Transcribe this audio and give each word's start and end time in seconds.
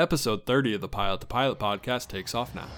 Episode 0.00 0.46
30 0.46 0.74
of 0.74 0.80
the 0.80 0.86
Pilot 0.86 1.22
to 1.22 1.26
Pilot 1.26 1.58
podcast 1.58 2.06
takes 2.06 2.32
off 2.32 2.54
now. 2.54 2.68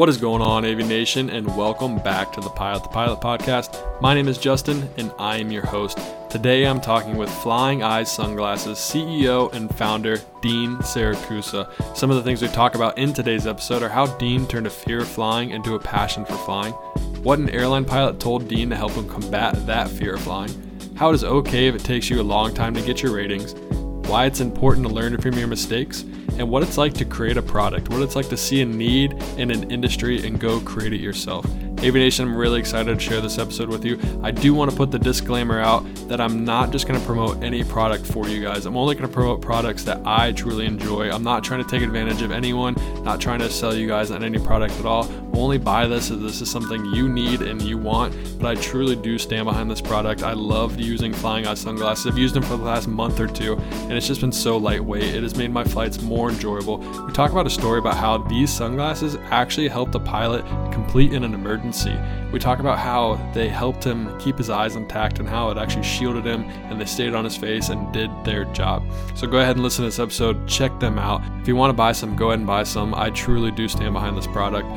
What 0.00 0.08
is 0.08 0.16
going 0.16 0.40
on, 0.40 0.64
Aviation, 0.64 1.28
and 1.28 1.46
welcome 1.58 1.98
back 1.98 2.32
to 2.32 2.40
the 2.40 2.48
Pilot 2.48 2.84
the 2.84 2.88
Pilot 2.88 3.20
podcast. 3.20 4.00
My 4.00 4.14
name 4.14 4.28
is 4.28 4.38
Justin, 4.38 4.88
and 4.96 5.12
I 5.18 5.36
am 5.36 5.52
your 5.52 5.66
host. 5.66 5.98
Today 6.30 6.66
I'm 6.66 6.80
talking 6.80 7.18
with 7.18 7.28
Flying 7.28 7.82
Eyes 7.82 8.10
Sunglasses 8.10 8.78
CEO 8.78 9.52
and 9.52 9.68
founder 9.76 10.16
Dean 10.40 10.78
Siracusa. 10.78 11.68
Some 11.94 12.08
of 12.08 12.16
the 12.16 12.22
things 12.22 12.40
we 12.40 12.48
talk 12.48 12.76
about 12.76 12.96
in 12.96 13.12
today's 13.12 13.46
episode 13.46 13.82
are 13.82 13.90
how 13.90 14.06
Dean 14.16 14.46
turned 14.46 14.66
a 14.66 14.70
fear 14.70 15.00
of 15.00 15.06
flying 15.06 15.50
into 15.50 15.74
a 15.74 15.78
passion 15.78 16.24
for 16.24 16.38
flying, 16.46 16.72
what 17.22 17.38
an 17.38 17.50
airline 17.50 17.84
pilot 17.84 18.18
told 18.18 18.48
Dean 18.48 18.70
to 18.70 18.76
help 18.76 18.92
him 18.92 19.06
combat 19.06 19.66
that 19.66 19.90
fear 19.90 20.14
of 20.14 20.22
flying, 20.22 20.50
how 20.96 21.10
it 21.10 21.14
is 21.14 21.24
okay 21.24 21.66
if 21.66 21.74
it 21.74 21.84
takes 21.84 22.08
you 22.08 22.18
a 22.18 22.22
long 22.22 22.54
time 22.54 22.72
to 22.72 22.80
get 22.80 23.02
your 23.02 23.14
ratings, 23.14 23.54
why 24.10 24.26
it's 24.26 24.40
important 24.40 24.84
to 24.88 24.92
learn 24.92 25.16
from 25.18 25.34
your 25.34 25.46
mistakes, 25.46 26.02
and 26.36 26.50
what 26.50 26.64
it's 26.64 26.76
like 26.76 26.92
to 26.94 27.04
create 27.04 27.36
a 27.36 27.42
product, 27.42 27.88
what 27.90 28.02
it's 28.02 28.16
like 28.16 28.28
to 28.28 28.36
see 28.36 28.60
a 28.60 28.66
need 28.66 29.12
in 29.38 29.52
an 29.52 29.70
industry 29.70 30.26
and 30.26 30.40
go 30.40 30.58
create 30.60 30.92
it 30.92 31.00
yourself. 31.00 31.46
Aviation, 31.78 32.26
I'm 32.26 32.36
really 32.36 32.58
excited 32.58 32.92
to 32.92 33.00
share 33.00 33.20
this 33.20 33.38
episode 33.38 33.68
with 33.68 33.84
you. 33.84 34.00
I 34.20 34.32
do 34.32 34.52
want 34.52 34.68
to 34.70 34.76
put 34.76 34.90
the 34.90 34.98
disclaimer 34.98 35.60
out 35.60 35.84
that 36.08 36.20
I'm 36.20 36.44
not 36.44 36.72
just 36.72 36.88
going 36.88 36.98
to 36.98 37.06
promote 37.06 37.42
any 37.42 37.62
product 37.62 38.04
for 38.04 38.28
you 38.28 38.42
guys. 38.42 38.66
I'm 38.66 38.76
only 38.76 38.96
going 38.96 39.08
to 39.08 39.14
promote 39.14 39.40
products 39.42 39.84
that 39.84 40.00
I 40.04 40.32
truly 40.32 40.66
enjoy. 40.66 41.08
I'm 41.10 41.22
not 41.22 41.44
trying 41.44 41.62
to 41.62 41.70
take 41.70 41.82
advantage 41.82 42.20
of 42.22 42.32
anyone, 42.32 42.74
not 43.04 43.20
trying 43.20 43.38
to 43.38 43.48
sell 43.48 43.74
you 43.74 43.86
guys 43.86 44.10
on 44.10 44.24
any 44.24 44.38
product 44.38 44.74
at 44.80 44.86
all. 44.86 45.04
Only 45.32 45.58
buy 45.58 45.86
this 45.86 46.10
if 46.10 46.20
this 46.20 46.40
is 46.40 46.50
something 46.50 46.84
you 46.86 47.08
need 47.08 47.42
and 47.42 47.62
you 47.62 47.78
want, 47.78 48.14
but 48.38 48.46
I 48.56 48.60
truly 48.60 48.96
do 48.96 49.18
stand 49.18 49.44
behind 49.44 49.70
this 49.70 49.80
product. 49.80 50.22
I 50.22 50.32
love 50.32 50.78
using 50.78 51.12
Flying 51.12 51.46
Eye 51.46 51.54
sunglasses. 51.54 52.06
I've 52.06 52.18
used 52.18 52.34
them 52.34 52.42
for 52.42 52.56
the 52.56 52.64
last 52.64 52.88
month 52.88 53.20
or 53.20 53.26
two, 53.26 53.56
and 53.56 53.92
it's 53.92 54.06
just 54.06 54.20
been 54.20 54.32
so 54.32 54.56
lightweight. 54.56 55.14
It 55.14 55.22
has 55.22 55.36
made 55.36 55.50
my 55.50 55.64
flights 55.64 56.00
more 56.02 56.30
enjoyable. 56.30 56.78
We 56.78 57.12
talk 57.12 57.30
about 57.30 57.46
a 57.46 57.50
story 57.50 57.78
about 57.78 57.96
how 57.96 58.18
these 58.18 58.50
sunglasses 58.50 59.16
actually 59.30 59.68
helped 59.68 59.94
a 59.94 60.00
pilot 60.00 60.44
complete 60.72 61.12
in 61.12 61.24
an 61.24 61.34
emergency 61.34 61.96
we 62.32 62.38
talk 62.38 62.60
about 62.60 62.78
how 62.78 63.16
they 63.34 63.48
helped 63.48 63.82
him 63.82 64.16
keep 64.20 64.38
his 64.38 64.50
eyes 64.50 64.76
intact 64.76 65.18
and 65.18 65.28
how 65.28 65.50
it 65.50 65.58
actually 65.58 65.82
shielded 65.82 66.24
him 66.24 66.44
and 66.44 66.80
they 66.80 66.84
stayed 66.84 67.14
on 67.14 67.24
his 67.24 67.36
face 67.36 67.70
and 67.70 67.92
did 67.92 68.10
their 68.24 68.44
job. 68.46 68.84
So 69.16 69.26
go 69.26 69.38
ahead 69.38 69.56
and 69.56 69.64
listen 69.64 69.82
to 69.82 69.88
this 69.88 69.98
episode, 69.98 70.46
check 70.46 70.78
them 70.78 70.98
out. 70.98 71.22
If 71.40 71.48
you 71.48 71.56
want 71.56 71.70
to 71.70 71.76
buy 71.76 71.92
some, 71.92 72.14
go 72.14 72.28
ahead 72.28 72.38
and 72.38 72.46
buy 72.46 72.62
some. 72.62 72.94
I 72.94 73.10
truly 73.10 73.50
do 73.50 73.66
stand 73.66 73.92
behind 73.92 74.16
this 74.16 74.28
product. 74.28 74.68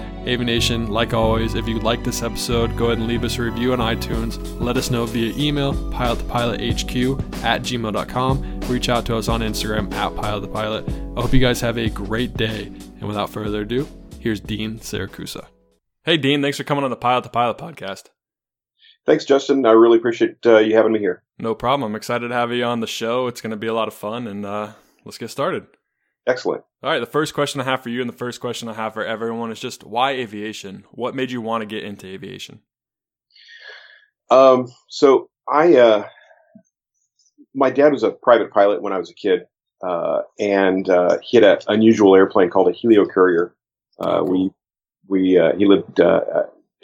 Aviation, 0.54 0.92
like 0.92 1.16
always, 1.16 1.56
if 1.56 1.68
you 1.68 1.80
like 1.80 2.04
this 2.04 2.22
episode, 2.22 2.78
go 2.78 2.86
ahead 2.86 3.00
and 3.00 3.08
leave 3.08 3.24
us 3.24 3.40
a 3.40 3.42
review 3.42 3.74
on 3.74 3.80
iTunes. 3.80 4.38
Let 4.62 4.78
us 4.78 4.92
know 4.92 5.04
via 5.08 5.36
email, 5.36 5.74
pilotthepilothq 5.74 7.44
at 7.44 7.64
gmail.com. 7.64 8.60
Reach 8.60 8.88
out 8.88 9.04
to 9.08 9.18
us 9.18 9.30
on 9.30 9.42
Instagram 9.42 9.92
at 9.94 10.12
pilotthepilot. 10.12 11.18
I 11.18 11.22
hope 11.22 11.34
you 11.34 11.40
guys 11.40 11.60
have 11.62 11.80
a 11.80 11.90
great 11.90 12.38
day. 12.38 12.68
And 12.68 13.08
without 13.08 13.32
further 13.32 13.62
ado, 13.62 13.88
here's 14.20 14.40
Dean 14.40 14.78
Siracusa. 14.78 15.48
Hey, 16.04 16.18
Dean, 16.18 16.44
thanks 16.44 16.60
for 16.60 16.64
coming 16.64 16.84
on 16.84 16.92
the 16.92 16.98
Pilot 16.98 17.24
to 17.24 17.32
Pilot 17.32 17.58
podcast. 17.58 18.10
Thanks, 19.08 19.26
Justin. 19.26 19.66
I 19.66 19.72
really 19.72 19.98
appreciate 19.98 20.46
uh, 20.46 20.60
you 20.60 20.76
having 20.76 20.92
me 20.92 21.00
here. 21.00 21.24
No 21.40 21.56
problem. 21.56 21.90
I'm 21.90 21.96
excited 21.96 22.28
to 22.28 22.36
have 22.36 22.52
you 22.52 22.64
on 22.64 22.80
the 22.80 22.86
show. 22.86 23.26
It's 23.26 23.42
going 23.42 23.50
to 23.50 23.58
be 23.58 23.66
a 23.66 23.74
lot 23.74 23.88
of 23.88 23.96
fun, 23.96 24.28
and 24.28 24.46
uh, 24.46 24.74
let's 25.04 25.18
get 25.18 25.32
started. 25.32 25.66
Excellent. 26.26 26.64
All 26.82 26.90
right. 26.90 27.00
The 27.00 27.06
first 27.06 27.34
question 27.34 27.60
I 27.60 27.66
have 27.66 27.82
for 27.82 27.90
you, 27.90 28.02
and 28.02 28.10
the 28.10 28.16
first 28.16 28.40
question 28.40 28.70
I 28.70 28.74
have 28.74 28.94
for 28.94 29.06
everyone, 29.06 29.52
is 29.52 29.60
just 29.60 29.84
why 29.84 30.12
aviation? 30.12 30.86
What 30.92 31.16
made 31.16 31.32
you 31.32 31.42
want 31.42 31.62
to 31.62 31.66
get 31.66 31.84
into 31.84 32.08
aviation? 32.08 32.60
Um, 34.30 34.72
so 34.88 35.30
I, 35.52 35.76
uh, 35.76 36.08
my 37.54 37.70
dad 37.70 37.92
was 37.92 38.04
a 38.04 38.12
private 38.12 38.52
pilot 38.52 38.82
when 38.82 38.94
I 38.94 38.98
was 38.98 39.10
a 39.10 39.14
kid, 39.14 39.48
uh, 39.86 40.22
and 40.40 40.90
uh, 40.90 41.18
he 41.22 41.38
had 41.38 41.44
an 41.44 41.58
unusual 41.68 42.16
airplane 42.16 42.50
called 42.50 42.70
a 42.70 42.72
Helio 42.72 43.06
Courier. 43.06 43.54
Uh, 44.00 44.20
oh. 44.20 44.24
We 44.24 44.52
we 45.08 45.38
uh, 45.38 45.56
he 45.58 45.66
lived 45.66 46.00
uh, 46.00 46.22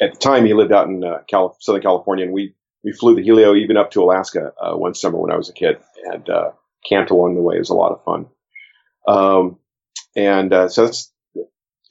at 0.01 0.13
the 0.13 0.19
time 0.19 0.45
he 0.45 0.53
lived 0.53 0.71
out 0.71 0.87
in 0.87 1.03
uh, 1.03 1.19
Cali- 1.29 1.53
Southern 1.59 1.81
California, 1.81 2.25
and 2.25 2.33
we 2.33 2.53
we 2.83 2.91
flew 2.91 3.15
the 3.15 3.23
Helio 3.23 3.55
even 3.55 3.77
up 3.77 3.91
to 3.91 4.03
Alaska 4.03 4.53
uh, 4.61 4.75
one 4.75 4.93
summer 4.93 5.17
when 5.17 5.31
I 5.31 5.37
was 5.37 5.49
a 5.49 5.53
kid, 5.53 5.77
and 6.05 6.29
uh, 6.29 6.51
camped 6.87 7.11
along 7.11 7.35
the 7.35 7.41
way. 7.41 7.55
It 7.55 7.59
was 7.59 7.69
a 7.69 7.75
lot 7.75 7.91
of 7.91 8.03
fun. 8.03 8.27
Um, 9.09 9.57
and 10.15 10.53
uh, 10.53 10.69
so 10.69 10.85
that's 10.85 11.11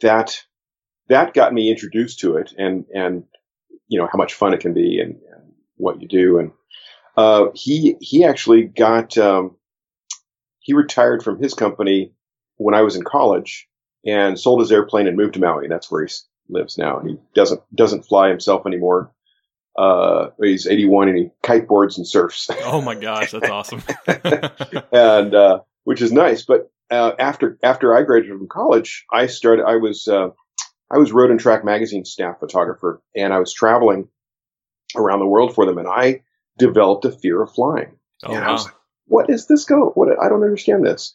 that 0.00 0.40
that 1.08 1.34
got 1.34 1.52
me 1.52 1.70
introduced 1.70 2.20
to 2.20 2.36
it, 2.36 2.52
and 2.56 2.84
and 2.94 3.24
you 3.88 3.98
know 3.98 4.08
how 4.10 4.16
much 4.16 4.34
fun 4.34 4.54
it 4.54 4.60
can 4.60 4.72
be, 4.72 5.00
and, 5.00 5.16
and 5.34 5.52
what 5.76 6.00
you 6.00 6.06
do. 6.06 6.38
And 6.38 6.52
uh, 7.16 7.46
he 7.54 7.96
he 8.00 8.24
actually 8.24 8.64
got 8.64 9.18
um, 9.18 9.56
he 10.60 10.74
retired 10.74 11.24
from 11.24 11.42
his 11.42 11.54
company 11.54 12.12
when 12.56 12.74
I 12.74 12.82
was 12.82 12.94
in 12.94 13.02
college, 13.02 13.68
and 14.06 14.38
sold 14.38 14.60
his 14.60 14.70
airplane 14.70 15.08
and 15.08 15.16
moved 15.16 15.34
to 15.34 15.40
Maui. 15.40 15.66
That's 15.66 15.90
where 15.90 16.06
he 16.06 16.12
lives 16.48 16.78
now. 16.78 17.00
He 17.00 17.16
doesn't 17.34 17.62
doesn't 17.74 18.04
fly 18.04 18.28
himself 18.28 18.64
anymore. 18.64 19.10
Uh, 19.76 20.30
he's 20.42 20.66
81 20.66 21.08
and 21.08 21.18
he 21.18 21.30
kiteboards 21.44 21.98
and 21.98 22.06
surfs. 22.06 22.50
oh 22.64 22.80
my 22.80 22.96
gosh, 22.96 23.30
that's 23.30 23.48
awesome. 23.48 23.82
and 24.92 25.34
uh, 25.34 25.60
which 25.84 26.02
is 26.02 26.12
nice. 26.12 26.42
But 26.44 26.68
uh, 26.90 27.12
after 27.18 27.58
after 27.62 27.96
I 27.96 28.02
graduated 28.02 28.38
from 28.38 28.48
college, 28.48 29.04
I 29.12 29.26
started. 29.26 29.64
I 29.66 29.76
was 29.76 30.08
uh, 30.08 30.30
I 30.90 30.98
was 30.98 31.12
Road 31.12 31.30
and 31.30 31.40
Track 31.40 31.64
magazine 31.64 32.04
staff 32.04 32.38
photographer, 32.40 33.02
and 33.16 33.32
I 33.32 33.38
was 33.38 33.52
traveling 33.52 34.08
around 34.96 35.20
the 35.20 35.26
world 35.26 35.54
for 35.54 35.66
them, 35.66 35.78
and 35.78 35.88
I 35.88 36.22
developed 36.58 37.04
a 37.04 37.12
fear 37.12 37.42
of 37.42 37.52
flying. 37.52 37.98
Oh, 38.24 38.32
and 38.32 38.42
wow. 38.42 38.48
I 38.48 38.52
was 38.52 38.64
like, 38.64 38.74
"What 39.06 39.30
is 39.30 39.46
this 39.46 39.64
go? 39.64 39.90
What? 39.94 40.08
I 40.20 40.28
don't 40.28 40.44
understand 40.44 40.84
this." 40.84 41.14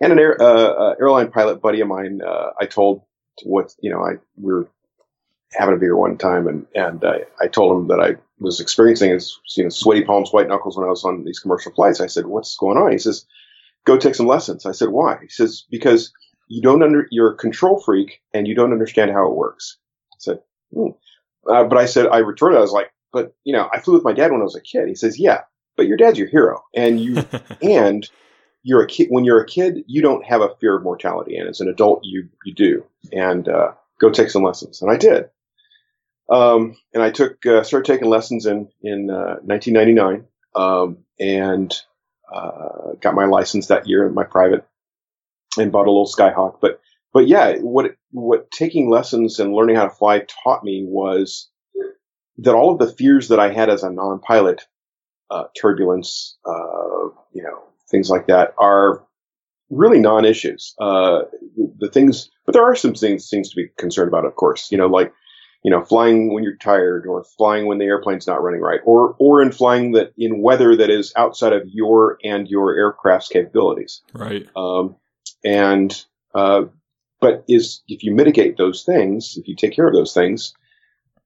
and 0.00 0.12
an 0.12 0.18
air, 0.18 0.40
uh, 0.40 0.44
uh, 0.44 0.94
airline 1.00 1.30
pilot 1.30 1.60
buddy 1.60 1.80
of 1.80 1.88
mine, 1.88 2.20
uh, 2.26 2.50
I 2.58 2.66
told 2.66 3.02
what, 3.44 3.74
you 3.80 3.90
know, 3.90 4.00
I, 4.00 4.12
we 4.36 4.52
were 4.52 4.68
having 5.52 5.74
a 5.74 5.78
beer 5.78 5.96
one 5.96 6.16
time 6.16 6.46
and, 6.46 6.66
and 6.74 7.04
uh, 7.04 7.18
I 7.40 7.48
told 7.48 7.76
him 7.76 7.88
that 7.88 8.00
I 8.00 8.16
was 8.38 8.60
experiencing 8.60 9.10
his, 9.10 9.38
you 9.56 9.64
know, 9.64 9.70
sweaty 9.70 10.02
palms, 10.02 10.32
white 10.32 10.48
knuckles 10.48 10.76
when 10.76 10.86
I 10.86 10.90
was 10.90 11.04
on 11.04 11.24
these 11.24 11.38
commercial 11.38 11.72
flights. 11.72 12.00
I 12.00 12.06
said, 12.06 12.26
what's 12.26 12.56
going 12.56 12.78
on? 12.78 12.92
He 12.92 12.98
says, 12.98 13.26
go 13.86 13.96
take 13.96 14.14
some 14.14 14.26
lessons. 14.26 14.66
I 14.66 14.72
said, 14.72 14.88
why? 14.88 15.18
He 15.22 15.28
says, 15.28 15.64
because 15.70 16.12
you 16.48 16.62
don't 16.62 16.82
under, 16.82 17.06
you're 17.10 17.32
a 17.32 17.36
control 17.36 17.80
freak 17.80 18.20
and 18.34 18.46
you 18.46 18.54
don't 18.54 18.72
understand 18.72 19.10
how 19.10 19.26
it 19.26 19.36
works. 19.36 19.78
I 20.12 20.16
said, 20.18 20.40
hmm. 20.74 20.90
uh, 21.48 21.64
but 21.64 21.78
I 21.78 21.86
said, 21.86 22.06
I 22.08 22.18
retorted, 22.18 22.58
I 22.58 22.60
was 22.60 22.72
like, 22.72 22.92
but 23.12 23.34
you 23.44 23.52
know, 23.52 23.68
I 23.72 23.80
flew 23.80 23.94
with 23.94 24.04
my 24.04 24.12
dad 24.12 24.30
when 24.30 24.40
I 24.40 24.44
was 24.44 24.56
a 24.56 24.60
kid. 24.60 24.88
He 24.88 24.94
says, 24.94 25.18
yeah, 25.18 25.42
but 25.76 25.86
your 25.86 25.96
dad's 25.96 26.18
your 26.18 26.28
hero 26.28 26.62
and 26.74 27.00
you, 27.00 27.24
and 27.62 28.08
you're 28.62 28.82
a 28.82 28.86
kid 28.86 29.08
when 29.10 29.24
you're 29.24 29.40
a 29.40 29.46
kid 29.46 29.84
you 29.86 30.02
don't 30.02 30.24
have 30.24 30.40
a 30.40 30.54
fear 30.60 30.76
of 30.76 30.82
mortality 30.82 31.36
and 31.36 31.48
as 31.48 31.60
an 31.60 31.68
adult 31.68 32.00
you 32.02 32.28
you 32.44 32.54
do 32.54 32.84
and 33.12 33.48
uh, 33.48 33.72
go 34.00 34.10
take 34.10 34.30
some 34.30 34.42
lessons 34.42 34.82
and 34.82 34.90
i 34.90 34.96
did 34.96 35.26
um, 36.30 36.76
and 36.92 37.02
i 37.02 37.10
took 37.10 37.44
uh, 37.46 37.62
started 37.62 37.90
taking 37.90 38.08
lessons 38.08 38.46
in 38.46 38.68
in 38.82 39.10
uh, 39.10 39.36
1999 39.42 40.26
um, 40.54 40.98
and 41.18 41.80
uh, 42.32 42.94
got 43.00 43.14
my 43.14 43.24
license 43.24 43.66
that 43.66 43.88
year 43.88 44.06
in 44.06 44.14
my 44.14 44.24
private 44.24 44.66
and 45.58 45.72
bought 45.72 45.86
a 45.86 45.90
little 45.90 46.06
skyhawk 46.06 46.58
but 46.60 46.80
but 47.12 47.26
yeah 47.26 47.56
what 47.56 47.96
what 48.12 48.50
taking 48.50 48.88
lessons 48.88 49.40
and 49.40 49.52
learning 49.52 49.76
how 49.76 49.84
to 49.84 49.90
fly 49.90 50.24
taught 50.44 50.64
me 50.64 50.84
was 50.86 51.50
that 52.38 52.54
all 52.54 52.72
of 52.72 52.78
the 52.78 52.92
fears 52.92 53.28
that 53.28 53.40
i 53.40 53.52
had 53.52 53.68
as 53.68 53.82
a 53.82 53.90
non-pilot 53.90 54.62
uh, 55.30 55.44
turbulence 55.60 56.38
uh, 56.46 57.08
you 57.32 57.42
know 57.42 57.62
things 57.90 58.10
like 58.10 58.26
that 58.26 58.54
are 58.58 59.04
really 59.70 60.00
non-issues. 60.00 60.74
Uh, 60.78 61.22
the, 61.56 61.72
the, 61.78 61.88
things, 61.88 62.28
but 62.44 62.52
there 62.52 62.64
are 62.64 62.74
some 62.76 62.94
things 62.94 63.30
things 63.30 63.50
to 63.50 63.56
be 63.56 63.68
concerned 63.78 64.08
about, 64.08 64.26
of 64.26 64.34
course. 64.34 64.70
You 64.70 64.78
know, 64.78 64.88
like 64.88 65.12
you 65.62 65.70
know, 65.70 65.84
flying 65.84 66.32
when 66.32 66.42
you're 66.42 66.56
tired, 66.56 67.06
or 67.06 67.22
flying 67.22 67.66
when 67.66 67.78
the 67.78 67.84
airplane's 67.84 68.26
not 68.26 68.42
running 68.42 68.60
right, 68.60 68.80
or 68.84 69.14
or 69.18 69.42
in 69.42 69.52
flying 69.52 69.92
that 69.92 70.12
in 70.16 70.40
weather 70.40 70.76
that 70.76 70.90
is 70.90 71.12
outside 71.16 71.52
of 71.52 71.68
your 71.68 72.18
and 72.24 72.48
your 72.48 72.74
aircraft's 72.76 73.28
capabilities. 73.28 74.02
Right. 74.14 74.48
Um, 74.56 74.96
and 75.44 76.04
uh, 76.34 76.62
but 77.20 77.44
is 77.48 77.82
if 77.88 78.02
you 78.02 78.14
mitigate 78.14 78.56
those 78.56 78.84
things, 78.84 79.36
if 79.36 79.46
you 79.48 79.54
take 79.54 79.74
care 79.74 79.86
of 79.86 79.94
those 79.94 80.14
things, 80.14 80.54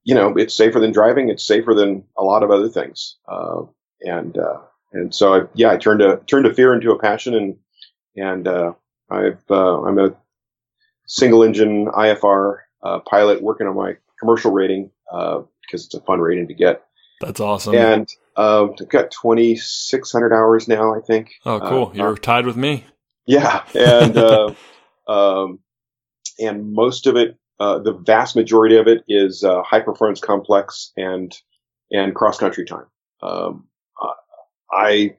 you 0.03 0.15
know, 0.15 0.37
it's 0.37 0.55
safer 0.55 0.81
than 0.81 0.93
driving. 0.93 1.29
It's 1.29 1.47
safer 1.47 1.75
than 1.75 2.05
a 2.19 2.23
lot 2.23 2.43
of 2.43 2.51
other 2.51 2.69
things. 2.69 3.17
Uh, 3.27 3.63
and 4.01 4.37
uh, 4.37 4.59
and 4.93 5.15
so 5.15 5.35
I, 5.35 5.47
yeah, 5.55 5.71
I 5.71 5.77
turned 5.77 6.03
a 6.03 6.19
turned 6.27 6.47
a 6.47 6.55
fear 6.55 6.75
into 6.75 6.91
a 6.91 6.99
passion, 6.99 7.35
and 7.35 7.57
and 8.17 8.49
uh, 8.49 8.73
I've 9.11 9.43
uh, 9.51 9.83
I'm 9.83 9.99
a 9.99 10.15
single 11.07 11.43
engine 11.43 11.87
IFR 11.87 12.59
uh, 12.83 12.99
pilot 13.01 13.43
working 13.43 13.67
on 13.67 13.77
my 13.77 13.97
commercial 14.25 14.53
rating 14.53 14.91
because 15.11 15.43
uh, 15.43 15.75
it's 15.75 15.95
a 15.95 16.01
fun 16.01 16.21
rating 16.21 16.49
to 16.49 16.55
get. 16.55 16.85
That's 17.21 17.41
awesome. 17.41 17.75
And 17.75 18.09
uh, 18.37 18.69
I've 18.81 18.89
got 18.89 19.11
2,600 19.11 20.33
hours 20.33 20.67
now, 20.67 20.95
I 20.95 21.01
think. 21.01 21.33
Oh, 21.45 21.61
cool! 21.61 21.93
You're 21.95 22.17
tied 22.17 22.47
with 22.47 22.57
me. 22.57 22.85
Yeah, 23.27 23.65
and 23.75 24.19
um, 25.09 25.61
and 26.39 26.73
most 26.73 27.07
of 27.07 27.17
it, 27.17 27.39
the 27.59 27.99
vast 28.05 28.37
majority 28.37 28.77
of 28.77 28.89
it, 28.89 29.05
is 29.09 29.45
high 29.47 29.81
performance 29.81 30.21
complex 30.21 30.93
and 30.97 31.35
and 31.91 32.15
cross 32.15 32.39
country 32.39 32.65
time. 32.65 32.87
Um, 33.23 33.69
I 34.73 35.17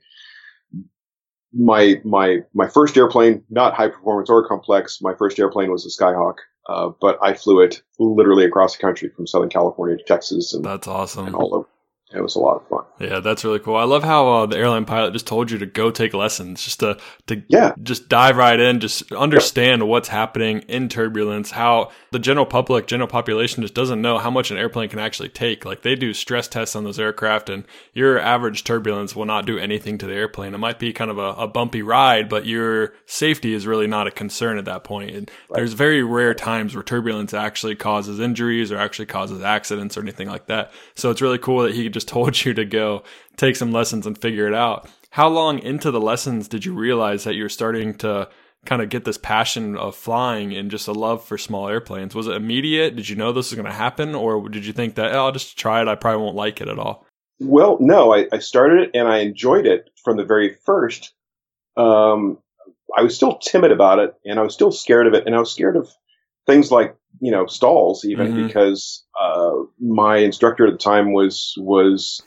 my 1.56 2.02
my 2.04 2.40
my 2.54 2.68
first 2.68 2.98
airplane, 2.98 3.44
not 3.50 3.74
high 3.74 3.88
performance 3.88 4.30
or 4.30 4.48
complex. 4.48 5.00
My 5.02 5.16
first 5.16 5.40
airplane 5.40 5.72
was 5.72 5.86
a 5.86 6.04
Skyhawk, 6.04 6.36
uh, 6.68 6.90
but 7.00 7.18
I 7.22 7.34
flew 7.34 7.62
it 7.62 7.82
literally 8.00 8.46
across 8.46 8.76
the 8.76 8.82
country 8.82 9.10
from 9.10 9.28
Southern 9.28 9.50
California 9.50 9.98
to 9.98 10.04
Texas, 10.04 10.54
and 10.54 10.64
that's 10.64 10.88
awesome, 10.88 11.28
and 11.28 11.36
all 11.36 11.56
over 11.56 11.68
it 12.12 12.22
was 12.22 12.36
a 12.36 12.40
lot 12.40 12.58
of 12.58 12.68
fun. 12.68 12.84
Yeah, 13.00 13.20
that's 13.20 13.44
really 13.44 13.60
cool. 13.60 13.76
I 13.76 13.84
love 13.84 14.04
how 14.04 14.28
uh, 14.28 14.46
the 14.46 14.58
airline 14.58 14.86
pilot 14.86 15.14
just 15.14 15.26
told 15.26 15.50
you 15.50 15.58
to 15.58 15.66
go 15.66 15.90
take 15.90 16.14
lessons, 16.14 16.64
just 16.64 16.80
to 16.82 16.98
to 17.28 17.42
yeah. 17.48 17.74
just 17.82 18.10
dive 18.10 18.38
right 18.38 18.60
in, 18.60 18.80
just 18.80 19.12
understand 19.12 19.82
yep. 19.82 19.90
what's 19.90 20.10
happening 20.10 20.60
in 20.68 20.88
turbulence. 20.88 21.52
How 21.52 21.92
the 22.12 22.20
general 22.20 22.46
public, 22.46 22.86
general 22.86 23.08
population, 23.08 23.64
just 23.64 23.74
doesn't 23.74 24.02
know 24.02 24.20
how 24.20 24.30
much 24.30 24.52
an 24.52 24.58
airplane 24.58 24.88
can 24.88 25.00
actually 25.00 25.30
take. 25.30 25.66
Like 25.66 25.82
they 25.82 25.96
do 25.96 26.14
stress 26.14 26.48
tests 26.48 26.76
on 26.76 26.84
those 26.84 27.00
aircraft, 27.00 27.50
and 27.50 27.66
your 27.94 28.20
average 28.20 28.64
turbulence 28.64 29.16
will 29.16 29.26
not 29.26 29.48
do 29.48 29.58
anything 29.58 29.98
to 29.98 30.06
the 30.06 30.14
airplane. 30.14 30.54
It 30.54 30.60
might 30.60 30.78
be 30.78 30.94
kind 30.94 31.10
of 31.10 31.18
a, 31.18 31.34
a 31.34 31.48
bumpy 31.48 31.82
ride, 31.82 32.30
but 32.30 32.46
your 32.46 32.94
safety 33.08 33.56
is 33.56 33.66
really 33.66 33.88
not 33.88 34.06
a 34.06 34.12
concern 34.12 34.60
at 34.60 34.66
that 34.66 34.84
point. 34.84 35.10
And 35.10 35.32
right. 35.50 35.58
there's 35.58 35.74
very 35.74 36.04
rare 36.04 36.36
times 36.36 36.76
where 36.76 36.84
turbulence 36.84 37.34
actually 37.34 37.76
causes 37.76 38.20
injuries 38.20 38.72
or 38.72 38.78
actually 38.78 39.08
causes 39.08 39.42
accidents 39.42 39.98
or 39.98 40.02
anything 40.02 40.28
like 40.28 40.46
that. 40.46 40.72
So 40.94 41.10
it's 41.10 41.22
really 41.22 41.40
cool 41.40 41.64
that 41.64 41.74
he 41.74 41.90
just 41.96 42.08
told 42.16 42.46
you 42.46 42.54
to 42.54 42.66
go 42.66 43.02
take 43.38 43.56
some 43.56 43.72
lessons 43.72 44.06
and 44.06 44.16
figure 44.18 44.48
it 44.48 44.54
out. 44.54 44.88
How 45.10 45.28
long 45.30 45.60
into 45.60 45.90
the 45.90 46.02
lessons 46.02 46.48
did 46.48 46.66
you 46.66 46.74
realize 46.74 47.24
that 47.24 47.36
you're 47.36 47.50
starting 47.50 47.96
to 47.96 48.30
kind 48.66 48.82
of 48.82 48.90
get 48.90 49.06
this 49.06 49.18
passion 49.18 49.78
of 49.78 49.96
flying 49.96 50.54
and 50.54 50.70
just 50.70 50.88
a 50.88 50.92
love 50.92 51.24
for 51.24 51.38
small 51.38 51.70
airplanes? 51.70 52.14
Was 52.14 52.28
it 52.28 52.36
immediate? 52.36 52.96
Did 52.96 53.08
you 53.08 53.16
know 53.16 53.32
this 53.32 53.52
was 53.52 53.56
going 53.56 53.66
to 53.66 53.72
happen, 53.72 54.14
or 54.14 54.50
did 54.50 54.66
you 54.66 54.74
think 54.74 54.96
that 54.96 55.14
oh, 55.14 55.26
I'll 55.26 55.32
just 55.32 55.58
try 55.58 55.82
it? 55.82 55.88
I 55.88 55.96
probably 55.96 56.22
won't 56.22 56.36
like 56.36 56.62
it 56.62 56.68
at 56.68 56.78
all. 56.78 57.06
Well, 57.40 57.78
no, 57.80 58.14
I, 58.14 58.28
I 58.32 58.40
started 58.40 58.84
it 58.84 58.92
and 58.94 59.08
I 59.08 59.20
enjoyed 59.20 59.66
it 59.66 59.90
from 60.04 60.18
the 60.18 60.24
very 60.24 60.56
first. 60.66 61.14
Um, 61.76 62.40
I 62.96 63.02
was 63.02 63.16
still 63.16 63.38
timid 63.38 63.72
about 63.72 64.00
it, 64.00 64.16
and 64.26 64.40
I 64.40 64.44
was 64.44 64.54
still 64.54 64.72
scared 64.72 65.08
of 65.08 65.14
it, 65.14 65.26
and 65.26 65.36
I 65.36 65.40
was 65.40 65.52
scared 65.52 65.76
of 65.76 65.90
things 66.46 66.72
like 66.72 66.96
you 67.26 67.32
know 67.32 67.48
stalls 67.48 68.06
even 68.06 68.28
mm-hmm. 68.28 68.48
because 68.48 69.04
uh, 69.20 69.52
my 69.80 70.18
instructor 70.18 70.68
at 70.68 70.74
the 70.74 70.78
time 70.78 71.12
was 71.12 71.56
was 71.58 72.22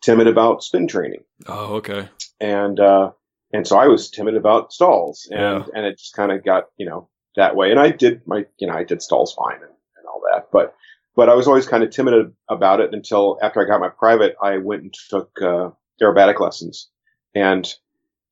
timid 0.00 0.28
about 0.28 0.62
spin 0.62 0.86
training. 0.86 1.24
Oh, 1.46 1.74
okay. 1.76 2.08
And 2.40 2.78
uh, 2.78 3.10
and 3.52 3.66
so 3.66 3.76
I 3.76 3.88
was 3.88 4.10
timid 4.10 4.36
about 4.36 4.72
stalls, 4.72 5.26
and 5.30 5.40
yeah. 5.40 5.64
and 5.74 5.84
it 5.84 5.98
just 5.98 6.14
kind 6.14 6.30
of 6.30 6.44
got 6.44 6.64
you 6.76 6.86
know 6.86 7.08
that 7.34 7.56
way. 7.56 7.72
And 7.72 7.80
I 7.80 7.90
did 7.90 8.22
my 8.26 8.46
you 8.58 8.68
know 8.68 8.74
I 8.74 8.84
did 8.84 9.02
stalls 9.02 9.34
fine 9.34 9.56
and, 9.56 9.62
and 9.64 10.06
all 10.06 10.22
that, 10.32 10.48
but 10.52 10.76
but 11.16 11.28
I 11.28 11.34
was 11.34 11.48
always 11.48 11.66
kind 11.66 11.82
of 11.82 11.90
timid 11.90 12.32
about 12.48 12.80
it 12.80 12.94
until 12.94 13.38
after 13.42 13.60
I 13.60 13.68
got 13.68 13.80
my 13.80 13.88
private, 13.88 14.36
I 14.40 14.58
went 14.58 14.82
and 14.82 14.94
took 15.10 15.30
uh, 15.42 15.70
aerobatic 16.00 16.38
lessons 16.38 16.88
and 17.34 17.72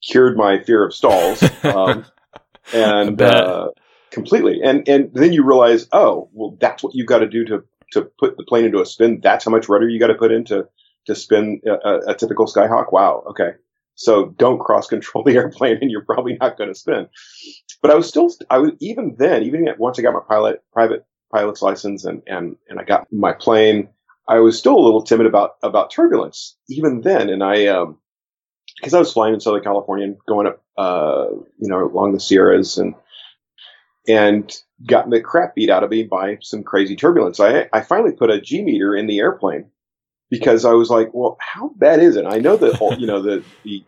cured 0.07 0.37
my 0.37 0.63
fear 0.63 0.87
of 0.87 0.95
stalls. 0.95 1.43
Um, 1.65 2.05
and 2.73 3.21
uh, 3.23 3.69
completely. 4.13 4.61
And 4.63 4.87
and 4.89 5.13
then 5.13 5.33
you 5.33 5.45
realize, 5.45 5.89
oh, 5.93 6.29
well, 6.33 6.57
that's 6.61 6.83
what 6.83 6.95
you've 6.95 7.09
got 7.09 7.19
to 7.19 7.29
do 7.29 7.45
to 7.47 7.65
to 7.93 8.03
put 8.19 8.37
the 8.37 8.45
plane 8.45 8.65
into 8.65 8.81
a 8.81 8.87
spin. 8.87 9.21
That's 9.23 9.45
how 9.45 9.51
much 9.51 9.69
rudder 9.69 9.89
you 9.89 9.99
got 9.99 10.09
to 10.09 10.15
put 10.15 10.33
in 10.33 10.45
to 10.47 10.69
to 11.07 11.15
spin 11.15 11.61
a, 11.67 12.11
a, 12.11 12.15
typical 12.15 12.47
Skyhawk. 12.47 12.93
Wow. 12.93 13.25
Okay. 13.31 13.51
So 13.95 14.27
don't 14.27 14.61
cross 14.61 14.87
control 14.87 15.25
the 15.27 15.35
airplane, 15.35 15.79
and 15.81 15.91
you're 15.91 16.05
probably 16.05 16.37
not 16.41 16.57
going 16.57 16.71
to 16.71 16.79
spin. 16.79 17.09
But 17.81 17.91
I 17.91 17.95
was 17.95 18.09
still, 18.09 18.31
I 18.49 18.59
was 18.59 18.73
even 18.81 19.17
then, 19.19 19.43
even 19.43 19.67
once 19.79 19.99
I 19.99 20.03
got 20.03 20.15
my 20.15 20.21
pilot 20.27 20.63
private 20.73 21.05
pilot's 21.33 21.63
license 21.63 22.05
and 22.05 22.23
and 22.27 22.57
and 22.69 22.79
I 22.79 22.85
got 22.85 23.09
my 23.11 23.33
plane, 23.33 23.89
I 24.29 24.39
was 24.39 24.59
still 24.59 24.77
a 24.77 24.85
little 24.85 25.03
timid 25.03 25.27
about 25.27 25.53
about 25.63 25.91
turbulence 25.91 26.57
even 26.69 27.01
then. 27.01 27.29
And 27.29 27.43
I 27.43 27.67
um 27.67 27.99
because 28.77 28.95
I 28.95 28.99
was 28.99 29.13
flying 29.13 29.35
in 29.35 29.41
Southern 29.41 29.63
California 29.63 30.07
and 30.07 30.17
going 30.27 30.47
up 30.47 30.63
uh 30.77 31.27
you 31.59 31.69
know 31.69 31.85
along 31.85 32.13
the 32.13 32.21
Sierras 32.21 32.79
and 32.79 32.95
and 34.09 34.53
got 34.87 35.09
the 35.09 35.21
crap 35.21 35.55
beat 35.55 35.71
out 35.71 35.85
of 35.85 35.91
me 35.91 36.05
by 36.05 36.39
some 36.41 36.63
crazy 36.63 36.97
turbulence. 36.97 37.41
I, 37.41 37.69
I 37.73 37.83
finally 37.83 38.13
put 38.13 38.31
a 38.31 38.41
G 38.41 38.63
meter 38.63 38.95
in 38.97 39.07
the 39.07 39.19
airplane 39.19 39.71
because 40.31 40.65
I 40.65 40.73
was 40.73 40.91
like, 40.91 41.11
well, 41.13 41.37
how 41.41 41.71
bad 41.77 42.01
is 42.01 42.17
it? 42.17 42.25
I 42.27 42.39
know 42.39 42.57
the, 42.57 42.77
you 42.99 43.07
know, 43.07 43.21
the, 43.21 43.45
the 43.65 43.85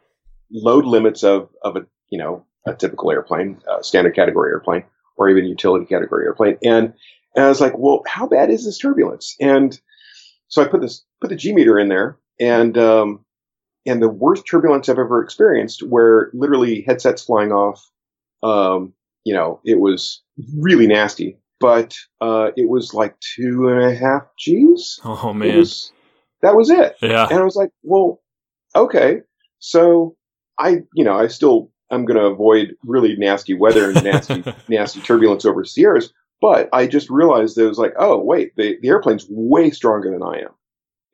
load 0.51 0.85
limits 0.85 1.25
of, 1.25 1.49
of 1.63 1.77
a, 1.77 1.87
you 2.11 2.19
know, 2.19 2.45
a 2.67 2.75
typical 2.75 3.11
airplane, 3.11 3.61
uh, 3.71 3.83
standard 3.83 4.15
category 4.15 4.51
airplane, 4.51 4.85
or 5.17 5.29
even 5.29 5.45
utility 5.45 5.87
category 5.87 6.25
airplane. 6.25 6.59
And, 6.63 6.95
and 7.35 7.45
I 7.45 7.49
was 7.49 7.61
like, 7.61 7.77
well, 7.77 8.03
how 8.07 8.27
bad 8.27 8.51
is 8.51 8.65
this 8.65 8.79
turbulence? 8.79 9.37
And 9.41 9.79
so 10.49 10.63
I 10.63 10.67
put 10.67 10.81
this, 10.81 11.05
put 11.21 11.31
the 11.31 11.37
G 11.37 11.53
meter 11.53 11.79
in 11.79 11.89
there 11.89 12.19
and, 12.39 12.77
um, 12.79 13.25
and 13.87 14.01
the 14.01 14.09
worst 14.09 14.45
turbulence 14.49 14.89
I've 14.89 14.99
ever 14.99 15.23
experienced 15.23 15.83
where 15.83 16.31
literally 16.33 16.83
headsets 16.83 17.25
flying 17.25 17.53
off, 17.53 17.91
um, 18.43 18.95
you 19.25 19.35
know, 19.35 19.61
it 19.65 19.81
was 19.81 20.23
really 20.59 20.87
nasty. 20.87 21.39
But 21.61 21.97
uh, 22.21 22.51
it 22.57 22.69
was 22.69 22.93
like 22.93 23.17
two 23.37 23.69
and 23.69 23.81
a 23.83 23.95
half 23.95 24.23
G's. 24.39 25.01
Oh 25.05 25.33
man, 25.33 25.59
was, 25.59 25.93
that 26.43 26.57
was 26.57 26.69
it. 26.69 26.97
Yeah, 27.01 27.27
and 27.29 27.39
I 27.39 27.45
was 27.45 27.57
like, 27.57 27.71
well, 27.83 28.21
okay. 28.77 29.23
So 29.61 30.17
I, 30.59 30.83
you 30.95 31.05
know, 31.05 31.17
I 31.17 31.29
still 31.29 31.71
I'm 31.91 32.05
going 32.05 32.19
to 32.19 32.27
avoid 32.27 32.75
really 32.85 33.17
nasty 33.17 33.55
weather 33.55 33.91
and 33.91 34.05
nasty 34.05 34.45
nasty 34.69 35.01
turbulence 35.01 35.45
over 35.45 35.65
Sierras. 35.65 36.13
But 36.41 36.69
I 36.73 36.87
just 36.87 37.09
realized 37.09 37.57
that 37.57 37.65
it 37.65 37.69
was 37.69 37.79
like, 37.79 37.95
oh 37.99 38.19
wait, 38.19 38.55
the, 38.57 38.77
the 38.83 38.89
airplane's 38.89 39.27
way 39.31 39.71
stronger 39.71 40.11
than 40.11 40.23
I 40.23 40.41
am, 40.41 40.51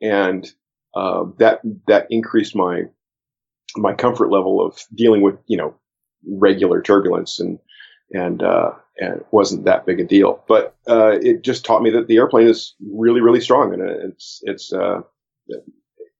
and 0.01 0.51
uh, 0.95 1.25
that 1.37 1.61
that 1.87 2.07
increased 2.09 2.55
my 2.55 2.83
my 3.77 3.93
comfort 3.93 4.31
level 4.31 4.65
of 4.65 4.77
dealing 4.93 5.21
with 5.21 5.35
you 5.47 5.55
know 5.55 5.75
regular 6.27 6.81
turbulence 6.81 7.39
and 7.39 7.59
and 8.13 8.43
uh, 8.43 8.71
and 8.97 9.17
it 9.17 9.25
wasn't 9.31 9.65
that 9.65 9.85
big 9.85 9.99
a 9.99 10.03
deal. 10.03 10.43
But 10.47 10.75
uh, 10.87 11.17
it 11.21 11.43
just 11.43 11.65
taught 11.65 11.81
me 11.81 11.91
that 11.91 12.07
the 12.07 12.17
airplane 12.17 12.47
is 12.47 12.75
really 12.93 13.21
really 13.21 13.41
strong, 13.41 13.73
and 13.73 13.81
it's 13.81 14.41
it's 14.43 14.73
uh, 14.73 15.01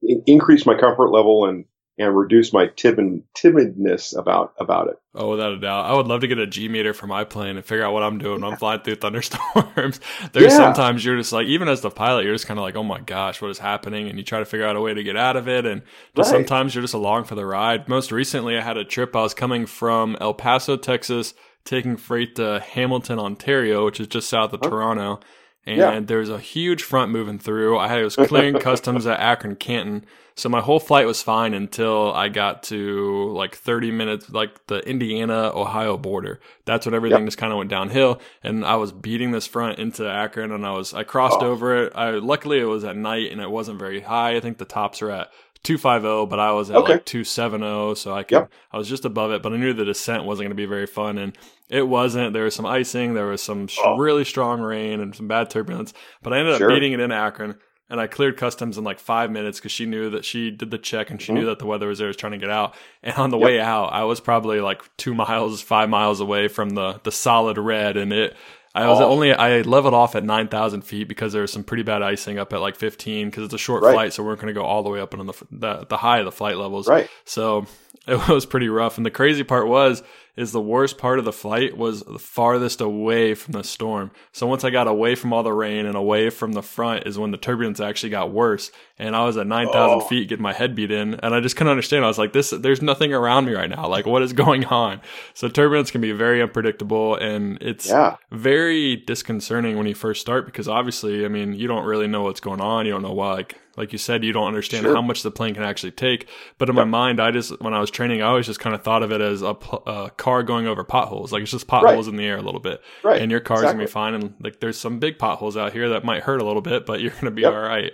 it 0.02 0.24
increased 0.26 0.66
my 0.66 0.78
comfort 0.80 1.10
level 1.10 1.46
and 1.46 1.66
and 1.98 2.18
reduce 2.18 2.54
my 2.54 2.68
timid, 2.76 3.24
timidness 3.38 4.18
about 4.18 4.54
about 4.60 4.88
it. 4.88 4.96
Oh, 5.14 5.30
without 5.30 5.52
a 5.52 5.60
doubt, 5.60 5.86
I 5.86 5.94
would 5.94 6.08
love 6.08 6.22
to 6.22 6.28
get 6.28 6.40
a 6.40 6.48
G 6.48 6.68
meter 6.70 6.94
for 6.94 7.06
my 7.06 7.24
plane 7.24 7.58
and 7.58 7.66
figure 7.66 7.86
out 7.86 7.94
what 7.94 8.02
I'm 8.02 8.18
doing 8.18 8.42
when 8.42 8.52
I'm 8.52 8.58
flying 8.58 8.82
through 8.82 8.96
thunderstorms. 8.96 10.00
There's 10.32 10.54
yeah. 10.54 10.58
sometimes 10.58 11.04
you're 11.04 11.18
just 11.18 11.34
like, 11.34 11.48
even 11.48 11.68
as 11.68 11.82
the 11.82 11.92
pilot, 11.92 12.24
you're 12.24 12.34
just 12.34 12.48
kind 12.48 12.58
of 12.58 12.64
like, 12.64 12.78
oh 12.78 12.84
my 12.84 13.02
gosh, 13.02 13.42
what 13.42 13.52
is 13.52 13.60
happening? 13.60 14.08
And 14.08 14.18
you 14.18 14.24
try 14.24 14.40
to 14.40 14.46
figure 14.46 14.66
out 14.66 14.78
a 14.78 14.82
way 14.82 14.94
to 14.94 15.04
get 15.04 15.18
out 15.18 15.36
of 15.36 15.50
it. 15.50 15.66
And 15.66 15.82
right. 16.16 16.26
sometimes 16.26 16.74
you're 16.74 16.82
just 16.82 16.94
along 16.94 17.26
for 17.26 17.36
the 17.36 17.46
ride. 17.46 17.90
Most 17.90 18.12
recently, 18.12 18.58
I 18.58 18.62
had 18.62 18.78
a 18.78 18.86
trip. 18.86 19.16
I 19.16 19.22
was 19.22 19.34
coming 19.34 19.66
from 19.66 20.18
El 20.22 20.34
Paso, 20.34 20.78
Texas 20.78 21.34
taking 21.66 21.98
freight 21.98 22.36
to 22.36 22.60
Hamilton, 22.60 23.20
Ontario, 23.20 23.86
which 23.86 24.00
is 24.00 24.08
just 24.08 24.30
south 24.30 24.54
of 24.54 24.62
oh. 24.64 24.70
Toronto. 24.70 25.20
And 25.66 25.78
yeah. 25.78 26.00
there's 26.00 26.30
a 26.30 26.40
huge 26.40 26.82
front 26.82 27.12
moving 27.12 27.38
through. 27.38 27.78
I 27.78 28.02
was 28.02 28.16
clearing 28.16 28.56
customs 28.60 29.06
at 29.06 29.20
Akron, 29.20 29.56
Canton. 29.56 30.06
So 30.34 30.50
my 30.50 30.62
whole 30.62 30.80
flight 30.80 31.06
was 31.06 31.22
fine 31.22 31.54
until 31.54 32.12
I 32.14 32.30
got 32.30 32.64
to 32.64 33.32
like 33.34 33.56
30 33.56 33.92
minutes, 33.92 34.30
like 34.30 34.66
the 34.68 34.80
Indiana 34.80 35.52
Ohio 35.54 35.98
border. 35.98 36.40
That's 36.66 36.88
when 36.88 36.96
everything 36.96 37.20
yep. 37.20 37.28
just 37.28 37.38
kind 37.38 37.52
of 37.52 37.58
went 37.58 37.70
downhill. 37.70 38.22
And 38.42 38.66
I 38.66 38.76
was 38.76 38.92
beating 38.92 39.32
this 39.32 39.46
front 39.46 39.78
into 39.78 40.10
Akron 40.10 40.52
and 40.52 40.66
I 40.66 40.72
was, 40.72 40.96
I 40.96 41.04
crossed 41.04 41.42
oh. 41.42 41.52
over 41.52 41.84
it. 41.84 41.94
I, 41.96 42.12
luckily 42.12 42.60
it 42.60 42.66
was 42.66 42.84
at 42.84 42.98
night 42.98 43.32
and 43.32 43.40
it 43.40 43.52
wasn't 43.52 43.78
very 43.78 44.02
high. 44.02 44.36
I 44.36 44.40
think 44.40 44.58
the 44.58 44.66
tops 44.66 45.02
are 45.04 45.12
at 45.12 45.32
250, 45.64 46.26
but 46.30 46.40
I 46.40 46.52
was 46.52 46.70
at 46.72 46.78
okay. 46.78 46.94
like 46.94 47.06
270, 47.06 47.96
so 47.96 48.14
I 48.14 48.24
could 48.24 48.36
yep. 48.36 48.52
I 48.72 48.78
was 48.78 48.90
just 48.90 49.06
above 49.06 49.32
it, 49.32 49.44
but 49.44 49.54
I 49.54 49.58
knew 49.58 49.74
the 49.74 49.86
descent 49.86 50.26
wasn't 50.26 50.46
going 50.46 50.52
to 50.52 50.56
be 50.56 50.66
very 50.66 50.88
fun 50.88 51.18
and 51.18 51.38
it 51.70 51.88
wasn't. 51.88 52.34
There 52.34 52.46
was 52.46 52.56
some 52.56 52.66
icing, 52.66 53.14
there 53.14 53.28
was 53.28 53.42
some 53.42 53.68
oh. 53.84 53.98
really 53.98 54.26
strong 54.26 54.62
rain 54.62 55.00
and 55.00 55.16
some 55.16 55.28
bad 55.28 55.50
turbulence, 55.50 55.94
but 56.24 56.34
I 56.34 56.40
ended 56.40 56.58
sure. 56.58 56.70
up 56.70 56.76
beating 56.76 56.94
it 56.94 57.00
in 57.00 57.12
Akron 57.12 57.56
and 57.92 58.00
I 58.00 58.08
cleared 58.08 58.38
customs 58.38 58.78
in 58.78 58.84
like 58.84 59.00
5 59.00 59.30
minutes 59.30 59.60
cuz 59.60 59.72
she 59.72 59.86
knew 59.86 60.10
that 60.10 60.26
she 60.26 60.50
did 60.50 60.72
the 60.72 60.78
check 60.78 61.12
and 61.12 61.22
she 61.22 61.28
mm-hmm. 61.28 61.42
knew 61.42 61.46
that 61.48 61.60
the 61.60 61.66
weather 61.68 61.88
was 61.88 62.00
there 62.00 62.08
was 62.08 62.18
trying 62.18 62.32
to 62.32 62.38
get 62.40 62.50
out. 62.50 62.74
And 63.04 63.16
on 63.16 63.30
the 63.30 63.38
yep. 63.38 63.46
way 63.46 63.60
out, 63.60 63.94
I 63.94 64.04
was 64.06 64.20
probably 64.20 64.62
like 64.62 64.82
2 64.98 65.14
miles, 65.14 65.62
5 65.62 65.90
miles 65.90 66.20
away 66.20 66.48
from 66.48 66.72
the 66.72 67.00
the 67.04 67.12
solid 67.12 67.58
red 67.58 67.98
and 67.98 68.12
it 68.12 68.36
I 68.74 68.88
was 68.88 69.02
oh. 69.02 69.10
only 69.10 69.34
I 69.34 69.62
leveled 69.62 69.94
off 69.94 70.16
at 70.16 70.24
nine 70.24 70.48
thousand 70.48 70.82
feet 70.82 71.08
because 71.08 71.34
there 71.34 71.42
was 71.42 71.52
some 71.52 71.64
pretty 71.64 71.84
bad 71.84 72.02
icing 72.02 72.40
up 72.40 72.54
at 72.54 72.62
like 72.62 72.76
fifteen 72.76 73.30
because 73.30 73.44
it's 73.44 73.54
a 73.54 73.58
short 73.58 73.84
right. 73.84 73.94
flight, 73.94 74.14
so 74.14 74.24
we're 74.24 74.32
not 74.32 74.40
going 74.40 74.54
to 74.54 74.60
go 74.60 74.66
all 74.66 74.84
the 74.84 74.90
way 74.90 75.00
up 75.02 75.14
on 75.14 75.26
the, 75.26 75.34
the 75.52 75.86
the 75.90 75.98
high 75.98 76.20
of 76.20 76.26
the 76.26 76.32
flight 76.32 76.58
levels. 76.58 76.88
Right. 76.88 77.10
So 77.26 77.66
it 78.08 78.28
was 78.30 78.46
pretty 78.46 78.70
rough, 78.70 78.98
and 78.98 79.06
the 79.06 79.12
crazy 79.12 79.44
part 79.44 79.68
was 79.68 80.04
is 80.36 80.52
the 80.52 80.62
worst 80.62 80.98
part 80.98 81.20
of 81.20 81.26
the 81.26 81.34
flight 81.34 81.78
was 81.78 82.04
the 82.04 82.20
farthest 82.20 82.80
away 82.80 83.34
from 83.34 83.52
the 83.52 83.64
storm. 83.64 84.12
So 84.32 84.48
once 84.48 84.64
I 84.64 84.70
got 84.70 84.88
away 84.88 85.16
from 85.16 85.34
all 85.34 85.44
the 85.44 85.54
rain 85.54 85.86
and 85.86 85.96
away 85.96 86.30
from 86.30 86.54
the 86.54 86.62
front 86.62 87.06
is 87.06 87.20
when 87.20 87.32
the 87.32 87.38
turbulence 87.38 87.80
actually 87.80 88.10
got 88.10 88.32
worse. 88.32 88.72
And 88.98 89.16
I 89.16 89.26
was 89.26 89.36
at 89.38 89.48
9,000 89.48 89.74
oh. 89.74 90.00
feet 90.02 90.30
getting 90.30 90.44
my 90.44 90.54
head 90.54 90.76
beat 90.76 90.92
in. 90.92 91.16
And 91.16 91.36
I 91.36 91.40
just 91.42 91.56
couldn't 91.56 91.72
understand. 91.72 92.06
I 92.06 92.08
was 92.08 92.18
like, 92.18 92.34
this, 92.34 92.52
there's 92.52 92.82
nothing 92.82 93.14
around 93.14 93.46
me 93.46 93.54
right 93.54 93.70
now. 93.70 93.88
Like, 93.88 94.06
what 94.06 94.22
is 94.22 94.34
going 94.44 94.66
on? 94.66 95.02
So 95.34 95.48
turbulence 95.48 95.92
can 95.92 96.02
be 96.02 96.12
very 96.12 96.42
unpredictable 96.42 97.16
and 97.16 97.58
it's 97.62 97.90
yeah. 97.90 98.16
very 98.32 98.96
disconcerting 98.96 99.78
when 99.78 99.88
you 99.88 99.96
first 99.96 100.22
start 100.22 100.46
because 100.46 100.68
obviously, 100.68 101.26
I 101.26 101.28
mean, 101.28 101.54
you 101.54 101.68
don't 101.68 101.86
really 101.86 102.08
know 102.08 102.24
what's 102.24 102.40
going 102.40 102.62
on. 102.62 102.86
You 102.86 102.94
don't 102.94 103.04
know 103.04 103.14
why, 103.14 103.34
like, 103.34 103.61
like 103.78 103.92
you 103.92 103.98
said, 103.98 104.24
you 104.24 104.34
don't 104.34 104.48
understand 104.48 104.84
Sure. 104.86 104.94
how 104.96 105.02
much 105.02 105.24
the 105.24 105.32
plane 105.32 105.54
can 105.54 105.64
actually 105.64 105.92
take. 105.92 106.28
But 106.58 106.70
in 106.70 106.76
Yep. 106.76 106.88
my 106.88 106.90
mind, 106.90 107.22
I 107.22 107.32
just 107.32 107.60
when 107.62 107.74
I 107.74 107.80
was 107.80 107.90
training, 107.92 108.22
I 108.22 108.28
always 108.28 108.46
just 108.46 108.60
kind 108.60 108.76
of 108.76 108.84
thought 108.84 109.02
of 109.04 109.12
it 109.12 109.22
as 109.22 109.42
a, 109.42 109.56
a 109.88 110.12
car 110.18 110.44
going 110.44 110.68
over 110.68 110.84
potholes. 110.84 111.32
Like 111.32 111.42
it's 111.44 111.52
just 111.52 111.68
potholes 111.68 112.08
in 112.08 112.16
the 112.18 112.26
air 112.26 112.38
a 112.38 112.42
little 112.42 112.60
bit, 112.60 112.82
Right. 113.04 113.22
and 113.22 113.32
your 113.32 113.40
car's 113.40 113.62
gonna 113.64 113.78
be 113.80 113.86
fine. 113.88 114.14
And 114.14 114.34
like 114.42 114.60
there's 114.60 114.78
some 114.78 115.00
big 115.00 115.18
potholes 115.20 115.56
out 115.58 115.74
here 115.74 115.90
that 115.90 116.04
might 116.04 116.24
hurt 116.24 116.42
a 116.42 116.46
little 116.46 116.62
bit, 116.62 116.86
but 116.86 117.00
you're 117.02 117.12
gonna 117.12 117.32
be 117.32 117.44
Yep. 117.44 117.54
all 117.54 117.60
right. 117.62 117.92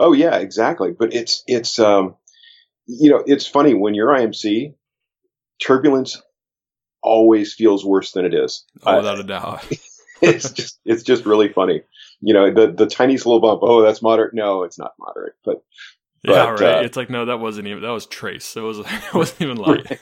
Oh 0.00 0.12
yeah, 0.12 0.36
exactly. 0.36 0.92
But 0.92 1.12
it's 1.14 1.42
it's 1.46 1.78
um, 1.78 2.16
you 2.86 3.10
know, 3.10 3.22
it's 3.26 3.46
funny 3.46 3.74
when 3.74 3.94
you're 3.94 4.08
IMC, 4.08 4.74
turbulence 5.62 6.20
always 7.02 7.54
feels 7.54 7.84
worse 7.84 8.12
than 8.12 8.24
it 8.24 8.34
is. 8.34 8.64
Oh, 8.84 8.96
without 8.96 9.20
a 9.20 9.24
doubt. 9.24 9.64
it's 10.22 10.50
just 10.52 10.78
it's 10.84 11.02
just 11.02 11.26
really 11.26 11.52
funny. 11.52 11.82
You 12.20 12.34
know, 12.34 12.52
the 12.52 12.72
the 12.72 12.86
tiniest 12.86 13.26
little 13.26 13.40
bump. 13.40 13.60
Oh, 13.62 13.82
that's 13.82 14.02
moderate. 14.02 14.34
No, 14.34 14.64
it's 14.64 14.78
not 14.78 14.92
moderate. 14.98 15.34
But 15.44 15.62
yeah, 16.24 16.46
but, 16.46 16.60
right. 16.60 16.74
uh, 16.78 16.80
it's 16.82 16.96
like 16.96 17.10
no, 17.10 17.26
that 17.26 17.38
wasn't 17.38 17.68
even 17.68 17.82
that 17.82 17.90
was 17.90 18.06
trace. 18.06 18.56
It 18.56 18.60
was 18.60 18.78
it 18.86 18.86
wasn't 19.14 19.42
even 19.42 19.56
light. 19.56 19.98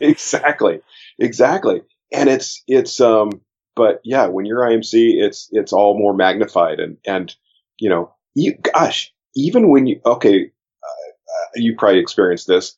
exactly, 0.00 0.80
exactly. 1.18 1.82
And 2.12 2.28
it's 2.28 2.62
it's 2.66 3.00
um, 3.00 3.42
but 3.76 4.00
yeah, 4.02 4.26
when 4.26 4.46
you're 4.46 4.60
IMC, 4.60 5.22
it's 5.22 5.48
it's 5.52 5.72
all 5.72 5.98
more 5.98 6.14
magnified 6.14 6.80
and 6.80 6.96
and 7.06 7.34
you 7.78 7.90
know, 7.90 8.14
you 8.34 8.54
gosh, 8.54 9.12
even 9.36 9.68
when 9.68 9.86
you 9.86 10.00
okay, 10.04 10.44
uh, 10.44 11.50
you 11.54 11.76
probably 11.76 12.00
experienced 12.00 12.46
this. 12.46 12.76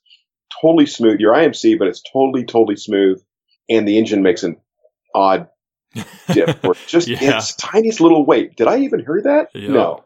Totally 0.61 0.87
smooth. 0.87 1.21
You're 1.21 1.33
IMC, 1.33 1.79
but 1.79 1.87
it's 1.87 2.03
totally 2.13 2.45
totally 2.45 2.77
smooth, 2.77 3.23
and 3.69 3.87
the 3.87 3.99
engine 3.99 4.23
makes 4.23 4.43
an 4.43 4.57
odd 5.15 5.49
or 6.65 6.75
just 6.87 7.09
Yeah. 7.09 7.19
it's 7.39 7.55
tiniest 7.57 8.01
little 8.01 8.25
weight. 8.25 8.57
Did 8.57 8.69
I 8.69 8.79
even 8.81 9.01
hear 9.01 9.21
that? 9.25 9.49
Yeah. 9.55 9.71
No. 9.71 10.05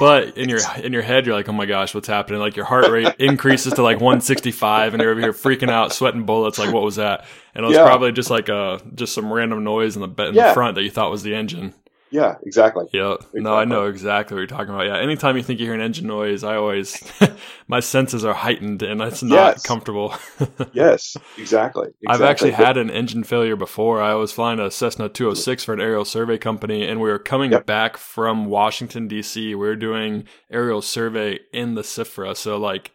But 0.00 0.38
in 0.38 0.48
your 0.48 0.60
in 0.82 0.94
your 0.94 1.02
head, 1.02 1.26
you're 1.26 1.34
like, 1.34 1.48
oh 1.50 1.52
my 1.52 1.66
gosh, 1.66 1.94
what's 1.94 2.08
happening? 2.08 2.40
Like 2.40 2.56
your 2.56 2.64
heart 2.64 2.88
rate 2.88 3.14
increases 3.18 3.74
to 3.74 3.82
like 3.82 3.96
165, 4.00 4.94
and 4.94 5.02
you're 5.02 5.10
over 5.12 5.20
here 5.20 5.32
freaking 5.34 5.68
out, 5.70 5.92
sweating 5.92 6.24
bullets. 6.24 6.58
Like, 6.58 6.72
what 6.72 6.82
was 6.82 6.96
that? 6.96 7.26
And 7.54 7.62
it 7.64 7.68
was 7.68 7.76
Yeah. 7.76 7.84
probably 7.84 8.10
just 8.12 8.30
like 8.30 8.48
uh 8.48 8.78
just 8.94 9.12
some 9.12 9.30
random 9.30 9.62
noise 9.62 9.96
in 9.96 10.00
the 10.02 10.24
in 10.26 10.34
the 10.34 10.52
front 10.54 10.76
that 10.76 10.82
you 10.82 10.90
thought 10.90 11.10
was 11.10 11.22
the 11.22 11.34
engine. 11.34 11.74
Yeah, 12.14 12.36
exactly. 12.46 12.86
Yeah, 12.92 13.16
no, 13.32 13.56
I 13.56 13.64
know 13.64 13.86
exactly 13.86 14.36
what 14.36 14.38
you're 14.42 14.46
talking 14.46 14.72
about. 14.72 14.86
Yeah, 14.86 14.98
anytime 14.98 15.36
you 15.36 15.42
think 15.42 15.58
you 15.58 15.66
hear 15.66 15.74
an 15.74 15.80
engine 15.80 16.06
noise, 16.06 16.44
I 16.44 16.54
always 16.54 17.02
my 17.66 17.80
senses 17.80 18.24
are 18.24 18.34
heightened, 18.34 18.82
and 18.84 19.00
it's 19.02 19.24
not 19.24 19.34
Yes. 19.54 19.62
comfortable. 19.66 20.14
Yes, 20.72 21.16
exactly. 21.36 21.88
I've 22.06 22.20
exactly. 22.20 22.28
actually 22.28 22.50
had 22.52 22.76
an 22.76 22.88
engine 22.88 23.24
failure 23.24 23.56
before. 23.56 24.00
I 24.00 24.14
was 24.14 24.30
flying 24.30 24.60
a 24.60 24.70
Cessna 24.70 25.08
206 25.08 25.64
for 25.64 25.72
an 25.74 25.80
aerial 25.80 26.04
survey 26.04 26.38
company, 26.38 26.86
and 26.86 27.00
we 27.00 27.10
were 27.10 27.18
coming 27.18 27.50
Yep. 27.50 27.66
back 27.66 27.96
from 27.96 28.46
Washington 28.46 29.08
D.C. 29.08 29.48
We 29.56 29.66
were 29.66 29.74
doing 29.74 30.24
aerial 30.52 30.82
survey 30.82 31.40
in 31.52 31.74
the 31.74 31.82
SFRA, 31.82 32.36
so 32.36 32.56
like. 32.56 32.92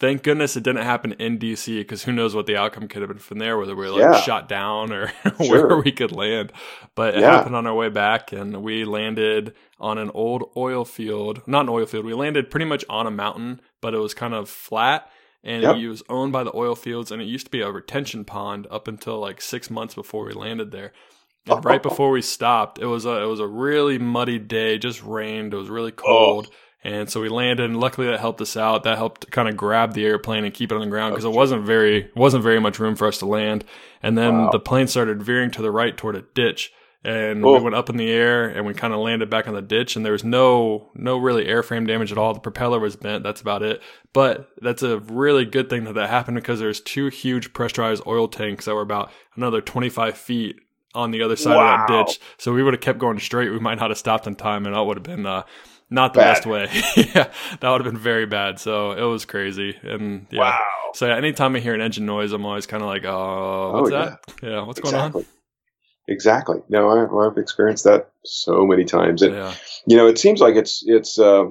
Thank 0.00 0.24
goodness 0.24 0.56
it 0.56 0.64
didn't 0.64 0.82
happen 0.82 1.12
in 1.12 1.38
DC 1.38 1.78
because 1.78 2.02
who 2.02 2.10
knows 2.12 2.34
what 2.34 2.46
the 2.46 2.56
outcome 2.56 2.88
could 2.88 3.00
have 3.02 3.08
been 3.08 3.18
from 3.18 3.38
there, 3.38 3.56
whether 3.56 3.76
we 3.76 3.84
were 3.86 3.92
like 3.92 4.00
Yeah. 4.00 4.20
shot 4.20 4.48
down 4.48 4.92
or 4.92 5.12
Sure. 5.44 5.68
where 5.68 5.80
we 5.80 5.92
could 5.92 6.10
land. 6.10 6.52
But 6.96 7.14
it 7.14 7.20
Yeah. 7.20 7.30
happened 7.36 7.54
on 7.54 7.66
our 7.66 7.74
way 7.74 7.88
back, 7.90 8.32
and 8.32 8.62
we 8.62 8.84
landed 8.84 9.54
on 9.78 9.98
an 9.98 10.10
old 10.12 10.50
oil 10.56 10.84
field. 10.84 11.42
Not 11.46 11.62
an 11.62 11.68
oil 11.68 11.86
field. 11.86 12.04
We 12.04 12.12
landed 12.14 12.50
pretty 12.50 12.66
much 12.66 12.84
on 12.88 13.06
a 13.06 13.10
mountain, 13.10 13.60
but 13.80 13.94
it 13.94 13.98
was 13.98 14.14
kind 14.14 14.34
of 14.34 14.48
flat, 14.48 15.08
and 15.44 15.62
Yep. 15.62 15.76
it 15.76 15.88
was 15.88 16.02
owned 16.08 16.32
by 16.32 16.42
the 16.42 16.56
oil 16.56 16.74
fields, 16.74 17.12
and 17.12 17.22
it 17.22 17.26
used 17.26 17.46
to 17.46 17.50
be 17.52 17.60
a 17.60 17.70
retention 17.70 18.24
pond 18.24 18.66
up 18.72 18.88
until 18.88 19.20
like 19.20 19.40
six 19.40 19.70
months 19.70 19.94
before 19.94 20.24
we 20.24 20.32
landed 20.32 20.72
there. 20.72 20.92
And 21.46 21.64
right 21.64 21.80
oh. 21.84 21.88
before 21.88 22.10
we 22.10 22.22
stopped, 22.22 22.78
it 22.80 22.86
was 22.86 23.04
a 23.04 23.22
it 23.22 23.26
was 23.26 23.40
a 23.40 23.46
really 23.46 23.98
muddy 23.98 24.38
day. 24.38 24.78
Just 24.78 25.02
rained. 25.04 25.52
It 25.54 25.58
was 25.58 25.68
really 25.68 25.92
oh. 25.92 26.02
cold. 26.02 26.48
And 26.84 27.08
so 27.08 27.20
we 27.22 27.30
landed, 27.30 27.64
and 27.64 27.80
luckily 27.80 28.06
that 28.08 28.20
helped 28.20 28.42
us 28.42 28.56
out. 28.58 28.82
That 28.82 28.98
helped 28.98 29.30
kind 29.30 29.48
of 29.48 29.56
grab 29.56 29.94
the 29.94 30.04
airplane 30.04 30.44
and 30.44 30.52
keep 30.52 30.70
it 30.70 30.74
on 30.74 30.82
the 30.82 30.86
ground 30.86 31.14
because 31.14 31.24
it 31.24 31.32
wasn't 31.32 31.64
very 31.64 32.10
wasn't 32.14 32.42
very 32.42 32.60
much 32.60 32.78
room 32.78 32.94
for 32.94 33.08
us 33.08 33.18
to 33.18 33.26
land. 33.26 33.64
And 34.02 34.18
then 34.18 34.34
Wow. 34.36 34.50
the 34.50 34.60
plane 34.60 34.86
started 34.86 35.22
veering 35.22 35.50
to 35.52 35.62
the 35.62 35.70
right 35.70 35.96
toward 35.96 36.14
a 36.14 36.20
ditch, 36.34 36.72
and 37.02 37.42
we 37.42 37.58
went 37.62 37.74
up 37.74 37.88
in 37.88 37.96
the 37.96 38.10
air 38.10 38.44
and 38.46 38.66
we 38.66 38.74
kind 38.74 38.92
of 38.92 39.00
landed 39.00 39.30
back 39.30 39.48
on 39.48 39.54
the 39.54 39.62
ditch. 39.62 39.96
And 39.96 40.04
there 40.04 40.12
was 40.12 40.24
no 40.24 40.90
no 40.94 41.16
really 41.16 41.46
airframe 41.46 41.86
damage 41.86 42.12
at 42.12 42.18
all. 42.18 42.34
The 42.34 42.40
propeller 42.40 42.78
was 42.78 42.96
bent. 42.96 43.24
That's 43.24 43.40
about 43.40 43.62
it. 43.62 43.80
But 44.12 44.50
that's 44.60 44.82
a 44.82 44.98
really 44.98 45.46
good 45.46 45.70
thing 45.70 45.84
that 45.84 45.94
that 45.94 46.10
happened 46.10 46.34
because 46.34 46.60
there's 46.60 46.80
two 46.80 47.08
huge 47.08 47.54
pressurized 47.54 48.02
oil 48.06 48.28
tanks 48.28 48.66
that 48.66 48.74
were 48.74 48.82
about 48.82 49.10
another 49.36 49.62
25 49.62 50.18
feet 50.18 50.56
on 50.94 51.10
the 51.12 51.22
other 51.22 51.34
side 51.34 51.56
of 51.56 51.88
that 51.88 52.06
ditch. 52.06 52.20
So 52.36 52.52
we 52.52 52.62
would 52.62 52.74
have 52.74 52.80
kept 52.82 52.98
going 52.98 53.18
straight. 53.18 53.50
We 53.50 53.58
might 53.58 53.78
not 53.78 53.90
have 53.90 53.98
stopped 53.98 54.26
in 54.26 54.34
time, 54.36 54.64
and 54.66 54.74
that 54.76 54.82
would 54.82 54.96
have 54.98 55.02
been 55.02 55.26
uh, 55.26 55.42
not 55.94 56.12
the 56.14 56.18
Bad. 56.20 56.34
best 56.34 56.46
way. 56.46 56.68
yeah, 56.96 57.30
that 57.60 57.70
would 57.70 57.84
have 57.84 57.90
been 57.92 58.00
very 58.00 58.26
bad. 58.26 58.58
So 58.58 58.92
it 58.92 59.02
was 59.02 59.24
crazy. 59.24 59.76
And 59.82 60.26
yeah. 60.30 60.40
Wow. 60.40 60.60
So 60.94 61.06
yeah, 61.06 61.16
anytime 61.16 61.56
I 61.56 61.60
hear 61.60 61.74
an 61.74 61.80
engine 61.80 62.06
noise, 62.06 62.32
I'm 62.32 62.44
always 62.44 62.66
kind 62.66 62.82
of 62.82 62.88
like, 62.88 63.04
oh, 63.04 63.72
what's 63.72 63.92
Oh, 63.92 63.98
that? 63.98 64.20
Yeah, 64.42 64.62
what's 64.64 64.80
going 64.80 64.94
on? 64.94 65.06
exactly. 65.06 65.26
Exactly. 66.06 66.56
No, 66.68 66.88
I, 66.90 67.26
I've 67.26 67.38
experienced 67.38 67.84
that 67.84 68.10
so 68.24 68.66
many 68.66 68.84
times, 68.84 69.22
and 69.22 69.34
Yeah, 69.34 69.54
you 69.86 69.96
know, 69.96 70.06
it 70.06 70.18
seems 70.18 70.40
like 70.40 70.54
it's 70.54 70.82
it's 70.86 71.18
uh, 71.18 71.44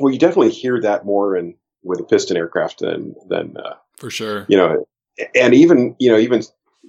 well, 0.00 0.12
you 0.12 0.18
definitely 0.18 0.50
hear 0.50 0.80
that 0.80 1.04
more 1.04 1.36
in 1.36 1.54
with 1.84 2.00
a 2.00 2.04
piston 2.04 2.36
aircraft 2.36 2.80
than 2.80 3.14
than 3.28 3.56
uh, 3.56 3.74
for 3.96 4.10
sure. 4.10 4.44
you 4.48 4.56
know, 4.56 4.84
and 5.36 5.54
even 5.54 5.94
you 6.00 6.10
know 6.10 6.18
even 6.18 6.42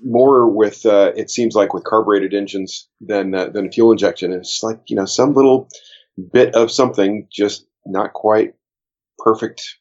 more 0.04 0.50
with 0.50 0.84
uh, 0.88 1.12
it 1.16 1.30
seems 1.30 1.54
like 1.54 1.72
with 1.74 1.84
carbureted 1.84 2.34
engines 2.34 2.88
than 3.00 3.36
uh, 3.36 3.50
than 3.50 3.72
fuel 3.72 3.92
injection. 3.92 4.34
It's 4.34 4.64
like 4.64 4.80
you 4.88 4.96
know 4.96 5.06
some 5.06 5.34
little 5.34 5.70
bit 6.32 6.56
of 6.56 6.72
something 6.72 7.28
just 7.32 7.66
not 7.86 8.14
quite 8.14 8.54
perfect. 9.20 9.78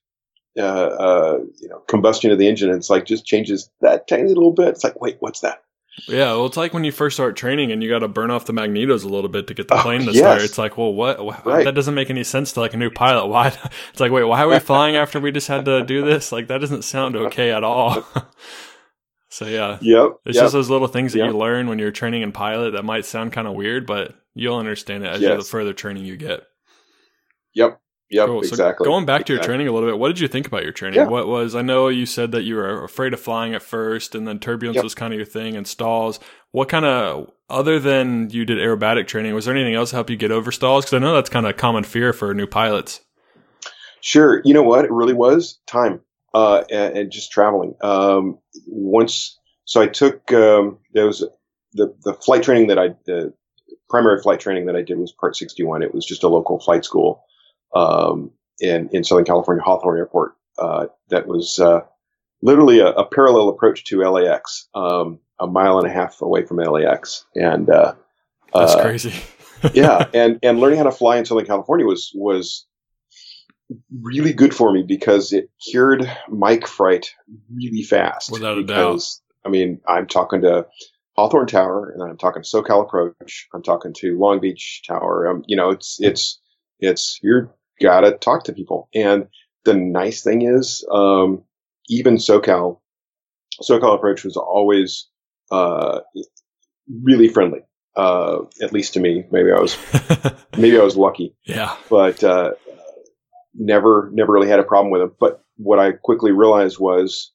Uh, 0.59 0.63
uh, 0.63 1.39
you 1.61 1.69
know, 1.69 1.79
combustion 1.89 2.31
of 2.33 2.39
the 2.39 2.49
engine. 2.49 2.71
It's 2.71 2.91
like 2.91 3.07
just 3.07 3.25
changes 3.25 3.71
that 3.81 4.09
tiny 4.09 4.29
little 4.29 4.53
bit. 4.53 4.69
It's 4.69 4.83
like, 4.85 5.01
wait, 5.01 5.17
what's 5.21 5.41
that? 5.41 5.63
Yeah, 6.09 6.33
well, 6.33 6.47
it's 6.47 6.57
like 6.57 6.73
when 6.73 6.85
you 6.85 6.93
first 6.93 7.17
start 7.17 7.37
training 7.37 7.73
and 7.73 7.83
you 7.83 7.89
got 7.89 7.99
to 8.01 8.09
burn 8.09 8.31
off 8.31 8.47
the 8.47 8.53
magnetos 8.53 9.05
a 9.05 9.09
little 9.09 9.29
bit 9.29 9.47
to 9.49 9.55
get 9.55 9.69
the 9.69 9.75
Oh, 9.79 9.83
plane 9.83 10.01
to 10.07 10.13
yes. 10.13 10.19
start. 10.19 10.43
It's 10.43 10.59
like, 10.59 10.77
well, 10.79 10.93
what? 10.93 11.45
Right. 11.45 11.65
That 11.65 11.75
doesn't 11.75 11.95
make 11.95 12.11
any 12.11 12.25
sense 12.25 12.53
to 12.53 12.61
like 12.61 12.75
a 12.75 12.77
new 12.77 12.91
pilot. 12.91 13.27
Why? 13.27 13.49
It's 13.91 14.01
like, 14.01 14.11
wait, 14.13 14.25
why 14.25 14.43
are 14.43 14.49
we 14.49 14.59
flying 14.61 14.97
after 14.97 15.21
we 15.21 15.31
just 15.31 15.49
had 15.49 15.65
to 15.67 15.85
do 15.85 16.05
this? 16.05 16.33
Like 16.33 16.49
that 16.49 16.59
doesn't 16.59 16.83
sound 16.83 17.17
okay 17.17 17.53
at 17.53 17.63
all. 17.65 18.05
so 19.31 19.47
yeah, 19.47 19.79
Yep. 19.81 20.11
it's 20.27 20.37
yep. 20.37 20.45
just 20.45 20.53
those 20.53 20.69
little 20.71 20.89
things 20.89 21.13
that 21.13 21.21
Yep. 21.21 21.33
you 21.33 21.39
learn 21.39 21.69
when 21.69 21.79
you're 21.79 21.91
training 21.91 22.23
in 22.23 22.33
pilot 22.33 22.73
that 22.73 22.85
might 22.85 23.05
sound 23.07 23.33
kind 23.33 23.47
of 23.49 23.55
weird, 23.55 23.87
but 23.87 24.15
you'll 24.35 24.57
understand 24.59 25.05
it 25.05 25.09
as 25.09 25.21
you, 25.23 25.29
the 25.29 25.43
further 25.43 25.73
training 25.73 26.05
you 26.05 26.17
get. 26.17 26.43
Yep. 27.55 27.81
Yep. 28.11 28.27
Cool. 28.27 28.41
Exactly. 28.41 28.85
Going 28.85 29.07
back 29.07 29.25
to 29.27 29.33
your 29.33 29.39
Exactly. 29.39 29.53
training 29.55 29.69
a 29.69 29.73
little 29.73 29.89
bit, 29.89 29.99
what 29.99 30.09
did 30.09 30.19
you 30.19 30.27
think 30.27 30.49
about 30.49 30.65
your 30.65 30.73
training? 30.73 30.99
Yeah. 30.99 31.07
What 31.07 31.29
was 31.29 31.55
I 31.55 31.63
know 31.63 31.87
you 31.89 32.07
said 32.07 32.33
that 32.33 32.43
you 32.43 32.57
were 32.57 32.83
afraid 32.83 33.13
of 33.15 33.21
flying 33.21 33.55
at 33.55 33.63
first, 33.63 34.17
and 34.17 34.27
then 34.27 34.41
turbulence 34.41 34.77
Yep. 34.77 34.85
was 34.85 34.95
kind 34.97 35.13
of 35.13 35.17
your 35.17 35.27
thing, 35.27 35.55
and 35.57 35.67
stalls. 35.67 36.19
What 36.51 36.69
kind 36.69 36.85
of 36.85 37.31
other 37.49 37.79
than 37.79 38.29
you 38.31 38.45
did 38.45 38.59
aerobatic 38.59 39.07
training, 39.07 39.35
was 39.35 39.45
there 39.45 39.55
anything 39.55 39.75
else 39.75 39.91
to 39.91 39.97
help 39.97 40.11
you 40.11 40.17
get 40.17 40.33
over 40.33 40.51
stalls? 40.51 40.85
Because 40.85 40.95
I 40.97 40.99
know 40.99 41.15
that's 41.15 41.31
kind 41.31 41.47
of 41.47 41.51
a 41.51 41.55
common 41.55 41.85
fear 41.85 42.13
for 42.13 42.35
new 42.35 42.47
pilots. 42.49 43.01
Sure. 44.01 44.41
You 44.45 44.55
know 44.55 44.63
what? 44.63 44.85
It 44.85 44.91
really 44.91 45.13
was 45.15 45.61
time 45.69 46.01
uh, 46.35 46.65
and, 46.71 46.97
and 46.97 47.13
just 47.13 47.33
traveling. 47.33 47.75
Um, 47.81 48.39
once, 48.67 49.39
so 49.65 49.81
I 49.81 49.87
took 49.87 50.33
um, 50.33 50.79
there 50.93 51.07
was 51.07 51.25
the 51.73 51.95
the 52.03 52.15
flight 52.15 52.43
training 52.43 52.69
that 52.69 52.79
I 52.79 52.89
the 53.07 53.33
primary 53.89 54.21
flight 54.23 54.41
training 54.41 54.67
that 54.67 54.77
I 54.77 54.83
did 54.83 54.99
was 54.99 55.13
Part 55.13 55.37
61. 55.37 55.83
It 55.83 55.95
was 55.95 56.07
just 56.07 56.23
a 56.23 56.29
local 56.29 56.61
flight 56.61 56.85
school 56.85 57.25
um, 57.75 58.31
in 58.61 58.89
in 58.93 59.05
Southern 59.05 59.25
California, 59.25 59.63
Hawthorne 59.63 59.99
Airport. 59.99 60.35
Uh, 60.59 60.87
that 61.09 61.27
was 61.27 61.59
uh, 61.59 61.81
literally 62.43 62.81
a, 62.81 62.89
a 62.89 63.07
parallel 63.07 63.49
approach 63.49 63.85
to 63.85 64.01
LAX, 64.01 64.69
um, 64.75 65.19
a 65.39 65.47
mile 65.47 65.79
and 65.79 65.87
a 65.87 65.91
half 65.91 66.21
away 66.21 66.45
from 66.45 66.59
LAX, 66.59 67.25
and 67.35 67.71
uh, 67.71 67.95
That's 68.55 68.75
uh, 68.75 68.83
crazy. 68.83 69.15
yeah, 69.75 70.07
and 70.15 70.39
and 70.43 70.61
learning 70.61 70.79
how 70.79 70.85
to 70.85 70.93
fly 70.93 71.17
in 71.17 71.25
Southern 71.25 71.47
California 71.47 71.87
was 71.87 72.13
was 72.15 72.67
really 74.03 74.33
good 74.33 74.55
for 74.55 74.73
me 74.73 74.83
because 74.83 75.33
it 75.33 75.51
cured 75.71 76.11
mic 76.29 76.67
fright 76.67 77.15
really 77.53 77.83
fast. 77.83 78.31
Without 78.31 78.59
a 78.59 78.63
because, 78.63 79.21
I 79.45 79.49
mean, 79.49 79.81
I'm 79.87 80.07
talking 80.07 80.43
to 80.43 80.67
Hawthorne 81.17 81.47
Tower, 81.47 81.91
and 81.91 82.03
I'm 82.03 82.17
talking 82.17 82.43
to 82.43 82.49
SoCal 82.49 82.83
Approach. 82.83 83.49
I'm 83.55 83.63
talking 83.63 83.93
to 83.99 84.19
Long 84.19 84.41
Beach 84.41 84.83
Tower. 84.87 85.29
Um, 85.29 85.45
you 85.47 85.57
know, 85.57 85.71
it's 85.71 85.99
it's 86.01 86.41
it's 86.79 87.19
you're 87.23 87.55
gotta 87.81 88.13
talk 88.13 88.45
to 88.45 88.53
people. 88.53 88.89
And 88.95 89.29
the 89.65 89.75
nice 89.75 90.23
thing 90.23 90.43
is, 90.43 90.87
um, 90.91 91.45
even 91.89 92.17
SoCal, 92.17 92.81
SoCal 93.63 93.95
Approach 93.95 94.25
was 94.25 94.37
always 94.37 95.09
uh, 95.51 96.01
really 96.89 97.29
friendly. 97.29 97.61
Uh, 97.97 98.45
at 98.63 98.73
least 98.73 98.95
to 98.95 99.01
me. 99.01 99.25
Maybe 99.33 99.51
I 99.51 99.61
was 99.61 99.77
maybe 100.57 100.79
I 100.79 100.83
was 100.83 100.97
lucky, 100.97 101.35
yeah. 101.45 101.75
but 101.91 102.23
uh, 102.23 102.53
never 103.55 104.11
never 104.13 104.33
really 104.33 104.49
had 104.49 104.61
a 104.61 104.65
problem 104.65 104.91
with 104.91 105.03
them. 105.03 105.13
But 105.19 105.45
what 105.57 105.79
I 105.79 105.93
quickly 105.93 106.33
realized 106.33 106.79
was, 106.79 107.33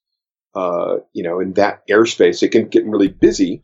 uh, 0.55 0.97
you 1.13 1.23
know, 1.23 1.39
in 1.39 1.53
that 1.53 1.81
airspace, 1.89 2.43
it 2.43 2.49
can 2.49 2.67
get 2.67 2.85
really 2.85 3.09
busy. 3.09 3.63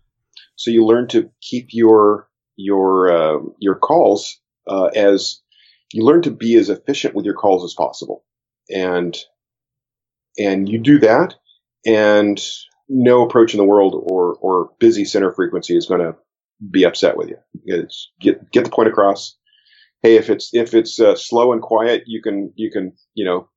So 0.56 0.72
you 0.72 0.86
learn 0.86 1.08
to 1.10 1.30
keep 1.42 1.68
your 1.72 2.30
your 2.56 3.12
uh, 3.12 3.40
your 3.60 3.76
calls 3.76 4.40
uh, 4.68 4.86
as 4.96 5.42
you 5.94 6.06
learn 6.06 6.22
to 6.24 6.32
be 6.32 6.56
as 6.56 6.70
efficient 6.70 7.16
with 7.16 7.26
your 7.26 7.34
calls 7.34 7.64
as 7.64 7.74
possible. 7.74 8.24
And, 8.70 9.18
and 10.38 10.70
you 10.70 10.80
do 10.80 11.00
that 11.00 11.36
and 11.86 12.42
no 12.88 13.26
approach 13.26 13.54
in 13.54 13.58
the 13.58 13.66
world 13.66 13.96
or, 14.10 14.36
or 14.36 14.72
busy 14.80 15.06
center 15.06 15.32
frequency 15.32 15.76
is 15.76 15.88
going 15.88 16.02
to 16.02 16.16
be 16.70 16.86
upset 16.86 17.18
with 17.18 17.30
you. 17.30 17.38
It's 17.66 18.12
get, 18.20 18.52
get 18.52 18.64
the 18.64 18.70
point 18.70 18.90
across. 18.90 19.36
Hey, 20.04 20.16
if 20.16 20.30
it's, 20.30 20.50
if 20.54 20.74
it's 20.74 21.00
uh, 21.00 21.16
slow 21.16 21.54
and 21.54 21.62
quiet, 21.62 22.04
you 22.08 22.22
can, 22.22 22.52
you 22.56 22.72
can, 22.72 22.94
you 23.14 23.26
know, 23.26 23.50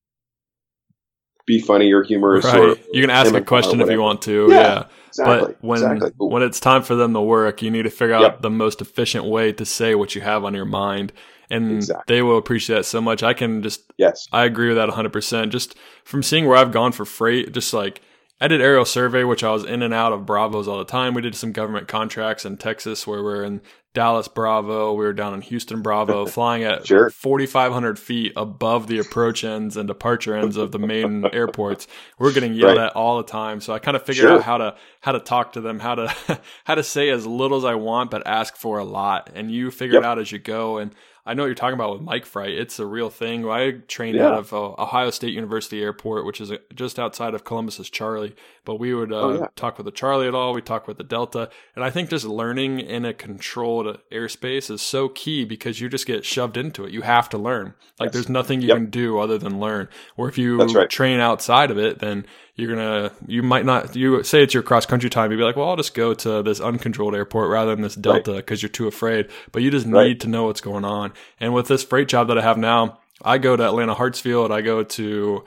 be 1.46 1.60
funny 1.60 1.92
or 1.92 2.02
humorous. 2.02 2.44
Right. 2.44 2.58
Or, 2.58 2.76
you 2.92 3.02
can 3.02 3.10
ask 3.10 3.34
a 3.34 3.40
question 3.40 3.80
if 3.80 3.90
you 3.90 4.00
want 4.00 4.22
to. 4.22 4.48
Yeah, 4.50 4.56
Yeah. 4.56 4.84
Exactly. 5.08 5.38
But 5.46 5.64
when 5.64 5.92
exactly. 5.92 6.12
when 6.16 6.42
it's 6.42 6.58
time 6.58 6.82
for 6.82 6.96
them 6.96 7.12
to 7.12 7.20
work, 7.20 7.62
you 7.62 7.70
need 7.70 7.84
to 7.84 7.90
figure 7.90 8.14
out 8.14 8.22
Yep. 8.22 8.42
the 8.42 8.50
most 8.50 8.80
efficient 8.80 9.26
way 9.26 9.52
to 9.52 9.64
say 9.64 9.94
what 9.94 10.14
you 10.14 10.22
have 10.22 10.44
on 10.44 10.54
your 10.54 10.64
mind. 10.64 11.12
And 11.50 11.76
Exactly. 11.76 12.16
they 12.16 12.22
will 12.22 12.38
appreciate 12.38 12.76
that 12.76 12.84
so 12.84 13.00
much. 13.00 13.22
I 13.22 13.32
can 13.34 13.62
just 13.62 13.92
yes. 13.96 14.26
I 14.32 14.44
agree 14.44 14.68
with 14.68 14.76
that 14.76 14.88
100%. 14.88 15.50
Just 15.50 15.76
from 16.04 16.22
seeing 16.22 16.46
where 16.46 16.56
I've 16.56 16.72
gone 16.72 16.90
for 16.92 17.04
freight, 17.04 17.52
just 17.52 17.72
like 17.72 18.00
I 18.40 18.48
did 18.48 18.60
aerial 18.60 18.84
survey, 18.84 19.22
which 19.24 19.44
I 19.44 19.52
was 19.52 19.64
in 19.64 19.80
and 19.82 19.94
out 19.94 20.12
of 20.12 20.26
Bravos 20.26 20.66
all 20.68 20.78
the 20.78 20.84
time. 20.84 21.14
We 21.14 21.22
did 21.22 21.34
some 21.36 21.52
government 21.52 21.86
contracts 21.88 22.44
in 22.44 22.56
Texas 22.56 23.06
where 23.06 23.22
we're 23.22 23.44
in 23.44 23.60
Dallas 23.94 24.26
Bravo. 24.26 24.92
We 24.92 25.04
were 25.04 25.12
down 25.12 25.34
in 25.34 25.40
Houston 25.40 25.82
Bravo, 25.82 26.26
flying 26.26 26.64
at 26.64 26.84
Sure. 26.84 27.10
4,500 27.10 27.96
feet 27.96 28.32
above 28.34 28.88
the 28.88 28.98
approach 28.98 29.44
ends 29.44 29.76
and 29.76 29.86
departure 29.86 30.34
ends 30.36 30.56
of 30.56 30.72
the 30.72 30.80
main 30.80 31.24
airports. 31.32 31.86
We're 32.18 32.32
getting 32.32 32.54
yelled 32.54 32.76
Right. 32.76 32.86
at 32.88 32.96
all 32.96 33.18
the 33.18 33.22
time. 33.30 33.60
So 33.60 33.72
I 33.72 33.78
kind 33.78 33.96
of 33.96 34.02
figured 34.02 34.24
Sure. 34.24 34.32
out 34.38 34.42
how 34.42 34.58
to 34.58 34.74
how 35.00 35.12
to 35.12 35.20
talk 35.20 35.52
to 35.52 35.60
them, 35.60 35.78
how 35.78 35.94
to 35.94 36.40
how 36.64 36.74
to 36.74 36.82
say 36.82 37.10
as 37.10 37.24
little 37.26 37.58
as 37.58 37.64
I 37.64 37.76
want, 37.76 38.10
but 38.10 38.26
ask 38.26 38.56
for 38.56 38.78
a 38.78 38.84
lot. 38.84 39.30
And 39.32 39.48
you 39.50 39.70
figure 39.70 40.00
it 40.00 40.04
out 40.04 40.18
as 40.18 40.32
you 40.32 40.40
go. 40.40 40.78
And 40.78 40.92
I 41.26 41.32
know 41.34 41.42
what 41.44 41.46
you're 41.46 41.54
talking 41.54 41.74
about 41.74 41.92
with 41.98 42.02
mic 42.08 42.26
fright. 42.26 42.50
It's 42.50 42.78
a 42.78 42.84
real 42.86 43.08
thing. 43.08 43.48
I 43.48 43.78
trained 43.88 44.16
Yeah. 44.16 44.28
out 44.28 44.34
of 44.38 44.52
uh, 44.52 44.72
Ohio 44.78 45.08
State 45.10 45.32
University 45.32 45.82
Airport, 45.82 46.26
which 46.26 46.40
is 46.40 46.52
uh, 46.52 46.58
just 46.74 46.98
outside 46.98 47.32
of 47.34 47.44
Columbus's 47.44 47.88
Charlie. 47.88 48.34
But 48.64 48.76
we 48.76 48.94
would 48.94 49.12
uh, 49.12 49.20
Oh, 49.20 49.38
yeah. 49.40 49.46
talk 49.56 49.76
with 49.76 49.84
the 49.84 49.90
Charlie 49.92 50.26
at 50.26 50.34
all. 50.34 50.54
We 50.54 50.62
talk 50.62 50.88
with 50.88 50.96
the 50.96 51.04
Delta, 51.04 51.50
and 51.76 51.84
I 51.84 51.90
think 51.90 52.08
just 52.10 52.24
learning 52.24 52.80
in 52.80 53.04
a 53.04 53.12
controlled 53.12 53.98
airspace 54.10 54.70
is 54.70 54.80
so 54.80 55.08
key 55.08 55.44
because 55.44 55.80
you 55.80 55.88
just 55.88 56.06
get 56.06 56.24
shoved 56.24 56.56
into 56.56 56.84
it. 56.84 56.92
You 56.92 57.02
have 57.02 57.28
to 57.30 57.38
learn. 57.38 57.74
Like 58.00 58.08
Yes. 58.08 58.12
there's 58.14 58.28
nothing 58.28 58.62
you 58.62 58.68
Yep. 58.68 58.76
can 58.76 58.86
do 58.90 59.18
other 59.18 59.36
than 59.38 59.60
learn. 59.60 59.88
Or 60.16 60.28
if 60.28 60.38
you 60.38 60.58
right. 60.58 60.88
train 60.88 61.20
outside 61.20 61.70
of 61.70 61.78
it, 61.78 61.98
then 61.98 62.24
you're 62.56 62.74
gonna 62.74 63.10
you 63.26 63.42
might 63.42 63.64
not 63.66 63.96
you 63.96 64.22
say 64.22 64.42
it's 64.42 64.54
your 64.54 64.62
cross 64.62 64.86
country 64.86 65.10
time 65.10 65.32
you'd 65.32 65.38
be 65.38 65.42
like 65.42 65.56
well 65.56 65.68
i'll 65.70 65.74
just 65.76 65.92
go 65.92 66.14
to 66.14 66.40
this 66.40 66.60
uncontrolled 66.60 67.12
airport 67.12 67.50
rather 67.50 67.74
than 67.74 67.82
this 67.82 67.96
delta 67.96 68.34
because 68.34 68.62
you're 68.62 68.68
too 68.70 68.86
afraid 68.86 69.28
but 69.50 69.60
you 69.60 69.72
just 69.72 69.86
need 69.86 70.20
to 70.20 70.28
know 70.28 70.44
what's 70.44 70.60
going 70.60 70.84
on 70.84 71.12
and 71.40 71.52
with 71.52 71.66
this 71.66 71.82
freight 71.82 72.06
job 72.06 72.28
that 72.28 72.38
i 72.38 72.42
have 72.42 72.56
now 72.56 73.00
i 73.24 73.38
go 73.38 73.56
to 73.56 73.66
atlanta 73.66 73.92
hartsfield 73.96 74.52
i 74.52 74.60
go 74.60 74.84
to 74.84 75.44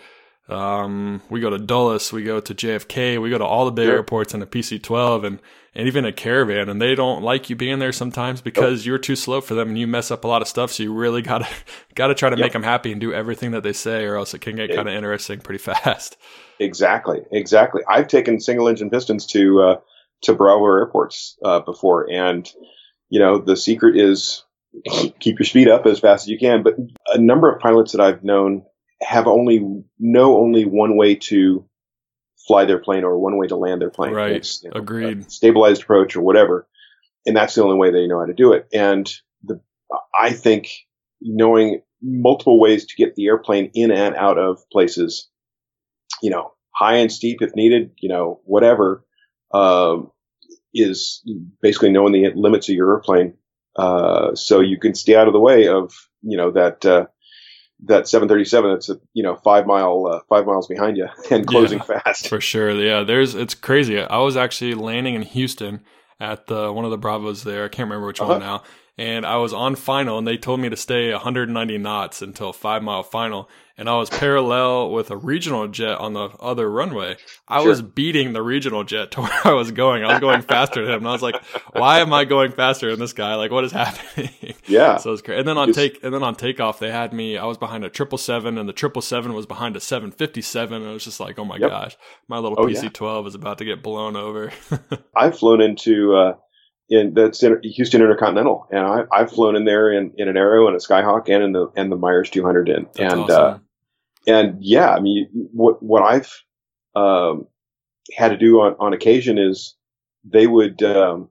um, 0.49 1.21
we 1.29 1.39
go 1.39 1.49
to 1.49 1.57
Dulles, 1.57 2.11
we 2.13 2.23
go 2.23 2.39
to 2.39 2.53
JFK, 2.55 3.21
we 3.21 3.29
go 3.29 3.37
to 3.37 3.45
all 3.45 3.65
the 3.65 3.71
big 3.71 3.85
Sure. 3.87 3.95
airports 3.95 4.33
in 4.33 4.41
a 4.41 4.45
PC-12 4.45 5.25
and, 5.25 5.39
and 5.75 5.87
even 5.87 6.05
a 6.05 6.11
caravan, 6.13 6.69
and 6.69 6.81
they 6.81 6.95
don't 6.95 7.21
like 7.21 7.49
you 7.49 7.55
being 7.55 7.79
there 7.79 7.91
sometimes 7.91 8.41
because 8.41 8.85
you're 8.85 8.97
too 8.97 9.15
slow 9.15 9.41
for 9.41 9.53
them 9.55 9.69
and 9.69 9.77
you 9.77 9.87
mess 9.87 10.09
up 10.09 10.23
a 10.23 10.27
lot 10.27 10.41
of 10.41 10.47
stuff. 10.47 10.71
So 10.71 10.83
you 10.83 10.93
really 10.93 11.21
gotta 11.21 11.47
gotta 11.95 12.15
try 12.15 12.29
to 12.29 12.37
Yep. 12.37 12.43
make 12.45 12.53
them 12.53 12.63
happy 12.63 12.91
and 12.91 13.01
do 13.01 13.13
everything 13.13 13.51
that 13.51 13.63
they 13.63 13.73
say, 13.73 14.05
or 14.05 14.15
else 14.15 14.33
it 14.33 14.39
can 14.39 14.55
get 14.55 14.73
kind 14.73 14.87
of 14.87 14.93
interesting 14.95 15.39
pretty 15.39 15.59
fast. 15.63 16.17
Exactly, 16.59 17.19
exactly. 17.31 17.81
I've 17.89 18.07
taken 18.07 18.39
single 18.39 18.67
engine 18.67 18.89
pistons 18.89 19.25
to 19.27 19.61
uh, 19.61 19.75
to 20.23 20.33
Bravo 20.33 20.65
airports 20.65 21.37
uh, 21.45 21.59
before, 21.59 22.07
and 22.11 22.49
you 23.09 23.19
know 23.19 23.37
the 23.37 23.55
secret 23.57 23.95
is 23.97 24.43
keep 25.19 25.37
your 25.39 25.45
speed 25.45 25.67
up 25.69 25.85
as 25.85 25.99
fast 25.99 26.23
as 26.25 26.29
you 26.29 26.39
can. 26.39 26.63
But 26.63 26.75
a 27.13 27.17
number 27.19 27.51
of 27.53 27.59
pilots 27.61 27.91
that 27.91 28.01
I've 28.01 28.23
known 28.23 28.63
have 29.01 29.27
only 29.27 29.83
know 29.99 30.37
only 30.37 30.65
one 30.65 30.97
way 30.97 31.15
to 31.15 31.65
fly 32.47 32.65
their 32.65 32.79
plane 32.79 33.03
or 33.03 33.17
one 33.17 33.37
way 33.37 33.47
to 33.47 33.55
land 33.55 33.81
their 33.81 33.89
plane. 33.89 34.13
Right. 34.13 34.31
It's, 34.31 34.63
you 34.63 34.69
know, 34.69 34.79
Agreed. 34.79 35.31
stabilized 35.31 35.83
approach 35.83 36.15
or 36.15 36.21
whatever, 36.21 36.67
and 37.25 37.35
that's 37.35 37.55
the 37.55 37.63
only 37.63 37.77
way 37.77 37.91
they 37.91 38.07
know 38.07 38.19
how 38.19 38.25
to 38.25 38.33
do 38.33 38.53
it. 38.53 38.67
And 38.73 39.11
the 39.43 39.59
I 40.19 40.31
think 40.31 40.69
knowing 41.21 41.81
multiple 42.01 42.59
ways 42.59 42.85
to 42.85 42.95
get 42.95 43.15
the 43.15 43.25
airplane 43.25 43.71
in 43.73 43.91
and 43.91 44.15
out 44.15 44.37
of 44.37 44.59
places 44.71 45.29
you 46.21 46.29
know, 46.29 46.53
high 46.71 46.95
and 46.95 47.11
steep 47.11 47.41
if 47.41 47.55
needed, 47.55 47.91
you 47.97 48.09
know, 48.09 48.39
whatever, 48.45 49.05
um, 49.53 50.11
is 50.73 51.23
basically 51.61 51.89
knowing 51.89 52.13
the 52.13 52.31
limits 52.35 52.69
of 52.69 52.75
your 52.75 52.93
airplane. 52.93 53.33
Uh, 53.75 54.33
so 54.35 54.59
you 54.59 54.79
can 54.79 54.95
stay 54.95 55.15
out 55.15 55.27
of 55.27 55.33
the 55.33 55.39
way 55.39 55.67
of, 55.67 55.93
you 56.21 56.37
know, 56.37 56.51
that, 56.51 56.85
uh, 56.85 57.05
that 57.85 58.07
737 58.07 58.71
it's 58.71 58.89
a, 58.89 58.99
you 59.13 59.23
know, 59.23 59.35
five 59.35 59.67
mile, 59.67 60.07
uh, 60.07 60.19
five 60.29 60.45
miles 60.45 60.67
behind 60.67 60.97
you 60.97 61.07
and 61.31 61.45
closing 61.45 61.79
fast. 61.79 62.27
For 62.27 62.41
sure. 62.41 62.71
Yeah, 62.71 63.03
there's 63.03 63.35
it's 63.35 63.53
crazy. 63.53 63.99
I 63.99 64.17
was 64.17 64.35
actually 64.35 64.73
landing 64.73 65.15
in 65.15 65.21
Houston 65.21 65.81
at 66.19 66.47
the 66.47 66.73
one 66.73 66.85
of 66.85 66.91
the 66.91 66.97
Bravos 66.97 67.43
there. 67.43 67.65
I 67.65 67.67
can't 67.67 67.87
remember 67.87 68.07
which 68.07 68.19
Uh-huh. 68.19 68.31
one 68.33 68.39
now. 68.41 68.63
And 68.99 69.25
I 69.25 69.37
was 69.37 69.53
on 69.53 69.75
final 69.75 70.17
and 70.17 70.27
they 70.27 70.37
told 70.37 70.59
me 70.59 70.69
to 70.69 70.75
stay 70.75 71.11
190 71.11 71.77
knots 71.77 72.21
until 72.23 72.51
5 72.51 72.81
mile 72.81 73.03
final 73.03 73.47
and 73.79 73.87
I 73.87 73.95
was 73.97 74.09
parallel 74.09 74.89
with 74.89 75.11
a 75.11 75.15
regional 75.17 75.67
jet 75.67 75.99
on 75.99 76.13
the 76.13 76.29
other 76.39 76.67
runway. 76.67 77.15
I 77.47 77.59
Sure. 77.59 77.69
was 77.69 77.83
beating 77.83 78.33
the 78.33 78.41
regional 78.41 78.83
jet 78.83 79.11
to 79.11 79.21
where 79.21 79.39
I 79.47 79.53
was 79.53 79.69
going. 79.71 80.03
I 80.03 80.13
was 80.13 80.19
going 80.19 80.41
faster 80.41 80.83
than 80.83 80.93
him. 80.95 80.99
And 81.01 81.07
I 81.09 81.11
was 81.11 81.21
like, 81.21 81.35
"Why 81.73 81.99
am 81.99 82.11
I 82.11 82.25
going 82.25 82.53
faster 82.53 82.89
than 82.89 82.99
this 82.99 83.13
guy? 83.13 83.35
Like 83.35 83.51
what 83.51 83.63
is 83.63 83.71
happening?" 83.83 84.31
Yeah. 84.65 84.97
So 84.97 85.13
it's 85.13 85.21
great. 85.21 85.37
And 85.37 85.47
then 85.47 85.59
on 85.59 85.73
take 85.73 86.03
and 86.03 86.11
then 86.11 86.23
on 86.23 86.33
takeoff, 86.33 86.79
they 86.79 86.89
had 86.89 87.13
me. 87.13 87.37
I 87.37 87.45
was 87.45 87.59
behind 87.59 87.85
a 87.85 87.89
triple 87.91 88.17
seven, 88.17 88.57
and 88.57 88.67
the 88.67 88.73
triple 88.73 89.03
seven 89.03 89.33
was 89.33 89.45
behind 89.45 89.75
a 89.77 89.79
seven 89.79 90.09
fifty 90.09 90.41
seven. 90.41 90.81
And 90.81 90.89
it 90.89 90.93
was 90.93 91.03
just 91.03 91.19
like, 91.19 91.37
oh 91.37 91.45
my 91.45 91.57
Yep. 91.57 91.69
gosh, 91.69 91.97
my 92.27 92.39
little 92.39 92.59
Oh, 92.59 92.65
PC 92.65 92.91
twelve 92.91 93.27
is 93.27 93.35
about 93.35 93.59
to 93.59 93.65
get 93.65 93.83
blown 93.83 94.15
over. 94.15 94.51
I've 95.15 95.37
flown 95.37 95.61
into, 95.61 96.15
uh, 96.15 96.33
in 96.89 97.13
that's 97.13 97.43
in 97.43 97.59
Houston 97.63 98.01
Intercontinental, 98.01 98.67
and 98.71 98.79
I, 98.79 99.03
I've 99.11 99.31
flown 99.31 99.55
in 99.55 99.65
there 99.65 99.91
in, 99.91 100.13
in 100.17 100.29
an 100.29 100.37
Arrow 100.37 100.67
and 100.67 100.75
a 100.75 100.79
Skyhawk 100.79 101.29
and 101.29 101.43
in 101.43 101.51
the 101.51 101.67
and 101.75 101.91
the 101.91 101.97
Meyers 101.97 102.29
200 102.29 102.69
in, 102.69 102.83
That's 102.83 103.13
and 103.13 103.21
awesome. 103.23 103.43
uh, 103.43 103.57
and 104.27 104.57
yeah, 104.61 104.91
I 104.91 104.99
mean, 104.99 105.27
what 105.53 105.81
what 105.83 106.03
I've 106.03 106.33
um, 106.95 107.47
had 108.15 108.29
to 108.29 108.37
do 108.37 108.61
on, 108.61 108.75
on 108.79 108.93
occasion 108.93 109.37
is 109.37 109.75
they 110.23 110.47
would 110.47 110.81
um, 110.83 111.29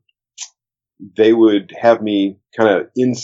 they 1.17 1.33
would 1.33 1.73
have 1.79 2.03
me 2.03 2.39
kind 2.57 2.71
of 2.71 2.89
in 2.97 3.15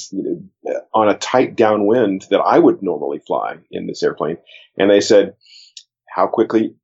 on 0.94 1.08
a 1.08 1.18
tight 1.18 1.56
downwind 1.56 2.26
that 2.30 2.40
I 2.40 2.58
would 2.58 2.82
normally 2.82 3.20
fly 3.26 3.56
in 3.70 3.86
this 3.86 4.02
airplane, 4.02 4.38
and 4.78 4.90
they 4.90 5.00
said, 5.00 5.34
"How 6.14 6.26
quickly 6.26 6.74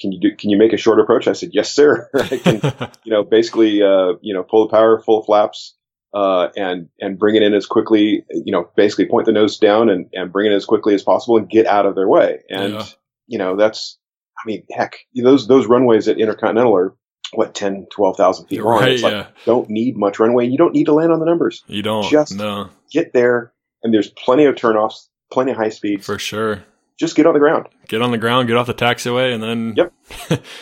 can 0.00 0.12
you 0.12 0.20
do? 0.20 0.36
Can 0.36 0.50
you 0.50 0.58
make 0.58 0.72
a 0.72 0.76
short 0.76 1.00
approach?" 1.00 1.28
I 1.28 1.32
said, 1.32 1.50
"Yes, 1.52 1.72
sir. 1.72 2.08
I 2.14 2.36
can 2.38 2.60
you 3.04 3.12
know, 3.12 3.22
basically, 3.24 3.82
uh, 3.82 4.14
you 4.20 4.34
know, 4.34 4.42
pull 4.42 4.66
the 4.66 4.70
power, 4.72 5.00
full 5.04 5.22
flaps, 5.24 5.76
uh, 6.14 6.48
and, 6.56 6.88
and 7.00 7.18
bring 7.18 7.36
it 7.36 7.42
in 7.42 7.54
as 7.54 7.66
quickly, 7.66 8.24
you 8.30 8.52
know, 8.52 8.68
basically 8.76 9.06
point 9.06 9.26
the 9.26 9.32
nose 9.32 9.58
down 9.58 9.88
and, 9.88 10.06
and 10.12 10.32
bring 10.32 10.46
it 10.46 10.50
in 10.50 10.56
as 10.56 10.64
quickly 10.66 10.94
as 10.94 11.02
possible 11.02 11.36
and 11.36 11.48
get 11.48 11.66
out 11.66 11.86
of 11.86 11.94
their 11.94 12.08
way. 12.08 12.40
And, 12.50 12.72
Yeah. 12.74 12.84
you 13.28 13.38
know, 13.38 13.56
that's, 13.56 13.96
I 14.36 14.42
mean, 14.46 14.64
heck, 14.72 14.96
those, 15.14 15.46
those 15.46 15.66
runways 15.66 16.08
at 16.08 16.18
Intercontinental 16.18 16.74
are 16.74 16.96
what, 17.32 17.54
10, 17.54 17.86
12,000 17.94 18.46
feet 18.48 18.60
long. 18.60 18.80
right? 18.80 18.90
It's 18.92 19.02
like, 19.04 19.12
Yeah, 19.12 19.26
don't 19.46 19.70
need 19.70 19.96
much 19.96 20.18
runway. 20.18 20.48
You 20.48 20.58
don't 20.58 20.72
need 20.74 20.86
to 20.86 20.94
land 20.94 21.12
on 21.12 21.20
the 21.20 21.26
numbers. 21.26 21.62
you 21.68 21.82
don't. 21.82 22.10
just- 22.10 22.34
no, 22.34 22.70
Get 22.90 23.12
there 23.12 23.52
and 23.84 23.94
there's 23.94 24.08
plenty 24.10 24.46
of 24.46 24.56
turnoffs, 24.56 25.06
plenty 25.30 25.52
of 25.52 25.58
high 25.58 25.68
speeds. 25.68 26.04
for 26.04 26.18
sure. 26.18 26.64
Just 27.00 27.16
get 27.16 27.24
on 27.26 27.32
the 27.32 27.40
ground. 27.40 27.66
Get 27.88 28.02
on 28.02 28.10
the 28.10 28.18
ground, 28.18 28.46
get 28.46 28.58
off 28.58 28.66
the 28.66 28.74
taxiway, 28.74 29.32
and 29.32 29.42
then 29.42 29.74
Yep. 29.74 30.42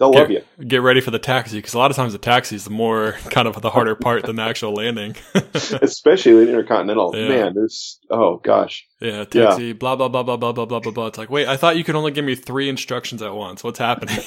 They'll 0.00 0.10
love 0.10 0.28
you. 0.28 0.42
get 0.66 0.82
ready 0.82 1.00
for 1.00 1.12
the 1.12 1.20
taxi. 1.20 1.58
Because 1.58 1.72
a 1.72 1.78
lot 1.78 1.92
of 1.92 1.96
times 1.96 2.12
the 2.12 2.18
taxi 2.18 2.56
is 2.56 2.64
the 2.64 2.70
more 2.70 3.12
kind 3.30 3.46
of 3.46 3.62
the 3.62 3.70
harder 3.70 3.94
part 3.94 4.24
than 4.24 4.34
the 4.34 4.42
actual 4.42 4.74
landing. 4.74 5.14
Especially 5.54 6.32
in 6.42 6.48
Intercontinental. 6.48 7.14
Yeah. 7.14 7.28
Man, 7.28 7.54
there's, 7.54 8.00
oh 8.10 8.38
gosh. 8.38 8.88
Yeah, 9.00 9.22
taxi, 9.24 9.72
blah 9.72 9.94
blah 9.94 10.08
blah 10.08 10.24
blah 10.24 10.36
blah 10.36 10.50
blah 10.50 10.66
blah 10.66 10.80
blah 10.80 10.90
blah. 10.90 11.06
It's 11.06 11.16
like, 11.16 11.30
wait, 11.30 11.46
I 11.46 11.56
thought 11.56 11.76
you 11.76 11.84
could 11.84 11.94
only 11.94 12.10
give 12.10 12.24
me 12.24 12.34
three 12.34 12.68
instructions 12.68 13.22
at 13.22 13.32
once. 13.32 13.62
What's 13.62 13.78
happening? 13.78 14.18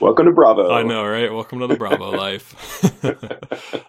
Welcome 0.00 0.26
to 0.26 0.32
Bravo. 0.32 0.68
I 0.68 0.82
know, 0.82 1.06
right? 1.06 1.32
Welcome 1.32 1.60
to 1.60 1.68
the 1.68 1.76
Bravo 1.76 2.10
life. 2.10 2.80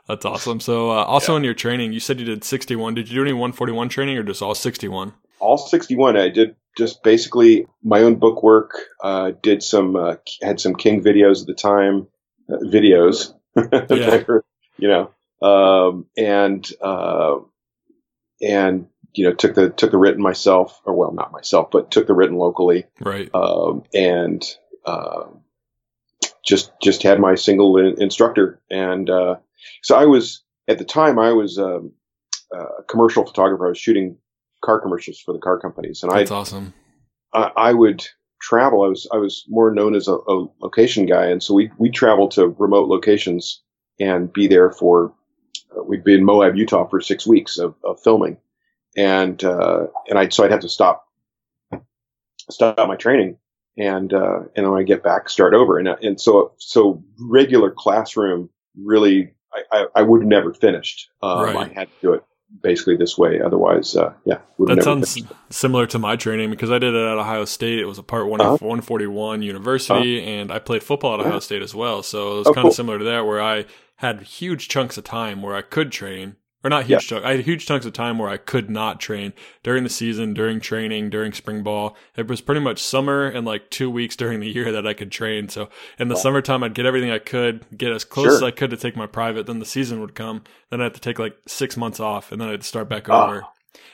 That's 0.08 0.26
awesome. 0.26 0.60
So, 0.60 0.92
uh, 0.92 1.06
also 1.06 1.36
in 1.38 1.44
your 1.44 1.56
training, 1.56 1.92
you 1.92 2.00
said 2.00 2.20
you 2.20 2.26
did 2.26 2.44
61. 2.44 2.94
Did 2.94 3.10
you 3.10 3.16
do 3.16 3.22
any 3.24 3.34
141 3.34 3.90
training 3.90 4.16
or 4.20 4.24
just 4.24 4.44
all 4.44 4.54
61? 4.54 5.14
All 5.40 5.58
61 5.58 6.18
i 6.18 6.30
did 6.30 6.56
just 6.78 7.04
basically 7.04 7.68
my 7.84 8.02
own 8.02 8.16
book 8.16 8.44
work 8.44 8.72
uh, 9.04 9.32
did 9.42 9.64
some 9.64 9.96
uh, 9.96 10.16
had 10.42 10.60
some 10.60 10.76
king 10.76 11.02
videos 11.04 11.42
at 11.42 11.48
the 11.48 11.54
time 11.54 12.08
uh, 12.50 12.58
videos 12.58 13.34
Yeah. 13.56 14.24
you 14.78 14.88
know. 14.90 15.12
Um, 15.42 16.06
and 16.18 16.70
uh, 16.82 17.38
and 18.42 18.88
you 19.14 19.26
know 19.26 19.34
took 19.34 19.56
the 19.56 19.70
took 19.70 19.92
the 19.92 19.98
written 19.98 20.22
myself 20.22 20.82
or 20.86 20.94
well 20.94 21.14
not 21.14 21.32
myself 21.32 21.72
but 21.72 21.92
took 21.92 22.08
the 22.08 22.14
written 22.14 22.38
locally. 22.38 22.86
Right. 23.00 23.30
um, 23.34 23.84
and 23.94 24.44
uh, 24.86 25.26
just 26.46 26.72
just 26.82 27.04
had 27.04 27.20
my 27.20 27.36
single 27.36 27.78
in- 27.78 28.02
instructor. 28.02 28.62
And 28.70 29.10
uh, 29.10 29.36
so 29.82 29.96
I 29.96 30.06
was 30.06 30.44
at 30.68 30.78
the 30.78 30.86
time 30.86 31.20
I 31.20 31.32
was 31.32 31.58
um, 31.58 31.94
a 32.52 32.84
commercial 32.88 33.26
photographer. 33.26 33.66
I 33.68 33.70
was 33.70 33.78
shooting 33.78 34.18
car 34.66 34.80
commercials 34.80 35.20
for 35.20 35.34
the 35.34 35.40
car 35.40 35.60
companies, 35.60 36.04
and 36.04 36.12
I 36.12 36.20
That's 36.20 36.32
I, 36.32 36.36
awesome. 36.36 36.74
I 37.34 37.52
I 37.56 37.74
would 37.74 38.06
travel. 38.42 38.84
I 38.84 38.88
was 38.88 39.08
I 39.12 39.18
was 39.18 39.46
more 39.48 39.72
known 39.72 39.96
as 39.96 40.08
a, 40.08 40.16
a 40.16 40.48
location 40.60 41.06
guy, 41.06 41.26
and 41.28 41.42
so 41.42 41.54
we 41.54 41.72
we 41.78 41.90
travel 41.90 42.28
to 42.30 42.48
remote 42.48 42.88
locations 42.90 43.62
and 44.00 44.32
be 44.32 44.48
there 44.48 44.72
for. 44.72 45.14
Uh, 45.78 45.84
we'd 45.84 46.04
be 46.04 46.16
in 46.16 46.24
Moab, 46.24 46.56
Utah, 46.56 46.88
for 46.88 47.02
six 47.02 47.26
weeks 47.26 47.58
of, 47.58 47.76
of 47.84 48.02
filming, 48.02 48.38
and 48.98 49.44
uh, 49.44 49.88
and 50.10 50.20
I 50.20 50.30
so 50.30 50.44
I'd 50.44 50.52
have 50.52 50.62
to 50.62 50.70
stop 50.70 51.08
stop 52.50 52.88
my 52.88 52.96
training 52.96 53.38
and 53.78 54.14
uh, 54.14 54.42
and 54.56 54.72
when 54.72 54.80
I 54.80 54.84
get 54.84 55.04
back, 55.04 55.30
start 55.30 55.54
over. 55.54 55.78
And 55.78 55.88
and 55.88 56.20
so 56.20 56.54
so 56.58 57.04
regular 57.20 57.72
classroom 57.72 58.50
really, 58.78 59.34
I, 59.54 59.64
I, 59.72 59.86
I 59.98 60.02
would 60.02 60.26
never 60.26 60.54
finished. 60.54 61.10
Um, 61.22 61.44
Right. 61.44 61.72
I 61.72 61.74
had 61.74 61.88
to 61.88 62.02
do 62.02 62.14
it 62.14 62.24
basically 62.62 62.96
this 62.96 63.18
way. 63.18 63.40
Otherwise, 63.42 63.96
uh, 63.96 64.14
yeah, 64.26 64.40
That 64.60 64.84
sounds 64.84 65.14
finished. 65.16 65.34
similar 65.50 65.86
to 65.88 66.00
my 66.00 66.16
training 66.16 66.50
because 66.50 66.72
I 66.72 66.80
did 66.80 66.94
it 66.94 66.98
at 66.98 67.18
Ohio 67.18 67.46
State. 67.46 67.80
It 67.80 67.86
was 67.86 67.98
a 67.98 68.04
part 68.04 68.28
one 68.28 68.42
Uh-huh. 68.42 68.58
141 68.62 69.42
university, 69.42 70.24
and 70.24 70.52
I 70.52 70.60
played 70.60 70.84
football 70.84 71.16
at 71.16 71.20
Yeah. 71.22 71.28
Ohio 71.28 71.40
State 71.40 71.62
as 71.62 71.74
well. 71.76 72.04
So 72.04 72.34
it 72.34 72.38
was 72.40 72.48
Oh, 72.48 72.54
kind 72.54 72.64
cool. 72.64 72.70
of 72.70 72.76
similar 72.76 72.98
to 73.00 73.06
that, 73.06 73.26
where 73.26 73.42
I 73.42 73.66
had 73.98 74.22
huge 74.22 74.68
chunks 74.68 74.98
of 74.98 75.04
time 75.04 75.42
where 75.42 75.56
I 75.56 75.62
could 75.62 75.92
train, 75.92 76.36
or 76.66 76.70
not 76.70 76.86
huge 76.86 77.08
chunks. 77.08 77.24
I 77.26 77.32
had 77.36 77.42
huge 77.42 77.66
chunks 77.68 77.86
of 77.86 77.94
time 77.94 78.18
where 78.18 78.28
I 78.30 78.38
could 78.38 78.70
not 78.72 79.00
train 79.00 79.34
during 79.62 79.84
the 79.84 79.90
season, 79.90 80.34
during 80.34 80.60
training, 80.60 81.12
during 81.12 81.32
spring 81.32 81.62
ball. 81.62 81.96
It 82.18 82.28
was 82.28 82.42
pretty 82.42 82.60
much 82.62 82.80
summer 82.82 83.26
and 83.28 83.46
like 83.46 83.70
two 83.70 83.90
weeks 83.92 84.16
during 84.24 84.40
the 84.40 84.48
year 84.50 84.72
that 84.72 84.88
I 84.88 84.94
could 84.94 85.12
train. 85.12 85.48
So 85.48 85.70
in 86.00 86.08
the 86.08 86.16
Wow. 86.16 86.22
summertime, 86.22 86.64
I'd 86.64 86.74
get 86.74 86.88
everything 86.88 87.12
I 87.12 87.20
could, 87.20 87.64
get 87.78 87.92
as 87.92 88.04
close 88.04 88.26
Sure. 88.26 88.36
as 88.36 88.44
I 88.44 88.50
could 88.52 88.72
to 88.72 88.78
take 88.78 88.96
my 88.96 89.06
private. 89.06 89.46
Then 89.46 89.60
the 89.60 89.66
season 89.66 90.02
would 90.02 90.16
come. 90.16 90.44
Then 90.72 90.82
I 90.82 90.86
had 90.86 90.96
to 90.96 91.00
take 91.02 91.20
like 91.20 91.38
six 91.46 91.78
months 91.78 92.00
off, 92.00 92.32
and 92.32 92.42
then 92.42 92.50
I'd 92.50 92.64
start 92.64 92.90
back 92.90 93.08
Ah. 93.10 93.26
over. 93.28 93.46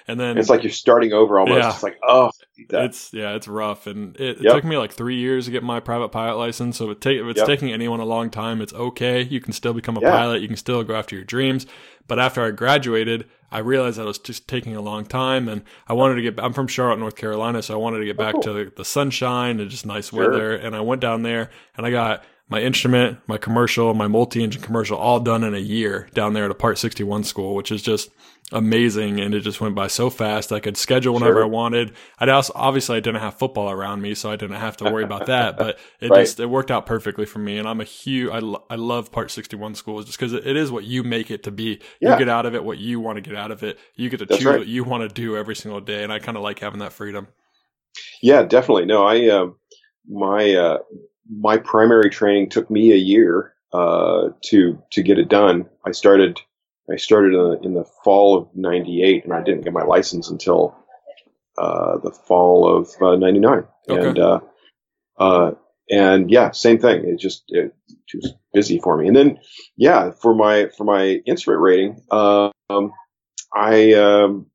And 0.07 0.19
then 0.19 0.37
It's 0.37 0.49
like 0.49 0.63
you're 0.63 0.71
starting 0.71 1.13
over 1.13 1.39
almost. 1.39 1.57
Yeah. 1.59 1.69
It's 1.73 1.83
like 1.83 1.97
oh, 2.07 2.31
it's 2.69 3.13
yeah, 3.13 3.35
it's 3.35 3.47
rough, 3.47 3.87
and 3.87 4.15
it, 4.17 4.37
it 4.39 4.43
Yep. 4.43 4.53
took 4.53 4.63
me 4.63 4.77
like 4.77 4.91
three 4.93 5.17
years 5.17 5.45
to 5.45 5.51
get 5.51 5.63
my 5.63 5.79
private 5.79 6.09
pilot 6.09 6.37
license. 6.37 6.77
So 6.77 6.85
if, 6.89 6.97
it 6.97 7.01
take, 7.01 7.19
if 7.19 7.25
it's 7.27 7.39
Yep. 7.39 7.47
taking 7.47 7.71
anyone 7.71 7.99
a 7.99 8.05
long 8.05 8.29
time, 8.29 8.61
it's 8.61 8.73
okay. 8.73 9.21
You 9.23 9.39
can 9.41 9.53
still 9.53 9.73
become 9.73 9.97
a 9.97 10.01
Yeah. 10.01 10.11
pilot. 10.11 10.41
You 10.41 10.47
can 10.47 10.57
still 10.57 10.83
go 10.83 10.95
after 10.95 11.15
your 11.15 11.25
dreams. 11.25 11.65
But 12.07 12.19
after 12.19 12.43
I 12.43 12.51
graduated, 12.51 13.25
I 13.51 13.59
realized 13.59 13.97
that 13.97 14.03
it 14.03 14.07
was 14.07 14.19
just 14.19 14.47
taking 14.47 14.75
a 14.75 14.81
long 14.81 15.05
time, 15.05 15.47
and 15.47 15.63
I 15.87 15.93
wanted 15.93 16.15
to 16.15 16.21
get. 16.21 16.39
I'm 16.43 16.53
from 16.53 16.67
Charlotte, 16.67 16.99
North 16.99 17.15
Carolina, 17.15 17.61
so 17.61 17.73
I 17.73 17.77
wanted 17.77 17.99
to 17.99 18.05
get 18.05 18.15
Oh, 18.15 18.19
back 18.19 18.41
to 18.41 18.53
the, 18.53 18.71
the 18.75 18.85
sunshine 18.85 19.59
and 19.59 19.69
just 19.69 19.85
nice 19.85 20.09
Sure. 20.09 20.29
weather. 20.29 20.53
And 20.55 20.75
I 20.75 20.81
went 20.81 21.01
down 21.01 21.23
there, 21.23 21.49
and 21.77 21.85
I 21.85 21.91
got 21.91 22.23
my 22.49 22.61
instrument, 22.61 23.17
my 23.27 23.37
commercial, 23.37 23.93
my 23.93 24.07
multi-engine 24.07 24.61
commercial, 24.61 24.97
all 24.97 25.19
done 25.21 25.43
in 25.43 25.53
a 25.53 25.59
year 25.59 26.09
down 26.13 26.33
there 26.33 26.45
at 26.45 26.51
a 26.51 26.55
Part 26.55 26.77
61 26.77 27.23
school, 27.23 27.55
which 27.55 27.71
is 27.71 27.81
just 27.81 28.09
amazing. 28.51 29.19
And 29.19 29.33
it 29.33 29.41
just 29.41 29.61
went 29.61 29.75
by 29.75 29.87
so 29.87 30.09
fast. 30.09 30.51
I 30.51 30.59
could 30.59 30.77
schedule 30.77 31.13
whenever 31.13 31.35
Sure. 31.35 31.43
I 31.43 31.47
wanted. 31.47 31.93
I'd 32.19 32.29
also, 32.29 32.53
obviously 32.55 32.97
I 32.97 32.99
didn't 32.99 33.21
have 33.21 33.35
football 33.39 33.69
around 33.71 34.01
me, 34.01 34.13
so 34.15 34.29
I 34.31 34.35
didn't 34.35 34.57
have 34.57 34.77
to 34.77 34.85
worry 34.85 35.03
about 35.03 35.27
that, 35.27 35.57
but 35.57 35.79
it 36.01 36.09
Right. 36.09 36.21
just, 36.21 36.39
it 36.39 36.45
worked 36.47 36.71
out 36.71 36.85
perfectly 36.85 37.25
for 37.25 37.39
me. 37.39 37.57
And 37.57 37.67
I'm 37.67 37.81
a 37.81 37.85
huge, 37.85 38.31
I, 38.31 38.39
lo- 38.39 38.65
I 38.69 38.75
love 38.75 39.11
Part 39.11 39.31
61 39.31 39.75
schools 39.75 40.05
just 40.05 40.17
because 40.19 40.33
it, 40.33 40.45
is 40.57 40.71
what 40.71 40.83
you 40.83 41.03
make 41.03 41.31
it 41.31 41.43
to 41.43 41.51
be. 41.51 41.79
You 41.99 42.17
get 42.17 42.29
out 42.29 42.45
of 42.45 42.55
it 42.55 42.63
what 42.63 42.77
you 42.77 42.99
want 42.99 43.17
to 43.17 43.21
get 43.21 43.35
out 43.35 43.51
of 43.51 43.63
it. 43.63 43.79
You 43.95 44.09
get 44.09 44.17
to 44.19 44.25
That's 44.25 44.37
choose 44.39 44.45
right. 44.45 44.59
what 44.59 44.67
you 44.67 44.83
want 44.83 45.07
to 45.07 45.13
do 45.13 45.37
every 45.37 45.55
single 45.55 45.81
day. 45.81 46.03
And 46.03 46.11
I 46.11 46.19
kind 46.19 46.37
of 46.37 46.43
like 46.43 46.59
having 46.59 46.79
that 46.79 46.93
freedom. 46.93 47.27
Yeah, 48.21 48.43
definitely. 48.43 48.85
No, 48.85 49.05
I 49.05 49.27
um 49.29 49.55
my 50.09 50.53
uh, 50.55 50.77
my 51.29 51.57
primary 51.57 52.09
training 52.09 52.49
took 52.49 52.69
me 52.69 52.91
a 52.91 52.95
year 52.95 53.53
uh, 53.73 54.29
to 54.45 54.81
to 54.91 55.03
get 55.03 55.19
it 55.19 55.29
done. 55.29 55.65
I 55.85 55.91
started 55.91 56.39
I 56.91 56.97
started 56.97 57.33
in 57.33 57.39
the, 57.39 57.59
in 57.61 57.73
the 57.73 57.85
fall 58.03 58.37
of 58.37 58.47
'98, 58.55 59.23
and 59.23 59.33
I 59.33 59.41
didn't 59.41 59.63
get 59.63 59.73
my 59.73 59.83
license 59.83 60.29
until 60.29 60.75
uh, 61.57 61.97
the 61.99 62.11
fall 62.11 62.67
of 62.67 62.89
'99. 62.99 63.63
Okay. 63.89 64.07
And 64.07 64.19
uh, 64.19 64.39
uh, 65.17 65.51
and 65.89 66.31
yeah, 66.31 66.51
same 66.51 66.79
thing. 66.79 67.05
It 67.05 67.19
just 67.19 67.43
it, 67.49 67.73
it 67.89 68.15
was 68.15 68.33
busy 68.53 68.79
for 68.79 68.97
me. 68.97 69.07
And 69.07 69.15
then 69.15 69.39
yeah, 69.75 70.11
for 70.11 70.33
my 70.33 70.69
for 70.77 70.83
my 70.83 71.21
instrument 71.25 71.61
rating, 71.61 72.01
um, 72.11 72.93
I 73.53 73.93
um, 73.93 74.47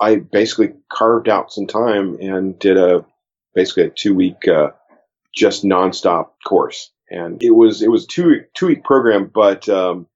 I 0.00 0.16
basically 0.16 0.74
carved 0.92 1.28
out 1.28 1.52
some 1.52 1.66
time 1.66 2.16
and 2.20 2.58
did 2.58 2.76
a 2.76 3.04
basically 3.54 3.84
a 3.84 3.90
two 3.90 4.14
week 4.14 4.46
uh, 4.48 4.70
just 5.34 5.64
nonstop 5.64 6.30
course, 6.46 6.90
and 7.10 7.42
it 7.42 7.52
was 7.52 7.82
it 7.82 7.90
was 7.90 8.06
two 8.06 8.44
two 8.54 8.66
week 8.66 8.84
program, 8.84 9.30
but 9.32 9.68
um, 9.68 10.06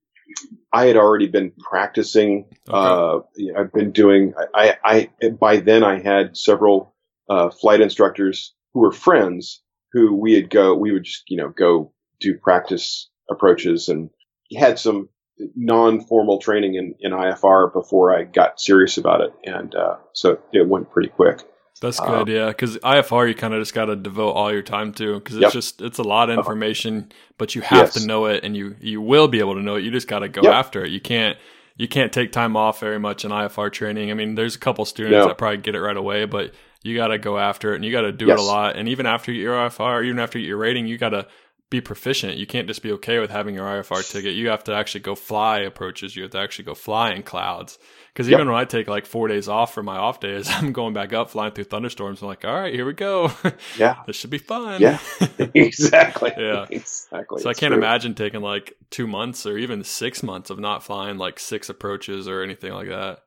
I 0.71 0.85
had 0.85 0.97
already 0.97 1.27
been 1.27 1.51
practicing. 1.59 2.45
Uh, 2.67 3.19
I've 3.57 3.73
been 3.73 3.91
doing. 3.91 4.33
I, 4.53 4.77
I, 4.83 5.09
I 5.23 5.29
by 5.29 5.57
then 5.57 5.83
I 5.83 5.99
had 5.99 6.37
several 6.37 6.93
uh, 7.29 7.49
flight 7.49 7.81
instructors 7.81 8.53
who 8.73 8.81
were 8.81 8.91
friends 8.91 9.61
who 9.91 10.15
we 10.15 10.35
would 10.35 10.49
go. 10.49 10.75
We 10.75 10.91
would 10.91 11.03
just 11.03 11.23
you 11.29 11.37
know 11.37 11.49
go 11.49 11.91
do 12.19 12.37
practice 12.37 13.09
approaches 13.29 13.89
and 13.89 14.09
had 14.57 14.77
some 14.79 15.09
non-formal 15.55 16.39
training 16.39 16.75
in, 16.75 16.95
in 16.99 17.11
IFR 17.13 17.71
before 17.71 18.13
I 18.13 18.25
got 18.25 18.59
serious 18.59 18.97
about 18.97 19.21
it, 19.21 19.33
and 19.43 19.73
uh, 19.73 19.97
so 20.13 20.39
it 20.53 20.67
went 20.67 20.91
pretty 20.91 21.09
quick. 21.09 21.41
That's 21.81 21.99
Uh, 21.99 22.23
good, 22.23 22.27
yeah. 22.33 22.47
Because 22.47 22.77
IFR, 22.79 23.27
you 23.27 23.35
kind 23.35 23.53
of 23.53 23.61
just 23.61 23.73
got 23.73 23.85
to 23.85 23.95
devote 23.95 24.31
all 24.31 24.51
your 24.51 24.61
time 24.61 24.91
to 24.93 25.15
because 25.15 25.35
it's 25.35 25.43
Yep. 25.43 25.51
just 25.53 25.81
it's 25.81 25.97
a 25.97 26.03
lot 26.03 26.29
of 26.29 26.37
information, 26.37 27.11
but 27.37 27.55
you 27.55 27.61
have 27.61 27.91
to 27.93 28.05
know 28.05 28.25
it, 28.25 28.43
and 28.43 28.55
you 28.57 28.75
you 28.81 29.01
will 29.01 29.27
be 29.27 29.39
able 29.39 29.55
to 29.55 29.61
know 29.61 29.75
it. 29.75 29.83
You 29.83 29.91
just 29.91 30.07
got 30.07 30.19
to 30.19 30.27
go 30.29 30.41
Yep. 30.43 30.53
after 30.53 30.83
it. 30.85 30.91
You 30.91 30.99
can't 30.99 31.37
you 31.77 31.87
can't 31.87 32.11
take 32.11 32.33
time 32.33 32.57
off 32.57 32.81
very 32.81 32.99
much 32.99 33.23
in 33.23 33.31
IFR 33.31 33.69
training. 33.71 34.11
I 34.11 34.13
mean, 34.13 34.35
there's 34.35 34.55
a 34.55 34.59
couple 34.59 34.83
students 34.83 35.23
No. 35.23 35.27
that 35.29 35.37
probably 35.37 35.57
get 35.57 35.75
it 35.75 35.81
right 35.81 35.95
away, 35.95 36.25
but 36.25 36.53
you 36.83 36.93
got 36.97 37.07
to 37.07 37.17
go 37.17 37.37
after 37.37 37.71
it, 37.71 37.77
and 37.77 37.85
you 37.85 37.91
got 37.93 38.01
to 38.01 38.11
do 38.11 38.29
it 38.29 38.39
a 38.39 38.41
lot. 38.41 38.75
And 38.75 38.89
even 38.89 39.05
after 39.05 39.31
your 39.31 39.53
IFR, 39.55 40.03
even 40.03 40.19
after 40.19 40.37
your 40.39 40.57
rating, 40.57 40.87
you 40.87 40.97
got 40.97 41.09
to 41.09 41.25
be 41.69 41.81
proficient. 41.81 42.37
You 42.37 42.47
can't 42.47 42.67
just 42.67 42.81
be 42.81 42.91
okay 42.93 43.19
with 43.19 43.29
having 43.29 43.53
your 43.53 43.65
IFR 43.65 44.01
ticket. 44.09 44.33
You 44.33 44.49
have 44.49 44.63
to 44.63 44.73
actually 44.73 45.01
go 45.01 45.13
fly 45.13 45.59
approaches. 45.59 46.15
You 46.15 46.23
have 46.23 46.31
to 46.31 46.39
actually 46.39 46.65
go 46.65 46.73
fly 46.73 47.11
in 47.11 47.21
clouds. 47.23 47.77
Because 48.11 48.27
Yep. 48.27 48.37
even 48.39 48.47
when 48.51 48.57
I 48.59 48.65
take 48.65 48.87
like 48.87 49.05
four 49.05 49.27
days 49.27 49.47
off 49.47 49.71
for 49.73 49.83
my 49.83 49.95
off 49.97 50.19
days, 50.19 50.47
I'm 50.51 50.73
going 50.73 50.93
back 50.95 51.13
up 51.13 51.29
flying 51.29 51.53
through 51.53 51.65
thunderstorms. 51.65 52.21
I'm 52.23 52.27
like, 52.27 52.43
all 52.43 52.53
right, 52.59 52.73
here 52.73 52.85
we 52.85 52.93
go. 52.93 53.31
Yeah, 53.77 53.97
this 54.07 54.15
should 54.15 54.31
be 54.31 54.39
fun. 54.39 54.81
Yeah. 54.81 54.97
exactly. 55.53 56.33
Yeah. 56.37 56.65
exactly. 56.69 57.41
So 57.41 57.49
I 57.49 57.53
can't 57.53 57.71
true. 57.71 57.77
imagine 57.81 58.15
taking 58.15 58.41
like 58.41 58.73
two 58.89 59.05
months 59.07 59.45
or 59.45 59.57
even 59.57 59.83
six 59.83 60.23
months 60.23 60.49
of 60.49 60.59
not 60.59 60.83
flying 60.83 61.17
like 61.17 61.39
six 61.39 61.69
approaches 61.69 62.27
or 62.27 62.41
anything 62.41 62.73
like 62.73 62.87
that. 62.89 63.19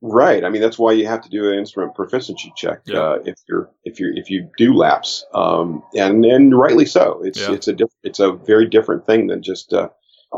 Right. 0.00 0.44
I 0.44 0.48
mean, 0.48 0.62
that's 0.62 0.78
why 0.78 0.92
you 0.92 1.06
have 1.06 1.22
to 1.22 1.28
do 1.28 1.50
an 1.52 1.58
instrument 1.58 1.94
proficiency 1.94 2.52
check 2.56 2.80
Yeah. 2.86 3.00
uh, 3.00 3.18
if 3.24 3.36
you're 3.48 3.68
if 3.84 3.98
you 3.98 4.12
if 4.14 4.30
you 4.30 4.48
do 4.56 4.72
lapse, 4.74 5.24
um, 5.34 5.82
and 5.96 6.24
and 6.24 6.56
rightly 6.56 6.86
so. 6.86 7.20
It's 7.24 7.40
Yeah. 7.40 7.52
it's 7.52 7.66
a 7.68 7.72
diff- 7.72 7.90
it's 8.04 8.20
a 8.20 8.32
very 8.32 8.66
different 8.68 9.06
thing 9.06 9.26
than 9.26 9.42
just 9.42 9.72
uh, 9.72 9.88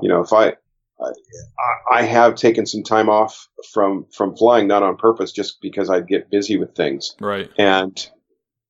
you 0.03 0.09
know 0.09 0.21
if 0.21 0.33
I. 0.33 0.55
I 1.03 1.13
I 1.93 2.03
have 2.03 2.35
taken 2.37 2.67
some 2.67 2.83
time 2.83 3.09
off 3.09 3.49
from 3.73 4.07
from 4.15 4.37
flying, 4.37 4.67
not 4.69 4.83
on 4.83 4.97
purpose, 4.97 5.33
just 5.33 5.61
because 5.63 5.89
I'd 5.91 6.07
get 6.07 6.31
busy 6.31 6.57
with 6.59 6.75
things. 6.75 7.15
Right. 7.21 7.51
and 7.59 8.09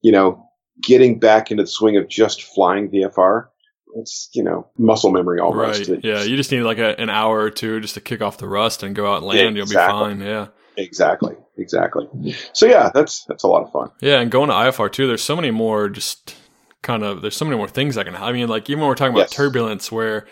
you 0.02 0.12
know 0.12 0.48
getting 0.82 1.18
back 1.18 1.50
into 1.50 1.62
the 1.64 1.68
swing 1.68 1.96
of 1.98 2.08
just 2.08 2.42
flying 2.42 2.88
VFR 2.90 3.48
it's 3.96 4.30
you 4.32 4.42
know 4.44 4.68
muscle 4.78 5.10
memory 5.10 5.40
almost 5.40 5.88
Right. 5.88 6.04
Yeah. 6.04 6.22
You 6.22 6.36
just 6.36 6.52
need 6.52 6.62
like 6.62 6.78
a, 6.78 6.98
an 7.00 7.10
hour 7.10 7.40
or 7.40 7.50
two 7.50 7.80
just 7.80 7.94
to 7.94 8.00
kick 8.00 8.22
off 8.22 8.38
the 8.38 8.48
rust 8.48 8.82
and 8.84 8.94
go 8.94 9.12
out 9.12 9.18
and 9.18 9.26
land. 9.26 9.56
Yeah, 9.56 9.62
You'll 9.64 9.68
be 9.68 9.74
fine. 9.74 10.20
Yeah. 10.20 10.46
Exactly 10.76 11.36
exactly 11.56 12.08
so 12.52 12.66
yeah 12.66 12.90
that's 12.94 13.24
that's 13.24 13.42
a 13.42 13.46
lot 13.48 13.62
of 13.62 13.70
fun 13.72 13.90
Yeah, 14.00 14.20
and 14.20 14.30
going 14.30 14.48
to 14.48 14.54
IFR 14.54 14.90
too, 14.90 15.06
there's 15.06 15.22
so 15.22 15.36
many 15.36 15.50
more 15.50 15.88
just 15.88 16.34
kind 16.82 17.02
of 17.02 17.20
there's 17.22 17.36
so 17.36 17.44
many 17.44 17.56
more 17.56 17.68
things 17.68 17.98
I 17.98 18.04
can. 18.04 18.14
I 18.16 18.32
mean, 18.32 18.48
like 18.48 18.70
even 18.70 18.80
when 18.80 18.88
we're 18.88 18.94
talking 18.94 19.12
about 19.14 19.24
Yes. 19.30 19.32
turbulence, 19.34 19.92
where 19.92 20.26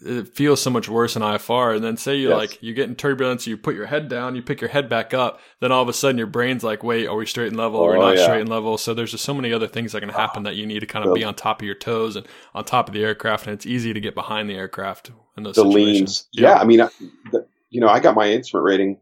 it 0.00 0.28
feels 0.34 0.62
so 0.62 0.70
much 0.70 0.88
worse 0.88 1.16
in 1.16 1.22
IFR, 1.22 1.74
and 1.76 1.84
then 1.84 1.98
say 1.98 2.16
you 2.16 2.30
Yes. 2.30 2.38
like 2.38 2.62
you 2.62 2.72
get 2.72 2.88
in 2.88 2.94
turbulence, 2.96 3.46
you 3.46 3.58
put 3.58 3.74
your 3.74 3.84
head 3.86 4.08
down, 4.08 4.34
you 4.34 4.40
pick 4.42 4.62
your 4.62 4.70
head 4.70 4.88
back 4.88 5.12
up, 5.12 5.38
then 5.60 5.70
all 5.70 5.82
of 5.82 5.88
a 5.88 5.92
sudden 5.92 6.16
your 6.16 6.26
brain's 6.26 6.64
like, 6.64 6.82
wait, 6.82 7.06
are 7.06 7.14
we 7.16 7.26
straight 7.26 7.48
and 7.48 7.56
level? 7.58 7.80
are 7.84 7.90
we 7.90 7.98
Oh, 7.98 8.00
not 8.00 8.16
yeah. 8.16 8.22
straight 8.22 8.40
and 8.40 8.48
level? 8.48 8.78
So 8.78 8.94
there's 8.94 9.10
just 9.10 9.24
so 9.24 9.34
many 9.34 9.52
other 9.52 9.68
things 9.68 9.92
that 9.92 10.00
can 10.00 10.08
happen 10.08 10.44
that 10.44 10.56
you 10.56 10.64
need 10.64 10.80
to 10.80 10.86
kind 10.86 11.06
of 11.06 11.14
be 11.14 11.24
on 11.24 11.34
top 11.34 11.60
of 11.60 11.66
your 11.66 11.74
toes 11.74 12.16
and 12.16 12.26
on 12.54 12.64
top 12.64 12.88
of 12.88 12.94
the 12.94 13.04
aircraft, 13.04 13.46
and 13.46 13.52
it's 13.52 13.66
easy 13.66 13.92
to 13.92 14.00
get 14.00 14.14
behind 14.14 14.48
the 14.48 14.54
aircraft 14.54 15.10
in 15.36 15.42
those 15.42 15.56
the 15.56 15.64
situations. 15.64 15.84
leans 15.84 16.28
yeah 16.32 16.54
i 16.54 16.64
mean 16.64 16.80
I, 16.80 16.88
the, 17.30 17.46
you 17.70 17.80
know 17.80 17.88
i 17.88 18.00
got 18.00 18.14
my 18.14 18.30
instrument 18.30 18.64
rating 18.66 18.98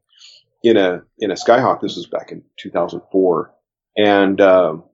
in 0.63 0.77
a 0.77 1.03
in 1.19 1.31
a 1.31 1.35
skyhawk. 1.35 1.81
This 1.81 1.97
was 1.97 2.07
back 2.07 2.33
in 2.33 2.43
2004 2.59 3.53
and 3.97 4.41
um 4.41 4.85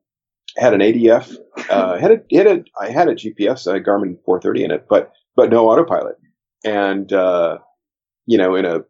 had 0.57 0.73
an 0.73 0.81
adf 0.81 1.37
uh 1.69 1.99
had 1.99 2.13
a, 2.13 2.37
had 2.37 2.47
a 2.47 2.65
i 2.81 2.89
had 2.89 3.09
a 3.09 3.15
gps 3.15 3.67
a 3.67 3.79
garmin 3.79 4.17
430 4.25 4.65
in 4.65 4.71
it 4.71 4.87
but 4.89 5.13
but 5.35 5.51
no 5.51 5.69
autopilot. 5.69 6.17
And 6.65 7.13
uh 7.13 7.59
you 8.27 8.39
know 8.39 8.55
in 8.55 8.65
a 8.65 8.81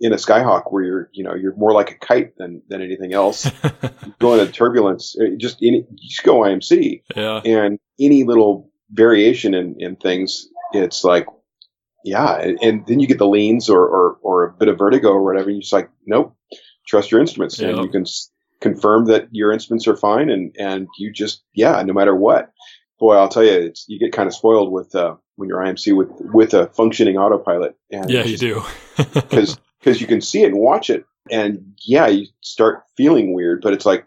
in 0.00 0.12
a 0.12 0.16
skyhawk 0.16 0.72
where 0.72 0.82
you're 0.82 1.10
you 1.12 1.22
know 1.22 1.34
you're 1.34 1.54
more 1.56 1.72
like 1.72 1.90
a 1.92 1.94
kite 1.94 2.36
than 2.36 2.62
than 2.68 2.82
anything 2.82 3.12
else 3.12 3.50
going 4.18 4.44
to 4.44 4.50
turbulence 4.50 5.14
uh, 5.20 5.36
just 5.36 5.58
any 5.62 5.86
just 5.96 6.24
go 6.24 6.40
imc 6.40 7.02
yeah, 7.14 7.40
and 7.44 7.78
any 8.00 8.24
little 8.24 8.70
variation 8.90 9.54
in, 9.54 9.76
in 9.78 9.96
things, 9.96 10.48
it's 10.72 11.04
like, 11.04 11.26
yeah. 12.04 12.36
And, 12.36 12.58
and 12.62 12.86
then 12.86 13.00
you 13.00 13.06
get 13.06 13.18
the 13.18 13.28
leans 13.28 13.68
or, 13.68 13.86
or, 13.86 14.18
or 14.22 14.44
a 14.44 14.52
bit 14.52 14.68
of 14.68 14.78
vertigo 14.78 15.08
or 15.08 15.24
whatever. 15.24 15.48
And 15.48 15.56
you're 15.56 15.62
just 15.62 15.72
like, 15.72 15.90
nope, 16.06 16.34
trust 16.86 17.10
your 17.10 17.20
instruments, 17.20 17.58
and 17.60 17.78
you 17.78 17.88
can 17.88 18.02
s- 18.02 18.30
confirm 18.60 19.06
that 19.06 19.28
your 19.30 19.52
instruments 19.52 19.86
are 19.86 19.96
fine, 19.96 20.28
and 20.28 20.54
and 20.58 20.88
you 20.98 21.12
just 21.12 21.42
yeah, 21.54 21.80
no 21.82 21.92
matter 21.92 22.14
what. 22.14 22.50
Boy, 22.98 23.14
I'll 23.14 23.28
tell 23.28 23.44
you, 23.44 23.52
it's 23.52 23.86
you 23.88 23.98
get 23.98 24.12
kind 24.12 24.26
of 24.26 24.34
spoiled 24.34 24.70
with 24.70 24.94
uh, 24.94 25.14
when 25.36 25.48
you're 25.48 25.60
IMC 25.60 25.96
with 25.96 26.08
with 26.20 26.52
a 26.52 26.66
functioning 26.68 27.16
autopilot. 27.16 27.76
And 27.90 28.10
Yeah, 28.10 28.24
you 28.24 28.36
do. 28.36 28.62
because 29.14 29.58
because 29.78 30.00
you 30.00 30.06
can 30.06 30.20
see 30.20 30.42
it 30.42 30.52
and 30.52 30.58
watch 30.58 30.90
it, 30.90 31.04
and 31.30 31.74
yeah, 31.84 32.08
you 32.08 32.26
start 32.42 32.82
feeling 32.96 33.34
weird, 33.34 33.62
but 33.62 33.72
it's 33.72 33.86
like, 33.86 34.04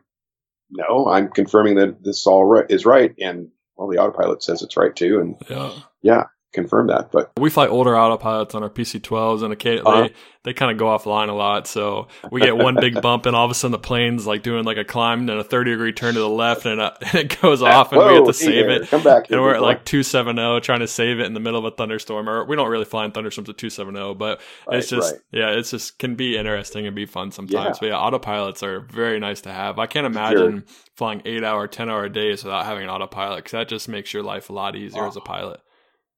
no, 0.69 1.08
I'm 1.08 1.29
confirming 1.29 1.75
that 1.75 2.03
this 2.03 2.27
all 2.27 2.43
right 2.45 2.65
is 2.69 2.86
right, 2.86 3.15
and 3.19 3.49
well, 3.77 3.88
the 3.88 3.97
autopilot 3.97 4.43
says 4.43 4.62
it's 4.62 4.77
right 4.77 4.95
too, 4.95 5.19
and 5.19 5.36
yeah. 5.49 5.71
yeah, 6.03 6.23
confirm 6.53 6.87
that. 6.87 7.11
But 7.11 7.31
We 7.37 7.49
fly 7.49 7.67
older 7.67 7.91
autopilots 7.91 8.55
on 8.55 8.63
our 8.63 8.69
PC-12s, 8.69 9.43
and 9.43 9.51
occasionally 9.51 9.91
Uh-huh. 9.91 10.01
they, 10.07 10.13
they 10.43 10.53
kind 10.53 10.71
of 10.71 10.77
go 10.77 10.85
offline 10.85 11.29
a 11.29 11.33
lot. 11.33 11.67
So 11.67 12.07
we 12.31 12.41
get 12.41 12.57
one 12.57 12.75
big 12.75 13.01
bump, 13.01 13.25
and 13.25 13.35
all 13.35 13.45
of 13.45 13.51
a 13.51 13.53
sudden 13.53 13.71
the 13.71 13.79
plane's 13.79 14.27
like 14.27 14.43
doing 14.43 14.63
like 14.65 14.77
a 14.77 14.83
climb 14.83 15.21
and 15.29 15.39
a 15.39 15.43
30 15.43 15.71
degree 15.71 15.91
turn 15.93 16.13
to 16.13 16.19
the 16.19 16.29
left, 16.29 16.65
and, 16.65 16.79
uh, 16.79 16.91
and 17.01 17.15
it 17.15 17.41
goes 17.41 17.61
off, 17.61 17.91
and 17.91 18.01
we 18.05 18.13
have 18.15 18.25
to 18.25 18.33
save 18.33 18.67
there, 18.67 18.83
it. 18.83 18.87
Come 18.89 19.03
back, 19.03 19.29
And 19.31 19.41
we're 19.41 19.55
at 19.55 19.61
like 19.61 19.83
270 19.85 20.61
trying 20.61 20.79
to 20.81 20.87
save 20.87 21.19
it 21.19 21.25
in 21.25 21.33
the 21.33 21.39
middle 21.39 21.59
of 21.59 21.65
a 21.65 21.75
thunderstorm. 21.75 22.29
Or 22.29 22.45
we 22.45 22.55
don't 22.55 22.69
really 22.69 22.85
fly 22.85 23.05
in 23.05 23.11
thunderstorms 23.11 23.49
at 23.49 23.57
270, 23.57 24.13
but 24.15 24.41
it's 24.69 24.89
just, 24.89 25.13
right. 25.13 25.21
yeah, 25.31 25.49
it's 25.51 25.71
just 25.71 25.97
can 25.99 26.15
be 26.15 26.37
interesting 26.37 26.85
and 26.85 26.95
be 26.95 27.05
fun 27.05 27.31
sometimes. 27.31 27.77
Yeah. 27.77 27.79
But 27.79 27.85
yeah, 27.87 28.19
autopilots 28.19 28.63
are 28.63 28.81
very 28.81 29.19
nice 29.19 29.41
to 29.41 29.51
have. 29.51 29.79
I 29.79 29.87
can't 29.87 30.05
imagine 30.05 30.65
flying 30.95 31.21
eight 31.25 31.43
hour, 31.43 31.67
10 31.67 31.89
hour 31.89 32.07
days 32.09 32.43
without 32.43 32.65
having 32.65 32.83
an 32.83 32.89
autopilot 32.89 33.37
because 33.39 33.51
that 33.53 33.67
just 33.67 33.89
makes 33.89 34.13
your 34.13 34.23
life 34.23 34.49
a 34.49 34.53
lot 34.53 34.75
easier 34.75 35.07
as 35.07 35.15
a 35.15 35.21
pilot. 35.21 35.59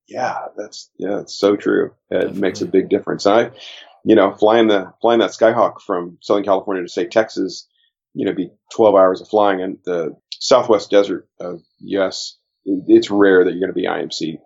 Yeah, 0.07 0.47
that's 0.57 0.89
yeah, 0.97 1.19
it's 1.21 1.33
so 1.33 1.55
true. 1.55 1.93
It 2.09 2.15
Definitely. 2.15 2.41
makes 2.41 2.61
a 2.61 2.65
big 2.67 2.89
difference. 2.89 3.25
I, 3.25 3.51
you 4.03 4.15
know, 4.15 4.33
flying 4.33 4.67
the 4.67 4.93
flying 5.01 5.19
that 5.19 5.31
Skyhawk 5.31 5.81
from 5.81 6.17
Southern 6.21 6.43
California 6.43 6.83
to 6.83 6.89
say 6.89 7.05
Texas, 7.07 7.67
you 8.13 8.25
know, 8.25 8.33
be 8.33 8.51
12 8.73 8.95
hours 8.95 9.21
of 9.21 9.27
flying 9.27 9.61
in 9.61 9.79
the 9.85 10.15
Southwest 10.39 10.91
desert 10.91 11.27
of 11.39 11.61
US. 11.79 12.37
It's 12.65 13.09
rare 13.09 13.43
that 13.43 13.51
you're 13.51 13.59
going 13.59 13.69
to 13.69 13.73
be 13.73 13.87
IMC 13.87 14.37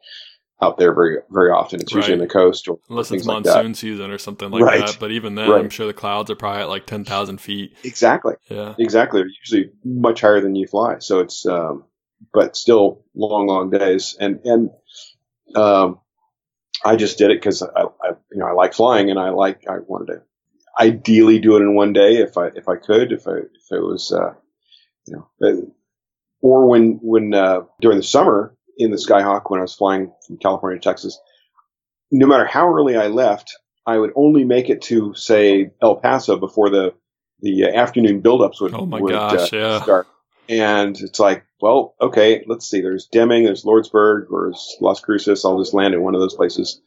out 0.62 0.78
there 0.78 0.94
very 0.94 1.18
very 1.30 1.52
often. 1.52 1.80
It's 1.82 1.94
usually 1.94 2.14
Right. 2.14 2.22
in 2.22 2.28
the 2.28 2.34
coast 2.34 2.68
or 2.68 2.80
Unless 2.90 3.12
it's 3.12 3.26
like 3.26 3.44
monsoon 3.46 3.74
season 3.74 4.12
or 4.12 4.18
something 4.18 4.50
like 4.52 4.62
Right. 4.64 4.86
that. 4.86 4.98
But 5.00 5.12
even 5.12 5.36
then, 5.36 5.50
I'm 5.52 5.70
sure 5.70 5.88
the 5.88 5.94
clouds 5.94 6.30
are 6.32 6.36
probably 6.36 6.62
at 6.62 6.70
like 6.70 6.86
10,000 6.86 7.40
feet. 7.40 7.74
Exactly. 7.84 8.36
Yeah. 8.50 8.76
Exactly. 8.78 9.22
They're 9.22 9.30
usually 9.46 9.72
much 9.86 10.22
higher 10.22 10.42
than 10.42 10.56
you 10.56 10.68
fly. 10.68 11.00
So 11.00 11.20
it's, 11.20 11.46
um, 11.46 11.86
but 12.34 12.58
still 12.58 13.06
long, 13.16 13.48
long 13.48 13.70
days. 13.70 14.18
And, 14.20 14.42
and, 14.46 14.70
um, 15.56 16.00
I 16.84 16.96
just 16.96 17.18
did 17.18 17.32
it 17.32 17.40
because 17.42 17.62
I, 17.62 17.68
I, 17.68 18.10
you 18.32 18.40
know, 18.40 18.46
I 18.46 18.52
like 18.52 18.74
flying 18.74 19.10
and 19.10 19.20
I 19.20 19.30
like, 19.30 19.66
I 19.68 19.80
wanted 19.80 20.14
to 20.14 20.22
ideally 20.80 21.40
do 21.40 21.58
it 21.58 21.62
in 21.62 21.76
one 21.76 21.94
day 21.94 22.18
if 22.18 22.38
I, 22.38 22.48
if 22.48 22.70
I 22.70 22.76
could, 22.78 23.12
if 23.12 23.28
I, 23.28 23.38
if 23.38 23.72
it 23.72 23.82
was, 23.82 24.12
uh, 24.12 24.34
you 25.06 25.16
know, 25.16 25.30
uh, 25.42 25.62
or 26.42 26.68
when, 26.68 27.00
when, 27.02 27.34
uh, 27.34 27.62
during 27.82 27.98
the 27.98 28.04
summer 28.04 28.56
in 28.78 28.92
the 28.92 28.98
Skyhawk, 28.98 29.50
when 29.50 29.60
I 29.60 29.64
was 29.64 29.76
flying 29.76 30.14
from 30.26 30.38
California 30.38 30.80
to 30.80 30.84
Texas, 30.84 31.20
no 32.12 32.28
matter 32.28 32.46
how 32.46 32.74
early 32.74 32.96
I 32.96 33.08
left, 33.08 33.58
I 33.86 33.98
would 33.98 34.12
only 34.16 34.46
make 34.46 34.70
it 34.70 34.84
to 34.84 35.14
say 35.16 35.72
El 35.82 35.98
Paso 35.98 36.38
before 36.38 36.70
the, 36.70 36.94
the 37.42 37.66
uh, 37.66 37.76
afternoon 37.76 38.22
buildups 38.22 38.62
would, 38.62 38.74
Oh 38.74 38.86
my 38.86 39.02
would, 39.02 39.12
gosh, 39.12 39.52
uh, 39.54 39.58
yeah. 39.58 39.82
start. 39.82 40.08
And 40.48 40.98
it's 41.00 41.20
like, 41.20 41.46
well, 41.62 41.96
okay, 42.02 42.44
let's 42.48 42.68
see. 42.70 42.82
There's 42.82 43.06
Deming, 43.08 43.44
there's 43.44 43.64
Lordsburg, 43.64 44.28
or 44.32 44.48
there's 44.50 44.78
Las 44.82 45.00
Cruces. 45.00 45.44
I'll 45.46 45.60
just 45.60 45.74
land 45.74 45.94
in 45.94 46.02
one 46.02 46.16
of 46.16 46.22
those 46.22 46.36
places 46.36 46.82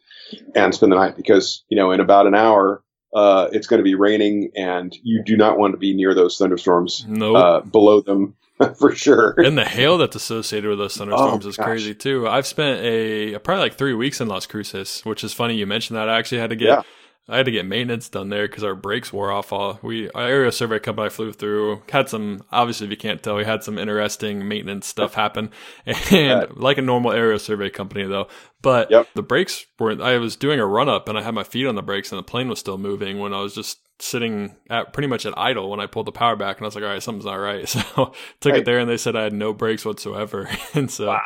and 0.54 0.74
spend 0.74 0.92
the 0.92 0.96
night 0.96 1.16
because, 1.16 1.64
you 1.68 1.76
know, 1.76 1.90
in 1.92 2.00
about 2.00 2.26
an 2.26 2.35
hour, 2.35 2.82
uh, 3.14 3.48
it's 3.52 3.66
going 3.66 3.78
to 3.78 3.85
be 3.85 3.94
raining 3.94 4.50
and 4.56 4.96
you 5.02 5.22
do 5.24 5.37
not 5.37 5.58
want 5.58 5.72
to 5.72 5.78
be 5.78 5.94
near 5.94 6.14
those 6.14 6.38
thunderstorms, 6.38 7.04
Nope. 7.06 7.37
uh, 7.37 7.61
below 7.61 8.00
them 8.00 8.35
for 8.78 8.94
sure. 8.94 9.35
and 9.37 9.58
the 9.58 9.64
hail 9.66 9.98
that's 9.98 10.16
associated 10.16 10.70
with 10.70 10.78
those 10.78 10.96
thunderstorms 10.96 11.44
Oh, 11.44 11.48
is 11.50 11.56
gosh. 11.58 11.66
crazy 11.66 11.94
too. 11.94 12.26
I've 12.26 12.46
spent 12.46 12.80
a 12.82 13.38
probably 13.40 13.64
like 13.64 13.74
three 13.74 13.92
weeks 13.94 14.20
in 14.22 14.28
Las 14.28 14.46
Cruces, 14.46 15.02
which 15.02 15.22
is 15.22 15.35
funny 15.35 15.54
you 15.56 15.66
mentioned 15.66 15.98
that. 15.98 16.08
I 16.08 16.18
actually 16.18 16.38
had 16.38 16.50
to 16.50 16.56
get 16.56 16.68
Yeah. 16.68 16.82
I 17.28 17.37
had 17.37 17.46
to 17.46 17.52
get 17.52 17.64
maintenance 17.66 18.08
done 18.08 18.30
there 18.30 18.48
because 18.48 18.64
our 18.64 18.74
brakes 18.74 19.12
wore 19.12 19.30
off. 19.30 19.52
All 19.52 19.78
we 19.82 20.11
our 20.11 20.26
aerial 20.26 20.50
survey 20.52 20.78
company 20.80 21.06
I 21.06 21.08
flew 21.08 21.32
through 21.32 21.82
had 21.88 22.08
some 22.08 22.42
obviously 22.50 22.87
if 22.87 22.90
you 22.90 22.96
can't 22.96 23.22
tell 23.22 23.37
we 23.37 23.44
had 23.44 23.62
some 23.62 23.78
interesting 23.78 24.48
maintenance 24.48 24.87
stuff 24.88 25.14
happen, 25.14 25.50
and 25.87 26.56
like 26.56 26.78
a 26.78 26.82
normal 26.82 27.12
aerial 27.12 27.38
survey 27.38 27.70
company 27.70 28.04
though. 28.04 28.26
But 28.61 28.90
Yep. 28.90 29.08
the 29.14 29.22
brakes 29.22 29.66
were 29.78 30.02
I 30.02 30.18
was 30.18 30.37
doing 30.37 30.58
a 30.61 30.66
run 30.66 30.88
up 30.88 31.08
and 31.08 31.16
I 31.16 31.22
had 31.22 31.35
my 31.35 31.44
feet 31.44 31.66
on 31.66 31.74
the 31.76 31.82
brakes 31.82 32.11
and 32.12 32.18
the 32.18 32.22
plane 32.24 32.48
was 32.48 32.58
still 32.58 32.78
moving 32.78 33.18
when 33.20 33.32
I 33.32 33.40
was 33.40 33.54
just 33.54 33.78
sitting 34.00 34.56
at 34.68 34.92
pretty 34.92 35.06
much 35.06 35.24
at 35.24 35.38
idle 35.38 35.70
when 35.70 35.78
I 35.78 35.87
pulled 35.87 36.06
the 36.06 36.12
power 36.12 36.35
back 36.35 36.56
and 36.56 36.64
I 36.64 36.66
was 36.66 36.74
like 36.74 36.82
all 36.82 36.90
right 36.90 37.02
something's 37.02 37.24
not 37.24 37.35
right 37.35 37.68
so 37.68 38.12
took 38.40 38.54
it 38.54 38.64
there 38.64 38.80
and 38.80 38.90
they 38.90 38.96
said 38.96 39.14
I 39.14 39.22
had 39.22 39.32
no 39.32 39.52
brakes 39.52 39.85
whatsoever 39.85 40.48
and 40.74 40.90
so 40.90 41.16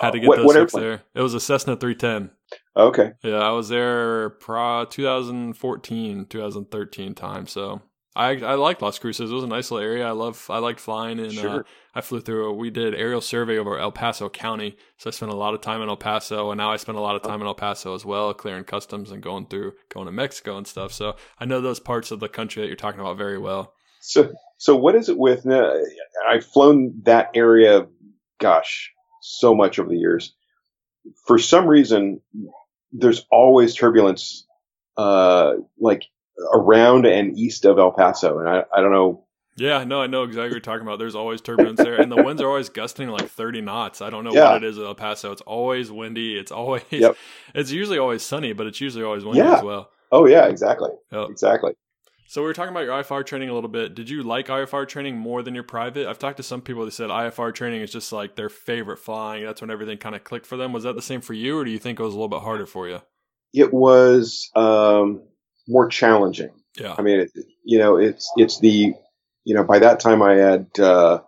had 0.00 0.12
to 0.12 0.18
get 0.20 0.28
What- 0.28 0.36
those 0.36 0.46
what 0.46 0.56
fixed 0.56 0.76
there. 0.76 1.02
It 1.14 1.20
was 1.20 1.34
a 1.34 1.40
Cessna 1.40 1.76
310. 1.76 2.30
Okay. 2.76 3.12
Yeah, 3.22 3.38
I 3.38 3.50
was 3.50 3.68
there 3.68 4.30
pro 4.30 4.84
2014, 4.84 6.26
2013 6.26 7.14
time. 7.14 7.46
So 7.46 7.82
I 8.14 8.30
I 8.36 8.54
liked 8.54 8.82
Las 8.82 8.98
Cruces. 8.98 9.30
It 9.30 9.34
was 9.34 9.44
a 9.44 9.48
nice 9.48 9.70
little 9.70 9.86
area. 9.86 10.06
I 10.06 10.10
love 10.10 10.46
I 10.50 10.58
liked 10.58 10.80
flying 10.80 11.18
and 11.18 11.38
uh, 11.38 11.62
I 11.94 12.00
flew 12.02 12.20
through. 12.20 12.52
We 12.54 12.70
did 12.70 12.94
aerial 12.94 13.20
survey 13.20 13.58
over 13.58 13.78
El 13.78 13.92
Paso 13.92 14.28
County, 14.28 14.76
so 14.98 15.08
I 15.08 15.12
spent 15.12 15.32
a 15.32 15.36
lot 15.36 15.54
of 15.54 15.60
time 15.60 15.80
in 15.80 15.88
El 15.88 15.96
Paso, 15.96 16.50
and 16.50 16.58
now 16.58 16.70
I 16.70 16.76
spend 16.76 16.98
a 16.98 17.02
lot 17.02 17.16
of 17.16 17.22
time 17.22 17.40
in 17.40 17.46
El 17.46 17.54
Paso 17.54 17.94
as 17.94 18.04
well, 18.04 18.34
clearing 18.34 18.64
customs 18.64 19.10
and 19.10 19.22
going 19.22 19.46
through 19.46 19.72
going 19.88 20.06
to 20.06 20.12
Mexico 20.12 20.58
and 20.58 20.66
stuff. 20.66 20.92
So 20.92 21.16
I 21.38 21.46
know 21.46 21.60
those 21.60 21.80
parts 21.80 22.10
of 22.10 22.20
the 22.20 22.28
country 22.28 22.62
that 22.62 22.68
you're 22.68 22.76
talking 22.76 23.00
about 23.00 23.16
very 23.16 23.38
well. 23.38 23.74
So, 24.00 24.30
so 24.58 24.76
what 24.76 24.94
is 24.94 25.08
it 25.08 25.16
with? 25.16 25.46
Uh, 25.46 25.72
I've 26.28 26.44
flown 26.44 27.00
that 27.04 27.30
area, 27.34 27.86
gosh, 28.38 28.90
so 29.22 29.54
much 29.54 29.78
over 29.78 29.88
the 29.88 29.96
years. 29.96 30.34
For 31.26 31.38
some 31.38 31.66
reason, 31.66 32.20
there's 32.92 33.26
always 33.30 33.74
turbulence, 33.74 34.46
uh, 34.96 35.54
like 35.78 36.04
around 36.54 37.06
and 37.06 37.36
east 37.38 37.64
of 37.64 37.78
El 37.78 37.92
Paso, 37.92 38.38
and 38.38 38.48
I, 38.48 38.64
I 38.74 38.80
don't 38.80 38.92
know. 38.92 39.24
Yeah, 39.56 39.84
no, 39.84 40.00
I 40.00 40.06
know 40.06 40.22
exactly 40.22 40.44
what 40.44 40.50
you're 40.52 40.60
talking 40.60 40.86
about. 40.86 40.98
There's 40.98 41.14
always 41.14 41.40
turbulence 41.42 41.82
there, 41.82 42.00
and 42.00 42.10
the 42.10 42.16
winds 42.16 42.40
are 42.40 42.48
always 42.48 42.70
gusting 42.70 43.08
like 43.10 43.26
30 43.28 43.60
knots. 43.60 44.00
I 44.00 44.08
don't 44.08 44.24
know 44.24 44.32
Yeah. 44.32 44.52
what 44.54 44.62
it 44.62 44.68
is 44.68 44.78
at 44.78 44.84
El 44.84 44.94
Paso. 44.94 45.30
It's 45.30 45.42
always 45.42 45.90
windy. 45.92 46.38
It's 46.38 46.50
always, 46.50 46.82
Yep. 46.90 47.16
it's 47.54 47.70
usually 47.70 47.98
always 47.98 48.22
sunny, 48.22 48.54
but 48.54 48.66
it's 48.66 48.80
usually 48.80 49.04
always 49.04 49.24
windy 49.24 49.40
Yeah. 49.40 49.58
as 49.58 49.62
well. 49.62 49.90
Oh 50.10 50.26
yeah, 50.26 50.46
exactly, 50.46 50.90
Yep. 51.10 51.28
exactly. 51.30 51.72
So 52.32 52.40
we 52.40 52.46
were 52.46 52.54
talking 52.54 52.70
about 52.70 52.84
your 52.84 52.94
IFR 52.94 53.26
training 53.26 53.50
a 53.50 53.54
little 53.54 53.68
bit. 53.68 53.94
Did 53.94 54.08
you 54.08 54.22
like 54.22 54.46
IFR 54.46 54.88
training 54.88 55.18
more 55.18 55.42
than 55.42 55.54
your 55.54 55.64
private? 55.64 56.06
I've 56.06 56.18
talked 56.18 56.38
to 56.38 56.42
some 56.42 56.62
people 56.62 56.86
that 56.86 56.92
said 56.92 57.10
IFR 57.10 57.54
training 57.54 57.82
is 57.82 57.92
just 57.92 58.10
like 58.10 58.36
their 58.36 58.48
favorite 58.48 59.00
flying. 59.00 59.44
That's 59.44 59.60
when 59.60 59.70
everything 59.70 59.98
kind 59.98 60.14
of 60.14 60.24
clicked 60.24 60.46
for 60.46 60.56
them. 60.56 60.72
Was 60.72 60.84
that 60.84 60.94
the 60.94 61.02
same 61.02 61.20
for 61.20 61.34
you, 61.34 61.58
or 61.58 61.64
do 61.66 61.70
you 61.70 61.78
think 61.78 62.00
it 62.00 62.02
was 62.02 62.14
a 62.14 62.16
little 62.16 62.30
bit 62.30 62.40
harder 62.40 62.64
for 62.64 62.88
you? 62.88 63.02
It 63.52 63.70
was 63.70 64.50
um, 64.56 65.20
more 65.68 65.88
challenging. 65.88 66.52
Yeah. 66.80 66.94
I 66.96 67.02
mean, 67.02 67.20
it, 67.20 67.32
you 67.64 67.78
know, 67.78 67.98
it's 67.98 68.32
it's 68.38 68.58
the 68.60 68.94
you 69.44 69.54
know 69.54 69.64
by 69.64 69.80
that 69.80 70.00
time 70.00 70.22
I 70.22 70.36
had 70.36 70.68
uh, 70.78 71.20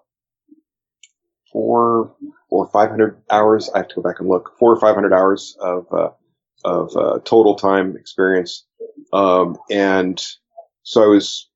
four 1.53 2.15
or 2.49 2.71
five 2.71 2.89
hundred 2.89 3.21
hours. 3.31 3.69
I 3.75 3.81
have 3.81 3.89
to 3.89 3.97
go 3.97 4.01
back 4.01 4.21
and 4.21 4.29
look. 4.31 4.57
Four 4.59 4.73
or 4.73 4.81
five 4.81 4.95
hundred 4.95 5.13
hours 5.13 5.55
of 5.61 5.87
uh, 5.93 6.11
of 6.65 6.97
uh, 6.97 7.19
total 7.27 7.57
time 7.57 7.95
experience, 7.95 8.65
um, 9.13 9.59
and 9.71 10.19
so 10.85 11.03
I 11.03 11.07
was 11.07 11.49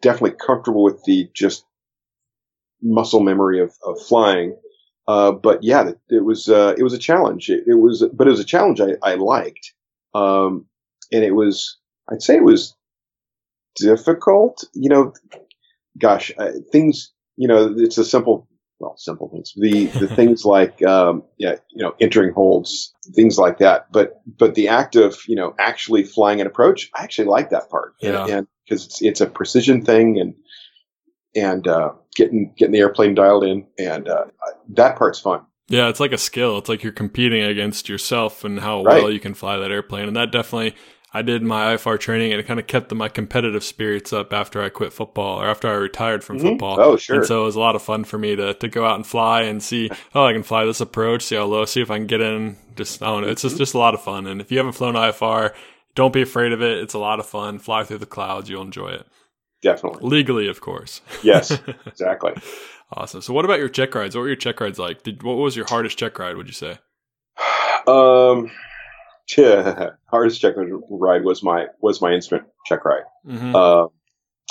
definitely 0.00 0.38
comfortable 0.44 0.82
with 0.82 1.02
the 1.04 1.28
just 1.34 1.64
muscle 2.82 3.20
memory 3.20 3.60
of, 3.60 3.74
of 3.84 4.00
flying. 4.00 4.56
Uh, 5.08 5.32
but 5.32 5.62
yeah, 5.62 5.88
it, 5.88 5.98
it 6.08 6.24
was 6.24 6.48
uh, 6.48 6.74
it 6.78 6.82
was 6.82 6.94
a 6.94 6.98
challenge. 6.98 7.48
It, 7.50 7.64
it 7.66 7.74
was, 7.74 8.04
but 8.12 8.26
it 8.26 8.30
was 8.30 8.40
a 8.40 8.44
challenge 8.44 8.80
I, 8.80 8.94
I 9.02 9.14
liked, 9.14 9.72
um, 10.14 10.66
and 11.12 11.22
it 11.22 11.32
was 11.32 11.78
I'd 12.10 12.22
say 12.22 12.36
it 12.36 12.44
was 12.44 12.74
difficult. 13.76 14.64
You 14.72 14.88
know, 14.88 15.12
gosh, 15.98 16.32
uh, 16.38 16.52
things. 16.72 17.12
You 17.36 17.48
know, 17.48 17.74
it's 17.76 17.98
a 17.98 18.04
simple, 18.04 18.48
well, 18.78 18.96
simple 18.96 19.28
things. 19.28 19.52
The 19.56 19.86
the 19.86 20.08
things 20.08 20.44
like 20.44 20.82
um, 20.82 21.22
yeah, 21.38 21.56
you 21.70 21.82
know, 21.82 21.94
entering 22.00 22.32
holds, 22.32 22.94
things 23.14 23.38
like 23.38 23.58
that. 23.58 23.90
But 23.92 24.20
but 24.26 24.54
the 24.54 24.68
act 24.68 24.96
of 24.96 25.18
you 25.26 25.36
know 25.36 25.54
actually 25.58 26.04
flying 26.04 26.40
an 26.40 26.46
approach, 26.46 26.90
I 26.94 27.02
actually 27.02 27.28
like 27.28 27.50
that 27.50 27.70
part. 27.70 27.94
Yeah. 28.00 28.42
Because 28.68 28.84
it's 28.86 29.02
it's 29.02 29.20
a 29.20 29.26
precision 29.26 29.84
thing 29.84 30.18
and 30.18 30.34
and 31.34 31.66
uh, 31.68 31.92
getting 32.14 32.52
getting 32.56 32.72
the 32.72 32.80
airplane 32.80 33.14
dialed 33.14 33.44
in 33.44 33.66
and 33.78 34.08
uh, 34.08 34.24
that 34.70 34.96
part's 34.96 35.20
fun. 35.20 35.42
Yeah, 35.68 35.88
it's 35.88 36.00
like 36.00 36.12
a 36.12 36.18
skill. 36.18 36.58
It's 36.58 36.68
like 36.68 36.82
you're 36.82 36.92
competing 36.92 37.42
against 37.42 37.88
yourself 37.88 38.44
and 38.44 38.60
how 38.60 38.84
Right. 38.84 39.02
well 39.02 39.10
you 39.10 39.18
can 39.18 39.34
fly 39.34 39.56
that 39.58 39.72
airplane. 39.72 40.06
And 40.06 40.16
that 40.16 40.30
definitely, 40.30 40.76
I 41.16 41.22
did 41.22 41.42
my 41.42 41.74
IFR 41.74 41.98
training 41.98 42.32
and 42.32 42.40
it 42.40 42.46
kind 42.46 42.60
of 42.60 42.66
kept 42.66 42.92
my 42.94 43.08
competitive 43.08 43.64
spirits 43.64 44.12
up 44.12 44.32
after 44.32 44.62
I 44.62 44.68
quit 44.68 44.92
football 44.92 45.40
or 45.40 45.46
after 45.48 45.66
I 45.68 45.72
retired 45.74 46.22
from 46.22 46.38
Mhm. 46.38 46.42
football. 46.42 46.80
Oh, 46.80 46.96
sure. 46.96 47.16
And 47.16 47.26
so 47.26 47.42
it 47.42 47.44
was 47.46 47.56
a 47.56 47.60
lot 47.60 47.74
of 47.76 47.82
fun 47.82 48.04
for 48.04 48.18
me 48.18 48.36
to, 48.36 48.54
to 48.54 48.68
go 48.68 48.84
out 48.84 48.96
and 48.96 49.06
fly 49.06 49.42
and 49.42 49.62
see, 49.62 49.90
oh, 50.14 50.24
I 50.24 50.32
can 50.32 50.42
fly 50.42 50.64
this 50.64 50.80
approach, 50.80 51.22
see 51.22 51.36
how 51.36 51.44
low, 51.44 51.64
see 51.64 51.80
if 51.80 51.90
I 51.90 51.96
can 51.98 52.06
get 52.06 52.20
in. 52.20 52.56
Just, 52.76 53.02
I 53.02 53.06
don't 53.06 53.22
know. 53.22 53.28
It's 53.28 53.40
Mm-hmm. 53.42 53.48
just, 53.48 53.58
just 53.58 53.74
a 53.74 53.78
lot 53.78 53.94
of 53.94 54.02
fun. 54.02 54.26
And 54.26 54.40
if 54.40 54.52
you 54.52 54.58
haven't 54.58 54.72
flown 54.74 54.94
IFR, 54.94 55.52
don't 55.94 56.12
be 56.12 56.22
afraid 56.22 56.52
of 56.52 56.60
it. 56.62 56.78
It's 56.78 56.94
a 56.94 56.98
lot 56.98 57.18
of 57.20 57.26
fun. 57.26 57.58
Fly 57.58 57.84
through 57.84 57.98
the 57.98 58.06
clouds. 58.06 58.50
You'll 58.50 58.62
enjoy 58.62 58.88
it. 58.90 59.06
definitely. 59.62 60.06
Legally, 60.08 60.46
of 60.48 60.60
course. 60.60 61.00
Yes, 61.22 61.58
exactly. 61.86 62.34
awesome. 62.92 63.22
So, 63.22 63.32
what 63.32 63.44
about 63.46 63.58
your 63.58 63.70
check 63.70 63.94
rides? 63.94 64.14
What 64.14 64.20
were 64.20 64.26
your 64.28 64.36
check 64.36 64.60
rides 64.60 64.78
like? 64.78 65.02
Did 65.02 65.22
what 65.22 65.38
was 65.38 65.56
your 65.56 65.64
hardest 65.66 65.98
check 65.98 66.18
ride? 66.18 66.36
Would 66.36 66.46
you 66.48 66.52
say? 66.52 66.78
Um, 67.88 68.50
yeah, 69.36 69.90
hardest 70.06 70.40
check 70.40 70.54
ride 70.90 71.24
was 71.24 71.42
my 71.42 71.66
was 71.80 72.00
my 72.00 72.12
instrument 72.12 72.48
check 72.66 72.84
ride. 72.84 73.04
Mm-hmm. 73.26 73.54
Uh, 73.54 73.86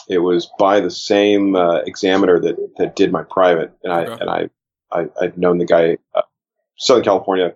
it 0.09 0.19
was 0.19 0.49
by 0.59 0.79
the 0.81 0.91
same 0.91 1.55
uh, 1.55 1.77
examiner 1.85 2.39
that 2.39 2.55
that 2.77 2.95
did 2.95 3.11
my 3.11 3.23
private, 3.23 3.71
and 3.83 3.91
I 3.93 4.05
Okay. 4.05 4.17
and 4.21 4.29
I, 4.29 4.49
I 4.91 5.07
I'd 5.21 5.37
known 5.37 5.57
the 5.57 5.65
guy, 5.65 5.97
uh, 6.13 6.21
Southern 6.77 7.03
California 7.03 7.55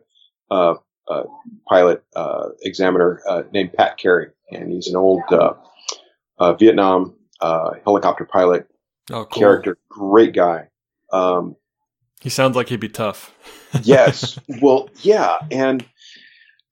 uh, 0.50 0.76
uh, 1.08 1.24
pilot 1.68 2.04
uh, 2.16 2.50
examiner 2.64 3.22
uh, 3.28 3.44
named 3.52 3.74
Pat 3.74 3.98
Carey, 3.98 4.30
and 4.52 4.72
he's 4.72 4.88
an 4.88 4.96
old 4.96 5.22
uh, 5.32 5.54
uh, 6.40 6.54
Vietnam 6.54 7.16
uh, 7.42 7.72
helicopter 7.84 8.26
pilot 8.26 8.68
oh, 9.12 9.26
cool. 9.26 9.42
character, 9.42 9.78
great 9.90 10.34
guy. 10.34 10.68
Um, 11.12 11.56
He 12.22 12.30
sounds 12.30 12.56
like 12.56 12.70
he'd 12.70 12.80
be 12.80 12.90
tough. 12.90 13.34
yes. 13.84 14.40
Well, 14.62 14.90
yeah, 15.02 15.38
and 15.52 15.86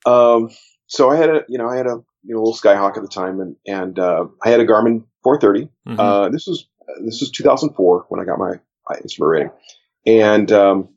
um, 0.07 0.49
so 0.87 1.09
I 1.09 1.17
had 1.17 1.29
a 1.29 1.45
you 1.49 1.57
know 1.57 1.67
I 1.67 1.75
had 1.75 1.87
a 1.87 2.01
you 2.23 2.35
know, 2.35 2.43
little 2.43 2.53
Skyhawk 2.53 2.97
at 2.97 3.03
the 3.03 3.09
time, 3.09 3.39
and 3.39 3.55
and 3.65 3.97
uh, 3.97 4.25
I 4.43 4.49
had 4.49 4.59
a 4.59 4.65
Garmin 4.65 5.03
430. 5.23 5.69
Mhm. 5.87 5.99
Uh, 5.99 6.29
this 6.29 6.47
was 6.47 6.67
this 7.03 7.21
was 7.21 7.31
2004 7.31 8.05
when 8.09 8.21
I 8.21 8.25
got 8.25 8.39
my, 8.39 8.59
my 8.89 8.97
instrument 9.01 9.31
rating, 9.31 9.51
and 10.05 10.51
um, 10.51 10.89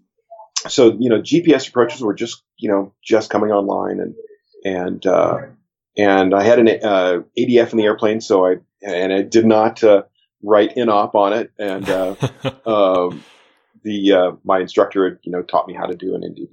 so 0.68 0.96
you 0.98 1.08
know 1.08 1.20
GPS 1.20 1.68
approaches 1.68 2.00
were 2.00 2.14
just 2.14 2.42
you 2.58 2.70
know 2.70 2.92
just 3.02 3.30
coming 3.30 3.50
online, 3.50 4.00
and 4.00 4.14
and 4.64 5.06
uh, 5.06 5.38
and 5.96 6.34
I 6.34 6.42
had 6.42 6.58
an 6.58 6.68
uh, 6.68 7.22
ADF 7.38 7.72
in 7.72 7.78
the 7.78 7.84
airplane, 7.84 8.20
so 8.20 8.46
I 8.46 8.56
and 8.82 9.12
I 9.12 9.22
did 9.22 9.46
not 9.46 9.82
uh, 9.84 10.02
write 10.42 10.76
inop 10.76 11.14
on 11.14 11.32
it, 11.32 11.52
and 11.58 11.88
uh, 11.88 12.14
um, 12.66 13.22
the 13.82 14.12
uh, 14.12 14.32
my 14.44 14.60
instructor 14.60 15.08
had 15.08 15.18
you 15.22 15.32
know 15.32 15.42
taught 15.42 15.68
me 15.68 15.74
how 15.74 15.86
to 15.86 15.96
do 15.96 16.14
an 16.14 16.22
NDB 16.22 16.48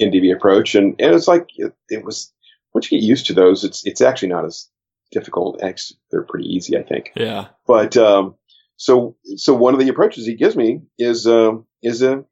NDB 0.00 0.34
approach, 0.34 0.74
and, 0.74 0.94
and 0.98 1.14
it's 1.14 1.28
like 1.28 1.48
it, 1.56 1.72
it 1.88 2.04
was 2.04 2.32
once 2.74 2.90
you 2.90 2.98
get 2.98 3.06
used 3.06 3.26
to 3.26 3.34
those, 3.34 3.64
it's 3.64 3.86
it's 3.86 4.00
actually 4.00 4.28
not 4.28 4.44
as 4.44 4.68
difficult. 5.10 5.62
Actually, 5.62 5.98
they're 6.10 6.22
pretty 6.22 6.48
easy, 6.48 6.76
I 6.76 6.82
think. 6.82 7.10
yeah. 7.14 7.48
But 7.66 7.96
um, 7.96 8.36
so 8.76 9.16
so 9.36 9.54
one 9.54 9.74
of 9.74 9.80
the 9.80 9.88
approaches 9.88 10.26
he 10.26 10.34
gives 10.34 10.56
me 10.56 10.82
is 10.98 11.26
um 11.26 11.66
is 11.82 12.02
a 12.02 12.24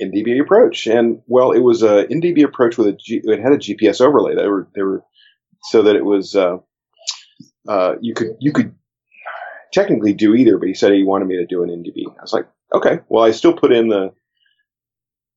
NDB 0.00 0.40
approach, 0.40 0.86
and 0.86 1.22
well, 1.26 1.52
it 1.52 1.60
was 1.60 1.82
a 1.82 2.04
NDB 2.04 2.44
approach 2.44 2.76
with 2.76 2.88
a 2.88 2.92
G, 2.92 3.20
it 3.24 3.40
had 3.40 3.52
a 3.52 3.58
GPS 3.58 4.00
overlay. 4.00 4.34
They 4.34 4.46
were 4.46 4.68
they 4.74 4.82
were 4.82 5.02
so 5.62 5.82
that 5.82 5.96
it 5.96 6.04
was 6.04 6.36
uh, 6.36 6.58
uh, 7.68 7.94
you 8.00 8.14
could 8.14 8.36
you 8.40 8.52
could 8.52 8.74
technically 9.72 10.12
do 10.12 10.34
either, 10.34 10.58
but 10.58 10.68
he 10.68 10.74
said 10.74 10.92
he 10.92 11.02
wanted 11.02 11.28
me 11.28 11.36
to 11.36 11.46
do 11.46 11.62
an 11.62 11.70
NDB. 11.70 12.04
I 12.06 12.22
was 12.22 12.32
like, 12.32 12.46
okay, 12.74 13.00
well, 13.08 13.24
I 13.24 13.30
still 13.30 13.54
put 13.54 13.72
in 13.72 13.88
the 13.88 14.12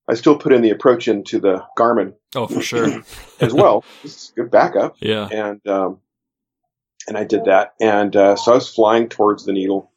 I 0.10 0.16
still 0.16 0.38
put 0.38 0.52
in 0.54 0.62
the 0.62 0.72
approach 0.72 1.08
into 1.08 1.40
the 1.40 1.64
Garmin 1.78 2.14
Oh, 2.36 2.48
for 2.48 2.62
sure. 2.62 3.02
as 3.40 3.54
well. 3.54 3.84
It's 4.04 4.32
good 4.36 4.50
backup 4.52 4.96
Yeah. 5.00 5.28
and 5.32 5.66
um, 5.68 6.00
and 7.08 7.18
I 7.18 7.24
did 7.24 7.46
that, 7.46 7.74
and 7.80 8.16
uh, 8.16 8.36
so 8.36 8.52
I 8.52 8.56
was 8.56 8.70
flying 8.74 9.08
towards 9.10 9.46
the 9.46 9.54
needle, 9.54 9.92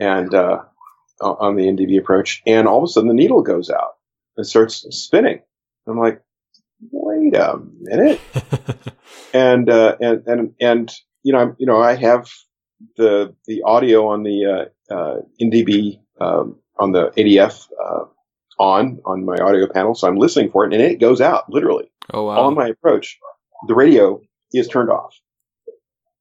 and 0.00 0.34
uh, 0.34 0.60
on 1.20 1.54
the 1.56 1.64
NDB 1.64 1.98
approach, 1.98 2.42
and 2.46 2.66
all 2.66 2.78
of 2.78 2.84
a 2.84 2.88
sudden 2.88 3.08
the 3.08 3.14
needle 3.14 3.42
goes 3.42 3.70
out 3.70 3.96
and 4.36 4.46
starts 4.46 4.84
spinning. 4.90 5.42
I'm 5.86 5.98
like, 5.98 6.22
wait 6.90 7.34
a 7.36 7.58
minute, 7.80 8.20
and 9.32 9.68
uh, 9.70 9.96
and 10.00 10.22
and 10.26 10.54
and 10.60 10.92
you 11.22 11.32
know, 11.32 11.38
I'm, 11.38 11.56
you 11.58 11.66
know, 11.66 11.80
I 11.80 11.94
have 11.94 12.28
the 12.96 13.34
the 13.46 13.62
audio 13.62 14.08
on 14.08 14.22
the 14.22 14.68
uh, 14.90 14.94
uh, 14.94 15.16
NDB 15.40 16.00
um, 16.20 16.58
on 16.78 16.92
the 16.92 17.10
ADF 17.16 17.68
uh, 17.84 18.04
on 18.58 19.00
on 19.04 19.24
my 19.24 19.36
audio 19.36 19.66
panel, 19.66 19.94
so 19.94 20.08
I'm 20.08 20.16
listening 20.16 20.50
for 20.50 20.64
it, 20.64 20.72
and 20.72 20.82
it 20.82 21.00
goes 21.00 21.20
out 21.20 21.50
literally 21.50 21.90
oh 22.12 22.24
wow. 22.24 22.42
on 22.42 22.54
my 22.54 22.68
approach, 22.68 23.18
the 23.66 23.74
radio 23.74 24.20
is 24.52 24.68
turned 24.68 24.90
off. 24.90 25.14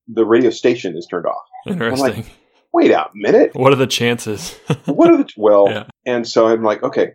The 0.07 0.25
radio 0.25 0.49
station 0.49 0.95
is 0.97 1.07
turned 1.07 1.25
off. 1.25 1.43
Interesting. 1.65 2.25
Wait 2.73 2.91
a 2.91 3.09
minute. 3.13 3.55
what 3.55 3.71
are 3.71 3.77
the 3.77 3.87
chances? 3.87 4.59
What 4.85 5.09
are 5.09 5.17
the 5.17 5.29
well? 5.37 5.67
Yeah. 5.69 5.85
And 6.05 6.27
so 6.27 6.47
I'm 6.47 6.61
like, 6.61 6.83
okay, 6.83 7.13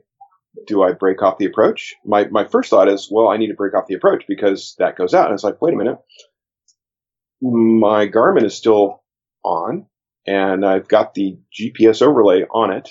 do 0.66 0.82
I 0.82 0.92
break 0.92 1.22
off 1.22 1.38
the 1.38 1.44
approach? 1.44 1.94
My 2.04 2.26
my 2.28 2.44
first 2.44 2.70
thought 2.70 2.88
is, 2.88 3.08
well, 3.10 3.28
I 3.28 3.36
need 3.36 3.48
to 3.48 3.54
break 3.54 3.74
off 3.74 3.86
the 3.86 3.94
approach 3.94 4.24
because 4.26 4.74
that 4.78 4.96
goes 4.96 5.14
out. 5.14 5.26
And 5.26 5.34
it's 5.34 5.44
like, 5.44 5.60
wait 5.60 5.74
a 5.74 5.76
minute, 5.76 5.98
my 7.40 8.06
Garmin 8.06 8.44
is 8.44 8.56
still 8.56 9.02
on, 9.44 9.86
and 10.26 10.64
I've 10.64 10.88
got 10.88 11.14
the 11.14 11.38
GPS 11.58 12.02
overlay 12.02 12.44
on 12.50 12.72
it. 12.72 12.90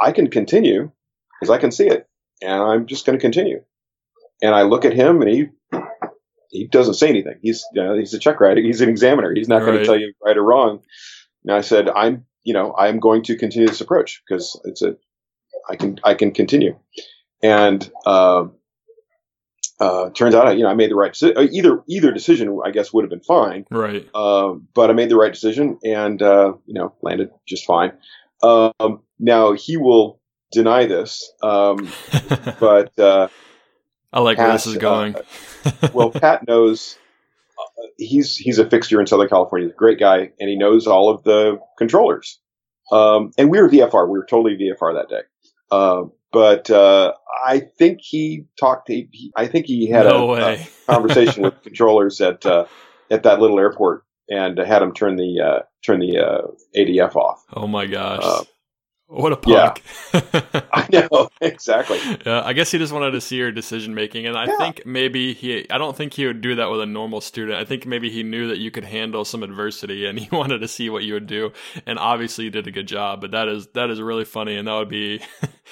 I 0.00 0.12
can 0.12 0.30
continue 0.30 0.92
because 1.40 1.50
I 1.50 1.58
can 1.58 1.70
see 1.70 1.86
it, 1.88 2.08
and 2.42 2.62
I'm 2.62 2.86
just 2.86 3.06
going 3.06 3.18
to 3.18 3.20
continue. 3.22 3.62
And 4.42 4.54
I 4.54 4.62
look 4.62 4.84
at 4.84 4.92
him, 4.92 5.22
and 5.22 5.30
he 5.30 5.46
he 6.50 6.66
doesn't 6.66 6.94
say 6.94 7.08
anything. 7.08 7.38
He's 7.42 7.64
you 7.74 7.82
know, 7.82 7.96
he's 7.98 8.14
a 8.14 8.18
check 8.18 8.40
writer. 8.40 8.60
He's 8.60 8.80
an 8.80 8.88
examiner. 8.88 9.32
He's 9.34 9.48
not 9.48 9.60
going 9.60 9.72
Right. 9.72 9.78
to 9.80 9.84
tell 9.84 9.98
you 9.98 10.12
right 10.24 10.36
or 10.36 10.42
wrong. 10.44 10.82
And 11.44 11.54
I 11.54 11.60
said, 11.62 11.88
I'm 11.88 12.24
you 12.44 12.52
know 12.54 12.74
I'm 12.76 13.00
going 13.00 13.22
to 13.24 13.36
continue 13.36 13.68
this 13.68 13.80
approach 13.80 14.22
because 14.26 14.60
it's 14.64 14.82
a 14.82 14.96
I 15.68 15.76
can 15.76 15.98
I 16.04 16.14
can 16.14 16.32
continue. 16.32 16.78
And 17.42 17.90
um, 18.06 18.54
uh, 19.78 20.08
turns 20.10 20.34
out, 20.34 20.56
you 20.56 20.62
know, 20.62 20.70
I 20.70 20.74
made 20.74 20.90
the 20.90 20.94
right 20.96 21.12
decision. 21.12 21.36
Either 21.52 21.82
either 21.88 22.12
decision, 22.12 22.58
I 22.64 22.70
guess, 22.70 22.92
would 22.92 23.02
have 23.04 23.10
been 23.10 23.20
fine. 23.20 23.66
right. 23.70 24.08
Um, 24.14 24.68
but 24.74 24.88
I 24.90 24.94
made 24.94 25.10
the 25.10 25.16
right 25.16 25.32
decision 25.32 25.78
and, 25.84 26.22
uh, 26.22 26.54
you 26.64 26.72
know, 26.74 26.94
landed 27.02 27.28
just 27.46 27.66
fine. 27.66 27.92
Um, 28.42 29.00
now 29.18 29.52
he 29.52 29.76
will 29.76 30.18
deny 30.56 30.86
this. 30.86 31.30
Um, 31.42 31.88
but, 32.60 32.98
uh, 32.98 33.28
I 34.12 34.20
like 34.20 34.38
where 34.38 34.52
this 34.52 34.66
is 34.66 34.76
going. 34.78 35.14
well, 35.92 36.10
Pat 36.10 36.46
knows 36.48 36.98
uh, 37.58 37.86
he's, 37.98 38.36
he's 38.36 38.58
a 38.58 38.68
fixture 38.68 39.00
in 39.00 39.06
Southern 39.06 39.28
California. 39.28 39.68
He's 39.68 39.74
a 39.74 39.76
great 39.76 40.00
guy 40.00 40.30
and 40.40 40.48
he 40.48 40.56
knows 40.56 40.86
all 40.86 41.10
of 41.10 41.22
the 41.24 41.58
controllers. 41.78 42.40
Um, 42.90 43.32
and 43.36 43.50
we 43.50 43.60
were 43.60 43.68
VFR. 43.68 44.06
We 44.08 44.18
were 44.18 44.26
totally 44.28 44.56
VFR 44.56 44.94
that 44.94 45.08
day. 45.08 45.22
Um, 45.70 46.12
but, 46.32 46.70
uh, 46.70 47.12
I 47.44 47.60
think 47.78 47.98
he 48.00 48.46
talked, 48.58 48.88
he, 48.88 49.08
he- 49.12 49.32
I 49.36 49.46
think 49.46 49.66
he 49.66 49.88
had 49.90 50.06
no 50.06 50.34
a, 50.34 50.54
a 50.54 50.66
conversation 50.88 51.42
with 51.42 51.60
controllers 51.62 52.20
at, 52.20 52.44
uh, 52.46 52.64
at 53.10 53.22
that 53.24 53.40
little 53.40 53.58
airport 53.58 54.04
and 54.30 54.56
had 54.58 54.82
him 54.82 54.92
turn 54.94 55.16
the, 55.16 55.40
uh, 55.40 55.62
turn 55.84 56.00
the, 56.00 56.18
uh, 56.18 56.42
ADF 56.76 57.14
off. 57.16 57.44
oh 57.54 57.66
my 57.66 57.86
gosh. 57.86 58.46
What 59.08 59.32
a 59.32 59.38
yeah. 59.50 59.74
I 60.72 60.88
know, 60.90 61.28
exactly. 61.40 61.98
Yeah, 62.26 62.42
I 62.44 62.52
guess 62.52 62.70
he 62.70 62.78
just 62.78 62.92
wanted 62.92 63.12
to 63.12 63.20
see 63.20 63.36
your 63.36 63.52
decision 63.52 63.94
making, 63.94 64.26
and 64.26 64.36
I 64.36 64.46
Yeah. 64.46 64.56
think 64.58 64.84
maybe 64.84 65.32
he. 65.32 65.68
I 65.70 65.78
don't 65.78 65.96
think 65.96 66.14
he 66.14 66.26
would 66.26 66.40
do 66.40 66.56
that 66.56 66.70
with 66.70 66.80
a 66.80 66.86
normal 66.86 67.20
student. 67.20 67.58
I 67.58 67.64
think 67.64 67.86
maybe 67.86 68.10
he 68.10 68.22
knew 68.22 68.48
that 68.48 68.58
you 68.58 68.70
could 68.70 68.84
handle 68.84 69.24
some 69.24 69.42
adversity, 69.42 70.06
and 70.06 70.18
he 70.20 70.28
wanted 70.34 70.58
to 70.60 70.68
see 70.68 70.90
what 70.90 71.04
you 71.04 71.14
would 71.14 71.26
do. 71.26 71.52
And 71.86 71.98
obviously, 71.98 72.44
you 72.44 72.50
did 72.50 72.66
a 72.66 72.72
good 72.72 72.88
job. 72.88 73.20
But 73.20 73.30
that 73.30 73.48
is 73.48 73.68
that 73.74 73.90
is 73.90 74.00
really 74.00 74.24
funny, 74.24 74.56
and 74.56 74.66
that 74.68 74.74
would 74.74 74.88
be 74.88 75.20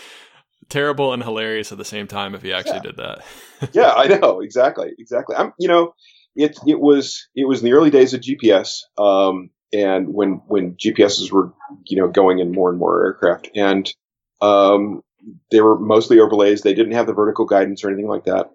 terrible 0.69 1.13
and 1.13 1.23
hilarious 1.23 1.73
at 1.73 1.79
the 1.79 1.85
same 1.85 2.07
time 2.07 2.35
if 2.35 2.43
he 2.43 2.53
actually 2.53 2.77
Yeah. 2.77 2.83
did 2.83 2.97
that. 2.97 3.25
yeah, 3.73 3.93
I 3.93 4.07
know 4.07 4.41
exactly, 4.41 4.93
exactly. 4.99 5.37
I'm, 5.37 5.53
you 5.59 5.69
know, 5.69 5.95
it 6.37 6.57
it 6.67 6.81
was 6.81 7.29
it 7.35 7.47
was 7.47 7.61
in 7.61 7.67
the 7.67 7.73
early 7.73 7.91
days 7.91 8.15
of 8.15 8.21
GPS, 8.21 8.79
um, 8.99 9.51
and 9.75 10.15
when 10.15 10.41
when 10.47 10.75
GPSs 10.75 11.31
were 11.31 11.53
you 11.87 11.99
know 11.99 12.09
going 12.09 12.39
in 12.39 12.53
more 12.53 12.71
and 12.71 12.79
more 12.79 13.05
aircraft, 13.05 13.51
and 13.55 13.93
um, 14.41 15.03
they 15.51 15.61
were 15.61 15.79
mostly 15.79 16.21
overlays. 16.21 16.63
They 16.63 16.75
didn't 16.75 16.93
have 16.93 17.07
the 17.07 17.13
vertical 17.13 17.45
guidance 17.45 17.85
or 17.85 17.89
anything 17.89 18.09
like 18.09 18.25
that 18.25 18.51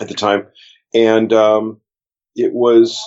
at 0.00 0.08
the 0.08 0.14
time, 0.14 0.46
and 0.94 1.32
um, 1.32 1.80
it 2.34 2.52
was 2.52 2.98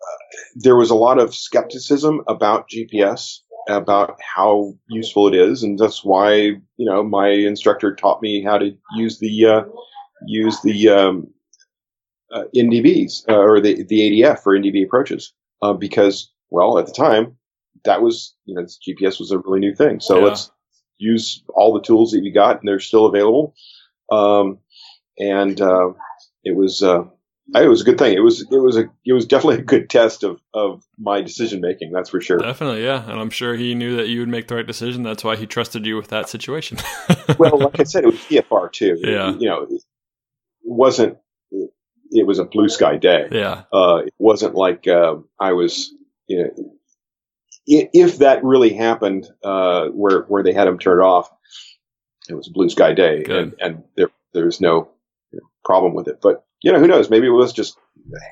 uh, 0.00 0.36
there 0.54 0.76
was 0.76 0.90
a 0.90 0.94
lot 0.94 1.18
of 1.18 1.34
skepticism 1.34 2.22
about 2.28 2.70
GPS 2.70 3.40
about 3.68 4.16
how 4.22 4.74
useful 4.88 5.26
it 5.26 5.34
is, 5.34 5.64
and 5.64 5.78
that's 5.78 6.04
why 6.04 6.34
you 6.34 6.62
know 6.78 7.02
my 7.02 7.28
instructor 7.28 7.94
taught 7.94 8.22
me 8.22 8.42
how 8.42 8.56
to 8.56 8.76
use 8.96 9.18
the 9.18 9.46
uh, 9.46 9.62
use 10.26 10.60
the 10.62 10.88
um, 10.90 11.26
uh, 12.32 12.44
NDBs 12.54 13.28
uh, 13.28 13.36
or 13.36 13.60
the 13.60 13.82
the 13.82 14.22
ADF 14.22 14.40
for 14.42 14.56
NDB 14.56 14.84
approaches 14.84 15.32
uh, 15.62 15.72
because 15.72 16.32
well 16.50 16.78
at 16.78 16.86
the 16.86 16.92
time 16.92 17.36
that 17.84 18.02
was 18.02 18.34
you 18.44 18.54
know 18.54 18.62
GPS 18.62 19.18
was 19.18 19.30
a 19.30 19.38
really 19.38 19.60
new 19.60 19.74
thing 19.74 20.00
so 20.00 20.18
Yeah. 20.18 20.24
let's 20.24 20.50
use 20.98 21.42
all 21.54 21.74
the 21.74 21.82
tools 21.82 22.12
that 22.12 22.22
we 22.22 22.30
got 22.30 22.58
and 22.60 22.68
they're 22.68 22.80
still 22.80 23.06
available 23.06 23.54
um, 24.10 24.58
and 25.18 25.60
uh, 25.60 25.90
it 26.44 26.56
was 26.56 26.82
uh, 26.82 27.02
it 27.54 27.68
was 27.68 27.82
a 27.82 27.84
good 27.84 27.98
thing 27.98 28.14
it 28.14 28.20
was 28.20 28.40
it 28.50 28.56
was 28.56 28.76
a 28.76 28.84
it 29.04 29.12
was 29.12 29.26
definitely 29.26 29.58
a 29.60 29.62
good 29.64 29.90
test 29.90 30.22
of 30.24 30.40
of 30.54 30.82
my 30.98 31.20
decision 31.20 31.60
making 31.60 31.92
that's 31.92 32.10
for 32.10 32.20
sure 32.20 32.38
Definitely, 32.38 32.82
yeah. 32.84 33.08
And 33.10 33.20
I'm 33.20 33.30
sure 33.30 33.54
he 33.54 33.74
knew 33.74 33.96
that 33.96 34.08
you 34.08 34.20
would 34.20 34.28
make 34.28 34.48
the 34.48 34.54
right 34.56 34.66
decision. 34.66 35.02
That's 35.02 35.22
why 35.22 35.36
he 35.36 35.46
trusted 35.46 35.84
you 35.86 35.96
with 35.96 36.08
that 36.08 36.28
situation. 36.28 36.78
well, 37.38 37.58
like 37.58 37.78
I 37.78 37.84
said, 37.84 38.04
it 38.04 38.08
was 38.08 38.16
VFR 38.16 38.72
too. 38.72 38.96
Yeah. 39.00 39.32
You 39.36 39.48
know, 39.48 39.62
it 39.70 39.82
wasn't, 40.64 41.18
it 42.10 42.26
was 42.26 42.38
a 42.38 42.44
blue 42.44 42.68
sky 42.68 42.96
day. 42.96 43.28
yeah, 43.30 43.62
Uh, 43.72 44.02
it 44.06 44.14
wasn't 44.18 44.54
like, 44.54 44.86
uh, 44.88 45.16
I 45.40 45.52
was, 45.52 45.92
you 46.28 46.44
know, 46.44 46.50
if 47.66 48.18
that 48.18 48.44
really 48.44 48.72
happened, 48.72 49.26
uh, 49.42 49.86
where 49.86 50.22
where 50.22 50.42
they 50.42 50.52
had 50.52 50.68
him 50.68 50.78
turned 50.78 51.02
off, 51.02 51.30
it 52.28 52.34
was 52.34 52.48
a 52.48 52.52
blue 52.52 52.68
sky 52.68 52.94
day, 52.94 53.24
and, 53.28 53.54
and 53.60 53.84
there 53.96 54.10
there's 54.32 54.60
no 54.60 54.90
problem 55.64 55.94
with 55.94 56.08
it. 56.08 56.20
But 56.22 56.44
you 56.62 56.72
know, 56.72 56.78
who 56.78 56.86
knows? 56.86 57.10
Maybe 57.10 57.26
it 57.26 57.30
was 57.30 57.52
just 57.52 57.76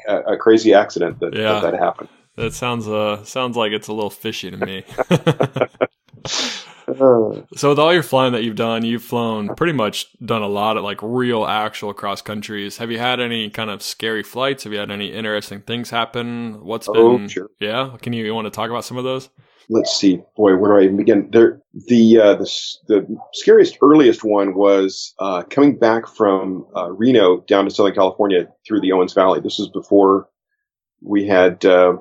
a, 0.09 0.35
a 0.35 0.37
crazy 0.37 0.73
accident 0.73 1.21
that, 1.21 1.35
yeah. 1.35 1.61
that 1.61 1.73
that 1.73 1.75
happened. 1.75 2.09
That 2.37 2.53
sounds 2.55 2.89
uh 2.89 3.25
sounds 3.25 3.57
like 3.57 3.73
it's 3.73 3.89
a 3.89 3.93
little 3.93 4.11
fishy 4.11 4.51
to 4.51 4.57
me. 4.57 4.85
so 7.57 7.69
with 7.71 7.79
all 7.79 7.93
your 7.93 8.03
flying 8.03 8.33
that 8.33 8.45
you've 8.45 8.57
done, 8.57 8.85
you've 8.85 9.03
flown 9.03 9.55
pretty 9.55 9.73
much 9.73 10.07
done 10.21 10.43
a 10.43 10.49
lot 10.49 10.77
of 10.77 10.85
like 10.85 10.99
real 11.03 11.47
actual 11.47 11.95
cross 11.95 12.23
countries. 12.23 12.79
Have 12.79 12.91
you 12.91 12.99
had 12.99 13.21
any 13.21 13.51
kind 13.51 13.71
of 13.71 13.83
scary 13.83 14.23
flights? 14.23 14.65
Have 14.65 14.73
you 14.73 14.79
had 14.79 14.91
any 14.91 15.13
interesting 15.13 15.61
things 15.61 15.91
happen? 15.91 16.65
What's 16.65 16.89
oh, 16.89 17.19
been 17.19 17.29
sure. 17.29 17.51
Yeah, 17.61 17.97
can 18.03 18.13
you, 18.13 18.25
you 18.25 18.35
want 18.35 18.47
to 18.47 18.51
talk 18.51 18.71
about 18.71 18.85
some 18.85 18.97
of 18.97 19.05
those? 19.05 19.31
Let's 19.71 19.97
see, 19.97 20.21
boy, 20.37 20.57
where 20.57 20.73
do 20.73 20.79
I 20.79 20.85
even 20.85 20.99
begin? 20.99 21.31
There, 21.33 21.63
the 21.87 22.21
uh, 22.21 22.35
the 22.35 22.51
the 22.87 23.17
scariest 23.33 23.79
earliest 23.81 24.23
one 24.23 24.55
was 24.55 25.15
uh, 25.19 25.43
coming 25.45 25.79
back 25.79 26.07
from 26.07 26.67
uh, 26.77 26.91
Reno 26.91 27.41
down 27.41 27.65
to 27.65 27.71
Southern 27.71 27.95
California 27.95 28.47
through 28.67 28.83
the 28.83 28.93
Owens 28.93 29.15
Valley. 29.15 29.41
This 29.41 29.59
was 29.59 29.71
before 29.71 30.29
we 31.01 31.27
had 31.27 31.65
uh, 31.65 31.97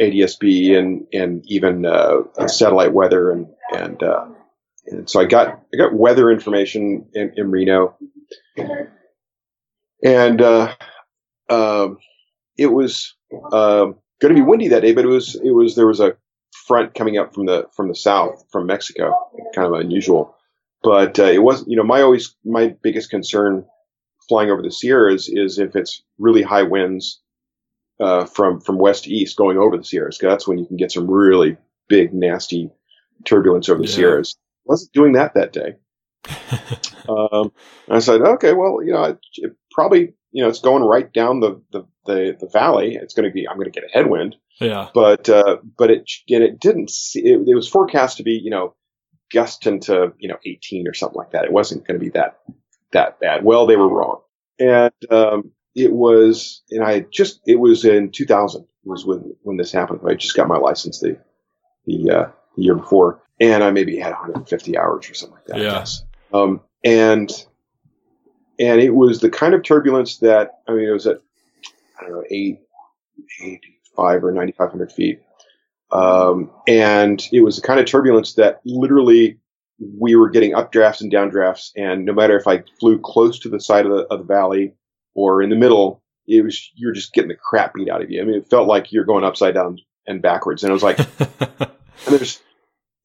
ADSB 0.00 0.76
and 0.76 1.06
and 1.12 1.44
even 1.46 1.86
uh, 1.86 2.22
satellite 2.46 2.92
weather 2.92 3.30
and 3.30 3.46
and 3.74 4.02
uh, 4.02 4.26
and 4.86 5.08
so 5.08 5.20
I 5.20 5.24
got 5.24 5.48
I 5.48 5.76
got 5.76 5.94
weather 5.94 6.30
information 6.30 7.06
in, 7.14 7.32
in 7.36 7.50
Reno, 7.50 7.96
and 10.02 10.40
uh, 10.40 10.74
um, 11.50 11.98
it 12.56 12.72
was 12.72 13.14
uh, 13.52 13.86
going 14.20 14.34
to 14.34 14.34
be 14.34 14.42
windy 14.42 14.68
that 14.68 14.80
day, 14.80 14.92
but 14.92 15.04
it 15.04 15.08
was 15.08 15.34
it 15.36 15.50
was 15.50 15.74
there 15.74 15.86
was 15.86 16.00
a 16.00 16.16
front 16.66 16.94
coming 16.94 17.18
up 17.18 17.34
from 17.34 17.46
the 17.46 17.66
from 17.74 17.88
the 17.88 17.94
south 17.94 18.44
from 18.50 18.66
Mexico, 18.66 19.14
kind 19.54 19.66
of 19.66 19.80
unusual. 19.80 20.34
But 20.82 21.18
uh, 21.18 21.24
it 21.24 21.42
wasn't, 21.42 21.70
you 21.70 21.76
know, 21.76 21.82
my 21.82 22.02
always 22.02 22.34
my 22.44 22.74
biggest 22.82 23.10
concern 23.10 23.64
flying 24.28 24.50
over 24.50 24.62
the 24.62 24.70
Sierras 24.70 25.28
is 25.28 25.58
if 25.58 25.74
it's 25.74 26.02
really 26.18 26.42
high 26.42 26.62
winds 26.62 27.20
uh, 28.00 28.26
from 28.26 28.60
from 28.60 28.78
west 28.78 29.04
to 29.04 29.10
east 29.10 29.36
going 29.36 29.58
over 29.58 29.76
the 29.76 29.84
Sierras. 29.84 30.18
That's 30.20 30.46
when 30.46 30.58
you 30.58 30.66
can 30.66 30.76
get 30.76 30.92
some 30.92 31.10
really 31.10 31.56
big, 31.88 32.12
nasty 32.12 32.70
turbulence 33.24 33.68
over 33.68 33.80
the 33.80 33.88
yeah. 33.88 33.94
Sierras. 33.94 34.36
Wasn't 34.64 34.92
doing 34.92 35.12
that 35.12 35.34
that 35.34 35.52
day. 35.52 35.76
um, 37.08 37.52
I 37.88 38.00
said, 38.00 38.20
okay, 38.20 38.52
well, 38.52 38.82
you 38.82 38.92
know, 38.92 39.04
it, 39.04 39.18
it 39.34 39.56
probably, 39.70 40.14
you 40.32 40.42
know, 40.42 40.48
it's 40.48 40.60
going 40.60 40.82
right 40.82 41.10
down 41.12 41.40
the 41.40 41.62
the 41.72 41.86
the, 42.06 42.36
the 42.38 42.48
valley. 42.48 42.96
It's 43.00 43.14
going 43.14 43.28
to 43.28 43.32
be, 43.32 43.48
I'm 43.48 43.56
going 43.56 43.70
to 43.70 43.80
get 43.80 43.88
a 43.88 43.92
headwind. 43.92 44.36
Yeah. 44.60 44.88
But 44.94 45.28
uh, 45.28 45.58
but 45.76 45.90
it 45.90 46.10
and 46.28 46.42
it 46.42 46.60
didn't. 46.60 46.90
See, 46.90 47.20
it, 47.20 47.40
it 47.46 47.54
was 47.54 47.68
forecast 47.68 48.16
to 48.18 48.22
be, 48.22 48.40
you 48.42 48.50
know, 48.50 48.74
gusting 49.32 49.80
to 49.80 50.12
you 50.18 50.28
know 50.28 50.38
18 50.44 50.88
or 50.88 50.94
something 50.94 51.18
like 51.18 51.32
that. 51.32 51.44
It 51.44 51.52
wasn't 51.52 51.86
going 51.86 51.98
to 51.98 52.04
be 52.04 52.10
that 52.10 52.38
that 52.92 53.20
bad. 53.20 53.44
Well, 53.44 53.66
they 53.66 53.76
were 53.76 53.88
wrong. 53.88 54.20
And 54.58 54.92
um, 55.10 55.52
it 55.76 55.92
was, 55.92 56.62
and 56.70 56.82
I 56.82 57.00
just, 57.12 57.40
it 57.46 57.56
was 57.56 57.84
in 57.84 58.10
2000 58.10 58.66
was 58.84 59.04
when, 59.04 59.36
when 59.42 59.58
this 59.58 59.70
happened. 59.70 60.00
I 60.08 60.14
just 60.14 60.34
got 60.34 60.48
my 60.48 60.56
license 60.56 61.00
the, 61.00 61.18
the, 61.84 62.10
uh, 62.10 62.30
the 62.56 62.62
year 62.62 62.74
before 62.74 63.20
and 63.40 63.62
I 63.62 63.70
maybe 63.70 63.98
had 63.98 64.12
150 64.12 64.78
hours 64.78 65.10
or 65.10 65.14
something 65.14 65.36
like 65.36 65.46
that. 65.46 65.60
Yeah. 65.60 65.84
Um, 66.32 66.60
and, 66.82 67.30
and 68.58 68.80
it 68.80 68.94
was 68.94 69.20
the 69.20 69.28
kind 69.28 69.54
of 69.54 69.62
turbulence 69.62 70.18
that, 70.18 70.60
I 70.66 70.72
mean, 70.72 70.88
it 70.88 70.92
was 70.92 71.06
at, 71.06 71.20
I 71.98 72.04
don't 72.04 72.12
know, 72.12 72.24
eight, 72.30 72.60
85 73.42 74.24
or 74.24 74.32
9,500 74.32 74.92
feet. 74.92 75.20
Um, 75.92 76.50
and 76.66 77.22
it 77.32 77.42
was 77.42 77.56
the 77.56 77.66
kind 77.66 77.80
of 77.80 77.86
turbulence 77.86 78.34
that 78.34 78.60
literally 78.64 79.38
we 79.78 80.16
were 80.16 80.30
getting 80.30 80.52
updrafts 80.52 81.02
and 81.02 81.12
downdrafts. 81.12 81.72
And 81.76 82.06
no 82.06 82.14
matter 82.14 82.36
if 82.38 82.46
I 82.46 82.64
flew 82.80 82.98
close 82.98 83.38
to 83.40 83.50
the 83.50 83.60
side 83.60 83.84
of 83.84 83.92
the, 83.92 84.06
of 84.06 84.20
the 84.20 84.24
valley 84.24 84.74
or 85.16 85.42
in 85.42 85.50
the 85.50 85.56
middle, 85.56 86.02
it 86.28 86.44
was 86.44 86.70
you're 86.74 86.92
just 86.92 87.12
getting 87.12 87.28
the 87.28 87.36
crap 87.36 87.74
beat 87.74 87.88
out 87.88 88.02
of 88.02 88.10
you. 88.10 88.20
I 88.20 88.24
mean, 88.24 88.36
it 88.36 88.50
felt 88.50 88.68
like 88.68 88.92
you're 88.92 89.04
going 89.04 89.24
upside 89.24 89.54
down 89.54 89.78
and 90.06 90.22
backwards, 90.22 90.62
and 90.62 90.70
it 90.70 90.74
was 90.74 90.82
like 90.82 90.98
and 91.20 91.68
there's 92.06 92.40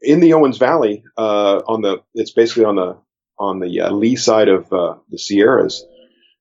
in 0.01 0.19
the 0.19 0.33
Owens 0.33 0.57
Valley 0.57 1.03
uh, 1.17 1.61
on 1.67 1.81
the 1.81 2.03
it's 2.13 2.31
basically 2.31 2.65
on 2.65 2.75
the 2.75 2.97
on 3.39 3.59
the 3.59 3.81
uh, 3.81 3.91
lee 3.91 4.17
side 4.17 4.49
of 4.49 4.71
uh, 4.71 4.95
the 5.09 5.17
Sierras. 5.17 5.83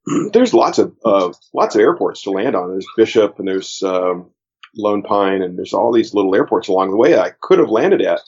There's 0.33 0.53
lots 0.53 0.79
of 0.79 0.95
uh, 1.05 1.33
lots 1.55 1.75
of 1.75 1.81
airports 1.81 2.23
to 2.23 2.31
land 2.31 2.57
on. 2.57 2.71
There's 2.71 2.87
Bishop 2.97 3.39
and 3.39 3.49
there's 3.49 3.83
um, 3.83 4.31
Lone 4.77 5.03
Pine 5.03 5.43
and 5.43 5.57
there's 5.57 5.73
all 5.73 5.93
these 5.93 6.15
little 6.15 6.35
airports 6.35 6.69
along 6.69 6.91
the 6.91 6.97
way 6.97 7.19
I 7.19 7.33
could 7.41 7.59
have 7.59 7.71
landed 7.71 8.03
at 8.03 8.21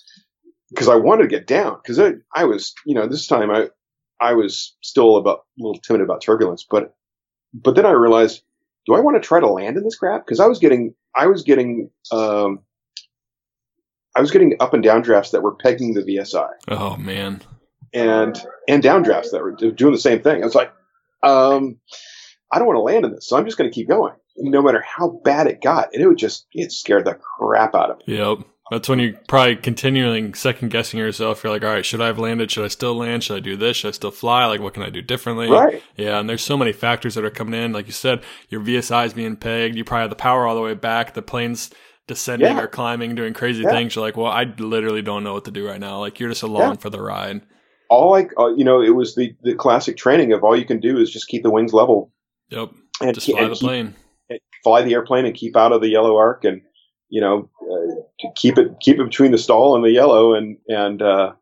because 0.71 0.89
I 0.89 0.97
wanted 0.97 1.25
to 1.25 1.29
get 1.29 1.47
down 1.47 1.79
because 1.83 1.99
I, 1.99 2.13
I 2.35 2.45
was 2.45 2.75
you 2.87 2.95
know 2.95 3.07
this 3.07 3.27
time 3.27 3.51
I 3.51 3.69
I 4.21 4.35
was 4.35 4.77
still 4.83 5.17
about 5.17 5.41
a 5.59 5.63
little 5.63 5.81
timid 5.81 6.03
about 6.03 6.23
turbulence, 6.23 6.65
but 6.69 6.95
but 7.55 7.75
then 7.75 7.87
I 7.87 7.91
realized, 7.91 8.43
do 8.87 8.95
I 8.95 9.01
want 9.01 9.21
to 9.21 9.27
try 9.27 9.41
to 9.41 9.49
land 9.49 9.77
in 9.77 9.85
this 9.85 9.97
crap? 9.97 10.25
Because 10.25 10.41
I 10.41 10.47
was 10.47 10.59
getting, 10.59 10.95
I 11.15 11.27
was 11.27 11.43
getting, 11.43 11.91
um, 12.11 12.61
I 14.15 14.21
was 14.21 14.31
getting 14.31 14.57
up 14.61 14.75
and 14.75 14.83
down 14.83 15.03
drafts 15.03 15.31
that 15.31 15.43
were 15.43 15.55
pegging 15.55 15.95
the 15.95 16.03
VSI. 16.03 16.51
Oh 16.69 16.97
man. 16.97 17.43
And 17.95 18.41
and 18.69 18.83
down 18.83 19.03
drafts 19.03 19.33
that 19.33 19.43
were 19.43 19.53
doing 19.53 19.93
the 19.93 19.99
same 19.99 20.23
thing. 20.23 20.43
I 20.43 20.47
was 20.47 20.55
like, 20.55 20.73
um, 21.23 21.79
I 22.51 22.59
don't 22.59 22.67
want 22.67 22.77
to 22.77 22.83
land 22.83 23.05
in 23.05 23.13
this, 23.13 23.29
so 23.29 23.37
I'm 23.37 23.45
just 23.45 23.59
going 23.59 23.71
to 23.71 23.75
keep 23.75 23.89
going, 23.89 24.15
no 24.37 24.63
matter 24.63 24.83
how 24.83 25.21
bad 25.25 25.47
it 25.47 25.63
got. 25.63 25.93
And 25.93 26.03
it 26.03 26.07
would 26.07 26.19
just 26.19 26.47
it 26.53 26.73
scared 26.73 27.05
the 27.05 27.15
crap 27.15 27.75
out 27.75 27.91
of 27.91 27.99
me. 27.99 28.17
Yep. 28.17 28.39
That's 28.73 28.89
when 28.89 29.01
you're 29.01 29.13
probably 29.29 29.57
continuing 29.57 30.33
second 30.33 30.71
guessing 30.71 30.99
yourself. 30.99 31.45
You're 31.45 31.53
like, 31.53 31.63
all 31.63 31.69
right, 31.69 31.85
should 31.85 32.01
I 32.01 32.07
have 32.07 32.19
landed? 32.19 32.51
Should 32.51 32.65
I 32.65 32.69
still 32.69 32.95
land? 32.95 33.23
Should 33.23 33.37
I 33.37 33.41
do 33.41 33.55
this? 33.55 33.77
Should 33.77 33.89
I 33.89 33.91
still 33.91 34.11
fly? 34.11 34.47
Like, 34.47 34.63
what 34.63 34.73
can 34.73 34.83
I 34.83 34.89
do 34.89 35.03
differently? 35.03 35.51
Right. 35.51 35.83
Yeah. 35.95 36.19
And 36.19 36.27
there's 36.27 36.41
so 36.41 36.57
many 36.57 36.73
factors 36.73 37.15
that 37.15 37.23
are 37.23 37.31
coming 37.31 37.61
in. 37.61 37.75
Like 37.75 37.85
you 37.85 37.93
said, 37.93 38.23
your 38.49 38.63
VSI 38.63 39.05
is 39.05 39.13
being 39.13 39.37
pegged. 39.37 39.77
You 39.77 39.85
probably 39.85 40.05
have 40.05 40.11
the 40.11 40.17
power 40.17 40.47
all 40.47 40.55
the 40.55 40.63
way 40.63 40.73
back. 40.73 41.13
The 41.13 41.21
plane's 41.21 41.69
descending 42.07 42.57
yeah. 42.57 42.63
or 42.63 42.67
climbing, 42.67 43.15
doing 43.15 43.35
crazy 43.35 43.63
yeah. 43.63 43.73
things. 43.73 43.95
You're 43.95 44.07
like, 44.07 44.17
well, 44.17 44.33
I 44.33 44.45
literally 44.45 45.03
don't 45.03 45.23
know 45.23 45.35
what 45.35 45.45
to 45.45 45.51
do 45.51 45.67
right 45.67 45.81
now. 45.81 45.99
Like, 45.99 46.19
you're 46.19 46.31
just 46.31 46.43
along 46.43 46.71
yeah. 46.71 46.77
for 46.77 46.89
the 46.89 47.03
ride. 47.03 47.43
All 47.91 48.11
like, 48.11 48.31
uh, 48.39 48.55
you 48.55 48.65
know, 48.65 48.81
it 48.81 48.95
was 48.95 49.15
the, 49.15 49.37
the 49.43 49.55
classic 49.55 49.99
training 49.99 50.33
of 50.33 50.45
all 50.45 50.57
you 50.57 50.65
can 50.65 50.81
do 50.81 50.97
is 50.97 51.11
just 51.11 51.29
keep 51.29 51.43
the 51.43 51.51
wings 51.51 51.75
level. 51.75 52.11
Yep. 52.49 52.71
And 53.03 53.15
just 53.15 53.27
fly 53.27 53.43
and 53.43 53.51
the 53.51 53.55
keep, 53.55 53.69
plane. 53.69 53.95
Fly 54.65 54.81
the 54.81 54.95
airplane 54.95 55.27
and 55.27 55.35
keep 55.35 55.59
out 55.59 55.73
of 55.73 55.83
the 55.83 55.91
yellow 55.91 56.17
arc 56.17 56.45
and, 56.45 56.63
you 57.13 57.21
know, 57.21 57.51
uh, 57.61 58.31
keep 58.35 58.57
it 58.57 58.69
keep 58.81 58.99
it 58.99 59.05
between 59.05 59.33
the 59.33 59.39
stall 59.39 59.77
and 59.77 59.85
the 59.85 59.91
yellow, 59.91 60.33
and 60.33 60.57
and 60.67 61.03
uh, 61.03 61.35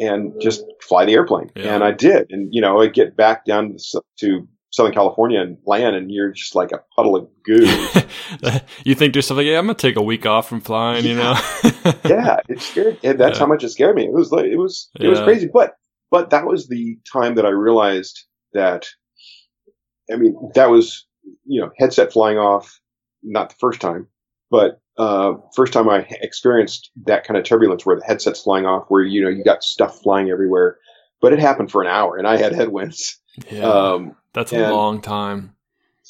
and 0.00 0.34
just 0.40 0.64
fly 0.82 1.04
the 1.04 1.14
airplane. 1.14 1.48
Yeah. 1.54 1.76
And 1.76 1.84
I 1.84 1.92
did, 1.92 2.26
and 2.30 2.52
you 2.52 2.60
know, 2.60 2.82
I 2.82 2.88
get 2.88 3.16
back 3.16 3.44
down 3.44 3.76
to 4.18 4.48
Southern 4.70 4.92
California 4.92 5.40
and 5.40 5.58
land, 5.64 5.94
and 5.94 6.10
you're 6.10 6.32
just 6.32 6.56
like 6.56 6.72
a 6.72 6.82
puddle 6.96 7.14
of 7.14 7.28
goo. 7.44 7.54
you 8.84 8.96
think 8.96 9.12
to 9.12 9.18
yourself, 9.18 9.38
like, 9.38 9.46
yeah, 9.46 9.58
I'm 9.58 9.66
gonna 9.66 9.74
take 9.74 9.94
a 9.94 10.02
week 10.02 10.26
off 10.26 10.48
from 10.48 10.60
flying, 10.60 11.04
yeah. 11.04 11.10
you 11.10 11.16
know? 11.16 11.92
yeah, 12.04 12.40
it 12.48 12.60
scared. 12.60 12.98
And 13.04 13.20
that's 13.20 13.36
yeah. 13.36 13.44
how 13.44 13.46
much 13.46 13.62
it 13.62 13.68
scared 13.68 13.94
me. 13.94 14.06
It 14.06 14.12
was 14.12 14.32
like 14.32 14.46
it 14.46 14.56
was 14.56 14.90
it 14.98 15.06
was 15.06 15.20
crazy, 15.20 15.48
but 15.52 15.76
but 16.10 16.30
that 16.30 16.46
was 16.46 16.66
the 16.66 16.98
time 17.10 17.36
that 17.36 17.46
I 17.46 17.50
realized 17.50 18.24
that. 18.54 18.88
I 20.12 20.16
mean, 20.16 20.36
that 20.56 20.68
was 20.68 21.06
you 21.44 21.60
know 21.60 21.70
headset 21.78 22.12
flying 22.12 22.38
off, 22.38 22.80
not 23.22 23.50
the 23.50 23.56
first 23.60 23.80
time, 23.80 24.08
but 24.50 24.80
uh, 24.98 25.34
first 25.54 25.72
time 25.72 25.88
I 25.88 26.06
experienced 26.22 26.90
that 27.04 27.24
kind 27.24 27.36
of 27.36 27.44
turbulence 27.44 27.84
where 27.84 27.96
the 27.96 28.04
headset's 28.04 28.42
flying 28.42 28.66
off, 28.66 28.86
where 28.88 29.02
you 29.02 29.22
know 29.22 29.28
you 29.28 29.44
got 29.44 29.62
stuff 29.62 30.00
flying 30.02 30.30
everywhere. 30.30 30.78
But 31.20 31.32
it 31.32 31.38
happened 31.38 31.70
for 31.70 31.82
an 31.82 31.88
hour, 31.88 32.16
and 32.16 32.26
I 32.26 32.36
had 32.36 32.52
headwinds. 32.54 33.18
Yeah, 33.50 33.62
um, 33.62 34.16
that's 34.32 34.52
a 34.52 34.70
long 34.72 35.00
time. 35.00 35.54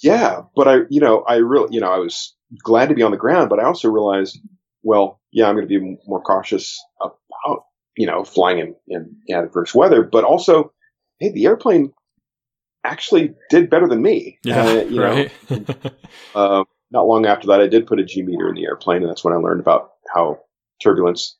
Yeah, 0.03 0.43
but 0.55 0.69
I, 0.69 0.77
you 0.91 1.01
know, 1.01 1.23
I 1.23 1.37
really, 1.37 1.69
you 1.75 1.81
know, 1.81 1.91
I 1.91 1.99
was 1.99 2.35
glad 2.63 2.89
to 2.89 2.95
be 2.95 3.03
on 3.03 3.11
the 3.11 3.17
ground, 3.17 3.49
but 3.49 3.59
I 3.59 3.65
also 3.65 3.89
realized, 3.89 4.39
well, 4.83 5.21
yeah, 5.33 5.49
I'm 5.49 5.55
going 5.55 5.67
to 5.67 5.81
be 5.81 5.99
more 6.07 6.21
cautious 6.21 6.79
about, 7.01 7.65
you 7.97 8.07
know, 8.07 8.25
flying 8.25 8.59
in, 8.59 9.17
in 9.29 9.35
adverse 9.35 9.75
weather, 9.75 10.03
but 10.03 10.25
also, 10.25 10.73
hey, 11.19 11.33
the 11.33 11.47
airplane 11.47 11.93
actually 12.85 13.35
did 13.51 13.71
better 13.71 13.89
than 13.89 14.03
me. 14.03 14.39
Yeah, 14.45 14.63
uh, 14.63 14.73
you 14.85 15.03
right. 15.03 15.33
know, 15.51 15.65
uh, 16.35 16.65
not 16.91 17.07
long 17.07 17.27
after 17.27 17.49
that, 17.49 17.61
I 17.61 17.67
did 17.67 17.87
put 17.87 18.01
a 18.01 18.05
G 18.05 18.23
meter 18.23 18.49
in 18.49 18.55
the 18.55 18.65
airplane, 18.65 19.03
and 19.03 19.11
that's 19.11 19.25
when 19.25 19.35
I 19.35 19.37
learned 19.37 19.61
about 19.61 19.93
how 20.15 20.41
turbulence 20.83 21.37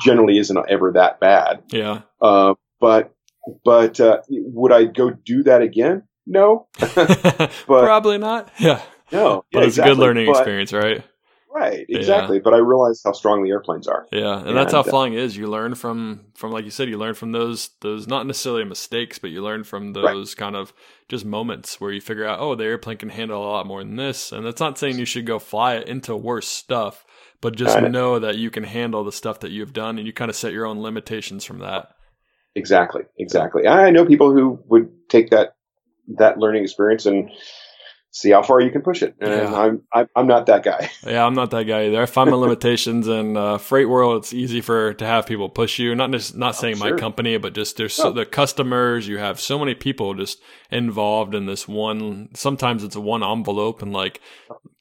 generally 0.00 0.38
isn't 0.38 0.58
ever 0.68 0.92
that 0.92 1.20
bad. 1.20 1.62
Yeah. 1.70 2.02
Uh, 2.20 2.54
but 2.80 3.14
but 3.64 4.00
uh, 4.00 4.20
would 4.28 4.72
I 4.72 4.84
go 4.84 5.10
do 5.10 5.42
that 5.44 5.62
again? 5.62 6.04
No. 6.26 6.68
but, 6.78 7.56
Probably 7.66 8.18
not. 8.18 8.50
Yeah. 8.58 8.82
No. 9.12 9.44
but 9.50 9.60
yeah, 9.60 9.66
it's 9.66 9.76
exactly. 9.76 9.92
a 9.92 9.94
good 9.94 10.00
learning 10.00 10.26
but, 10.26 10.38
experience, 10.38 10.72
right? 10.72 11.04
Right, 11.52 11.84
exactly. 11.88 12.36
Yeah. 12.36 12.42
But 12.44 12.54
I 12.54 12.58
realized 12.58 13.02
how 13.04 13.12
strong 13.12 13.42
the 13.42 13.50
airplanes 13.50 13.88
are. 13.88 14.06
Yeah, 14.12 14.38
and, 14.38 14.48
and 14.48 14.56
that's 14.56 14.72
how 14.72 14.80
uh, 14.80 14.84
flying 14.84 15.14
is. 15.14 15.36
You 15.36 15.48
learn 15.48 15.74
from 15.74 16.26
from 16.34 16.52
like 16.52 16.64
you 16.64 16.70
said, 16.70 16.88
you 16.88 16.96
learn 16.96 17.14
from 17.14 17.32
those 17.32 17.70
those 17.80 18.06
not 18.06 18.26
necessarily 18.26 18.64
mistakes, 18.64 19.18
but 19.18 19.30
you 19.30 19.42
learn 19.42 19.64
from 19.64 19.92
those 19.92 20.30
right. 20.30 20.36
kind 20.36 20.54
of 20.54 20.72
just 21.08 21.24
moments 21.24 21.80
where 21.80 21.90
you 21.90 22.00
figure 22.00 22.24
out, 22.24 22.38
oh, 22.38 22.54
the 22.54 22.64
airplane 22.64 22.98
can 22.98 23.08
handle 23.08 23.42
a 23.42 23.50
lot 23.50 23.66
more 23.66 23.82
than 23.82 23.96
this. 23.96 24.30
And 24.30 24.46
that's 24.46 24.60
not 24.60 24.78
saying 24.78 24.98
you 24.98 25.04
should 25.04 25.26
go 25.26 25.40
fly 25.40 25.74
it 25.74 25.88
into 25.88 26.16
worse 26.16 26.46
stuff, 26.46 27.04
but 27.40 27.56
just 27.56 27.80
know 27.82 28.20
that 28.20 28.38
you 28.38 28.50
can 28.50 28.62
handle 28.62 29.02
the 29.02 29.12
stuff 29.12 29.40
that 29.40 29.50
you've 29.50 29.72
done 29.72 29.98
and 29.98 30.06
you 30.06 30.12
kind 30.12 30.30
of 30.30 30.36
set 30.36 30.52
your 30.52 30.66
own 30.66 30.80
limitations 30.80 31.44
from 31.44 31.58
that. 31.58 31.88
Exactly, 32.54 33.02
exactly. 33.18 33.66
I 33.66 33.90
know 33.90 34.04
people 34.06 34.32
who 34.32 34.60
would 34.66 34.88
take 35.08 35.30
that 35.30 35.54
that 36.16 36.38
learning 36.38 36.62
experience 36.62 37.06
and 37.06 37.30
see 38.12 38.30
how 38.30 38.42
far 38.42 38.60
you 38.60 38.70
can 38.70 38.82
push 38.82 39.02
it. 39.02 39.14
And 39.20 39.30
yeah. 39.30 39.54
I'm, 39.54 39.82
I'm 39.92 40.08
I'm 40.16 40.26
not 40.26 40.46
that 40.46 40.62
guy. 40.62 40.90
Yeah, 41.06 41.24
I'm 41.24 41.34
not 41.34 41.50
that 41.50 41.64
guy 41.64 41.86
either. 41.86 42.02
I 42.02 42.06
find 42.06 42.30
my 42.30 42.36
limitations 42.46 43.08
in 43.08 43.36
uh, 43.36 43.58
freight 43.58 43.88
world. 43.88 44.22
It's 44.22 44.32
easy 44.32 44.60
for 44.60 44.94
to 44.94 45.06
have 45.06 45.26
people 45.26 45.48
push 45.48 45.78
you. 45.78 45.94
Not 45.94 46.10
just 46.12 46.36
not 46.36 46.56
saying 46.56 46.76
oh, 46.76 46.78
sure. 46.78 46.94
my 46.94 47.00
company, 47.00 47.36
but 47.38 47.54
just 47.54 47.76
there's 47.76 47.94
so, 47.94 48.12
the 48.12 48.26
customers. 48.26 49.08
You 49.08 49.18
have 49.18 49.40
so 49.40 49.58
many 49.58 49.74
people 49.74 50.14
just 50.14 50.40
involved 50.70 51.34
in 51.34 51.46
this 51.46 51.66
one. 51.66 52.28
Sometimes 52.34 52.84
it's 52.84 52.96
a 52.96 53.00
one 53.00 53.22
envelope 53.22 53.82
and 53.82 53.92
like 53.92 54.20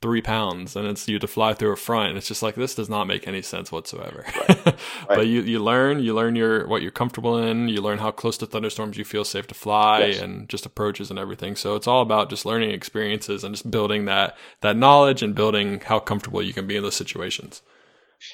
three 0.02 0.22
pounds, 0.22 0.76
and 0.76 0.88
it's 0.88 1.08
you 1.08 1.20
to 1.20 1.28
fly 1.28 1.54
through 1.54 1.72
a 1.72 1.76
front, 1.76 2.10
and 2.10 2.18
it's 2.18 2.28
just 2.28 2.42
like 2.42 2.56
this 2.56 2.76
does 2.76 2.90
not 2.90 3.06
make 3.06 3.28
any 3.28 3.42
sense 3.42 3.72
whatsoever. 3.72 4.26
Right. 4.26 4.66
right. 4.66 4.78
but 5.08 5.28
you 5.28 5.42
you 5.42 5.60
learn 5.60 6.00
you 6.00 6.14
learn 6.14 6.36
your 6.36 6.68
what 6.68 6.82
you're 6.82 6.92
comfortable 6.92 7.38
in. 7.38 7.68
You 7.70 7.82
learn 7.82 8.00
how 8.00 8.12
close 8.12 8.38
to 8.38 8.46
thunderstorms 8.46 8.98
you 8.98 9.06
feel 9.06 9.26
safe 9.26 9.48
to 9.48 9.56
fly, 9.56 10.06
yes. 10.06 10.22
and 10.22 10.48
just 10.48 10.66
approaches 10.66 11.10
and 11.10 11.20
everything. 11.20 11.56
So 11.56 11.76
it's 11.76 11.88
all 11.88 12.02
about 12.02 12.30
just 12.30 12.46
learning 12.46 12.72
experiences 12.72 13.44
and 13.44 13.54
just 13.54 13.70
building 13.70 14.06
that 14.06 14.38
that 14.62 14.78
knowledge 14.78 15.22
and 15.22 15.36
building 15.36 15.82
how 15.82 16.00
comfortable 16.00 16.42
you 16.42 16.54
can 16.54 16.68
be 16.68 16.78
in 16.78 16.84
those 16.84 16.96
situations. 16.96 17.62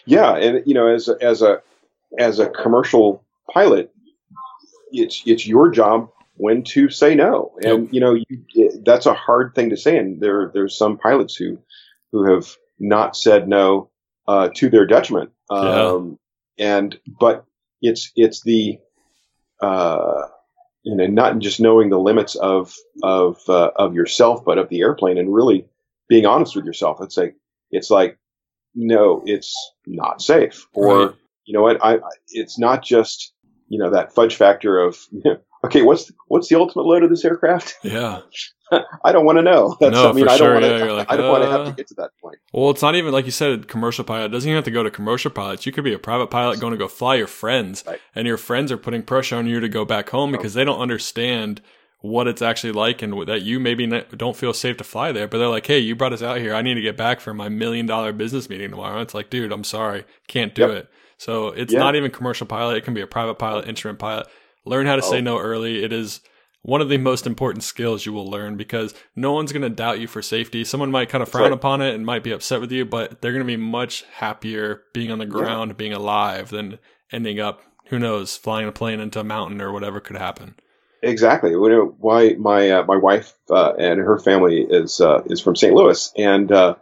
Yeah, 0.05 0.36
and 0.36 0.66
you 0.66 0.74
know, 0.74 0.88
as 0.88 1.07
a, 1.07 1.16
as 1.22 1.41
a 1.41 1.61
as 2.18 2.39
a 2.39 2.49
commercial 2.49 3.24
pilot, 3.51 3.91
it's 4.91 5.24
it's 5.26 5.47
your 5.47 5.72
job 5.72 6.09
when 6.36 6.64
to 6.64 6.90
say 6.90 7.16
no, 7.16 7.54
and 7.62 7.90
you 7.94 8.00
know 8.00 8.14
you, 8.14 8.82
that's 8.84 9.06
a 9.06 9.14
hard 9.14 9.54
thing 9.56 9.70
to 9.70 9.78
say. 9.78 9.98
And 9.98 10.22
there 10.22 10.52
there's 10.54 10.78
some 10.78 10.98
pilots 10.98 11.36
who 11.36 11.60
who 12.12 12.34
have 12.34 12.48
not 12.80 13.16
said 13.16 13.48
no 13.48 13.90
uh, 14.28 14.50
to 14.56 14.70
their 14.70 14.86
detriment. 14.86 15.32
Um, 15.50 16.20
yeah. 16.58 16.78
And 16.78 17.00
but 17.20 17.46
it's 17.82 18.12
it's 18.16 18.42
the 18.44 18.80
uh, 19.62 20.28
you 20.86 20.96
know, 20.96 21.08
not 21.08 21.40
just 21.40 21.60
knowing 21.60 21.90
the 21.90 22.00
limits 22.00 22.36
of 22.36 22.74
of 23.04 23.42
uh, 23.50 23.72
of 23.76 23.96
yourself, 23.96 24.46
but 24.46 24.60
of 24.60 24.70
the 24.70 24.82
airplane, 24.82 25.18
and 25.18 25.34
really 25.34 25.66
being 26.08 26.26
honest 26.26 26.56
with 26.56 26.66
yourself. 26.66 27.00
It's 27.02 27.18
like 27.18 27.36
it's 27.72 27.90
like, 27.90 28.20
no, 28.76 29.24
it's 29.26 29.54
not 29.88 30.22
safe, 30.22 30.68
or 30.74 31.08
right. 31.08 31.16
you 31.46 31.54
know 31.54 31.64
what, 31.64 31.84
I, 31.84 32.00
it's 32.30 32.60
not 32.60 32.84
just 32.84 33.34
you 33.68 33.80
know 33.80 33.90
that 33.90 34.14
fudge 34.14 34.36
factor 34.36 34.80
of 34.80 34.98
okay, 35.66 35.82
what's 35.82 36.05
the, 36.05 36.13
what's 36.28 36.47
the 36.47 36.57
ultimate 36.57 36.84
load 36.84 37.03
of 37.03 37.09
this 37.09 37.26
aircraft? 37.26 37.78
Yeah, 37.84 38.22
I 39.03 39.11
don't 39.11 39.26
want 39.26 39.38
to 39.38 39.43
know. 39.43 39.78
That's, 39.80 39.93
no, 39.93 40.09
I 40.09 40.11
mean, 40.11 40.28
I 40.28 40.38
don't 40.38 40.38
sure. 40.38 40.53
want 40.53 40.66
to. 40.66 40.86
Yeah, 40.86 40.91
like, 40.91 41.11
I 41.11 41.16
don't 41.16 41.28
uh, 41.28 41.32
want 41.32 41.43
to 41.43 41.49
have 41.51 41.68
to 41.68 41.72
get 41.74 41.88
to 41.89 41.93
that 41.95 42.11
point. 42.20 42.38
Well, 42.51 42.72
it's 42.72 42.82
not 42.82 42.95
even 42.95 43.13
like 43.13 43.26
you 43.26 43.32
said, 43.32 43.68
commercial 43.68 44.03
pilot. 44.03 44.26
It 44.26 44.30
doesn't 44.30 44.49
even 44.49 44.57
have 44.57 44.66
to 44.66 44.72
go 44.72 44.84
to 44.84 44.89
commercial 44.89 45.30
pilots. 45.30 45.66
You 45.66 45.72
could 45.72 45.84
be 45.84 45.93
a 45.93 45.99
private 45.99 46.28
pilot 46.28 46.59
going 46.59 46.72
to 46.72 46.78
go 46.78 46.88
fly 46.88 47.16
your 47.16 47.28
friends, 47.28 47.84
right. 47.86 47.99
and 48.16 48.28
your 48.28 48.38
friends 48.38 48.72
are 48.72 48.78
putting 48.78 49.03
pressure 49.03 49.36
on 49.36 49.45
you 49.45 49.59
to 49.59 49.70
go 49.70 49.86
back 49.86 50.09
home 50.09 50.32
because 50.32 50.55
they 50.55 50.63
don't 50.63 50.80
understand 50.80 51.61
what 52.01 52.28
it's 52.28 52.41
actually 52.41 52.74
like 52.74 53.01
and 53.01 53.28
that 53.28 53.41
you 53.41 53.59
maybe 53.59 53.88
don't 53.88 54.36
feel 54.36 54.53
safe 54.53 54.78
to 54.78 54.84
fly 54.84 55.11
there. 55.11 55.28
But 55.28 55.39
they're 55.39 55.47
like, 55.47 55.66
hey, 55.66 55.80
you 55.80 55.95
brought 55.95 56.13
us 56.13 56.22
out 56.22 56.38
here. 56.38 56.53
I 56.53 56.61
need 56.61 56.76
to 56.76 56.82
get 56.82 56.97
back 56.97 57.20
for 57.20 57.34
my 57.34 57.49
million 57.49 57.86
dollar 57.86 58.13
business 58.13 58.49
meeting 58.49 58.72
tomorrow. 58.72 59.01
It's 59.01 59.13
like, 59.13 59.30
dude, 59.30 59.51
I'm 59.51 59.63
sorry, 59.63 60.05
can't 60.28 60.53
do 60.53 60.63
yep. 60.63 60.72
it. 60.72 60.89
So 61.18 61.47
it's 61.47 61.74
yep. 61.74 61.80
not 61.80 61.95
even 61.95 62.11
commercial 62.11 62.47
pilot. 62.47 62.78
It 62.78 62.84
can 62.84 62.93
be 62.93 63.01
a 63.01 63.07
private 63.07 63.36
pilot, 63.36 63.68
instrument 63.68 63.99
pilot. 63.99 64.28
Learn 64.66 64.86
how 64.86 64.95
to 64.95 65.03
oh. 65.03 65.09
say 65.09 65.22
no 65.22 65.39
early. 65.39 65.84
It 65.84 65.93
is 65.93 66.22
one 66.66 66.82
of 66.82 66.89
the 66.89 66.97
most 66.97 67.28
important 67.28 67.63
skills 67.63 68.05
you 68.05 68.11
will 68.11 68.28
learn 68.28 68.57
because 68.57 68.95
no 69.16 69.34
one's 69.34 69.51
going 69.51 69.61
to 69.61 69.70
doubt 69.70 69.99
you 69.99 70.07
for 70.07 70.24
safety. 70.24 70.63
Someone 70.63 70.89
might 70.89 71.09
kind 71.09 71.22
of 71.22 71.30
frown 71.30 71.43
right. 71.43 71.53
upon 71.53 71.82
it 71.82 71.93
and 71.93 72.05
might 72.05 72.24
be 72.24 72.32
upset 72.32 72.59
with 72.59 72.72
you, 72.72 72.86
but 72.86 73.22
they're 73.22 73.34
going 73.34 73.45
to 73.45 73.45
be 73.45 73.57
much 73.57 74.03
happier 74.13 74.82
being 74.91 75.11
on 75.11 75.20
the 75.20 75.28
ground, 75.28 75.70
yeah. 75.70 75.76
being 75.76 75.93
alive 75.93 76.49
than 76.49 76.80
ending 77.11 77.39
up, 77.39 77.61
who 77.89 77.99
knows, 77.99 78.36
flying 78.36 78.68
a 78.68 78.72
plane 78.72 78.99
into 78.99 79.20
a 79.20 79.24
mountain 79.24 79.61
or 79.61 79.72
whatever 79.72 79.99
could 79.99 80.18
happen. 80.18 80.55
Exactly. 81.03 81.51
Why 81.53 82.34
my 82.34 82.72
uh, 82.72 82.86
my 82.86 82.97
wife 82.97 83.34
uh, 83.51 83.74
and 83.78 83.99
her 83.99 84.18
family 84.18 84.66
is 84.68 84.99
uh, 84.99 85.22
is 85.28 85.39
from 85.39 85.55
St. 85.55 85.72
Louis, 85.74 86.11
and 86.18 86.51
uh, 86.51 86.76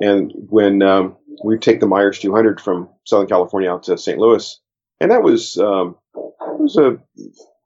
and 0.00 0.32
when 0.34 0.82
um, 0.82 1.16
we 1.44 1.56
take 1.56 1.78
the 1.78 1.86
Meyers 1.86 2.18
200 2.18 2.60
from 2.60 2.88
Southern 3.04 3.28
California 3.28 3.70
out 3.70 3.84
to 3.84 3.96
St. 3.96 4.18
Louis, 4.18 4.58
and 5.00 5.12
that 5.12 5.22
was 5.22 5.56
um, 5.56 5.94
was 6.60 6.76
a 6.76 6.98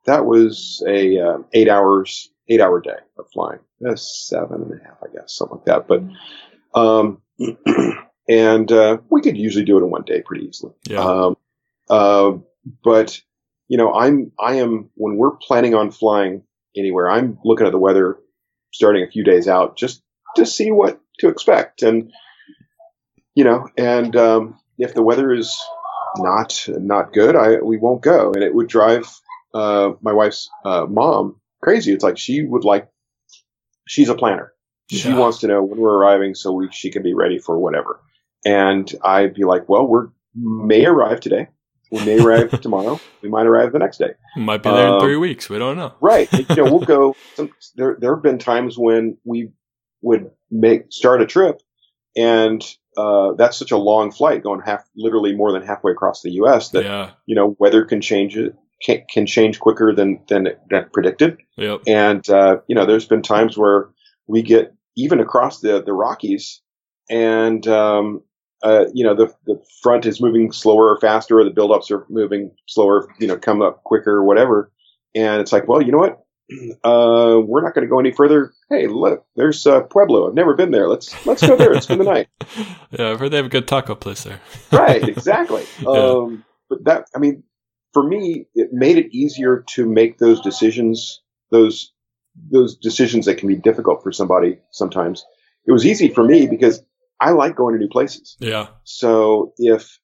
that 0.06 0.26
was 0.26 0.82
a 0.86 1.18
uh, 1.18 1.38
eight 1.52 1.68
hours, 1.68 2.30
eight 2.48 2.60
hour 2.60 2.80
day 2.80 2.96
of 3.18 3.26
flying. 3.32 3.60
That's 3.80 4.28
seven 4.28 4.62
and 4.62 4.80
a 4.80 4.84
half, 4.84 4.98
I 5.02 5.12
guess, 5.14 5.34
something 5.34 5.58
like 5.58 5.66
that. 5.66 5.88
But, 5.88 6.78
um, 6.78 7.22
and, 8.28 8.70
uh, 8.70 8.98
we 9.10 9.22
could 9.22 9.36
usually 9.36 9.64
do 9.64 9.78
it 9.78 9.82
in 9.82 9.90
one 9.90 10.04
day 10.04 10.22
pretty 10.22 10.46
easily. 10.46 10.72
Yeah. 10.88 11.00
Um, 11.00 11.36
uh, 11.88 12.32
but, 12.82 13.20
you 13.68 13.76
know, 13.76 13.92
I'm, 13.92 14.32
I 14.38 14.54
am, 14.56 14.90
when 14.94 15.16
we're 15.16 15.36
planning 15.36 15.74
on 15.74 15.90
flying 15.90 16.42
anywhere, 16.76 17.10
I'm 17.10 17.38
looking 17.44 17.66
at 17.66 17.72
the 17.72 17.78
weather 17.78 18.18
starting 18.72 19.02
a 19.02 19.10
few 19.10 19.24
days 19.24 19.48
out 19.48 19.76
just 19.76 20.02
to 20.36 20.46
see 20.46 20.70
what 20.70 21.00
to 21.20 21.28
expect. 21.28 21.82
And, 21.82 22.12
you 23.34 23.44
know, 23.44 23.68
and, 23.76 24.14
um, 24.16 24.58
if 24.78 24.94
the 24.94 25.02
weather 25.02 25.32
is 25.32 25.56
not, 26.16 26.66
not 26.68 27.12
good, 27.12 27.36
I, 27.36 27.56
we 27.56 27.76
won't 27.76 28.02
go. 28.02 28.32
And 28.32 28.42
it 28.42 28.54
would 28.54 28.68
drive 28.68 29.08
uh, 29.52 29.92
my 30.00 30.12
wife's 30.12 30.48
uh, 30.64 30.86
mom 30.88 31.40
crazy. 31.62 31.92
It's 31.92 32.04
like 32.04 32.18
she 32.18 32.42
would 32.42 32.64
like, 32.64 32.88
she's 33.86 34.08
a 34.08 34.14
planner. 34.14 34.52
She 34.90 35.08
yeah. 35.08 35.16
wants 35.16 35.38
to 35.38 35.46
know 35.46 35.62
when 35.62 35.78
we're 35.78 35.96
arriving 35.96 36.34
so 36.34 36.52
we, 36.52 36.68
she 36.70 36.90
can 36.90 37.02
be 37.02 37.14
ready 37.14 37.38
for 37.38 37.58
whatever. 37.58 38.00
And 38.44 38.92
I'd 39.02 39.34
be 39.34 39.44
like, 39.44 39.68
well, 39.68 39.86
we're 39.86 40.08
may 40.34 40.84
arrive 40.84 41.20
today. 41.20 41.48
We 41.90 42.04
may 42.04 42.20
arrive 42.20 42.60
tomorrow. 42.60 43.00
We 43.22 43.28
might 43.28 43.46
arrive 43.46 43.72
the 43.72 43.78
next 43.78 43.98
day. 43.98 44.14
Might 44.36 44.62
be 44.62 44.70
there 44.70 44.88
um, 44.88 44.94
in 44.94 45.00
three 45.00 45.16
weeks. 45.16 45.48
We 45.48 45.58
don't 45.58 45.76
know. 45.76 45.94
right. 46.00 46.30
you 46.32 46.56
know, 46.56 46.64
we'll 46.64 46.80
go. 46.80 47.16
Some, 47.34 47.50
there, 47.76 47.96
there 47.98 48.14
have 48.14 48.22
been 48.22 48.38
times 48.38 48.76
when 48.76 49.16
we 49.24 49.50
would 50.02 50.30
make 50.50 50.92
start 50.92 51.22
a 51.22 51.26
trip, 51.26 51.62
and 52.16 52.62
uh, 52.96 53.32
that's 53.34 53.56
such 53.56 53.70
a 53.70 53.76
long 53.76 54.12
flight, 54.12 54.42
going 54.42 54.60
half, 54.60 54.84
literally 54.96 55.34
more 55.34 55.52
than 55.52 55.62
halfway 55.62 55.92
across 55.92 56.22
the 56.22 56.32
U.S. 56.32 56.70
That 56.70 56.84
yeah. 56.84 57.10
you 57.26 57.34
know 57.34 57.56
weather 57.58 57.84
can 57.84 58.00
change 58.00 58.36
it, 58.36 58.54
can, 58.82 59.04
can 59.10 59.26
change 59.26 59.60
quicker 59.60 59.94
than 59.94 60.20
than, 60.28 60.48
than 60.70 60.88
predicted. 60.92 61.38
Yep. 61.56 61.82
And 61.86 62.28
uh, 62.28 62.56
you 62.66 62.74
know, 62.74 62.86
there's 62.86 63.06
been 63.06 63.22
times 63.22 63.56
where 63.58 63.90
we 64.26 64.42
get 64.42 64.74
even 64.96 65.20
across 65.20 65.60
the 65.60 65.82
the 65.82 65.92
Rockies, 65.92 66.60
and 67.10 67.66
um, 67.66 68.22
uh, 68.62 68.86
you 68.92 69.04
know, 69.04 69.14
the 69.14 69.32
the 69.46 69.62
front 69.82 70.06
is 70.06 70.20
moving 70.20 70.52
slower 70.52 70.88
or 70.88 71.00
faster, 71.00 71.38
or 71.38 71.44
the 71.44 71.50
buildups 71.50 71.90
are 71.90 72.06
moving 72.08 72.50
slower, 72.66 73.08
you 73.18 73.26
know, 73.26 73.36
come 73.36 73.62
up 73.62 73.82
quicker, 73.84 74.12
or 74.12 74.24
whatever. 74.24 74.70
And 75.14 75.40
it's 75.40 75.52
like, 75.52 75.68
well, 75.68 75.80
you 75.80 75.92
know 75.92 75.98
what? 75.98 76.23
Uh, 76.84 77.40
we're 77.42 77.62
not 77.62 77.74
going 77.74 77.86
to 77.86 77.90
go 77.90 77.98
any 77.98 78.12
further. 78.12 78.52
Hey, 78.68 78.86
look, 78.86 79.24
there's 79.34 79.66
uh, 79.66 79.80
Pueblo. 79.80 80.28
I've 80.28 80.34
never 80.34 80.54
been 80.54 80.70
there. 80.70 80.88
Let's 80.88 81.24
let's 81.26 81.46
go 81.46 81.56
there 81.56 81.72
and 81.72 81.82
spend 81.82 82.00
the 82.00 82.04
night. 82.04 82.28
Yeah, 82.96 83.10
I've 83.10 83.18
heard 83.18 83.32
they 83.32 83.38
have 83.38 83.46
a 83.46 83.48
good 83.48 83.66
taco 83.66 83.96
place 83.96 84.22
there. 84.22 84.40
right, 84.72 85.02
exactly. 85.08 85.64
yeah. 85.80 85.88
Um, 85.88 86.44
but 86.68 86.84
that, 86.84 87.06
I 87.12 87.18
mean, 87.18 87.42
for 87.92 88.06
me, 88.06 88.46
it 88.54 88.68
made 88.72 88.98
it 88.98 89.12
easier 89.12 89.64
to 89.70 89.88
make 89.88 90.18
those 90.18 90.40
decisions, 90.40 91.20
those 91.50 91.92
those 92.52 92.76
decisions 92.76 93.26
that 93.26 93.38
can 93.38 93.48
be 93.48 93.56
difficult 93.56 94.02
for 94.02 94.12
somebody 94.12 94.58
sometimes. 94.70 95.24
It 95.66 95.72
was 95.72 95.84
easy 95.84 96.08
for 96.08 96.22
me 96.22 96.46
because 96.46 96.84
I 97.20 97.30
like 97.30 97.56
going 97.56 97.74
to 97.74 97.80
new 97.80 97.88
places. 97.88 98.36
Yeah. 98.38 98.68
So 98.84 99.54
if 99.56 99.98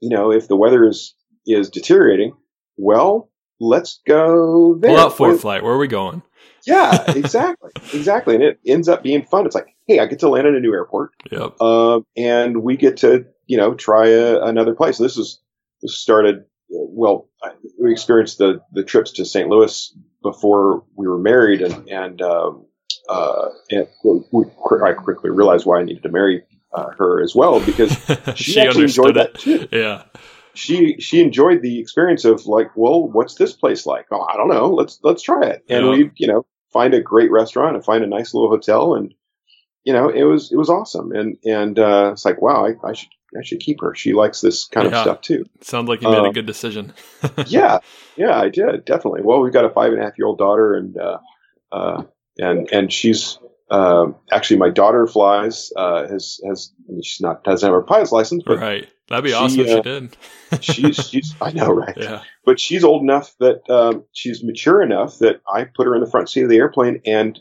you 0.00 0.08
know 0.08 0.32
if 0.32 0.48
the 0.48 0.56
weather 0.56 0.88
is 0.88 1.14
is 1.46 1.68
deteriorating, 1.68 2.32
well, 2.78 3.30
let's 3.60 4.00
go 4.06 4.76
there. 4.76 4.90
Pull 4.90 5.00
out 5.00 5.12
ForeFlight. 5.12 5.62
Where 5.62 5.72
are 5.72 5.78
we 5.78 5.88
going? 5.88 6.22
Yeah, 6.66 7.04
exactly, 7.16 7.70
exactly. 7.92 8.34
And 8.34 8.44
it 8.44 8.60
ends 8.66 8.88
up 8.88 9.02
being 9.02 9.24
fun. 9.24 9.46
It's 9.46 9.54
like, 9.54 9.74
hey, 9.86 9.98
I 9.98 10.06
get 10.06 10.20
to 10.20 10.28
land 10.28 10.46
in 10.46 10.54
a 10.54 10.60
new 10.60 10.72
airport. 10.72 11.12
Yep. 11.30 11.56
Uh, 11.60 12.00
and 12.16 12.62
we 12.62 12.76
get 12.76 12.98
to 12.98 13.26
you 13.46 13.56
know 13.56 13.74
try 13.74 14.08
a, 14.08 14.40
another 14.42 14.74
place. 14.74 14.98
This 14.98 15.16
is 15.16 15.40
this 15.82 15.98
started 15.98 16.44
well, 16.74 17.28
we 17.78 17.92
experienced 17.92 18.38
the, 18.38 18.60
the 18.72 18.82
trips 18.82 19.12
to 19.12 19.24
St. 19.24 19.48
Louis 19.48 19.96
before 20.22 20.84
we 20.96 21.06
were 21.06 21.18
married, 21.18 21.62
and 21.62 21.88
and, 21.88 22.22
um, 22.22 22.66
uh, 23.08 23.48
and 23.70 23.86
we, 24.32 24.44
I 24.84 24.92
quickly 24.92 25.30
realized 25.30 25.66
why 25.66 25.80
I 25.80 25.84
needed 25.84 26.02
to 26.04 26.08
marry 26.08 26.44
uh, 26.72 26.90
her 26.98 27.22
as 27.22 27.34
well 27.34 27.64
because 27.64 27.92
she, 28.34 28.52
she 28.52 28.60
actually 28.60 28.84
enjoyed 28.84 29.16
it. 29.16 29.34
that 29.34 29.38
too. 29.38 29.68
Yeah, 29.70 30.04
she 30.54 30.96
she 31.00 31.20
enjoyed 31.20 31.62
the 31.62 31.78
experience 31.80 32.24
of 32.24 32.46
like, 32.46 32.70
well, 32.76 33.08
what's 33.08 33.34
this 33.34 33.52
place 33.52 33.86
like? 33.86 34.06
Oh, 34.10 34.22
I 34.22 34.36
don't 34.36 34.48
know. 34.48 34.68
Let's 34.70 34.98
let's 35.02 35.22
try 35.22 35.42
it, 35.46 35.64
and 35.68 35.84
yeah. 35.86 35.90
we 35.90 36.10
you 36.16 36.26
know 36.26 36.46
find 36.72 36.94
a 36.94 37.00
great 37.00 37.30
restaurant 37.30 37.76
and 37.76 37.84
find 37.84 38.02
a 38.02 38.06
nice 38.08 38.34
little 38.34 38.48
hotel 38.50 38.94
and 38.94 39.14
you 39.84 39.92
know, 39.92 40.08
it 40.08 40.22
was 40.22 40.50
it 40.50 40.56
was 40.56 40.70
awesome, 40.70 41.12
and 41.12 41.36
and 41.44 41.78
uh, 41.78 42.10
it's 42.12 42.24
like, 42.24 42.40
wow, 42.40 42.66
I, 42.66 42.88
I 42.88 42.94
should 42.94 43.10
I 43.38 43.42
should 43.42 43.60
keep 43.60 43.82
her. 43.82 43.94
She 43.94 44.14
likes 44.14 44.40
this 44.40 44.64
kind 44.64 44.90
Yeah. 44.90 44.96
of 44.96 45.02
stuff 45.02 45.20
too. 45.20 45.44
Sounds 45.60 45.90
like 45.90 46.00
you 46.00 46.08
made 46.08 46.24
a 46.24 46.28
Uh, 46.28 46.32
good 46.32 46.46
decision. 46.46 46.94
yeah, 47.46 47.80
yeah, 48.16 48.40
I 48.40 48.48
did 48.48 48.86
definitely. 48.86 49.20
Well, 49.22 49.40
we've 49.40 49.52
got 49.52 49.66
a 49.66 49.70
five 49.70 49.92
and 49.92 50.00
a 50.00 50.04
half 50.04 50.16
year 50.16 50.26
old 50.26 50.38
daughter, 50.38 50.72
and 50.74 50.96
uh, 50.96 51.18
uh, 51.70 52.04
and 52.38 52.66
and 52.72 52.90
she's 52.90 53.38
um 53.70 54.16
actually 54.32 54.58
my 54.58 54.70
daughter 54.70 55.06
flies. 55.06 55.72
Uh, 55.76 56.06
has 56.08 56.40
has 56.46 56.72
I 56.88 56.92
mean, 56.92 57.02
she's 57.02 57.20
not 57.20 57.44
doesn't 57.44 57.66
have 57.66 57.74
her 57.74 57.82
pilot's 57.82 58.12
license, 58.12 58.42
but 58.46 58.58
right. 58.58 58.88
That'd 59.08 59.24
be 59.24 59.30
she, 59.30 59.36
awesome 59.36 59.60
if 59.60 59.68
uh, 59.68 59.76
she 59.76 59.82
did. 59.82 60.16
she's 60.62 61.08
she's 61.08 61.34
I 61.40 61.52
know 61.52 61.72
right, 61.72 61.96
yeah. 61.96 62.22
but 62.44 62.58
she's 62.58 62.84
old 62.84 63.02
enough 63.02 63.34
that 63.38 63.68
um, 63.68 64.04
she's 64.12 64.42
mature 64.42 64.82
enough 64.82 65.18
that 65.18 65.40
I 65.52 65.64
put 65.64 65.86
her 65.86 65.94
in 65.94 66.00
the 66.00 66.10
front 66.10 66.30
seat 66.30 66.42
of 66.42 66.48
the 66.48 66.56
airplane, 66.56 67.02
and 67.04 67.38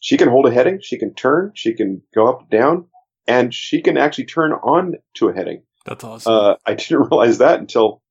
she 0.00 0.16
can 0.16 0.28
hold 0.28 0.46
a 0.46 0.50
heading, 0.50 0.80
she 0.82 0.98
can 0.98 1.14
turn, 1.14 1.52
she 1.54 1.74
can 1.74 2.02
go 2.14 2.26
up 2.26 2.50
down, 2.50 2.86
and 3.26 3.54
she 3.54 3.80
can 3.80 3.96
actually 3.96 4.26
turn 4.26 4.52
on 4.52 4.94
to 5.14 5.28
a 5.28 5.34
heading. 5.34 5.62
That's 5.86 6.04
awesome. 6.04 6.32
Uh, 6.32 6.54
I 6.66 6.74
didn't 6.74 6.98
realize 7.10 7.38
that 7.38 7.60
until 7.60 8.02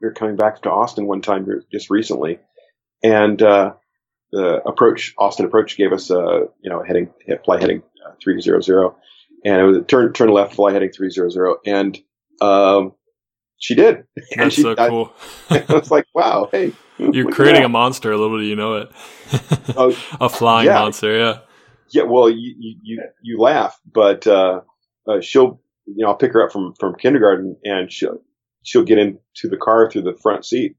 we 0.00 0.08
were 0.08 0.14
coming 0.14 0.36
back 0.36 0.62
to 0.62 0.70
Austin 0.70 1.06
one 1.06 1.22
time 1.22 1.46
just 1.72 1.88
recently, 1.88 2.38
and 3.02 3.40
uh, 3.40 3.74
the 4.32 4.62
approach 4.66 5.14
Austin 5.18 5.46
approach 5.46 5.76
gave 5.76 5.92
us 5.92 6.10
a 6.10 6.46
you 6.62 6.70
know 6.70 6.82
heading 6.82 7.12
fly 7.44 7.60
heading 7.60 7.82
uh, 8.06 8.12
three 8.22 8.40
zero 8.40 8.60
zero, 8.60 8.96
and 9.44 9.60
it 9.60 9.64
was 9.64 9.76
a 9.78 9.82
turn 9.82 10.12
turn 10.12 10.30
left 10.30 10.54
fly 10.54 10.72
heading 10.72 10.90
three 10.90 11.10
zero 11.10 11.28
zero, 11.28 11.56
and 11.66 11.98
um, 12.40 12.92
she 13.58 13.74
did. 13.74 14.04
And 14.32 14.42
That's 14.42 14.54
she, 14.54 14.62
so 14.62 14.74
cool. 14.76 15.12
I, 15.50 15.64
was 15.68 15.90
like, 15.90 16.06
wow, 16.14 16.48
hey, 16.52 16.72
You're 16.98 17.30
creating 17.32 17.64
a 17.64 17.68
monster. 17.68 18.12
A 18.12 18.18
little 18.18 18.38
do 18.38 18.44
you 18.44 18.56
know 18.56 18.74
it. 18.76 18.90
Oh, 19.76 19.96
a 20.20 20.28
flying 20.28 20.66
yeah. 20.66 20.74
monster. 20.74 21.16
Yeah. 21.16 21.38
Yeah, 21.92 22.04
well, 22.04 22.30
you 22.30 22.54
you 22.58 22.76
you, 22.82 23.02
you 23.22 23.38
laugh, 23.40 23.76
but 23.92 24.26
uh, 24.26 24.60
uh, 25.08 25.20
she'll 25.20 25.60
you 25.86 26.04
know 26.04 26.08
I'll 26.08 26.16
pick 26.16 26.32
her 26.32 26.44
up 26.44 26.52
from 26.52 26.74
from 26.78 26.94
kindergarten 26.94 27.56
and 27.64 27.90
she'll 27.90 28.18
she'll 28.62 28.84
get 28.84 28.98
into 28.98 29.48
the 29.48 29.56
car 29.56 29.90
through 29.90 30.02
the 30.02 30.16
front 30.22 30.44
seat 30.44 30.76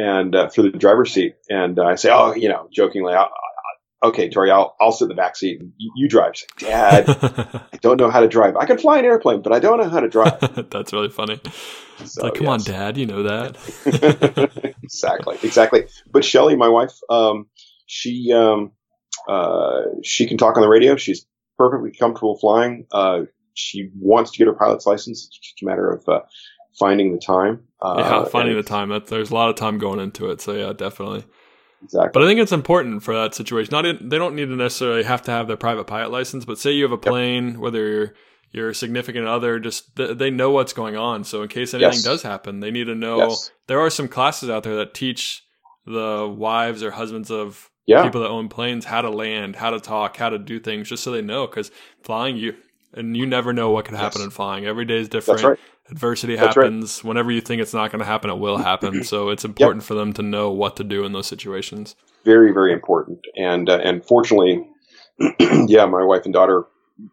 and 0.00 0.34
uh, 0.34 0.48
through 0.48 0.70
the 0.72 0.78
driver's 0.78 1.12
seat, 1.12 1.34
and 1.48 1.78
uh, 1.78 1.84
I 1.84 1.94
say, 1.96 2.10
oh, 2.12 2.34
you 2.34 2.48
know, 2.48 2.68
jokingly, 2.72 3.12
I'll, 3.14 3.24
I'll- 3.24 4.08
okay, 4.10 4.30
Tori, 4.30 4.50
I'll 4.50 4.74
I'll 4.80 4.92
sit 4.92 5.04
in 5.04 5.08
the 5.10 5.14
back 5.14 5.36
seat, 5.36 5.60
and 5.60 5.72
you, 5.76 5.92
you 5.96 6.08
drive. 6.08 6.32
Like, 6.62 6.70
Dad, 6.70 7.04
I 7.72 7.76
don't 7.82 7.98
know 8.00 8.10
how 8.10 8.20
to 8.20 8.28
drive. 8.28 8.56
I 8.56 8.64
can 8.64 8.78
fly 8.78 8.98
an 8.98 9.04
airplane, 9.04 9.42
but 9.42 9.52
I 9.52 9.58
don't 9.58 9.78
know 9.78 9.88
how 9.90 10.00
to 10.00 10.08
drive. 10.08 10.40
That's 10.70 10.92
really 10.94 11.10
funny. 11.10 11.38
It's 11.98 12.14
So, 12.14 12.22
like, 12.24 12.34
come 12.34 12.48
on. 12.48 12.60
Dad, 12.62 12.96
you 12.96 13.04
know 13.06 13.24
that. 13.24 14.74
exactly, 14.82 15.36
exactly. 15.42 15.84
But 16.10 16.24
Shelly, 16.24 16.56
my 16.56 16.68
wife, 16.68 16.94
um, 17.10 17.46
she 17.86 18.32
um, 18.32 18.72
uh, 19.28 19.82
she 20.02 20.26
can 20.26 20.38
talk 20.38 20.56
on 20.56 20.62
the 20.62 20.68
radio. 20.68 20.96
She's 20.96 21.26
perfectly 21.58 21.92
comfortable 21.92 22.38
flying. 22.38 22.86
Uh, 22.90 23.22
she 23.54 23.90
wants 23.98 24.30
to 24.30 24.38
get 24.38 24.46
her 24.46 24.54
pilot's 24.54 24.86
license. 24.86 25.26
It's 25.26 25.38
just 25.38 25.62
a 25.62 25.66
matter 25.66 25.90
of 25.90 26.08
uh, 26.08 26.20
finding 26.78 27.12
the 27.12 27.18
time. 27.18 27.60
Uh, 27.82 27.96
yeah, 27.98 28.24
finding 28.24 28.56
the 28.56 28.62
time. 28.62 28.88
That 28.90 29.06
there's 29.06 29.30
a 29.30 29.34
lot 29.34 29.48
of 29.50 29.56
time 29.56 29.78
going 29.78 30.00
into 30.00 30.30
it. 30.30 30.40
So 30.40 30.52
yeah, 30.52 30.72
definitely. 30.72 31.24
exactly. 31.82 32.10
But 32.12 32.22
I 32.22 32.26
think 32.26 32.40
it's 32.40 32.52
important 32.52 33.02
for 33.02 33.14
that 33.14 33.34
situation. 33.34 33.72
Not 33.72 33.86
in, 33.86 34.08
they 34.08 34.18
don't 34.18 34.34
need 34.34 34.46
to 34.46 34.56
necessarily 34.56 35.02
have 35.04 35.22
to 35.22 35.30
have 35.30 35.46
their 35.48 35.56
private 35.56 35.84
pilot 35.86 36.10
license, 36.10 36.44
but 36.44 36.58
say 36.58 36.72
you 36.72 36.82
have 36.84 36.92
a 36.92 36.98
plane, 36.98 37.58
whether 37.60 37.86
you're 37.88 38.14
your 38.52 38.74
significant 38.74 39.26
other, 39.28 39.60
just 39.60 39.94
th- 39.94 40.18
they 40.18 40.28
know 40.28 40.50
what's 40.50 40.72
going 40.72 40.96
on. 40.96 41.22
So 41.22 41.40
in 41.42 41.48
case 41.48 41.72
anything 41.72 41.92
Yes. 41.92 42.02
does 42.02 42.22
happen, 42.24 42.58
they 42.58 42.72
need 42.72 42.86
to 42.86 42.96
know. 42.96 43.18
Yes. 43.28 43.50
There 43.68 43.78
are 43.78 43.90
some 43.90 44.08
classes 44.08 44.50
out 44.50 44.64
there 44.64 44.74
that 44.76 44.92
teach 44.92 45.44
the 45.86 46.28
wives 46.36 46.82
or 46.82 46.90
husbands 46.90 47.30
of 47.30 47.70
Yeah. 47.86 48.02
people 48.02 48.20
that 48.22 48.28
own 48.28 48.48
planes 48.48 48.84
how 48.86 49.02
to 49.02 49.08
land, 49.10 49.54
how 49.54 49.70
to 49.70 49.78
talk, 49.78 50.16
how 50.16 50.30
to 50.30 50.38
do 50.38 50.58
things, 50.58 50.88
just 50.88 51.04
so 51.04 51.12
they 51.12 51.22
know. 51.22 51.46
Because 51.46 51.70
flying, 52.02 52.36
you 52.36 52.56
and 52.94 53.16
you 53.16 53.26
never 53.26 53.52
know 53.52 53.70
what 53.70 53.84
can 53.84 53.94
happen 53.94 54.20
Yes. 54.20 54.24
in 54.26 54.30
flying. 54.30 54.66
Every 54.66 54.84
day 54.84 54.98
is 54.98 55.08
different. 55.08 55.42
Right. 55.42 55.58
Adversity 55.90 56.36
That's 56.36 56.56
right. 56.56 56.64
happens. 56.64 57.02
Whenever 57.02 57.30
you 57.32 57.40
think 57.40 57.60
it's 57.62 57.74
not 57.74 57.90
going 57.90 57.98
to 58.00 58.04
happen, 58.06 58.30
it 58.30 58.38
will 58.38 58.58
happen. 58.70 59.02
So 59.04 59.28
it's 59.30 59.44
important 59.44 59.82
for 59.84 59.94
them 59.94 60.12
to 60.14 60.22
know 60.22 60.50
what 60.50 60.76
to 60.76 60.84
do 60.84 61.04
in 61.04 61.12
those 61.12 61.26
situations. 61.26 61.96
Very, 62.24 62.52
very 62.52 62.72
important. 62.72 63.18
And 63.36 63.68
uh, 63.68 63.78
and 63.82 64.04
fortunately, 64.04 64.64
yeah, 65.66 65.86
my 65.86 66.04
wife 66.04 66.24
and 66.24 66.32
daughter 66.34 66.64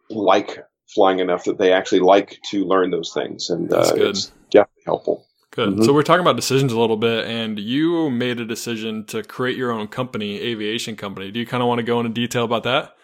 like 0.10 0.60
flying 0.94 1.20
enough 1.20 1.44
that 1.46 1.58
they 1.58 1.72
actually 1.74 2.00
like 2.00 2.40
to 2.52 2.66
learn 2.66 2.92
those 2.92 3.14
things, 3.14 3.50
and 3.50 3.70
That's 3.70 3.92
uh, 3.92 3.96
good. 3.96 4.08
it's 4.10 4.32
definitely 4.52 4.84
helpful. 4.86 5.26
Good. 5.52 5.70
Mhm. 5.78 5.86
So 5.86 5.94
we're 5.94 6.04
talking 6.04 6.22
about 6.22 6.36
decisions 6.36 6.72
a 6.74 6.80
little 6.80 6.98
bit, 6.98 7.26
and 7.26 7.58
you 7.60 8.10
made 8.10 8.40
a 8.40 8.46
decision 8.46 9.06
to 9.06 9.24
create 9.24 9.58
your 9.58 9.72
own 9.72 9.88
company, 9.88 10.40
aviation 10.40 10.96
company. 10.96 11.32
Do 11.32 11.40
you 11.40 11.46
kind 11.46 11.64
of 11.64 11.68
want 11.68 11.80
to 11.80 11.84
go 11.84 12.00
into 12.00 12.12
detail 12.12 12.44
about 12.44 12.64
that? 12.64 12.96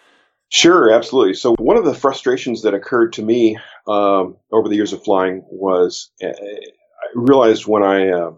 Sure, 0.54 0.92
absolutely. 0.92 1.34
So 1.34 1.56
one 1.58 1.76
of 1.76 1.84
the 1.84 1.96
frustrations 1.96 2.62
that 2.62 2.74
occurred 2.74 3.14
to 3.14 3.22
me 3.22 3.58
um, 3.88 4.36
over 4.52 4.68
the 4.68 4.76
years 4.76 4.92
of 4.92 5.02
flying 5.02 5.42
was 5.50 6.12
uh, 6.22 6.28
I 6.28 7.06
realized 7.16 7.66
when 7.66 7.82
I 7.82 8.10
uh, 8.10 8.30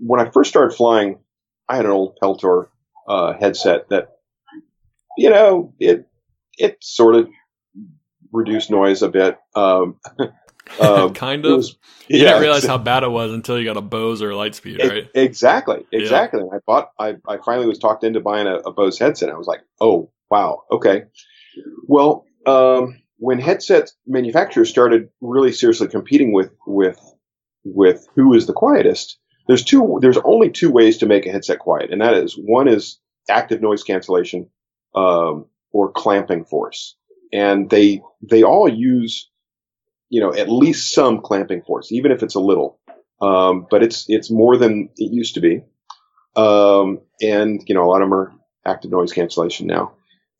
when 0.00 0.20
I 0.20 0.28
first 0.28 0.50
started 0.50 0.76
flying, 0.76 1.18
I 1.66 1.76
had 1.76 1.86
an 1.86 1.92
old 1.92 2.18
Peltor 2.22 2.66
uh, 3.08 3.32
headset 3.32 3.88
that 3.88 4.18
you 5.16 5.30
know 5.30 5.72
it 5.80 6.06
it 6.58 6.76
sort 6.82 7.14
of 7.14 7.30
reduced 8.30 8.70
noise 8.70 9.00
a 9.00 9.08
bit. 9.08 9.38
Um, 9.56 9.98
um, 10.78 11.14
kind 11.14 11.46
of. 11.46 11.56
was- 11.56 11.78
you 12.06 12.18
yeah, 12.18 12.32
didn't 12.32 12.42
realize 12.42 12.66
how 12.66 12.76
bad 12.76 13.02
it 13.02 13.10
was 13.10 13.32
until 13.32 13.58
you 13.58 13.64
got 13.64 13.78
a 13.78 13.80
Bose 13.80 14.20
or 14.20 14.30
a 14.30 14.34
Lightspeed, 14.34 14.78
E- 14.78 14.86
right? 14.86 15.08
Exactly, 15.14 15.86
Yeah. 15.90 16.00
exactly. 16.00 16.42
I 16.52 16.58
bought. 16.66 16.90
I, 16.98 17.14
I 17.26 17.38
finally 17.38 17.66
was 17.66 17.78
talked 17.78 18.04
into 18.04 18.20
buying 18.20 18.46
a, 18.46 18.56
a 18.56 18.72
Bose 18.72 18.98
headset. 18.98 19.30
I 19.30 19.38
was 19.38 19.46
like, 19.46 19.62
oh 19.80 20.10
wow, 20.30 20.62
okay. 20.70 21.04
Well, 21.86 22.24
um, 22.46 23.00
when 23.18 23.38
headset 23.38 23.90
manufacturers 24.06 24.70
started 24.70 25.08
really 25.20 25.52
seriously 25.52 25.88
competing 25.88 26.32
with 26.32 26.50
with 26.66 27.00
with 27.64 28.06
who 28.14 28.34
is 28.34 28.46
the 28.46 28.52
quietest, 28.52 29.18
there's 29.46 29.64
two. 29.64 29.98
There's 30.00 30.18
only 30.18 30.50
two 30.50 30.70
ways 30.70 30.98
to 30.98 31.06
make 31.06 31.26
a 31.26 31.32
headset 31.32 31.58
quiet, 31.58 31.90
and 31.90 32.00
that 32.00 32.14
is 32.14 32.34
one 32.34 32.68
is 32.68 32.98
active 33.28 33.62
noise 33.62 33.82
cancellation 33.82 34.50
um, 34.94 35.46
or 35.72 35.92
clamping 35.92 36.44
force, 36.44 36.96
and 37.32 37.70
they 37.70 38.02
they 38.22 38.42
all 38.42 38.68
use 38.68 39.30
you 40.08 40.20
know 40.20 40.34
at 40.34 40.50
least 40.50 40.92
some 40.92 41.20
clamping 41.20 41.62
force, 41.62 41.92
even 41.92 42.12
if 42.12 42.22
it's 42.22 42.34
a 42.34 42.40
little 42.40 42.78
um, 43.20 43.66
but 43.70 43.82
it's 43.82 44.06
it's 44.08 44.30
more 44.30 44.56
than 44.56 44.88
it 44.96 45.12
used 45.12 45.34
to 45.34 45.40
be. 45.40 45.62
Um, 46.36 47.00
and 47.22 47.62
you 47.66 47.74
know, 47.74 47.84
a 47.84 47.90
lot 47.90 48.02
of 48.02 48.06
them 48.06 48.14
are 48.14 48.32
active 48.66 48.90
noise 48.90 49.12
cancellation 49.12 49.66
now. 49.66 49.92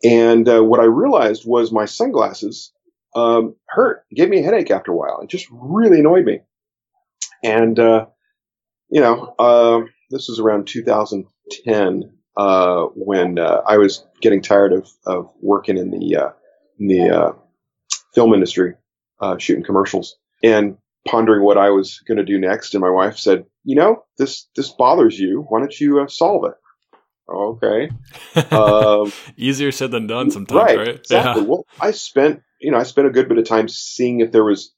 And 0.05 0.49
uh, 0.49 0.63
what 0.63 0.81
I 0.81 0.85
realized 0.85 1.45
was 1.47 1.73
my 1.73 1.87
sunglasses 1.87 2.73
um, 3.17 3.55
hurt, 3.69 4.05
gave 4.15 4.29
me 4.29 4.41
a 4.41 4.43
headache 4.43 4.71
after 4.71 4.93
a 4.93 4.97
while. 4.97 5.21
It 5.23 5.31
just 5.31 5.47
really 5.51 6.01
annoyed 6.01 6.25
me. 6.25 6.41
And 7.43 7.79
uh, 7.79 8.07
you 8.91 9.01
know, 9.01 9.35
um 9.39 9.89
this 10.11 10.29
was 10.29 10.39
around 10.39 10.67
2010 10.67 12.11
uh, 12.37 12.85
when 12.95 13.39
uh, 13.39 13.63
I 13.67 13.79
was 13.79 14.07
getting 14.21 14.43
tired 14.43 14.73
of 14.73 14.89
of 15.07 15.31
working 15.41 15.79
in 15.79 15.91
the 15.91 16.17
uh, 16.17 16.31
in 16.79 16.89
the 16.89 17.11
uh, 17.11 17.33
film 18.15 18.35
industry, 18.35 18.75
uh, 19.21 19.39
shooting 19.39 19.65
commercials, 19.65 20.17
and 20.43 20.77
pondering 21.07 21.45
what 21.45 21.59
I 21.59 21.71
was 21.71 22.01
going 22.07 22.19
to 22.19 22.25
do 22.25 22.39
next, 22.39 22.75
and 22.75 22.83
my 22.83 22.91
wife 22.91 23.19
said, 23.19 23.47
"You 23.65 23.77
know, 23.77 24.05
this 24.19 24.49
this 24.57 24.71
bothers 24.71 25.19
you. 25.19 25.47
Why 25.49 25.61
don't 25.61 25.81
you 25.81 26.01
uh, 26.01 26.09
solve 26.09 26.45
it?" 26.47 26.55
Okay. 27.29 27.91
Um, 28.51 29.13
Easier 29.37 29.73
said 29.73 29.91
than 29.91 30.07
done 30.07 30.31
sometimes, 30.31 30.57
right? 30.57 30.77
right. 30.77 30.97
Exactly. 30.97 31.43
Yeah. 31.43 31.49
Well, 31.49 31.67
I 31.81 31.93
spent 31.93 32.43
you 32.61 32.71
know 32.71 32.79
I 32.79 32.83
spent 32.83 33.07
a 33.07 33.11
good 33.11 33.29
bit 33.29 33.39
of 33.39 33.47
time 33.47 33.69
seeing 33.69 34.21
if 34.21 34.33
there 34.33 34.45
was 34.45 34.73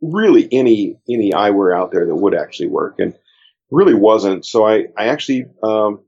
really 0.00 0.48
any 0.50 0.96
any 1.08 1.32
eyewear 1.32 1.76
out 1.76 1.92
there 1.92 2.06
that 2.06 2.14
would 2.14 2.34
actually 2.34 2.68
work, 2.68 2.96
and 2.98 3.14
really 3.70 3.94
wasn't. 3.94 4.44
So 4.46 4.66
I 4.66 4.86
I 4.96 5.08
actually 5.08 5.46
um, 5.62 6.00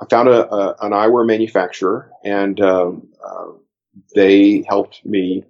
I 0.00 0.06
found 0.08 0.28
a, 0.28 0.52
a 0.52 0.76
an 0.80 0.92
eyewear 0.92 1.26
manufacturer, 1.26 2.10
and 2.24 2.60
um, 2.60 3.08
uh, 3.24 3.52
they 4.14 4.64
helped 4.68 5.04
me 5.04 5.44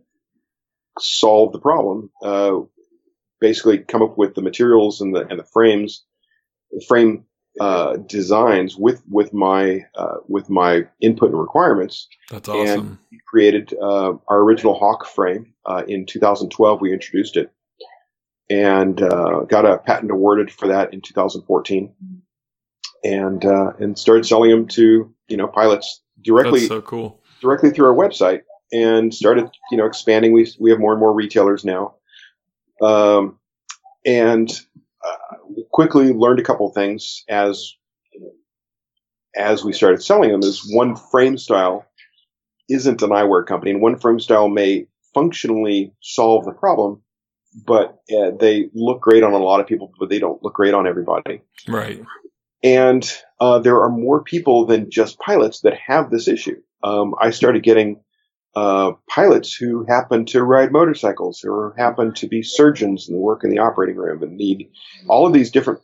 solve 0.99 1.53
the 1.53 1.61
problem. 1.61 2.11
Uh, 2.23 2.61
basically, 3.41 3.79
come 3.79 4.03
up 4.03 4.19
with 4.19 4.35
the 4.35 4.43
materials 4.43 5.01
and 5.01 5.15
the 5.15 5.27
and 5.29 5.39
the 5.39 5.45
frames, 5.45 6.05
the 6.71 6.85
frame 6.87 7.25
uh, 7.61 7.97
designs 8.07 8.77
with 8.77 9.03
with 9.11 9.33
my 9.35 9.85
uh, 9.95 10.17
with 10.29 10.49
my 10.49 10.87
input 11.01 11.31
and 11.31 11.41
requirements 11.41 12.09
That's 12.31 12.49
awesome. 12.49 12.99
we 13.11 13.21
created 13.27 13.75
uh, 13.75 14.15
our 14.29 14.41
original 14.41 14.79
Hawk 14.79 15.07
frame 15.07 15.55
uh, 15.67 15.83
in 15.87 16.07
2012. 16.07 16.81
We 16.81 16.93
introduced 16.93 17.37
it 17.37 17.53
and 18.53 19.01
uh, 19.03 19.41
got 19.49 19.65
a 19.65 19.79
patent 19.79 20.11
awarded 20.11 20.51
for 20.51 20.69
that 20.69 20.93
in 20.93 21.01
2014, 21.01 21.95
and 23.03 23.45
uh, 23.45 23.73
and 23.79 23.99
started 23.99 24.27
selling 24.27 24.51
them 24.51 24.69
to 24.69 25.13
you 25.29 25.37
know 25.37 25.47
pilots 25.47 26.03
directly 26.23 26.61
That's 26.61 26.69
so 26.69 26.83
cool. 26.83 27.23
directly 27.41 27.71
through 27.71 27.87
our 27.87 27.95
website, 27.95 28.43
and 28.73 29.15
started 29.15 29.49
you 29.71 29.79
know 29.79 29.87
expanding. 29.87 30.33
We 30.33 30.51
we 30.59 30.71
have 30.71 30.81
more 30.81 30.93
and 30.93 31.01
more 31.01 31.15
retailers 31.15 31.65
now, 31.65 31.95
um, 32.83 33.39
and 34.05 34.51
uh, 35.07 35.37
quickly 35.73 36.13
learned 36.13 36.39
a 36.39 36.45
couple 36.45 36.69
of 36.69 36.75
things 36.75 37.25
as 37.29 37.75
as 39.35 39.65
we 39.65 39.73
started 39.73 40.03
selling 40.03 40.31
them. 40.31 40.43
Is 40.43 40.71
one 40.75 40.95
frame 40.95 41.39
style 41.39 41.87
isn't 42.69 43.03
an 43.03 43.11
eyewear 43.11 43.47
company, 43.47 43.73
and 43.73 43.81
one 43.81 43.99
frame 43.99 44.21
style 44.21 44.49
may 44.49 44.87
functionally 45.15 45.93
solve 46.01 46.45
the 46.45 46.53
problem, 46.53 47.03
but 47.67 47.99
uh, 48.17 48.31
they 48.39 48.71
look 48.75 49.01
great 49.01 49.23
on 49.23 49.33
a 49.33 49.39
lot 49.39 49.61
of 49.61 49.67
people, 49.67 49.93
but 49.99 50.09
they 50.09 50.19
don't 50.19 50.43
look 50.43 50.55
great 50.55 50.75
on 50.75 50.87
everybody. 50.87 51.43
Right. 51.69 52.03
And 52.63 53.11
uh, 53.41 53.59
there 53.59 53.83
are 53.83 53.91
more 53.91 54.23
people 54.23 54.67
than 54.67 54.91
just 54.91 55.19
pilots 55.19 55.61
that 55.63 55.75
have 55.87 56.11
this 56.11 56.29
issue. 56.29 56.63
Um, 56.85 57.15
I 57.21 57.31
started 57.31 57.63
getting 57.63 58.01
uh, 58.55 58.93
pilots 59.09 59.55
who 59.55 59.85
happen 59.89 60.27
to 60.27 60.43
ride 60.43 60.73
motorcycles 60.73 61.45
or 61.45 61.75
happen 61.79 62.13
to 62.15 62.29
be 62.29 62.43
surgeons 62.43 63.09
and 63.09 63.19
work 63.19 63.45
in 63.45 63.51
the 63.51 63.59
operating 63.59 63.97
room 63.97 64.23
and 64.23 64.37
need 64.37 64.71
all 65.09 65.27
of 65.27 65.33
these 65.33 65.51
different 65.51 65.81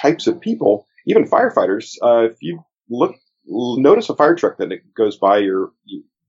types 0.00 0.26
of 0.26 0.40
people, 0.40 0.86
even 1.06 1.24
firefighters. 1.24 1.96
Uh, 2.02 2.24
if 2.30 2.36
you 2.40 2.64
look, 2.88 3.14
notice 3.46 4.08
a 4.08 4.16
fire 4.16 4.34
truck 4.34 4.58
that 4.58 4.70
goes 4.96 5.16
by 5.16 5.38
your 5.38 5.70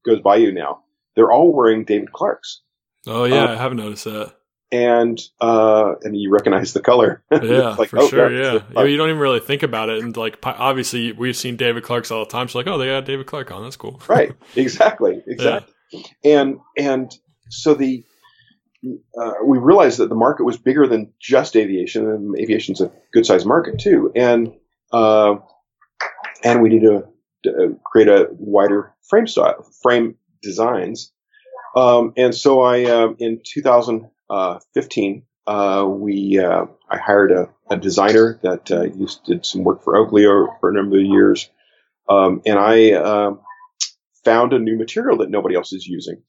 goes 0.05 0.21
by 0.21 0.35
you 0.35 0.51
now, 0.51 0.83
they're 1.15 1.31
all 1.31 1.53
wearing 1.53 1.83
David 1.83 2.11
Clark's. 2.11 2.61
Oh 3.07 3.23
yeah, 3.23 3.45
uh, 3.45 3.53
I 3.53 3.55
have 3.55 3.73
noticed 3.73 4.05
that. 4.05 4.35
And 4.71 5.19
uh, 5.41 5.95
and 6.01 6.15
you 6.15 6.31
recognize 6.31 6.71
the 6.71 6.81
color. 6.81 7.23
Yeah, 7.31 7.75
like, 7.77 7.89
for 7.89 7.99
oh, 7.99 8.07
sure. 8.07 8.31
Yeah, 8.31 8.59
yeah. 8.73 8.83
you 8.83 8.95
don't 8.95 9.09
even 9.09 9.19
really 9.19 9.41
think 9.41 9.63
about 9.63 9.89
it, 9.89 10.01
and 10.01 10.15
like 10.15 10.37
obviously 10.43 11.11
we've 11.11 11.35
seen 11.35 11.57
David 11.57 11.83
Clark's 11.83 12.09
all 12.09 12.23
the 12.23 12.31
time. 12.31 12.47
So 12.47 12.59
like, 12.59 12.67
oh, 12.67 12.77
they 12.77 12.87
got 12.87 13.03
David 13.03 13.25
Clark 13.25 13.51
on. 13.51 13.63
That's 13.63 13.75
cool. 13.75 14.01
right. 14.07 14.31
Exactly. 14.55 15.21
Exactly. 15.27 15.73
Yeah. 15.91 16.01
And 16.23 16.59
and 16.77 17.13
so 17.49 17.73
the 17.73 18.05
uh, 19.17 19.33
we 19.45 19.57
realized 19.57 19.99
that 19.99 20.07
the 20.07 20.15
market 20.15 20.45
was 20.45 20.57
bigger 20.57 20.87
than 20.87 21.11
just 21.19 21.55
aviation, 21.57 22.07
and 22.09 22.37
aviation's 22.39 22.79
a 22.79 22.91
good 23.11 23.25
sized 23.25 23.45
market 23.45 23.79
too. 23.79 24.11
And 24.15 24.53
uh, 24.91 25.35
and 26.43 26.61
we 26.61 26.69
need 26.69 26.81
to, 26.81 27.03
to 27.43 27.79
create 27.85 28.07
a 28.07 28.27
wider 28.31 28.93
frame 29.09 29.27
style, 29.27 29.67
frame 29.81 30.15
designs. 30.41 31.11
Um, 31.75 32.13
and 32.17 32.35
so 32.35 32.61
I, 32.61 32.85
uh, 32.85 33.13
in 33.19 33.41
2015, 34.31 35.23
uh, 35.47 35.85
we, 35.87 36.39
uh, 36.39 36.65
I 36.89 36.97
hired 36.97 37.31
a, 37.31 37.49
a 37.69 37.77
designer 37.77 38.39
that 38.43 38.71
uh, 38.71 38.83
used 38.83 39.23
did 39.25 39.45
some 39.45 39.63
work 39.63 39.83
for 39.83 39.97
Oakley 39.97 40.23
for 40.23 40.69
a 40.69 40.73
number 40.73 40.97
of 40.97 41.05
years, 41.05 41.49
um, 42.09 42.41
and 42.45 42.57
I 42.57 42.91
um, 42.93 43.41
found 44.23 44.53
a 44.53 44.59
new 44.59 44.77
material 44.77 45.17
that 45.17 45.29
nobody 45.29 45.55
else 45.55 45.73
is 45.73 45.85
using 45.85 46.21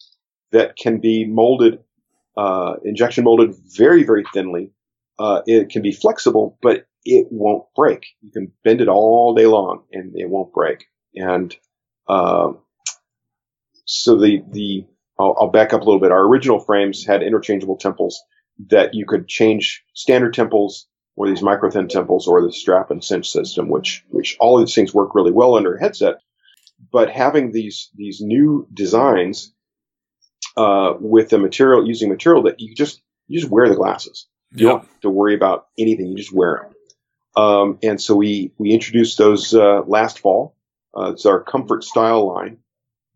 that 0.50 0.76
can 0.76 0.98
be 0.98 1.24
molded, 1.24 1.80
uh, 2.36 2.74
injection 2.84 3.24
molded 3.24 3.54
very 3.76 4.02
very 4.02 4.24
thinly. 4.32 4.72
Uh, 5.18 5.42
it 5.46 5.68
can 5.68 5.82
be 5.82 5.92
flexible, 5.92 6.58
but 6.62 6.86
it 7.04 7.26
won't 7.30 7.64
break. 7.76 8.06
You 8.22 8.30
can 8.30 8.52
bend 8.64 8.80
it 8.80 8.88
all 8.88 9.34
day 9.34 9.46
long, 9.46 9.84
and 9.92 10.12
it 10.16 10.28
won't 10.28 10.52
break. 10.52 10.86
And 11.14 11.54
um, 12.08 12.58
so 13.84 14.16
the 14.16 14.42
the 14.50 14.86
I'll, 15.18 15.36
I'll, 15.38 15.50
back 15.50 15.72
up 15.72 15.82
a 15.82 15.84
little 15.84 16.00
bit. 16.00 16.12
Our 16.12 16.26
original 16.26 16.60
frames 16.60 17.04
had 17.04 17.22
interchangeable 17.22 17.76
temples 17.76 18.22
that 18.68 18.94
you 18.94 19.06
could 19.06 19.28
change 19.28 19.82
standard 19.94 20.34
temples 20.34 20.86
or 21.16 21.28
these 21.28 21.42
micro 21.42 21.70
thin 21.70 21.88
temples 21.88 22.26
or 22.26 22.42
the 22.42 22.52
strap 22.52 22.90
and 22.90 23.04
cinch 23.04 23.30
system, 23.30 23.68
which 23.68 24.04
which 24.08 24.36
all 24.40 24.58
of 24.58 24.66
these 24.66 24.74
things 24.74 24.94
work 24.94 25.14
really 25.14 25.32
well 25.32 25.56
under 25.56 25.74
a 25.74 25.80
headset. 25.80 26.16
But 26.90 27.10
having 27.10 27.52
these 27.52 27.90
these 27.94 28.20
new 28.20 28.66
designs 28.72 29.52
uh, 30.56 30.94
with 30.98 31.30
the 31.30 31.38
material 31.38 31.86
using 31.86 32.08
material 32.08 32.44
that 32.44 32.60
you 32.60 32.74
just 32.74 33.00
you 33.28 33.40
just 33.40 33.50
wear 33.50 33.68
the 33.68 33.76
glasses. 33.76 34.26
You 34.54 34.68
don't 34.68 34.80
have 34.80 35.00
to 35.00 35.10
worry 35.10 35.34
about 35.34 35.66
anything. 35.78 36.06
You 36.06 36.16
just 36.16 36.32
wear 36.32 36.62
them. 36.64 37.42
Um, 37.44 37.78
and 37.82 38.00
so 38.00 38.14
we 38.14 38.52
we 38.58 38.72
introduced 38.72 39.16
those 39.18 39.54
uh, 39.54 39.82
last 39.86 40.18
fall. 40.18 40.56
Uh, 40.94 41.12
it's 41.12 41.24
our 41.24 41.42
comfort 41.42 41.84
style 41.84 42.28
line, 42.28 42.58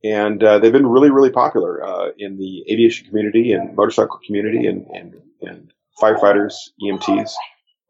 and 0.04 0.42
uh, 0.42 0.58
they've 0.58 0.72
been 0.72 0.86
really, 0.86 1.10
really 1.10 1.30
popular 1.30 1.84
uh, 1.84 2.10
in 2.18 2.36
the 2.36 2.64
aviation 2.70 3.06
community 3.06 3.52
and 3.52 3.74
motorcycle 3.74 4.20
community 4.24 4.66
and 4.66 4.86
and, 4.88 5.14
and 5.42 5.72
firefighters, 6.00 6.54
EMTs, 6.82 7.30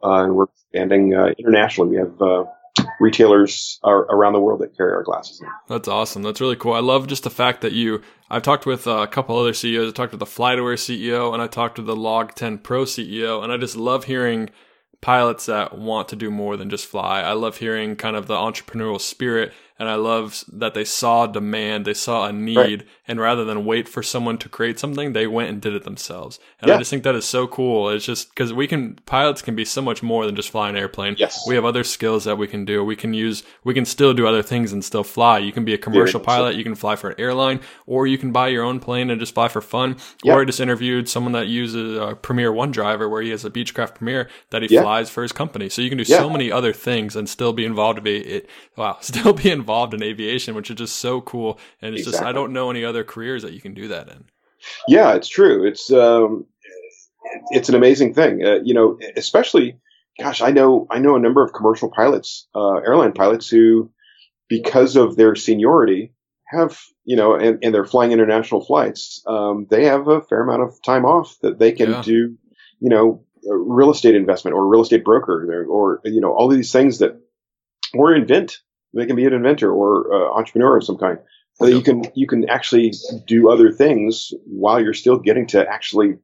uh, 0.02 0.24
and 0.24 0.36
we're 0.36 0.44
expanding 0.44 1.14
uh, 1.14 1.32
internationally. 1.38 1.90
We 1.90 1.96
have 1.96 2.22
uh, 2.22 2.44
retailers 3.00 3.80
around 3.84 4.34
the 4.34 4.40
world 4.40 4.60
that 4.60 4.76
carry 4.76 4.92
our 4.92 5.02
glasses. 5.02 5.42
That's 5.68 5.88
awesome. 5.88 6.22
That's 6.22 6.40
really 6.40 6.56
cool. 6.56 6.72
I 6.72 6.80
love 6.80 7.06
just 7.06 7.24
the 7.24 7.30
fact 7.30 7.60
that 7.62 7.72
you. 7.72 8.02
I've 8.28 8.42
talked 8.42 8.66
with 8.66 8.86
a 8.86 9.06
couple 9.06 9.38
other 9.38 9.54
CEOs. 9.54 9.90
I 9.90 9.92
talked 9.92 10.12
with 10.12 10.20
the 10.20 10.26
FlightAware 10.26 10.74
CEO 10.74 11.32
and 11.32 11.40
I 11.42 11.46
talked 11.46 11.78
with 11.78 11.86
the 11.86 11.96
LogTen 11.96 12.62
Pro 12.62 12.84
CEO, 12.84 13.42
and 13.42 13.52
I 13.52 13.56
just 13.56 13.76
love 13.76 14.04
hearing 14.04 14.50
pilots 15.00 15.46
that 15.46 15.76
want 15.78 16.08
to 16.08 16.16
do 16.16 16.30
more 16.30 16.56
than 16.56 16.70
just 16.70 16.86
fly. 16.86 17.20
I 17.20 17.32
love 17.32 17.58
hearing 17.58 17.96
kind 17.96 18.16
of 18.16 18.26
the 18.26 18.34
entrepreneurial 18.34 19.00
spirit 19.00 19.52
and 19.78 19.88
I 19.90 19.96
love 19.96 20.42
that 20.50 20.72
they 20.72 20.84
saw 20.84 21.26
demand, 21.26 21.84
they 21.84 21.94
saw 21.94 22.26
a 22.26 22.32
need, 22.32 22.56
right. 22.56 22.82
and 23.06 23.20
rather 23.20 23.44
than 23.44 23.66
wait 23.66 23.88
for 23.88 24.02
someone 24.02 24.38
to 24.38 24.48
create 24.48 24.78
something, 24.78 25.12
they 25.12 25.26
went 25.26 25.50
and 25.50 25.60
did 25.60 25.74
it 25.74 25.84
themselves. 25.84 26.38
And 26.60 26.68
yeah. 26.68 26.76
I 26.76 26.78
just 26.78 26.90
think 26.90 27.02
that 27.02 27.14
is 27.14 27.26
so 27.26 27.46
cool. 27.46 27.90
It's 27.90 28.06
just 28.06 28.30
because 28.30 28.54
we 28.54 28.66
can, 28.66 28.94
pilots 29.04 29.42
can 29.42 29.54
be 29.54 29.66
so 29.66 29.82
much 29.82 30.02
more 30.02 30.24
than 30.24 30.34
just 30.34 30.48
fly 30.48 30.70
an 30.70 30.76
airplane. 30.76 31.16
Yes. 31.18 31.46
We 31.46 31.56
have 31.56 31.66
other 31.66 31.84
skills 31.84 32.24
that 32.24 32.38
we 32.38 32.46
can 32.46 32.64
do. 32.64 32.82
We 32.82 32.96
can 32.96 33.12
use, 33.12 33.42
we 33.64 33.74
can 33.74 33.84
still 33.84 34.14
do 34.14 34.26
other 34.26 34.42
things 34.42 34.72
and 34.72 34.82
still 34.82 35.04
fly. 35.04 35.38
You 35.38 35.52
can 35.52 35.66
be 35.66 35.74
a 35.74 35.78
commercial 35.78 36.20
yeah, 36.20 36.26
pilot, 36.26 36.56
you 36.56 36.64
can 36.64 36.74
fly 36.74 36.96
for 36.96 37.10
an 37.10 37.20
airline, 37.20 37.60
or 37.84 38.06
you 38.06 38.16
can 38.16 38.32
buy 38.32 38.48
your 38.48 38.64
own 38.64 38.80
plane 38.80 39.10
and 39.10 39.20
just 39.20 39.34
fly 39.34 39.48
for 39.48 39.60
fun. 39.60 39.96
Yeah. 40.24 40.34
Or 40.34 40.40
I 40.40 40.44
just 40.46 40.60
interviewed 40.60 41.06
someone 41.06 41.32
that 41.32 41.48
uses 41.48 41.98
a 41.98 42.16
Premier 42.16 42.50
One 42.50 42.70
driver 42.70 43.10
where 43.10 43.20
he 43.20 43.28
has 43.28 43.44
a 43.44 43.50
Beechcraft 43.50 43.96
Premier 43.96 44.30
that 44.50 44.62
he 44.62 44.68
flies 44.68 45.10
for 45.10 45.22
his 45.22 45.32
company. 45.32 45.68
So 45.68 45.82
you 45.82 45.90
can 45.90 45.98
do 45.98 46.04
so 46.04 46.30
many 46.30 46.50
other 46.50 46.72
things 46.72 47.14
and 47.14 47.28
still 47.28 47.52
be 47.52 47.66
involved 47.66 47.96
to 47.96 48.02
be 48.02 48.16
it. 48.16 48.48
Wow, 48.74 48.96
still 49.02 49.34
be 49.34 49.50
involved 49.50 49.65
involved 49.66 49.94
in 49.94 50.02
aviation, 50.02 50.54
which 50.54 50.70
is 50.70 50.76
just 50.76 50.96
so 50.96 51.20
cool. 51.20 51.58
And 51.82 51.94
it's 51.94 52.06
exactly. 52.06 52.18
just 52.18 52.28
I 52.28 52.32
don't 52.32 52.52
know 52.52 52.70
any 52.70 52.84
other 52.84 53.02
careers 53.02 53.42
that 53.42 53.52
you 53.52 53.60
can 53.60 53.74
do 53.74 53.88
that 53.88 54.08
in. 54.08 54.24
Yeah, 54.86 55.14
it's 55.14 55.28
true. 55.28 55.66
It's 55.66 55.90
um, 55.92 56.46
it's 57.50 57.68
an 57.68 57.74
amazing 57.74 58.14
thing. 58.14 58.44
Uh, 58.44 58.60
you 58.62 58.74
know, 58.74 58.98
especially, 59.16 59.78
gosh, 60.20 60.40
I 60.40 60.52
know 60.52 60.86
I 60.88 61.00
know 61.00 61.16
a 61.16 61.20
number 61.20 61.44
of 61.44 61.52
commercial 61.52 61.90
pilots, 61.90 62.46
uh, 62.54 62.76
airline 62.76 63.12
pilots 63.12 63.48
who, 63.48 63.90
because 64.48 64.94
of 64.94 65.16
their 65.16 65.34
seniority, 65.34 66.12
have 66.46 66.80
you 67.04 67.16
know, 67.16 67.34
and, 67.34 67.58
and 67.62 67.74
they're 67.74 67.84
flying 67.84 68.12
international 68.12 68.64
flights. 68.64 69.22
Um, 69.26 69.66
they 69.68 69.86
have 69.86 70.06
a 70.06 70.22
fair 70.22 70.42
amount 70.42 70.62
of 70.62 70.80
time 70.84 71.04
off 71.04 71.36
that 71.42 71.58
they 71.58 71.72
can 71.72 71.90
yeah. 71.90 72.02
do, 72.02 72.36
you 72.80 72.88
know, 72.88 73.24
real 73.42 73.90
estate 73.90 74.14
investment 74.14 74.54
or 74.54 74.66
real 74.66 74.82
estate 74.82 75.04
broker 75.04 75.44
or, 75.50 75.64
or 75.66 76.00
you 76.04 76.20
know 76.20 76.32
all 76.32 76.48
these 76.48 76.70
things 76.70 76.98
that 76.98 77.20
or 77.94 78.14
invent 78.14 78.60
they 78.96 79.06
can 79.06 79.16
be 79.16 79.24
an 79.24 79.32
inventor 79.32 79.72
or 79.72 80.12
uh, 80.12 80.38
entrepreneur 80.38 80.78
of 80.78 80.84
some 80.84 80.98
kind. 80.98 81.18
So 81.54 81.66
you 81.66 81.80
can 81.80 82.04
you 82.14 82.26
can 82.26 82.48
actually 82.48 82.92
do 83.26 83.48
other 83.48 83.72
things 83.72 84.32
while 84.44 84.80
you're 84.80 84.94
still 84.94 85.18
getting 85.18 85.46
to 85.48 85.66
actually 85.66 86.16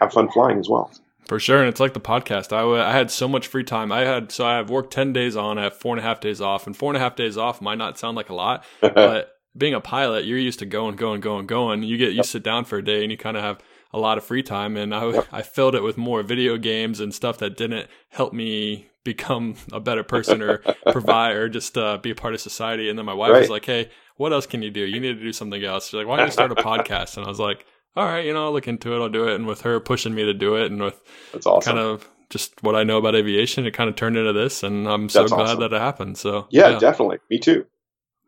have 0.00 0.12
fun 0.12 0.30
flying 0.30 0.58
as 0.58 0.68
well. 0.68 0.90
For 1.26 1.40
sure, 1.40 1.58
and 1.58 1.68
it's 1.68 1.80
like 1.80 1.92
the 1.92 2.00
podcast. 2.00 2.52
I, 2.52 2.60
w- 2.60 2.80
I 2.80 2.92
had 2.92 3.10
so 3.10 3.26
much 3.26 3.48
free 3.48 3.64
time. 3.64 3.90
I 3.90 4.02
had 4.02 4.30
so 4.30 4.46
I 4.46 4.56
have 4.56 4.70
worked 4.70 4.92
ten 4.92 5.12
days 5.12 5.36
on. 5.36 5.58
I 5.58 5.64
have 5.64 5.76
four 5.76 5.92
and 5.96 5.98
a 5.98 6.06
half 6.06 6.20
days 6.20 6.40
off, 6.40 6.68
and 6.68 6.76
four 6.76 6.90
and 6.90 6.96
a 6.96 7.00
half 7.00 7.16
days 7.16 7.36
off 7.36 7.60
might 7.60 7.78
not 7.78 7.98
sound 7.98 8.16
like 8.16 8.30
a 8.30 8.34
lot, 8.34 8.64
but 8.80 9.32
being 9.56 9.74
a 9.74 9.80
pilot, 9.80 10.24
you're 10.24 10.38
used 10.38 10.60
to 10.60 10.66
going, 10.66 10.94
going, 10.94 11.20
going, 11.20 11.46
going. 11.46 11.82
You 11.82 11.96
get 11.96 12.10
you 12.10 12.16
yep. 12.16 12.26
sit 12.26 12.44
down 12.44 12.64
for 12.64 12.78
a 12.78 12.84
day, 12.84 13.02
and 13.02 13.10
you 13.10 13.18
kind 13.18 13.36
of 13.36 13.42
have 13.42 13.58
a 13.92 13.98
lot 13.98 14.18
of 14.18 14.24
free 14.24 14.44
time. 14.44 14.76
And 14.76 14.94
I 14.94 15.04
yep. 15.10 15.26
I 15.32 15.42
filled 15.42 15.74
it 15.74 15.82
with 15.82 15.96
more 15.96 16.22
video 16.22 16.58
games 16.58 17.00
and 17.00 17.12
stuff 17.12 17.38
that 17.38 17.56
didn't 17.56 17.88
help 18.10 18.32
me 18.32 18.88
become 19.06 19.54
a 19.72 19.80
better 19.80 20.02
person 20.02 20.42
or 20.42 20.58
provide 20.92 21.36
or 21.36 21.48
just 21.48 21.78
uh, 21.78 21.96
be 21.96 22.10
a 22.10 22.14
part 22.14 22.34
of 22.34 22.40
society. 22.40 22.90
And 22.90 22.98
then 22.98 23.06
my 23.06 23.14
wife 23.14 23.32
right. 23.32 23.40
was 23.40 23.48
like, 23.48 23.64
"Hey, 23.64 23.88
what 24.16 24.32
else 24.32 24.44
can 24.44 24.60
you 24.60 24.70
do? 24.70 24.80
You 24.80 25.00
need 25.00 25.14
to 25.14 25.22
do 25.22 25.32
something 25.32 25.64
else." 25.64 25.86
She's 25.86 25.94
like, 25.94 26.06
"Why 26.06 26.16
don't 26.18 26.26
you 26.26 26.32
start 26.32 26.52
a 26.52 26.56
podcast?" 26.56 27.16
And 27.16 27.24
I 27.24 27.28
was 27.28 27.40
like, 27.40 27.64
"All 27.94 28.04
right, 28.04 28.26
you 28.26 28.34
know, 28.34 28.44
I'll 28.44 28.52
look 28.52 28.68
into 28.68 28.94
it. 28.94 29.00
I'll 29.00 29.08
do 29.08 29.28
it." 29.28 29.36
And 29.36 29.46
with 29.46 29.62
her 29.62 29.80
pushing 29.80 30.14
me 30.14 30.24
to 30.24 30.34
do 30.34 30.56
it, 30.56 30.70
and 30.70 30.82
with 30.82 31.00
That's 31.32 31.46
awesome. 31.46 31.76
kind 31.76 31.86
of 31.86 32.10
just 32.28 32.60
what 32.62 32.74
I 32.74 32.82
know 32.82 32.98
about 32.98 33.14
aviation, 33.14 33.64
it 33.64 33.70
kind 33.70 33.88
of 33.88 33.96
turned 33.96 34.16
into 34.16 34.32
this, 34.32 34.62
and 34.62 34.88
I'm 34.88 35.08
so 35.08 35.20
That's 35.20 35.32
glad 35.32 35.42
awesome. 35.42 35.60
that 35.60 35.72
it 35.72 35.80
happened. 35.80 36.18
So 36.18 36.48
yeah, 36.50 36.70
yeah, 36.70 36.78
definitely, 36.78 37.18
me 37.30 37.38
too. 37.38 37.64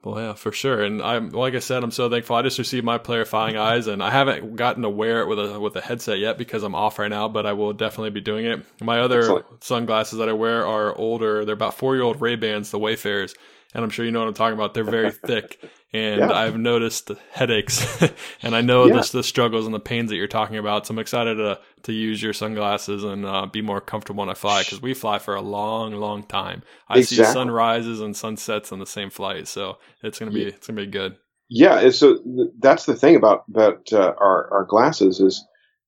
Well, 0.05 0.20
yeah, 0.20 0.34
for 0.34 0.53
sure. 0.53 0.82
And 0.82 1.03
I'm 1.03 1.30
like 1.30 1.55
I 1.55 1.59
said, 1.59 1.82
I'm 1.82 1.90
so 1.90 2.09
thankful. 2.09 2.36
I 2.36 2.42
just 2.42 2.59
received 2.59 2.84
my 2.84 2.99
player 2.99 3.24
Flying 3.24 3.57
Eyes, 3.59 3.88
and 3.88 4.03
I 4.03 4.11
haven't 4.11 4.57
gotten 4.57 4.82
to 4.82 4.88
wear 4.88 5.20
it 5.20 5.26
with 5.26 5.38
a 5.38 5.59
with 5.59 5.74
a 5.76 5.80
headset 5.80 6.18
yet 6.18 6.38
because 6.38 6.62
I'm 6.62 6.74
off 6.74 6.99
right 6.99 7.09
now. 7.09 7.28
But 7.28 7.46
I 7.46 7.53
will 7.53 7.72
definitely 7.72 8.11
be 8.11 8.20
doing 8.20 8.46
it. 8.46 8.64
My 8.80 9.01
other 9.01 9.20
Excellent. 9.20 9.64
sunglasses 9.64 10.18
that 10.18 10.28
I 10.28 10.34
wear 10.34 10.64
are 10.66 10.96
older. 10.96 11.44
They're 11.44 11.55
about 11.55 11.74
four 11.74 11.96
year 11.96 12.05
old 12.05 12.20
Ray 12.20 12.36
Bans, 12.36 12.70
the 12.70 12.78
Wayfarers, 12.78 13.34
and 13.74 13.82
I'm 13.82 13.90
sure 13.90 14.05
you 14.05 14.12
know 14.12 14.20
what 14.20 14.28
I'm 14.28 14.34
talking 14.34 14.55
about. 14.55 14.72
They're 14.72 14.84
very 14.84 15.11
thick, 15.11 15.59
and 15.92 16.20
yeah. 16.20 16.32
I've 16.32 16.57
noticed 16.57 17.11
headaches, 17.32 17.84
and 18.42 18.55
I 18.55 18.61
know 18.61 18.86
yeah. 18.86 19.01
the, 19.01 19.11
the 19.14 19.24
struggles 19.24 19.66
and 19.66 19.74
the 19.74 19.80
pains 19.80 20.11
that 20.11 20.16
you're 20.16 20.28
talking 20.28 20.59
about. 20.59 20.86
So 20.86 20.94
I'm 20.94 21.01
excited 21.01 21.34
to 21.36 21.59
to 21.83 21.93
use 21.93 22.22
your 22.22 22.33
sunglasses 22.33 23.05
and 23.05 23.24
uh, 23.24 23.47
be 23.47 23.62
more 23.62 23.81
comfortable 23.81 24.20
when 24.20 24.29
I 24.29 24.35
fly 24.35 24.62
because 24.62 24.83
we 24.83 24.95
fly 24.95 25.18
for 25.18 25.35
a 25.35 25.41
long, 25.41 25.93
long 25.93 26.22
time. 26.22 26.62
I 26.89 26.99
exactly. 26.99 27.24
see 27.24 27.33
sunrises 27.33 28.01
and 28.01 28.16
sunsets 28.16 28.72
on 28.72 28.79
the 28.79 28.87
same 28.87 29.11
flight, 29.11 29.49
so 29.49 29.79
it's 30.03 30.18
gonna 30.18 30.31
be 30.31 30.45
it's 30.45 30.66
gonna 30.66 30.81
be 30.81 30.87
good. 30.87 31.16
Yeah, 31.49 31.91
so 31.91 32.18
that's 32.59 32.87
the 32.87 32.95
thing 32.95 33.16
about 33.16 33.45
about 33.49 33.93
uh, 33.93 34.14
our 34.18 34.53
our 34.53 34.64
glasses 34.64 35.20
is 35.20 35.45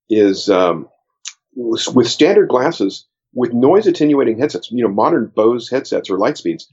is 0.08 0.48
um, 0.48 0.88
with 1.54 2.08
standard 2.08 2.48
glasses 2.48 3.06
with 3.32 3.52
noise 3.52 3.86
attenuating 3.86 4.38
headsets. 4.38 4.70
You 4.70 4.84
know, 4.84 4.90
modern 4.90 5.32
Bose 5.34 5.68
headsets 5.68 6.10
or 6.10 6.18
Lightspeeds 6.18 6.64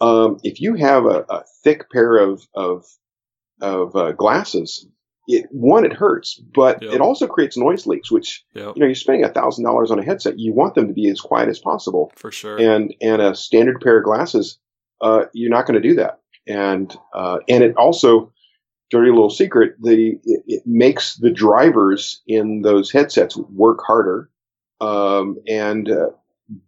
um, 0.00 0.38
if 0.42 0.60
you 0.60 0.74
have 0.74 1.06
a, 1.06 1.24
a, 1.28 1.44
thick 1.62 1.90
pair 1.90 2.16
of, 2.16 2.46
of 2.54 2.84
of 3.60 3.96
uh, 3.96 4.12
glasses, 4.12 4.86
it 5.26 5.46
one 5.50 5.84
it 5.84 5.92
hurts, 5.92 6.40
but 6.54 6.82
Yep. 6.82 6.94
it 6.94 7.00
also 7.00 7.26
creates 7.26 7.56
noise 7.56 7.86
leaks. 7.86 8.10
Which 8.10 8.44
Yep. 8.54 8.76
you 8.76 8.80
know 8.80 8.86
you're 8.86 8.94
spending 8.94 9.24
a 9.24 9.28
thousand 9.28 9.64
dollars 9.64 9.90
on 9.90 9.98
a 9.98 10.04
headset, 10.04 10.38
you 10.38 10.52
want 10.52 10.74
them 10.74 10.88
to 10.88 10.94
be 10.94 11.08
as 11.08 11.20
quiet 11.20 11.48
as 11.48 11.58
possible. 11.58 12.12
For 12.16 12.30
sure. 12.30 12.58
And 12.58 12.94
and 13.00 13.20
a 13.22 13.34
standard 13.34 13.80
pair 13.80 13.98
of 13.98 14.04
glasses, 14.04 14.58
uh, 15.00 15.24
you're 15.32 15.50
not 15.50 15.66
going 15.66 15.80
to 15.80 15.88
do 15.88 15.94
that. 15.96 16.20
And 16.46 16.94
uh, 17.14 17.38
and 17.48 17.64
it 17.64 17.76
also 17.76 18.32
dirty 18.90 19.10
little 19.10 19.30
secret 19.30 19.76
the 19.82 20.18
it, 20.24 20.42
it 20.46 20.62
makes 20.66 21.16
the 21.16 21.30
drivers 21.30 22.22
in 22.26 22.62
those 22.62 22.92
headsets 22.92 23.36
work 23.36 23.78
harder, 23.86 24.28
um, 24.80 25.38
and 25.48 25.90
uh, 25.90 26.10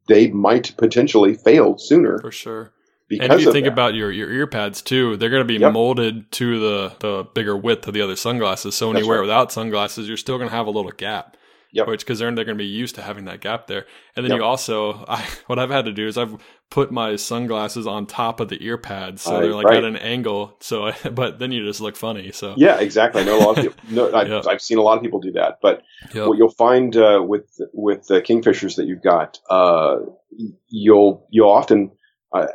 they 0.08 0.28
might 0.28 0.74
potentially 0.78 1.34
fail 1.34 1.76
sooner 1.76 2.18
For 2.20 2.32
sure. 2.32 2.72
Because 3.08 3.24
And 3.30 3.32
if 3.34 3.40
you 3.46 3.52
think 3.52 3.64
that. 3.66 3.72
about 3.72 3.94
your, 3.94 4.10
your 4.10 4.30
ear 4.30 4.46
pads 4.46 4.82
too, 4.82 5.16
they're 5.16 5.30
going 5.30 5.46
to 5.46 5.52
be 5.52 5.60
Yep. 5.60 5.72
molded 5.72 6.30
to 6.32 6.58
the, 6.60 6.96
the 7.00 7.24
bigger 7.34 7.56
width 7.56 7.86
of 7.88 7.94
the 7.94 8.02
other 8.02 8.16
sunglasses. 8.16 8.74
So 8.74 8.88
when 8.88 8.94
That's 8.94 9.04
you 9.04 9.08
wear 9.10 9.18
right. 9.18 9.26
without 9.26 9.52
sunglasses, 9.52 10.08
you're 10.08 10.16
still 10.16 10.38
going 10.38 10.48
to 10.50 10.54
have 10.56 10.66
a 10.66 10.70
little 10.70 10.90
gap. 10.92 11.36
Yep. 11.72 11.88
Which 11.88 12.00
because 12.00 12.20
they're 12.20 12.34
they're 12.34 12.44
going 12.46 12.56
to 12.56 12.62
be 12.64 12.68
used 12.70 12.94
to 12.94 13.02
having 13.02 13.26
that 13.26 13.40
gap 13.42 13.66
there. 13.66 13.84
And 14.14 14.24
then 14.24 14.30
Yep. 14.30 14.38
you 14.38 14.44
also, 14.44 15.04
I, 15.08 15.26
what 15.46 15.58
I've 15.58 15.68
had 15.70 15.84
to 15.84 15.92
do 15.92 16.06
is 16.06 16.16
I've 16.16 16.36
put 16.70 16.90
my 16.90 17.16
sunglasses 17.16 17.86
on 17.86 18.06
top 18.06 18.40
of 18.40 18.48
the 18.48 18.56
ear 18.64 18.78
pads, 18.78 19.22
so 19.22 19.34
Right, 19.34 19.42
they're 19.42 19.54
like 19.54 19.66
right. 19.66 19.76
at 19.78 19.84
an 19.84 19.96
angle. 19.96 20.56
So, 20.60 20.86
I, 20.86 20.92
but 21.12 21.38
then 21.38 21.52
you 21.52 21.64
just 21.66 21.80
look 21.82 21.96
funny. 21.96 22.32
So 22.32 22.54
Yeah, 22.56 22.78
exactly. 22.80 23.20
I 23.20 23.24
know 23.24 23.38
a 23.38 23.42
lot 23.44 23.58
of 23.58 23.64
people. 23.64 23.78
No, 23.90 24.14
I've, 24.14 24.28
Yep. 24.28 24.46
I've 24.48 24.62
seen 24.62 24.78
a 24.78 24.82
lot 24.82 24.96
of 24.96 25.02
people 25.02 25.20
do 25.20 25.32
that. 25.32 25.58
But 25.60 25.82
what 26.14 26.38
you'll 26.38 26.48
find 26.50 26.96
uh, 26.96 27.22
with 27.22 27.44
with 27.74 28.06
the 28.06 28.22
kingfishers 28.22 28.76
that 28.76 28.86
you've 28.86 29.02
got, 29.02 29.38
uh, 29.50 29.96
you'll 30.68 31.26
you'll 31.30 31.50
often, 31.50 31.90
uh, 32.32 32.46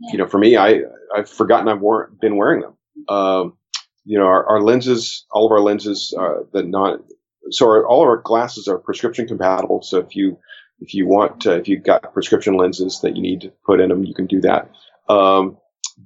you 0.00 0.18
know, 0.18 0.26
for 0.26 0.38
me, 0.38 0.56
I 0.56 0.82
I've 1.14 1.28
forgotten 1.28 1.68
I've 1.68 1.80
wor- 1.80 2.10
been 2.20 2.36
wearing 2.36 2.60
them. 2.60 2.74
Um, 3.08 3.56
you 4.04 4.18
know, 4.18 4.26
our, 4.26 4.46
our 4.46 4.62
lenses, 4.62 5.26
all 5.30 5.46
of 5.46 5.52
our 5.52 5.60
lenses, 5.60 6.14
uh, 6.18 6.44
the 6.52 6.62
non, 6.62 7.02
so 7.50 7.66
our, 7.66 7.86
all 7.86 8.02
of 8.02 8.08
our 8.08 8.22
glasses 8.22 8.68
are 8.68 8.78
prescription 8.78 9.26
compatible. 9.26 9.82
So 9.82 9.98
if 9.98 10.16
you 10.16 10.38
if 10.80 10.94
you 10.94 11.06
want, 11.06 11.40
to, 11.40 11.56
if 11.56 11.66
you've 11.68 11.82
got 11.82 12.12
prescription 12.12 12.56
lenses 12.56 13.00
that 13.02 13.16
you 13.16 13.22
need 13.22 13.40
to 13.40 13.52
put 13.66 13.80
in 13.80 13.88
them, 13.88 14.04
you 14.04 14.14
can 14.14 14.26
do 14.26 14.40
that. 14.42 14.70
Um, 15.08 15.58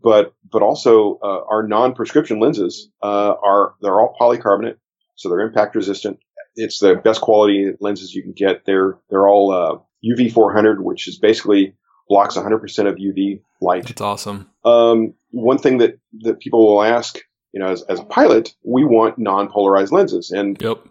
but 0.03 0.35
but 0.51 0.63
also 0.63 1.19
uh, 1.23 1.45
our 1.51 1.67
non-prescription 1.67 2.41
lenses 2.41 2.89
uh, 3.03 3.35
are 3.45 3.75
they're 3.83 4.01
all 4.01 4.17
polycarbonate, 4.19 4.77
so 5.17 5.29
they're 5.29 5.41
impact 5.41 5.75
resistant. 5.75 6.19
It's 6.55 6.79
the 6.79 6.95
best 6.97 7.21
quality 7.21 7.73
lenses 7.81 8.15
you 8.15 8.23
can 8.23 8.33
get. 8.33 8.65
They're 8.65 8.99
they're 9.11 9.29
all 9.29 9.53
uh, 9.53 9.79
UV 10.05 10.33
400, 10.33 10.83
which 10.83 11.09
is 11.09 11.19
basically 11.19 11.75
blocks 12.13 12.37
100% 12.37 12.87
of 12.87 12.97
UV 12.97 13.41
light. 13.63 13.87
That's 13.87 14.03
awesome. 14.03 14.51
Um, 14.67 15.15
one 15.31 15.57
thing 15.57 15.79
that 15.79 15.99
that 16.21 16.41
people 16.41 16.67
will 16.67 16.83
ask, 16.83 17.19
you 17.53 17.61
know, 17.61 17.69
as, 17.69 17.81
as 17.85 18.01
a 18.01 18.05
pilot, 18.05 18.55
we 18.65 18.85
want 18.85 19.19
non-polarized 19.19 19.93
lenses, 19.93 20.31
and 20.31 20.61
Yep. 20.61 20.87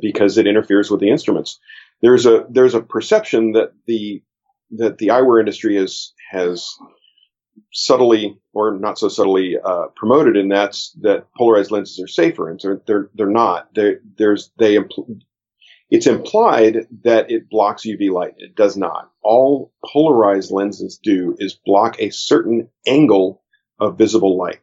because 0.00 0.38
it 0.38 0.46
interferes 0.46 0.92
with 0.92 1.00
the 1.00 1.10
instruments. 1.10 1.58
There's 2.02 2.24
a 2.24 2.46
there's 2.48 2.74
a 2.74 2.80
perception 2.80 3.50
that 3.52 3.72
the 3.88 4.22
that 4.70 4.98
the 4.98 5.08
eyewear 5.08 5.40
industry 5.40 5.74
has 5.74 6.12
has 6.30 6.72
subtly 7.72 8.38
or 8.52 8.78
not 8.78 8.96
so 8.96 9.08
subtly 9.08 9.56
uh, 9.64 9.86
promoted, 9.96 10.36
and 10.36 10.52
that's 10.52 10.92
that 11.00 11.26
polarized 11.36 11.72
lenses 11.72 11.98
are 12.00 12.06
safer, 12.06 12.48
and 12.48 12.62
so 12.62 12.80
they're 12.86 13.10
they're 13.16 13.26
not. 13.26 13.74
They 13.74 13.96
there's 14.18 14.52
they 14.56 14.76
impl- 14.76 15.20
it's 15.90 16.06
implied 16.06 16.86
that 17.04 17.30
it 17.30 17.48
blocks 17.48 17.82
UV 17.86 18.10
light. 18.10 18.34
It 18.38 18.54
does 18.54 18.76
not. 18.76 19.10
All 19.22 19.72
polarized 19.84 20.50
lenses 20.50 20.98
do 21.02 21.36
is 21.38 21.58
block 21.64 21.96
a 21.98 22.10
certain 22.10 22.68
angle 22.86 23.42
of 23.80 23.98
visible 23.98 24.36
light, 24.36 24.60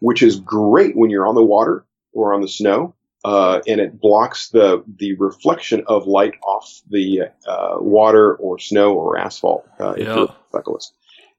which 0.00 0.22
is 0.22 0.40
great 0.40 0.96
when 0.96 1.10
you're 1.10 1.26
on 1.26 1.34
the 1.34 1.44
water 1.44 1.86
or 2.12 2.34
on 2.34 2.40
the 2.40 2.48
snow 2.48 2.94
uh, 3.26 3.60
and 3.66 3.80
it 3.80 4.00
blocks 4.00 4.50
the 4.50 4.84
the 4.98 5.14
reflection 5.16 5.82
of 5.88 6.06
light 6.06 6.34
off 6.46 6.80
the 6.88 7.22
uh, 7.44 7.74
water 7.80 8.36
or 8.36 8.56
snow 8.60 8.94
or 8.94 9.18
asphalt 9.18 9.66
uh, 9.80 9.94
if 9.96 10.06
Yeah. 10.06 10.14
you're 10.14 10.24
a 10.26 10.36
cyclist. 10.52 10.94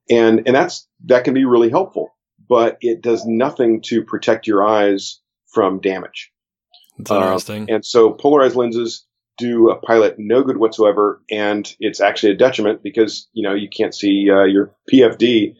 And 0.09 0.43
and 0.45 0.53
that's 0.53 0.85
that 1.05 1.23
can 1.23 1.33
be 1.33 1.45
really 1.45 1.69
helpful, 1.69 2.13
but 2.49 2.77
it 2.81 3.01
does 3.01 3.25
nothing 3.25 3.81
to 3.83 4.03
protect 4.03 4.47
your 4.47 4.67
eyes 4.67 5.21
from 5.47 5.79
damage. 5.79 6.29
Uh, 7.09 7.15
interesting. 7.15 7.69
And 7.69 7.85
so 7.85 8.11
polarized 8.11 8.57
lenses 8.57 9.05
do 9.37 9.69
a 9.69 9.75
pilot 9.75 10.15
no 10.17 10.43
good 10.43 10.57
whatsoever, 10.57 11.21
and 11.31 11.75
it's 11.79 11.99
actually 12.01 12.33
a 12.33 12.37
detriment 12.37 12.83
because 12.83 13.27
you 13.33 13.47
know 13.47 13.53
you 13.53 13.69
can't 13.69 13.93
see 13.95 14.29
uh, 14.31 14.43
your 14.43 14.73
PFD 14.91 15.53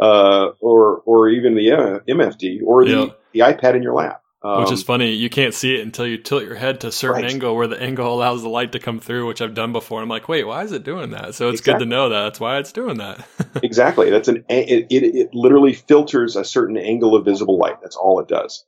uh, 0.00 0.48
or 0.60 1.02
or 1.06 1.28
even 1.28 1.54
the 1.54 1.72
uh, 1.72 1.98
MFD 2.08 2.60
or 2.64 2.84
the, 2.84 2.90
Yeah. 2.90 3.06
the 3.32 3.40
iPad 3.40 3.74
in 3.76 3.82
your 3.82 3.94
lap. 3.94 4.20
which 4.42 4.68
Um, 4.68 4.74
is 4.74 4.82
funny. 4.82 5.12
You 5.12 5.30
can't 5.30 5.54
see 5.54 5.74
it 5.74 5.80
until 5.80 6.06
you 6.06 6.18
tilt 6.18 6.44
your 6.44 6.54
head 6.54 6.80
to 6.82 6.88
a 6.88 6.92
certain 6.92 7.22
Right. 7.22 7.32
angle 7.32 7.56
where 7.56 7.66
the 7.66 7.80
angle 7.80 8.12
allows 8.12 8.42
the 8.42 8.48
light 8.50 8.72
to 8.72 8.78
come 8.78 8.98
through, 9.00 9.26
which 9.26 9.40
I've 9.40 9.54
done 9.54 9.72
before. 9.72 10.02
I'm 10.02 10.08
like, 10.10 10.28
wait, 10.28 10.44
why 10.44 10.62
is 10.64 10.72
it 10.72 10.84
doing 10.84 11.10
that? 11.12 11.34
So 11.34 11.48
it's 11.48 11.62
good 11.62 11.78
to 11.78 11.86
know 11.86 12.10
that. 12.10 12.22
That's 12.24 12.40
why 12.40 12.58
it's 12.58 12.70
doing 12.72 12.98
that. 12.98 13.26
exactly. 13.62 14.10
That's 14.10 14.28
an 14.28 14.44
it, 14.50 14.86
it, 14.90 15.02
it 15.02 15.28
literally 15.32 15.72
filters 15.72 16.36
a 16.36 16.44
certain 16.44 16.76
angle 16.76 17.14
of 17.16 17.24
visible 17.24 17.56
light. 17.58 17.80
That's 17.80 17.96
all 17.96 18.20
it 18.20 18.28
does. 18.28 18.64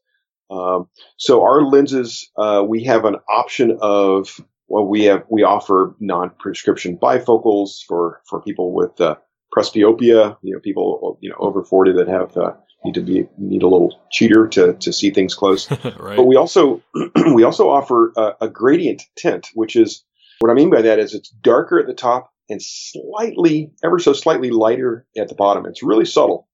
Um, 0.48 0.88
so 1.18 1.42
our 1.42 1.60
lenses, 1.62 2.30
uh, 2.38 2.64
we 2.66 2.84
have 2.84 3.04
an 3.04 3.16
option 3.28 3.76
of 3.80 4.40
well, 4.68 4.86
we 4.86 5.04
have 5.04 5.24
we 5.28 5.42
offer 5.42 5.94
non-prescription 6.00 6.98
bifocals 6.98 7.84
for 7.86 8.20
for 8.28 8.40
people 8.40 8.72
with 8.72 9.00
uh, 9.00 9.16
presbyopia. 9.56 10.36
You 10.42 10.54
know, 10.54 10.60
people 10.60 11.18
you 11.20 11.30
know 11.30 11.36
over 11.38 11.62
forty 11.62 11.92
that 11.92 12.08
have 12.08 12.36
uh, 12.36 12.52
need 12.84 12.94
to 12.94 13.00
be 13.00 13.28
need 13.38 13.62
a 13.62 13.68
little 13.68 14.00
cheater 14.10 14.48
to 14.48 14.74
to 14.74 14.92
see 14.92 15.10
things 15.10 15.34
close. 15.34 15.70
right. 15.98 16.16
But 16.16 16.26
we 16.26 16.36
also 16.36 16.82
we 17.34 17.44
also 17.44 17.68
offer 17.68 18.12
a, 18.16 18.32
a 18.42 18.48
gradient 18.48 19.02
tint, 19.16 19.48
which 19.54 19.76
is 19.76 20.04
what 20.40 20.50
I 20.50 20.54
mean 20.54 20.70
by 20.70 20.82
that 20.82 20.98
is 20.98 21.14
it's 21.14 21.30
darker 21.30 21.78
at 21.78 21.86
the 21.86 21.94
top 21.94 22.32
and 22.48 22.60
slightly, 22.62 23.72
ever 23.82 23.98
so 23.98 24.12
slightly 24.12 24.50
lighter 24.50 25.06
at 25.18 25.28
the 25.28 25.34
bottom. 25.34 25.66
It's 25.66 25.82
really 25.82 26.04
subtle. 26.04 26.48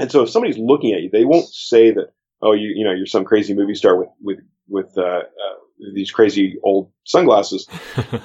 And 0.00 0.10
so 0.10 0.22
if 0.22 0.30
somebody's 0.30 0.58
looking 0.58 0.92
at 0.92 1.02
you, 1.02 1.10
they 1.10 1.24
won't 1.24 1.48
say 1.48 1.90
that, 1.90 2.12
oh, 2.40 2.52
you 2.52 2.72
you 2.76 2.84
know 2.84 2.92
you're 2.92 3.06
some 3.06 3.24
crazy 3.24 3.54
movie 3.54 3.74
star 3.74 3.96
with 3.96 4.08
with 4.20 4.38
with 4.68 4.96
uh, 4.96 5.02
uh, 5.02 5.54
these 5.94 6.10
crazy 6.10 6.56
old 6.62 6.90
sunglasses. 7.04 7.66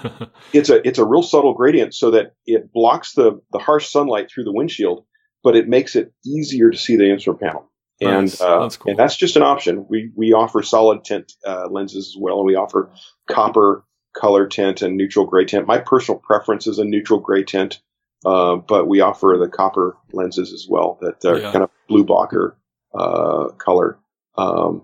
It's 0.53 0.69
a 0.69 0.87
it's 0.87 0.99
a 0.99 1.05
real 1.05 1.23
subtle 1.23 1.53
gradient 1.55 1.95
so 1.95 2.11
that 2.11 2.33
it 2.45 2.71
blocks 2.71 3.13
the 3.13 3.41
the 3.51 3.57
harsh 3.57 3.89
sunlight 3.89 4.29
through 4.29 4.43
the 4.43 4.53
windshield, 4.53 5.03
but 5.43 5.55
it 5.55 5.67
makes 5.67 5.95
it 5.95 6.13
easier 6.25 6.69
to 6.69 6.77
see 6.77 6.95
the 6.95 7.09
instrument 7.09 7.41
panel. 7.41 7.71
And 7.99 8.21
Nice. 8.27 8.39
uh, 8.41 8.59
That's 8.59 8.77
cool. 8.77 8.91
and 8.91 8.99
that's 8.99 9.15
just 9.15 9.35
an 9.35 9.41
option. 9.41 9.85
We 9.89 10.11
we 10.15 10.33
offer 10.33 10.61
solid 10.61 11.03
tint 11.03 11.31
uh, 11.45 11.67
lenses 11.71 12.07
as 12.09 12.15
well, 12.19 12.37
and 12.37 12.45
we 12.45 12.55
offer 12.55 12.91
copper 13.27 13.83
color 14.15 14.45
tint 14.47 14.81
and 14.83 14.95
neutral 14.95 15.25
gray 15.25 15.45
tint. 15.45 15.65
My 15.67 15.79
personal 15.79 16.19
preference 16.19 16.67
is 16.67 16.77
a 16.77 16.85
neutral 16.85 17.19
gray 17.19 17.43
tint, 17.43 17.81
uh, 18.25 18.57
but 18.57 18.87
we 18.87 18.99
offer 19.01 19.37
the 19.39 19.47
copper 19.49 19.97
lenses 20.11 20.53
as 20.53 20.67
well 20.69 20.99
that 21.01 21.25
are 21.25 21.39
Yeah. 21.39 21.51
kind 21.51 21.63
of 21.63 21.71
blue 21.87 22.03
blocker 22.03 22.55
uh, 22.93 23.47
color, 23.57 23.97
um, 24.37 24.83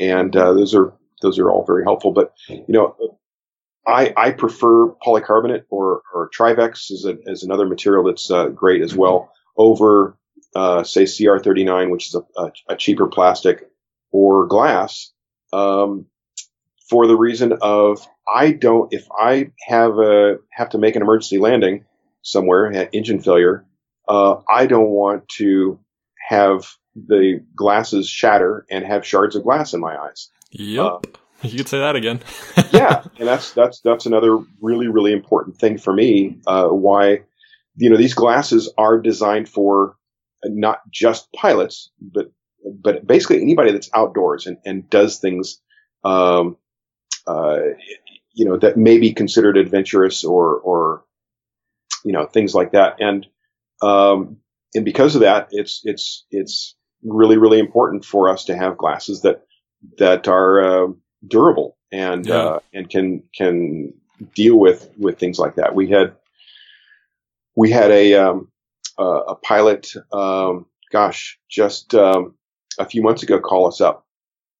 and 0.00 0.34
uh, 0.34 0.52
those 0.54 0.74
are 0.74 0.92
those 1.24 1.38
are 1.38 1.50
all 1.50 1.64
very 1.64 1.82
helpful. 1.82 2.12
But 2.12 2.34
you 2.48 2.64
know, 2.68 3.18
I 3.86 4.12
I 4.16 4.30
prefer 4.30 4.88
polycarbonate 5.04 5.64
or 5.70 6.02
or 6.12 6.30
Trivex 6.30 6.90
is 6.90 7.04
a, 7.04 7.16
is 7.26 7.42
another 7.42 7.66
material 7.66 8.04
that's 8.04 8.30
uh, 8.30 8.48
great 8.48 8.82
as 8.82 8.94
well 8.94 9.32
over 9.56 10.16
uh, 10.54 10.84
say 10.84 11.04
CR39, 11.04 11.90
which 11.90 12.08
is 12.08 12.14
a, 12.36 12.52
a, 12.68 12.76
cheaper 12.76 13.08
plastic 13.08 13.68
or 14.12 14.46
glass. 14.46 15.12
Um, 15.52 16.06
for 16.88 17.06
the 17.06 17.16
reason 17.16 17.54
of 17.60 18.06
I 18.32 18.52
don't 18.52 18.92
if 18.92 19.06
I 19.18 19.50
have 19.66 19.98
a 19.98 20.36
have 20.50 20.70
to 20.70 20.78
make 20.78 20.96
an 20.96 21.02
emergency 21.02 21.38
landing 21.38 21.84
somewhere 22.22 22.88
engine 22.92 23.20
failure, 23.20 23.64
uh, 24.08 24.36
I 24.48 24.66
don't 24.66 24.90
want 24.90 25.28
to 25.38 25.80
have 26.28 26.66
the 26.94 27.44
glasses 27.56 28.08
shatter 28.08 28.64
and 28.70 28.84
have 28.84 29.06
shards 29.06 29.36
of 29.36 29.42
glass 29.42 29.74
in 29.74 29.80
my 29.80 29.96
eyes. 29.96 30.30
Yep. 30.54 31.06
you 31.42 31.58
could 31.58 31.68
say 31.68 31.78
that 31.78 31.96
again. 31.96 32.20
yeah, 32.72 33.04
and 33.18 33.28
that's 33.28 33.52
that's 33.52 33.80
that's 33.80 34.06
another 34.06 34.38
really 34.60 34.88
really 34.88 35.12
important 35.12 35.58
thing 35.58 35.78
for 35.78 35.92
me. 35.92 36.38
Uh, 36.46 36.68
why 36.68 37.20
you 37.76 37.90
know 37.90 37.96
these 37.96 38.14
glasses 38.14 38.72
are 38.78 38.98
designed 38.98 39.48
for 39.48 39.96
not 40.44 40.80
just 40.90 41.32
pilots, 41.32 41.90
but 42.00 42.30
but 42.64 43.06
basically 43.06 43.42
anybody 43.42 43.72
that's 43.72 43.90
outdoors 43.94 44.46
and, 44.46 44.58
and 44.64 44.88
does 44.88 45.18
things, 45.18 45.60
um, 46.02 46.56
uh, 47.26 47.60
you 48.32 48.44
know, 48.44 48.56
that 48.58 48.76
may 48.76 48.98
be 48.98 49.12
considered 49.12 49.56
adventurous 49.56 50.24
or 50.24 50.58
or 50.58 51.04
you 52.04 52.12
know 52.12 52.26
things 52.26 52.54
like 52.54 52.72
that. 52.72 52.96
And 53.00 53.26
um, 53.82 54.38
and 54.74 54.84
because 54.84 55.14
of 55.14 55.22
that, 55.22 55.48
it's 55.50 55.82
it's 55.84 56.24
it's 56.30 56.74
really 57.02 57.36
really 57.36 57.58
important 57.58 58.04
for 58.04 58.28
us 58.28 58.44
to 58.46 58.56
have 58.56 58.78
glasses 58.78 59.22
that 59.22 59.42
that 59.98 60.28
are 60.28 60.84
uh, 60.84 60.92
durable 61.26 61.76
and 61.92 62.26
Yeah. 62.26 62.34
uh, 62.34 62.58
and 62.72 62.88
can 62.88 63.22
can 63.36 63.94
deal 64.34 64.56
with 64.56 64.90
with 64.98 65.18
things 65.18 65.38
like 65.38 65.56
that. 65.56 65.74
We 65.74 65.88
had 65.90 66.14
we 67.56 67.70
had 67.70 67.90
a 67.90 68.14
um, 68.14 68.50
uh, 68.98 69.22
a 69.28 69.34
pilot, 69.36 69.92
um, 70.12 70.66
gosh, 70.92 71.38
just 71.48 71.94
um, 71.94 72.34
a 72.78 72.84
few 72.84 73.02
months 73.02 73.22
ago 73.22 73.40
call 73.40 73.66
us 73.66 73.80
up 73.80 74.06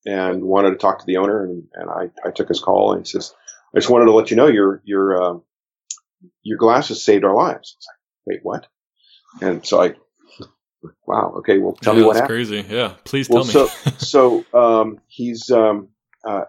and 0.05 0.43
wanted 0.43 0.71
to 0.71 0.75
talk 0.77 0.99
to 0.99 1.05
the 1.05 1.17
owner, 1.17 1.43
and, 1.43 1.63
and 1.73 1.89
I, 1.89 2.09
I 2.27 2.31
took 2.31 2.47
his 2.47 2.59
call, 2.59 2.93
and 2.93 3.05
he 3.05 3.09
says, 3.09 3.33
"I 3.73 3.79
just 3.79 3.89
wanted 3.89 4.05
to 4.05 4.13
let 4.13 4.29
you 4.31 4.37
know 4.37 4.47
your 4.47 4.81
your 4.85 5.21
uh, 5.21 5.39
your 6.43 6.57
glasses 6.57 7.03
saved 7.03 7.23
our 7.23 7.35
lives." 7.35 7.75
I 7.75 7.79
was 7.79 7.87
like, 7.87 7.97
"Wait, 8.25 8.39
what?" 8.43 8.67
And 9.41 9.65
so 9.65 9.81
I, 9.81 9.95
wow, 11.07 11.33
okay, 11.39 11.59
well, 11.59 11.73
tell 11.73 11.93
yeah, 11.93 11.99
me 12.01 12.05
what 12.05 12.13
that's 12.13 12.21
happened. 12.23 12.47
crazy. 12.47 12.65
Yeah, 12.69 12.93
please 13.03 13.29
Well, 13.29 13.43
tell 13.43 13.65
me. 13.65 13.69
so 13.97 14.43
so 14.53 14.81
um, 14.81 14.99
he's 15.07 15.49
um, 15.51 15.89
uh, 16.25 16.45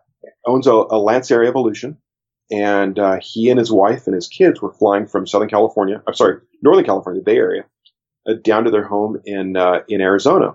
owns 0.47 0.67
a, 0.67 0.73
a 0.73 0.99
Lancair 0.99 1.45
Evolution, 1.47 1.99
and 2.51 2.99
uh, 2.99 3.19
he 3.23 3.51
and 3.51 3.59
his 3.59 3.71
wife 3.73 4.07
and 4.07 4.15
his 4.15 4.29
kids 4.29 4.61
were 4.63 4.73
flying 4.73 5.07
from 5.07 5.27
Southern 5.27 5.49
California. 5.49 6.03
I'm 6.07 6.15
sorry, 6.15 6.41
Northern 6.63 6.85
California, 6.85 7.21
the 7.21 7.25
Bay 7.25 7.37
Area, 7.37 7.65
uh, 8.29 8.35
down 8.43 8.65
to 8.65 8.71
their 8.71 8.85
home 8.87 9.21
in 9.25 9.57
uh, 9.57 9.81
in 9.89 10.01
Arizona. 10.01 10.55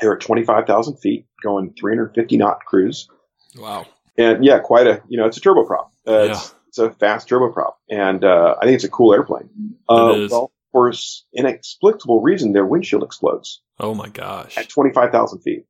They 0.00 0.06
were 0.08 0.14
at 0.16 0.20
25,000 0.22 0.96
feet, 0.96 1.26
going 1.42 1.74
350 1.78 2.36
knot 2.38 2.60
cruise, 2.66 3.08
wow. 3.56 3.86
and 4.16 4.44
yeah, 4.44 4.58
quite 4.58 4.86
a 4.86 5.02
you 5.08 5.18
know 5.18 5.26
it's 5.26 5.36
a 5.36 5.40
turboprop. 5.40 5.88
Uh, 6.08 6.22
Yeah. 6.24 6.30
it's, 6.32 6.54
it's 6.68 6.78
a 6.78 6.90
fast 6.92 7.28
turboprop, 7.28 7.74
and 7.90 8.24
uh, 8.24 8.56
I 8.60 8.64
think 8.64 8.76
it's 8.76 8.84
a 8.84 8.88
cool 8.88 9.12
airplane. 9.12 9.50
It 9.90 10.18
is. 10.18 10.30
Well, 10.30 10.50
for 10.72 10.90
inexplicable 11.36 12.20
reason, 12.22 12.52
their 12.52 12.66
windshield 12.66 13.02
explodes 13.02 13.60
Oh 13.78 13.94
my 13.94 14.08
gosh. 14.08 14.56
at 14.58 14.68
25,000 14.68 15.40
feet. 15.42 15.64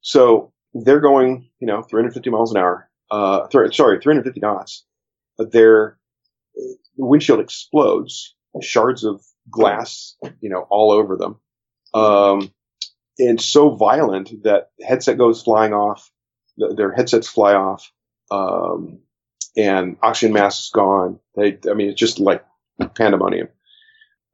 So 0.00 0.52
they're 0.74 1.00
going, 1.00 1.48
you 1.60 1.66
know, 1.66 1.82
350 1.82 2.30
miles 2.30 2.50
an 2.52 2.58
hour. 2.58 2.90
Uh, 3.10 3.46
th- 3.48 3.74
sorry, 3.76 4.00
350 4.00 4.40
knots. 4.40 4.84
Their 5.38 5.98
windshield 6.96 7.40
explodes, 7.40 8.34
shards 8.60 9.04
of 9.04 9.22
glass, 9.50 10.16
you 10.40 10.50
know, 10.50 10.66
all 10.70 10.90
over 10.90 11.16
them. 11.16 11.36
Um, 11.92 12.52
and 13.18 13.40
so 13.40 13.70
violent 13.70 14.42
that 14.42 14.70
headset 14.82 15.18
goes 15.18 15.42
flying 15.42 15.72
off. 15.72 16.10
th- 16.58 16.76
Their 16.76 16.92
headsets 16.92 17.28
fly 17.28 17.54
off. 17.54 17.90
Um, 18.30 19.00
and 19.56 19.96
oxygen 20.02 20.32
mask 20.32 20.62
is 20.64 20.70
gone. 20.74 21.20
They, 21.36 21.58
I 21.70 21.74
mean, 21.74 21.90
it's 21.90 22.00
just 22.00 22.18
like 22.18 22.44
pandemonium. 22.94 23.48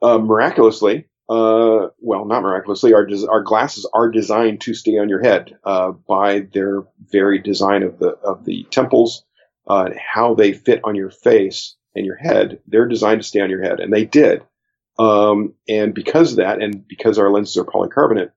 Uh, 0.02 0.18
miraculously, 0.18 1.06
uh, 1.28 1.88
well, 2.00 2.24
not 2.24 2.42
miraculously, 2.42 2.92
our 2.94 3.06
des- 3.06 3.26
our 3.28 3.42
glasses 3.42 3.88
are 3.92 4.10
designed 4.10 4.60
to 4.62 4.74
stay 4.74 4.98
on 4.98 5.08
your 5.08 5.22
head 5.22 5.56
uh, 5.64 5.92
by 5.92 6.40
their 6.52 6.82
very 7.12 7.38
design 7.38 7.82
of 7.82 7.98
the 7.98 8.10
of 8.24 8.44
the 8.44 8.64
temples, 8.70 9.24
uh, 9.68 9.90
how 9.96 10.34
they 10.34 10.52
fit 10.52 10.80
on 10.84 10.94
your 10.94 11.10
face 11.10 11.76
and 11.94 12.06
your 12.06 12.16
head. 12.16 12.60
They're 12.66 12.88
designed 12.88 13.22
to 13.22 13.28
stay 13.28 13.40
on 13.40 13.50
your 13.50 13.62
head, 13.62 13.78
and 13.78 13.92
they 13.92 14.04
did. 14.04 14.42
Um, 14.98 15.54
and 15.68 15.94
because 15.94 16.32
of 16.32 16.36
that, 16.38 16.60
and 16.60 16.86
because 16.86 17.18
our 17.18 17.30
lenses 17.30 17.56
are 17.56 17.64
polycarbonate, 17.64 18.32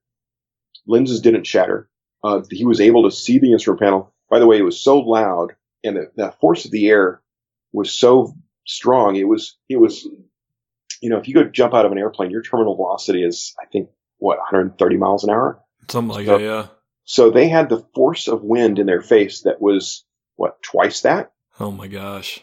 lenses 0.86 1.22
didn't 1.22 1.48
shatter. 1.48 1.90
Uh, 2.24 2.42
he 2.50 2.66
was 2.66 2.80
able 2.80 3.04
to 3.04 3.16
see 3.16 3.40
the 3.40 3.52
instrument 3.54 3.82
panel. 3.82 4.14
By 4.30 4.40
the 4.40 4.48
way, 4.48 4.58
it 4.58 4.64
was 4.64 4.80
so 4.82 5.00
loud, 5.00 5.56
and 5.84 5.96
the, 5.96 6.12
the 6.16 6.34
force 6.40 6.66
of 6.66 6.72
the 6.72 6.90
air 6.90 7.22
was 7.72 7.92
so 7.92 8.34
strong. 8.66 9.16
It 9.16 9.28
was 9.28 9.58
it 9.68 9.78
was 9.78 10.08
you 11.02 11.10
know, 11.10 11.18
if 11.18 11.28
you 11.28 11.34
go 11.34 11.44
jump 11.44 11.74
out 11.74 11.86
of 11.86 11.92
an 11.92 11.98
airplane, 11.98 12.32
your 12.32 12.42
terminal 12.42 12.76
velocity 12.76 13.24
is, 13.24 13.54
I 13.62 13.66
think, 13.66 13.90
what, 14.18 14.38
130 14.38 14.98
miles 14.98 15.24
an 15.24 15.30
hour? 15.30 15.60
Something 15.90 16.16
like 16.16 16.26
So- 16.26 16.38
that. 16.38 16.44
Yeah. 16.44 16.68
So 17.06 17.32
they 17.32 17.50
had 17.50 17.68
the 17.70 17.86
force 17.94 18.28
of 18.30 18.44
wind 18.44 18.80
in 18.80 18.86
their 18.88 19.02
face 19.02 19.42
that 19.42 19.62
was, 19.62 20.06
what, 20.38 20.62
twice 20.64 21.02
that? 21.02 21.32
Oh 21.60 21.70
my 21.72 21.88
gosh. 21.88 22.42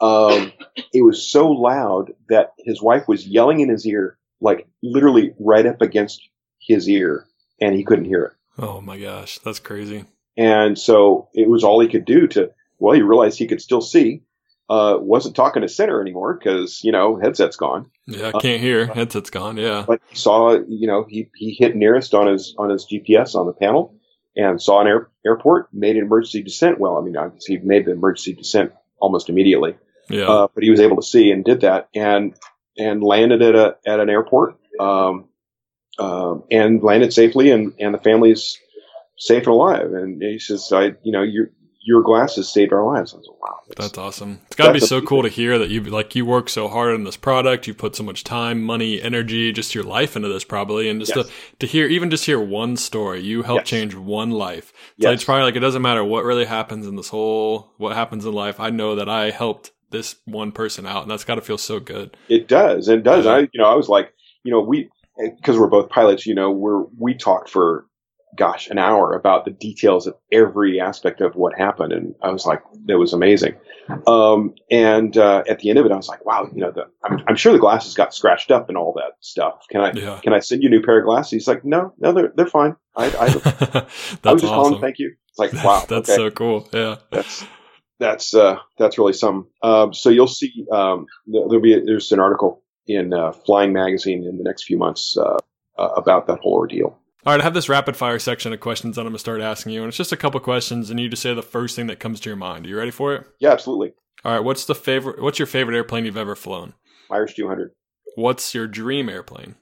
Um, 0.00 0.52
it 0.92 1.02
was 1.02 1.28
so 1.28 1.48
loud 1.50 2.12
that 2.28 2.52
his 2.58 2.80
wife 2.80 3.08
was 3.08 3.26
yelling 3.26 3.60
in 3.60 3.68
his 3.68 3.86
ear, 3.86 4.16
like 4.40 4.68
literally 4.82 5.34
right 5.40 5.66
up 5.66 5.82
against 5.82 6.20
his 6.60 6.88
ear, 6.88 7.26
and 7.60 7.74
he 7.74 7.82
couldn't 7.84 8.04
hear 8.04 8.24
it. 8.24 8.32
Oh 8.62 8.80
my 8.80 8.98
gosh. 8.98 9.38
That's 9.40 9.58
crazy. 9.58 10.04
And 10.36 10.78
so 10.78 11.28
it 11.34 11.48
was 11.48 11.64
all 11.64 11.80
he 11.80 11.88
could 11.88 12.04
do 12.04 12.26
to, 12.28 12.50
well, 12.78 12.94
he 12.94 13.02
realized 13.02 13.38
he 13.38 13.46
could 13.48 13.62
still 13.62 13.80
see. 13.80 14.22
Uh, 14.68 14.96
wasn't 14.98 15.36
talking 15.36 15.62
to 15.62 15.68
center 15.68 16.00
anymore 16.00 16.34
because, 16.34 16.82
you 16.82 16.90
know, 16.90 17.16
headset's 17.22 17.56
gone. 17.56 17.88
Yeah, 18.06 18.26
Uh, 18.28 18.32
I 18.34 18.40
can't 18.40 18.60
hear. 18.60 18.86
Headset's 18.86 19.30
gone. 19.30 19.56
Yeah. 19.56 19.84
but 19.86 20.00
saw, 20.12 20.58
you 20.68 20.88
know, 20.88 21.06
he, 21.08 21.28
he 21.36 21.52
hit 21.52 21.76
nearest 21.76 22.14
on 22.14 22.26
his 22.26 22.52
on 22.58 22.70
his 22.70 22.84
GPS 22.90 23.36
on 23.36 23.46
the 23.46 23.52
panel 23.52 23.94
and 24.36 24.60
saw 24.60 24.80
an 24.80 24.88
air, 24.88 25.08
airport, 25.24 25.68
made 25.72 25.96
an 25.96 26.02
emergency 26.02 26.42
descent. 26.42 26.80
Well, 26.80 26.98
I 26.98 27.00
mean, 27.02 27.16
obviously 27.16 27.58
he 27.58 27.62
made 27.64 27.84
the 27.86 27.92
emergency 27.92 28.32
descent 28.34 28.72
almost 28.98 29.28
immediately, 29.28 29.76
Yeah. 30.10 30.24
uh, 30.28 30.48
but 30.52 30.64
he 30.64 30.70
was 30.70 30.80
able 30.80 30.96
to 30.96 31.02
see 31.06 31.30
and 31.30 31.44
did 31.44 31.60
that 31.60 31.88
and 31.94 32.34
and 32.76 33.02
landed 33.04 33.42
at 33.42 33.54
a 33.54 33.76
at 33.86 34.00
an 34.00 34.10
airport 34.10 34.58
um, 34.80 35.26
um, 35.98 36.42
and 36.50 36.82
landed 36.82 37.12
safely 37.12 37.50
and 37.52 37.72
and 37.78 37.94
the 37.94 37.98
family's 37.98 38.58
safe 39.18 39.44
and 39.44 39.54
alive. 39.54 39.92
And 39.92 40.20
he 40.20 40.38
says, 40.38 40.70
I, 40.72 40.92
you 41.02 41.12
know, 41.12 41.22
your 41.22 41.50
your 41.86 42.02
glasses 42.02 42.52
saved 42.52 42.72
our 42.72 42.84
lives. 42.84 43.14
I 43.14 43.18
was 43.18 43.28
like, 43.28 43.40
wow, 43.40 43.58
That's 43.76 43.96
awesome. 43.96 44.40
It's 44.46 44.56
got 44.56 44.66
to 44.66 44.72
be 44.72 44.80
so 44.80 45.00
cool 45.00 45.22
to 45.22 45.28
hear 45.28 45.56
that 45.56 45.70
you 45.70 45.80
like 45.82 46.16
you 46.16 46.26
work 46.26 46.48
so 46.48 46.66
hard 46.66 46.92
on 46.94 47.04
this 47.04 47.16
product. 47.16 47.68
You 47.68 47.74
put 47.74 47.94
so 47.94 48.02
much 48.02 48.24
time, 48.24 48.64
money, 48.64 49.00
energy, 49.00 49.52
just 49.52 49.72
your 49.72 49.84
life 49.84 50.16
into 50.16 50.28
this 50.28 50.42
probably, 50.42 50.88
and 50.88 50.98
just 51.00 51.14
Yes. 51.14 51.26
to, 51.28 51.32
to 51.60 51.66
hear 51.66 51.86
even 51.86 52.10
just 52.10 52.26
hear 52.26 52.40
one 52.40 52.76
story, 52.76 53.20
you 53.22 53.42
help 53.44 53.60
Yes. 53.60 53.68
change 53.68 53.94
one 53.94 54.32
life. 54.32 54.72
It's, 54.96 55.04
Yes. 55.04 55.14
it's 55.14 55.24
probably 55.24 55.44
like 55.44 55.54
it 55.54 55.60
doesn't 55.60 55.80
matter 55.82 56.02
what 56.04 56.24
really 56.24 56.44
happens 56.44 56.88
in 56.88 56.96
this 56.96 57.08
whole 57.08 57.72
what 57.78 57.94
happens 57.94 58.26
in 58.26 58.32
life. 58.32 58.58
I 58.58 58.70
know 58.70 58.96
that 58.96 59.08
I 59.08 59.30
helped 59.30 59.70
this 59.92 60.16
one 60.24 60.50
person 60.50 60.86
out, 60.86 61.02
and 61.02 61.10
that's 61.10 61.22
got 61.22 61.36
to 61.36 61.40
feel 61.40 61.56
so 61.58 61.78
good. 61.78 62.16
It 62.28 62.48
does, 62.48 62.88
and 62.88 62.98
it 62.98 63.04
does. 63.04 63.24
Yeah. 63.26 63.30
I, 63.32 63.38
you 63.40 63.60
know, 63.60 63.66
I 63.66 63.74
was 63.76 63.88
like, 63.88 64.12
you 64.42 64.50
know, 64.50 64.60
we 64.60 64.90
because 65.36 65.56
we're 65.56 65.68
both 65.68 65.88
pilots. 65.88 66.26
You 66.26 66.34
know, 66.34 66.50
we're 66.50 66.82
we 66.98 67.14
talked 67.14 67.48
for 67.48 67.86
gosh 68.36 68.68
an 68.68 68.78
hour 68.78 69.12
about 69.14 69.44
the 69.44 69.50
details 69.50 70.06
of 70.06 70.14
every 70.30 70.80
aspect 70.80 71.20
of 71.20 71.34
what 71.34 71.56
happened, 71.58 71.92
and 71.92 72.14
I 72.22 72.30
was 72.30 72.46
like, 72.46 72.62
that 72.86 72.98
was 72.98 73.12
amazing. 73.12 73.54
Um, 74.06 74.54
and 74.70 75.16
uh, 75.16 75.44
at 75.48 75.60
the 75.60 75.70
end 75.70 75.78
of 75.78 75.86
it, 75.86 75.92
I 75.92 75.96
was 75.96 76.08
like, 76.08 76.24
wow, 76.26 76.48
you 76.52 76.60
know, 76.60 76.70
the, 76.72 76.86
I'm, 77.04 77.22
I'm 77.28 77.36
sure 77.36 77.52
the 77.52 77.58
glasses 77.58 77.94
got 77.94 78.12
scratched 78.14 78.50
up 78.50 78.68
and 78.68 78.76
all 78.76 78.92
that 78.94 79.12
stuff. 79.20 79.64
Can 79.70 79.80
I 79.80 79.92
Yeah, 79.92 80.20
can 80.22 80.32
I 80.32 80.40
send 80.40 80.62
you 80.62 80.68
a 80.68 80.70
new 80.70 80.82
pair 80.82 80.98
of 80.98 81.04
glasses? 81.04 81.30
He's 81.30 81.48
like, 81.48 81.64
no, 81.64 81.92
no, 81.98 82.12
they're 82.12 82.32
they're 82.36 82.46
fine. 82.46 82.76
I 82.96 83.06
I, 83.06 83.86
I 84.24 84.32
was 84.32 84.42
just 84.42 84.52
calling, 84.54 84.80
thank 84.80 84.98
you. 84.98 85.14
It's 85.30 85.38
like 85.38 85.52
wow, 85.64 85.84
that's 85.88 86.08
okay. 86.10 86.16
so 86.16 86.30
cool. 86.30 86.68
Yeah. 86.72 86.96
that's 87.10 87.44
that's 87.98 88.34
uh, 88.34 88.58
that's 88.78 88.98
really 88.98 89.12
some. 89.14 89.46
Um, 89.62 89.94
so 89.94 90.10
you'll 90.10 90.26
see. 90.26 90.66
Um, 90.70 91.06
there- 91.26 91.42
there'll 91.48 91.62
be 91.62 91.74
a, 91.74 91.82
there's 91.84 92.12
an 92.12 92.20
article 92.20 92.62
in 92.86 93.12
uh, 93.14 93.32
Flying 93.32 93.72
Magazine 93.72 94.24
in 94.24 94.36
the 94.38 94.44
next 94.44 94.64
few 94.64 94.78
months 94.78 95.16
uh, 95.16 95.38
uh, 95.78 95.88
about 95.96 96.26
that 96.26 96.38
whole 96.40 96.52
ordeal. 96.54 96.98
All 97.26 97.32
right, 97.32 97.40
I 97.40 97.44
have 97.44 97.54
this 97.54 97.68
rapid 97.68 97.96
fire 97.96 98.20
section 98.20 98.52
of 98.52 98.60
questions 98.60 98.94
that 98.94 99.00
I'm 99.02 99.08
gonna 99.08 99.18
start 99.18 99.40
asking 99.40 99.72
you, 99.72 99.80
and 99.82 99.88
it's 99.88 99.96
just 99.96 100.12
a 100.12 100.16
couple 100.16 100.38
questions, 100.38 100.90
and 100.90 101.00
you 101.00 101.08
just 101.08 101.22
say 101.22 101.34
the 101.34 101.42
first 101.42 101.74
thing 101.74 101.88
that 101.88 101.98
comes 101.98 102.20
to 102.20 102.30
your 102.30 102.36
mind. 102.36 102.64
Are 102.64 102.68
you 102.68 102.78
ready 102.78 102.92
for 102.92 103.16
it? 103.16 103.26
Yeah, 103.40 103.50
absolutely. 103.50 103.94
All 104.24 104.32
right, 104.32 104.44
what's 104.44 104.64
the 104.64 104.76
favorite? 104.76 105.20
What's 105.20 105.40
your 105.40 105.46
favorite 105.46 105.74
airplane 105.74 106.04
you've 106.04 106.16
ever 106.16 106.36
flown? 106.36 106.74
Meyers 107.10 107.34
200, 107.34 107.72
What's 108.14 108.54
your 108.54 108.68
dream 108.68 109.08
airplane? 109.08 109.56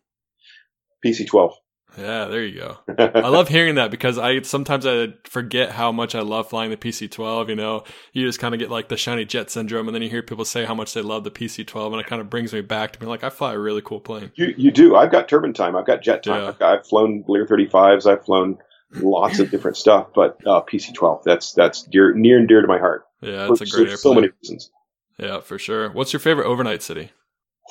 PC-12. 1.02 1.52
Yeah, 1.96 2.24
there 2.26 2.44
you 2.44 2.60
go. 2.60 2.78
I 3.14 3.28
love 3.28 3.48
hearing 3.48 3.76
that 3.76 3.90
because 3.90 4.18
I 4.18 4.42
sometimes 4.42 4.84
I 4.86 5.14
forget 5.24 5.70
how 5.70 5.92
much 5.92 6.14
I 6.14 6.20
love 6.20 6.48
flying 6.48 6.70
the 6.70 6.76
PC-12. 6.76 7.48
You 7.48 7.56
know, 7.56 7.84
you 8.12 8.26
just 8.26 8.40
kind 8.40 8.54
of 8.54 8.58
get 8.60 8.70
like 8.70 8.88
the 8.88 8.96
shiny 8.96 9.24
jet 9.24 9.50
syndrome, 9.50 9.86
and 9.88 9.94
then 9.94 10.02
you 10.02 10.10
hear 10.10 10.22
people 10.22 10.44
say 10.44 10.64
how 10.64 10.74
much 10.74 10.92
they 10.94 11.02
love 11.02 11.24
the 11.24 11.30
PC-12, 11.30 11.92
and 11.92 12.00
it 12.00 12.06
kind 12.06 12.20
of 12.20 12.28
brings 12.30 12.52
me 12.52 12.60
back 12.62 12.92
to 12.92 12.98
being 12.98 13.10
like, 13.10 13.24
I 13.24 13.30
fly 13.30 13.54
a 13.54 13.58
really 13.58 13.82
cool 13.82 14.00
plane. 14.00 14.32
You 14.34 14.54
you 14.56 14.70
do. 14.70 14.96
I've 14.96 15.12
got 15.12 15.28
turbine 15.28 15.52
time. 15.52 15.76
I've 15.76 15.86
got 15.86 16.02
jet 16.02 16.22
time. 16.24 16.42
Yeah. 16.42 16.48
I've, 16.48 16.58
got, 16.58 16.78
I've 16.78 16.86
flown 16.86 17.24
Lear 17.28 17.46
35s. 17.46 18.10
I've 18.10 18.24
flown 18.24 18.58
lots 18.92 19.38
of 19.38 19.50
different 19.50 19.76
stuff, 19.76 20.08
but 20.14 20.38
uh, 20.46 20.62
PC-12 20.62 21.22
that's 21.24 21.52
that's 21.52 21.82
dear, 21.82 22.14
near 22.14 22.38
and 22.38 22.48
dear 22.48 22.60
to 22.60 22.66
my 22.68 22.78
heart. 22.78 23.04
Yeah, 23.20 23.48
it's 23.50 23.60
a 23.60 23.66
great 23.66 23.90
so- 23.90 23.96
so 23.96 24.14
many 24.14 24.28
reasons. 24.42 24.70
Yeah, 25.18 25.40
for 25.40 25.58
sure. 25.58 25.90
What's 25.90 26.12
your 26.12 26.20
favorite 26.20 26.46
overnight 26.46 26.82
city? 26.82 27.12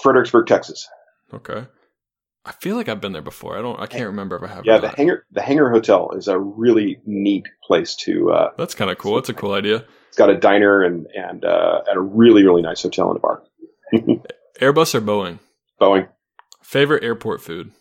Fredericksburg, 0.01 0.47
Texas. 0.47 0.87
Okay. 1.33 1.65
I 2.45 2.51
feel 2.51 2.75
like 2.75 2.89
I've 2.89 2.99
been 2.99 3.13
there 3.13 3.21
before. 3.21 3.57
I 3.57 3.61
don't. 3.61 3.79
I 3.79 3.85
can't 3.87 4.05
remember 4.07 4.35
if 4.35 4.43
I 4.43 4.47
have. 4.47 4.65
Yeah, 4.65 4.77
the 4.79 4.89
hangar 4.89 5.25
the 5.31 5.41
hangar 5.41 5.69
hotel 5.69 6.11
is 6.11 6.27
a 6.27 6.37
really 6.37 6.99
neat 7.05 7.45
place 7.63 7.95
to. 7.97 8.31
Uh, 8.31 8.49
That's 8.57 8.75
kind 8.75 8.91
of 8.91 8.97
cool. 8.97 9.17
It's 9.17 9.29
a 9.29 9.33
cool 9.33 9.53
idea. 9.53 9.85
it's 10.09 10.17
got 10.17 10.29
a 10.29 10.37
diner 10.37 10.83
and 10.83 11.07
and 11.15 11.45
uh, 11.45 11.81
and 11.87 11.97
a 11.97 12.01
really 12.01 12.43
really 12.43 12.61
nice 12.61 12.81
hotel 12.83 13.09
and 13.11 13.17
a 13.17 13.19
bar. 13.21 13.43
Airbus 14.59 14.93
or 14.95 15.01
Boeing? 15.01 15.39
Boeing. 15.79 16.09
Favorite 16.61 17.03
airport 17.03 17.41
food? 17.41 17.71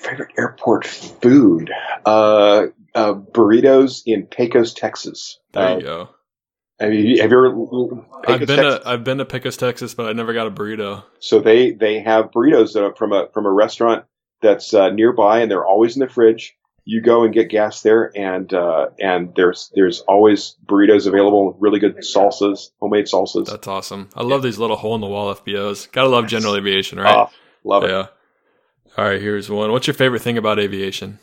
Favorite 0.00 0.32
airport 0.38 0.86
food? 0.86 1.70
Uh, 2.04 2.66
uh, 2.94 3.14
burritos 3.14 4.02
in 4.06 4.26
Pecos, 4.26 4.74
Texas. 4.74 5.38
There 5.52 5.66
Uh, 5.66 5.76
you 5.76 5.82
go. 5.82 6.08
Have 6.80 6.92
you 6.92 7.20
have 7.20 7.30
you 7.30 7.38
ever? 7.38 8.04
I've 8.26 8.40
been 8.40 8.58
Texas? 8.58 8.78
to 8.80 8.88
I've 8.88 9.04
been 9.04 9.18
to 9.18 9.24
Pecos, 9.24 9.56
Texas, 9.56 9.94
but 9.94 10.06
I 10.06 10.12
never 10.12 10.32
got 10.32 10.46
a 10.46 10.50
burrito. 10.50 11.04
So 11.20 11.40
they 11.40 11.72
they 11.72 12.00
have 12.00 12.30
burritos 12.30 12.72
that 12.74 12.84
are 12.84 12.94
from 12.94 13.12
a 13.12 13.28
from 13.32 13.46
a 13.46 13.50
restaurant 13.50 14.04
that's 14.40 14.74
uh, 14.74 14.90
nearby, 14.90 15.40
and 15.40 15.50
they're 15.50 15.64
always 15.64 15.96
in 15.96 16.00
the 16.00 16.08
fridge. 16.08 16.56
You 16.84 17.00
go 17.00 17.22
and 17.22 17.32
get 17.32 17.48
gas 17.48 17.82
there, 17.82 18.10
and 18.16 18.52
uh, 18.52 18.88
and 18.98 19.32
there's 19.36 19.70
there's 19.74 20.00
always 20.00 20.56
burritos 20.66 21.06
available, 21.06 21.56
really 21.60 21.78
good 21.78 21.98
salsas, 21.98 22.70
homemade 22.80 23.06
salsas. 23.06 23.46
That's 23.46 23.68
awesome. 23.68 24.08
I 24.16 24.24
love 24.24 24.42
these 24.42 24.58
little 24.58 24.76
hole 24.76 24.96
in 24.96 25.00
the 25.00 25.06
wall 25.06 25.32
FBOs. 25.32 25.90
Gotta 25.92 26.08
love 26.08 26.26
general 26.26 26.56
aviation, 26.56 26.98
right? 26.98 27.14
Ah, 27.14 27.30
love 27.62 27.84
it. 27.84 27.90
yeah. 27.90 28.08
All 28.98 29.04
right, 29.04 29.20
here's 29.20 29.48
one. 29.48 29.70
What's 29.70 29.86
your 29.86 29.94
favorite 29.94 30.22
thing 30.22 30.36
about 30.36 30.58
aviation? 30.58 31.18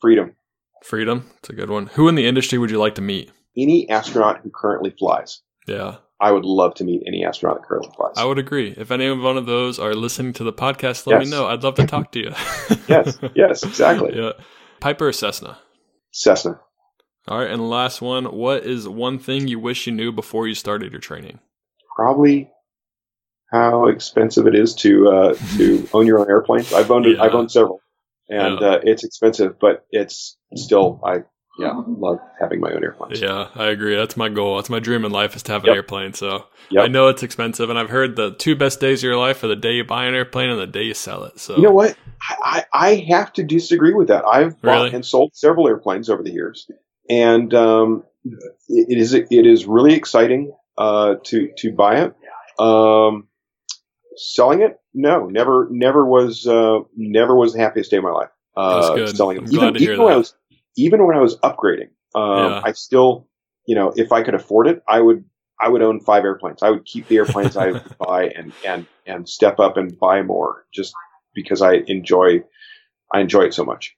Freedom. 0.00 0.36
Freedom. 0.84 1.28
It's 1.38 1.50
a 1.50 1.54
good 1.54 1.70
one. 1.70 1.88
Who 1.94 2.08
in 2.08 2.14
the 2.14 2.26
industry 2.26 2.56
would 2.56 2.70
you 2.70 2.78
like 2.78 2.94
to 2.94 3.02
meet? 3.02 3.32
Any 3.56 3.88
astronaut 3.88 4.40
who 4.42 4.50
currently 4.54 4.90
flies. 4.98 5.40
Yeah. 5.66 5.96
I 6.20 6.32
would 6.32 6.44
love 6.44 6.74
to 6.76 6.84
meet 6.84 7.02
any 7.06 7.24
astronaut 7.24 7.60
that 7.60 7.66
currently 7.68 7.92
flies. 7.96 8.14
I 8.16 8.24
would 8.24 8.38
agree. 8.38 8.74
If 8.76 8.90
any 8.90 9.10
one 9.12 9.36
of 9.36 9.46
those 9.46 9.78
are 9.78 9.94
listening 9.94 10.32
to 10.34 10.44
the 10.44 10.52
podcast, 10.52 11.06
let 11.06 11.20
Yes. 11.20 11.24
me 11.26 11.30
know. 11.36 11.46
I'd 11.46 11.62
love 11.62 11.76
to 11.76 11.86
talk 11.86 12.10
to 12.12 12.18
you. 12.18 12.30
yes, 12.88 13.18
yes, 13.36 13.62
exactly. 13.62 14.16
yeah. 14.16 14.32
Piper 14.80 15.08
or 15.08 15.12
Cessna? 15.12 15.58
Cessna. 16.12 16.60
All 17.28 17.38
right. 17.38 17.50
And 17.50 17.68
last 17.70 18.00
one. 18.00 18.24
What 18.26 18.64
is 18.64 18.88
one 18.88 19.18
thing 19.18 19.46
you 19.48 19.58
wish 19.60 19.86
you 19.86 19.92
knew 19.92 20.10
before 20.10 20.48
you 20.48 20.54
started 20.54 20.90
your 20.92 21.00
training? 21.00 21.38
Probably 21.94 22.50
how 23.52 23.86
expensive 23.86 24.46
it 24.46 24.54
is 24.54 24.74
to 24.76 25.08
uh, 25.08 25.34
to 25.56 25.88
own 25.94 26.06
your 26.06 26.18
own 26.20 26.28
airplane. 26.28 26.64
I've 26.74 26.90
owned 26.90 27.06
Yeah. 27.06 27.22
I've 27.22 27.34
owned 27.34 27.50
several, 27.50 27.80
and 28.28 28.60
Yeah. 28.60 28.66
uh, 28.68 28.80
it's 28.82 29.04
expensive, 29.04 29.58
but 29.60 29.86
it's 29.90 30.36
still 30.54 31.00
I 31.04 31.18
yeah 31.58 31.82
love 31.86 32.18
having 32.40 32.60
my 32.60 32.70
own 32.72 32.82
airplanes. 32.84 33.20
Yeah, 33.20 33.48
I 33.54 33.66
agree. 33.66 33.96
That's 33.96 34.16
my 34.16 34.28
goal. 34.28 34.56
That's 34.56 34.70
my 34.70 34.78
dream 34.78 35.04
in 35.04 35.12
life 35.12 35.34
is 35.36 35.42
to 35.44 35.52
have 35.52 35.64
an 35.64 35.70
airplane. 35.70 36.12
So 36.14 36.46
Yep. 36.70 36.84
I 36.84 36.88
know 36.88 37.08
it's 37.08 37.22
expensive, 37.22 37.70
and 37.70 37.78
I've 37.78 37.88
heard 37.88 38.14
the 38.14 38.32
two 38.34 38.54
best 38.54 38.78
days 38.78 39.00
of 39.00 39.04
your 39.04 39.16
life 39.16 39.42
are 39.42 39.48
the 39.48 39.56
day 39.56 39.72
you 39.72 39.84
buy 39.84 40.04
an 40.04 40.14
airplane 40.14 40.50
and 40.50 40.60
the 40.60 40.66
day 40.66 40.82
you 40.82 40.94
sell 40.94 41.24
it. 41.24 41.40
So 41.40 41.56
You 41.56 41.62
know 41.62 41.72
what? 41.72 41.96
I, 42.20 42.64
I 42.72 42.94
have 43.10 43.32
to 43.34 43.42
disagree 43.42 43.94
with 43.94 44.08
that. 44.08 44.24
I've 44.26 44.60
bought 44.60 44.82
Really? 44.84 44.94
and 44.94 45.04
sold 45.06 45.34
several 45.34 45.66
airplanes 45.68 46.10
over 46.10 46.22
the 46.22 46.30
years, 46.32 46.70
and 47.08 47.52
um, 47.54 48.04
it, 48.68 48.98
is 48.98 49.14
it 49.14 49.26
is 49.30 49.64
really 49.66 49.94
exciting 49.94 50.52
uh, 50.76 51.14
to 51.24 51.50
to 51.58 51.72
buy 51.72 52.02
it. 52.04 52.14
Um, 52.62 53.28
selling 54.16 54.62
it, 54.62 54.78
no, 54.92 55.26
never 55.26 55.68
never 55.70 56.04
was 56.04 56.46
uh, 56.46 56.80
never 56.96 57.34
was 57.34 57.54
the 57.54 57.60
happiest 57.60 57.90
day 57.90 57.96
of 57.98 58.04
my 58.04 58.10
life. 58.10 58.30
Uh, 58.56 58.80
That's 58.80 58.94
good. 59.12 59.16
Selling 59.16 59.36
it, 59.36 59.40
I'm 59.40 59.46
even, 59.46 59.58
glad 59.58 59.74
to 59.74 59.80
hear 59.80 59.92
even 59.92 60.04
when 60.04 60.12
I 60.12 60.16
that. 60.16 60.18
was 60.18 60.34
even 60.78 61.06
when 61.06 61.16
I 61.16 61.20
was 61.20 61.36
upgrading, 61.38 61.90
um, 62.14 62.52
Yeah. 62.52 62.60
I 62.64 62.72
still 62.72 63.28
you 63.66 63.74
know 63.74 63.92
if 63.96 64.12
I 64.12 64.22
could 64.22 64.34
afford 64.34 64.66
it, 64.68 64.82
I 64.88 65.00
would. 65.00 65.24
I 65.60 65.68
would 65.68 65.82
own 65.82 65.98
five 65.98 66.22
airplanes. 66.22 66.62
I 66.62 66.70
would 66.70 66.84
keep 66.84 67.08
the 67.08 67.16
airplanes 67.16 67.56
I 67.56 67.72
buy 67.98 68.28
and, 68.28 68.52
and, 68.64 68.86
and 69.06 69.28
step 69.28 69.58
up 69.58 69.76
and 69.76 69.98
buy 69.98 70.22
more 70.22 70.64
just 70.72 70.94
because 71.34 71.62
I 71.62 71.82
enjoy 71.88 72.44
I 73.12 73.20
enjoy 73.20 73.42
it 73.42 73.54
so 73.54 73.64
much. 73.64 73.96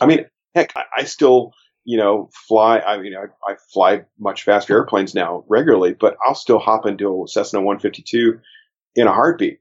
I 0.00 0.06
mean, 0.06 0.26
heck, 0.54 0.72
I, 0.76 0.82
I 0.98 1.04
still, 1.04 1.52
you 1.84 1.96
know, 1.96 2.30
fly. 2.48 2.80
I 2.80 2.98
mean, 2.98 3.14
I, 3.16 3.26
I 3.50 3.56
fly 3.72 4.04
much 4.18 4.42
faster 4.42 4.74
airplanes 4.74 5.14
now 5.14 5.44
regularly, 5.48 5.94
but 5.98 6.16
I'll 6.24 6.34
still 6.34 6.58
hop 6.58 6.86
into 6.86 7.24
a 7.24 7.28
Cessna 7.28 7.60
152 7.60 8.40
in 8.96 9.06
a 9.06 9.12
heartbeat 9.12 9.60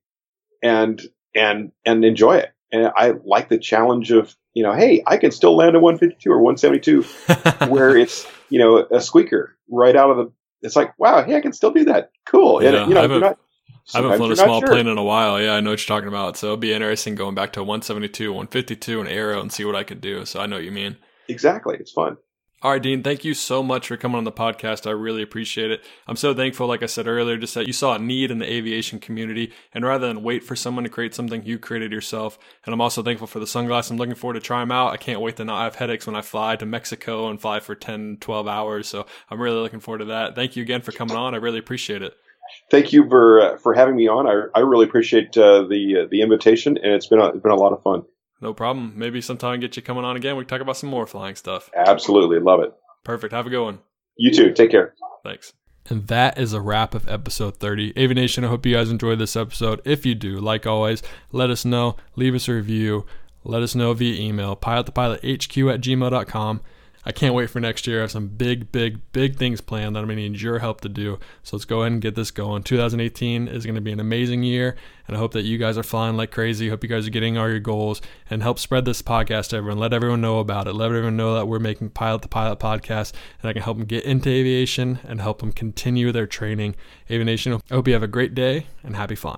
and, 0.64 1.02
and, 1.36 1.72
and 1.86 2.04
enjoy 2.04 2.38
it. 2.38 2.52
And 2.72 2.92
I 2.96 3.14
like 3.24 3.50
the 3.50 3.58
challenge 3.58 4.12
of, 4.12 4.36
you 4.54 4.64
know, 4.64 4.74
hey, 4.74 5.04
I 5.08 5.18
can 5.18 5.32
still 5.32 5.56
land 5.56 5.76
a 5.76 5.80
152 5.80 6.32
or 6.32 6.40
172 6.40 7.02
where 7.72 7.98
it's, 7.98 8.28
you 8.50 8.60
know, 8.60 8.86
a 8.92 9.02
squeaker 9.02 9.56
right 9.70 9.96
out 9.96 10.12
of 10.12 10.18
the, 10.18 10.32
it's 10.62 10.76
like, 10.76 10.98
wow, 11.00 11.24
hey, 11.24 11.36
I 11.36 11.42
can 11.42 11.54
still 11.54 11.72
do 11.72 11.86
that. 11.86 12.12
Cool. 12.26 12.62
Yeah, 12.62 12.70
and, 12.70 12.90
you 12.90 12.94
know, 12.96 13.00
I 13.00 13.04
haven't- 13.04 13.22
not, 13.22 13.40
I 13.94 14.02
haven't 14.02 14.18
flown 14.18 14.32
a 14.32 14.36
small 14.36 14.60
sure. 14.60 14.70
plane 14.70 14.88
in 14.88 14.98
a 15.00 15.04
while. 15.04 15.42
Yeah, 15.42 15.54
I 15.56 15.62
know 15.62 15.72
what 15.72 15.88
you're 15.88 15.96
talking 15.96 16.10
about. 16.10 16.38
So 16.38 16.48
it'll 16.48 16.58
be 16.58 16.74
interesting 16.74 17.16
going 17.16 17.34
back 17.34 17.54
to 17.54 17.62
a 17.62 17.64
172, 17.64 18.32
152, 18.32 19.00
and 19.00 19.10
Arrow, 19.10 19.42
and 19.42 19.52
see 19.52 19.66
what 19.66 19.76
I 19.76 19.84
could 19.84 20.00
do. 20.00 20.26
So 20.26 20.40
I 20.40 20.46
know 20.46 20.58
what 20.58 20.66
you 20.66 20.72
mean. 20.72 20.98
Exactly. 21.28 21.78
It's 21.80 21.92
fun. 21.92 22.18
All 22.62 22.72
right, 22.72 22.82
Dean, 22.82 23.04
thank 23.04 23.24
you 23.24 23.34
so 23.34 23.64
much 23.64 23.88
for 23.88 23.96
coming 23.96 24.18
on 24.18 24.26
the 24.26 24.34
podcast. 24.34 24.86
I 24.86 24.92
really 24.92 25.22
appreciate 25.22 25.72
it. 25.72 25.82
I'm 26.10 26.18
so 26.18 26.34
thankful, 26.34 26.68
like 26.68 26.84
I 26.84 26.88
said 26.88 27.08
earlier, 27.08 27.38
just 27.38 27.56
that 27.56 27.68
you 27.68 27.72
saw 27.72 27.96
a 27.96 28.00
need 28.00 28.32
in 28.32 28.40
the 28.40 28.52
aviation 28.52 29.00
community. 29.00 29.54
And 29.74 29.86
rather 29.86 30.08
than 30.08 30.24
wait 30.24 30.44
for 30.44 30.58
someone 30.58 30.84
to 30.84 30.90
create 30.90 31.16
something, 31.16 31.46
you 31.46 31.58
created 31.58 31.94
yourself. 31.94 32.38
And 32.66 32.74
I'm 32.74 32.82
also 32.82 33.02
thankful 33.02 33.28
for 33.28 33.40
the 33.40 33.48
sunglasses. 33.48 33.92
I'm 33.92 33.98
looking 33.98 34.14
forward 34.14 34.34
to 34.34 34.42
try 34.42 34.60
them 34.60 34.74
out. 34.74 34.92
I 34.92 34.98
can't 34.98 35.22
wait 35.22 35.38
to 35.38 35.46
not 35.46 35.64
have 35.64 35.76
headaches 35.76 36.06
when 36.06 36.18
I 36.18 36.22
fly 36.22 36.58
to 36.58 36.66
Mexico 36.66 37.30
and 37.30 37.40
fly 37.40 37.62
for 37.62 37.76
10, 37.76 38.18
12 38.20 38.48
hours. 38.50 38.90
So 38.90 39.06
I'm 39.30 39.40
really 39.40 39.62
looking 39.62 39.80
forward 39.80 40.00
to 40.00 40.06
that. 40.06 40.36
Thank 40.36 40.58
you 40.58 40.64
again 40.64 40.82
for 40.82 40.92
coming 40.92 41.16
on. 41.16 41.34
I 41.34 41.38
really 41.38 41.60
appreciate 41.60 42.02
it. 42.02 42.14
Thank 42.70 42.92
you 42.92 43.08
for 43.08 43.40
uh, 43.40 43.58
for 43.58 43.74
having 43.74 43.96
me 43.96 44.10
on. 44.10 44.28
I, 44.28 44.60
I 44.60 44.64
really 44.64 44.86
appreciate 44.86 45.38
uh, 45.38 45.64
the 45.64 46.02
uh, 46.04 46.08
the 46.10 46.22
invitation, 46.22 46.78
and 46.78 46.94
it's 46.94 47.08
been 47.08 47.20
a, 47.20 47.28
it's 47.28 47.40
been 47.40 47.52
a 47.52 47.56
lot 47.56 47.74
of 47.74 47.84
fun. 47.84 48.04
No 48.42 48.54
problem. 48.54 48.94
Maybe 48.96 49.22
sometime 49.22 49.60
get 49.60 49.76
you 49.76 49.82
coming 49.82 50.06
on 50.06 50.16
again. 50.16 50.36
We 50.38 50.44
can 50.44 50.50
talk 50.50 50.62
about 50.62 50.78
some 50.78 50.90
more 50.90 51.06
flying 51.06 51.36
stuff. 51.36 51.70
Absolutely 51.76 52.40
love 52.40 52.62
it. 52.62 52.74
Perfect. 53.04 53.34
Have 53.34 53.48
a 53.48 53.50
good 53.50 53.64
one. 53.64 53.80
You 54.18 54.32
too. 54.32 54.54
Take 54.54 54.72
care. 54.72 54.94
Thanks. 55.24 55.54
And 55.90 56.08
that 56.08 56.38
is 56.38 56.54
a 56.54 56.62
wrap 56.62 56.94
of 56.94 57.10
episode 57.10 57.58
30. 57.58 57.94
Aviation, 57.98 58.46
I 58.46 58.48
hope 58.48 58.66
you 58.66 58.76
guys 58.76 58.92
enjoyed 58.92 59.20
this 59.20 59.36
episode. 59.36 59.82
If 59.86 60.06
you 60.06 60.14
do, 60.14 60.40
like 60.40 60.68
always, 60.68 61.02
let 61.32 61.50
us 61.50 61.66
know. 61.66 61.96
Leave 62.16 62.36
us 62.36 62.48
a 62.48 62.54
review. 62.54 63.06
Let 63.44 63.64
us 63.64 63.74
know 63.74 63.94
via 63.94 64.22
email, 64.22 64.56
pilotthepilothq 64.56 65.74
at 65.74 65.82
gmail.com. 65.82 66.62
I 67.10 67.12
can't 67.12 67.34
wait 67.34 67.50
for 67.50 67.60
next 67.60 67.88
year. 67.88 67.98
I 67.98 68.02
have 68.02 68.12
some 68.12 68.28
big, 68.28 68.72
big, 68.72 69.00
big 69.14 69.36
things 69.36 69.62
planned 69.62 69.96
that 69.96 70.02
I'm 70.02 70.06
going 70.06 70.18
to 70.18 70.30
need 70.30 70.40
your 70.40 70.60
help 70.60 70.82
to 70.82 70.90
do. 70.90 71.18
So 71.42 71.58
let's 71.58 71.66
go 71.66 71.82
ahead 71.82 71.94
and 71.94 72.02
get 72.04 72.14
this 72.14 72.30
going. 72.30 72.62
2018 72.62 73.48
is 73.48 73.66
going 73.66 73.74
to 73.74 73.82
be 73.82 73.92
an 73.92 74.00
amazing 74.00 74.44
year, 74.44 74.76
and 75.08 75.18
I 75.18 75.20
hope 75.20 75.32
that 75.32 75.42
you 75.42 75.58
guys 75.58 75.76
are 75.76 75.82
flying 75.82 76.18
like 76.18 76.30
crazy. 76.30 76.70
Hope 76.70 76.84
you 76.84 76.88
guys 76.88 77.08
are 77.08 77.10
getting 77.10 77.36
all 77.36 77.50
your 77.50 77.60
goals 77.60 78.00
and 78.30 78.44
help 78.44 78.60
spread 78.60 78.86
this 78.86 79.02
podcast 79.02 79.50
to 79.50 79.56
everyone. 79.56 79.80
Let 79.80 79.92
everyone 79.92 80.22
know 80.22 80.38
about 80.38 80.68
it. 80.68 80.74
Let 80.74 80.86
everyone 80.86 81.18
know 81.18 81.34
that 81.34 81.48
we're 81.48 81.58
making 81.58 81.90
Pilot 81.90 82.22
the 82.22 82.28
Pilot 82.28 82.60
podcast, 82.60 83.14
and 83.42 83.50
I 83.50 83.54
can 83.54 83.64
help 83.64 83.80
them 83.80 83.88
get 83.88 84.04
into 84.04 84.30
aviation 84.30 85.00
and 85.04 85.20
help 85.20 85.40
them 85.40 85.52
continue 85.52 86.12
their 86.12 86.28
training. 86.28 86.76
Aviation, 87.10 87.54
I 87.54 87.74
hope 87.74 87.88
you 87.88 87.96
have 87.96 88.04
a 88.04 88.08
great 88.08 88.36
day 88.36 88.68
and 88.84 88.96
happy 88.96 89.16
flying. 89.16 89.38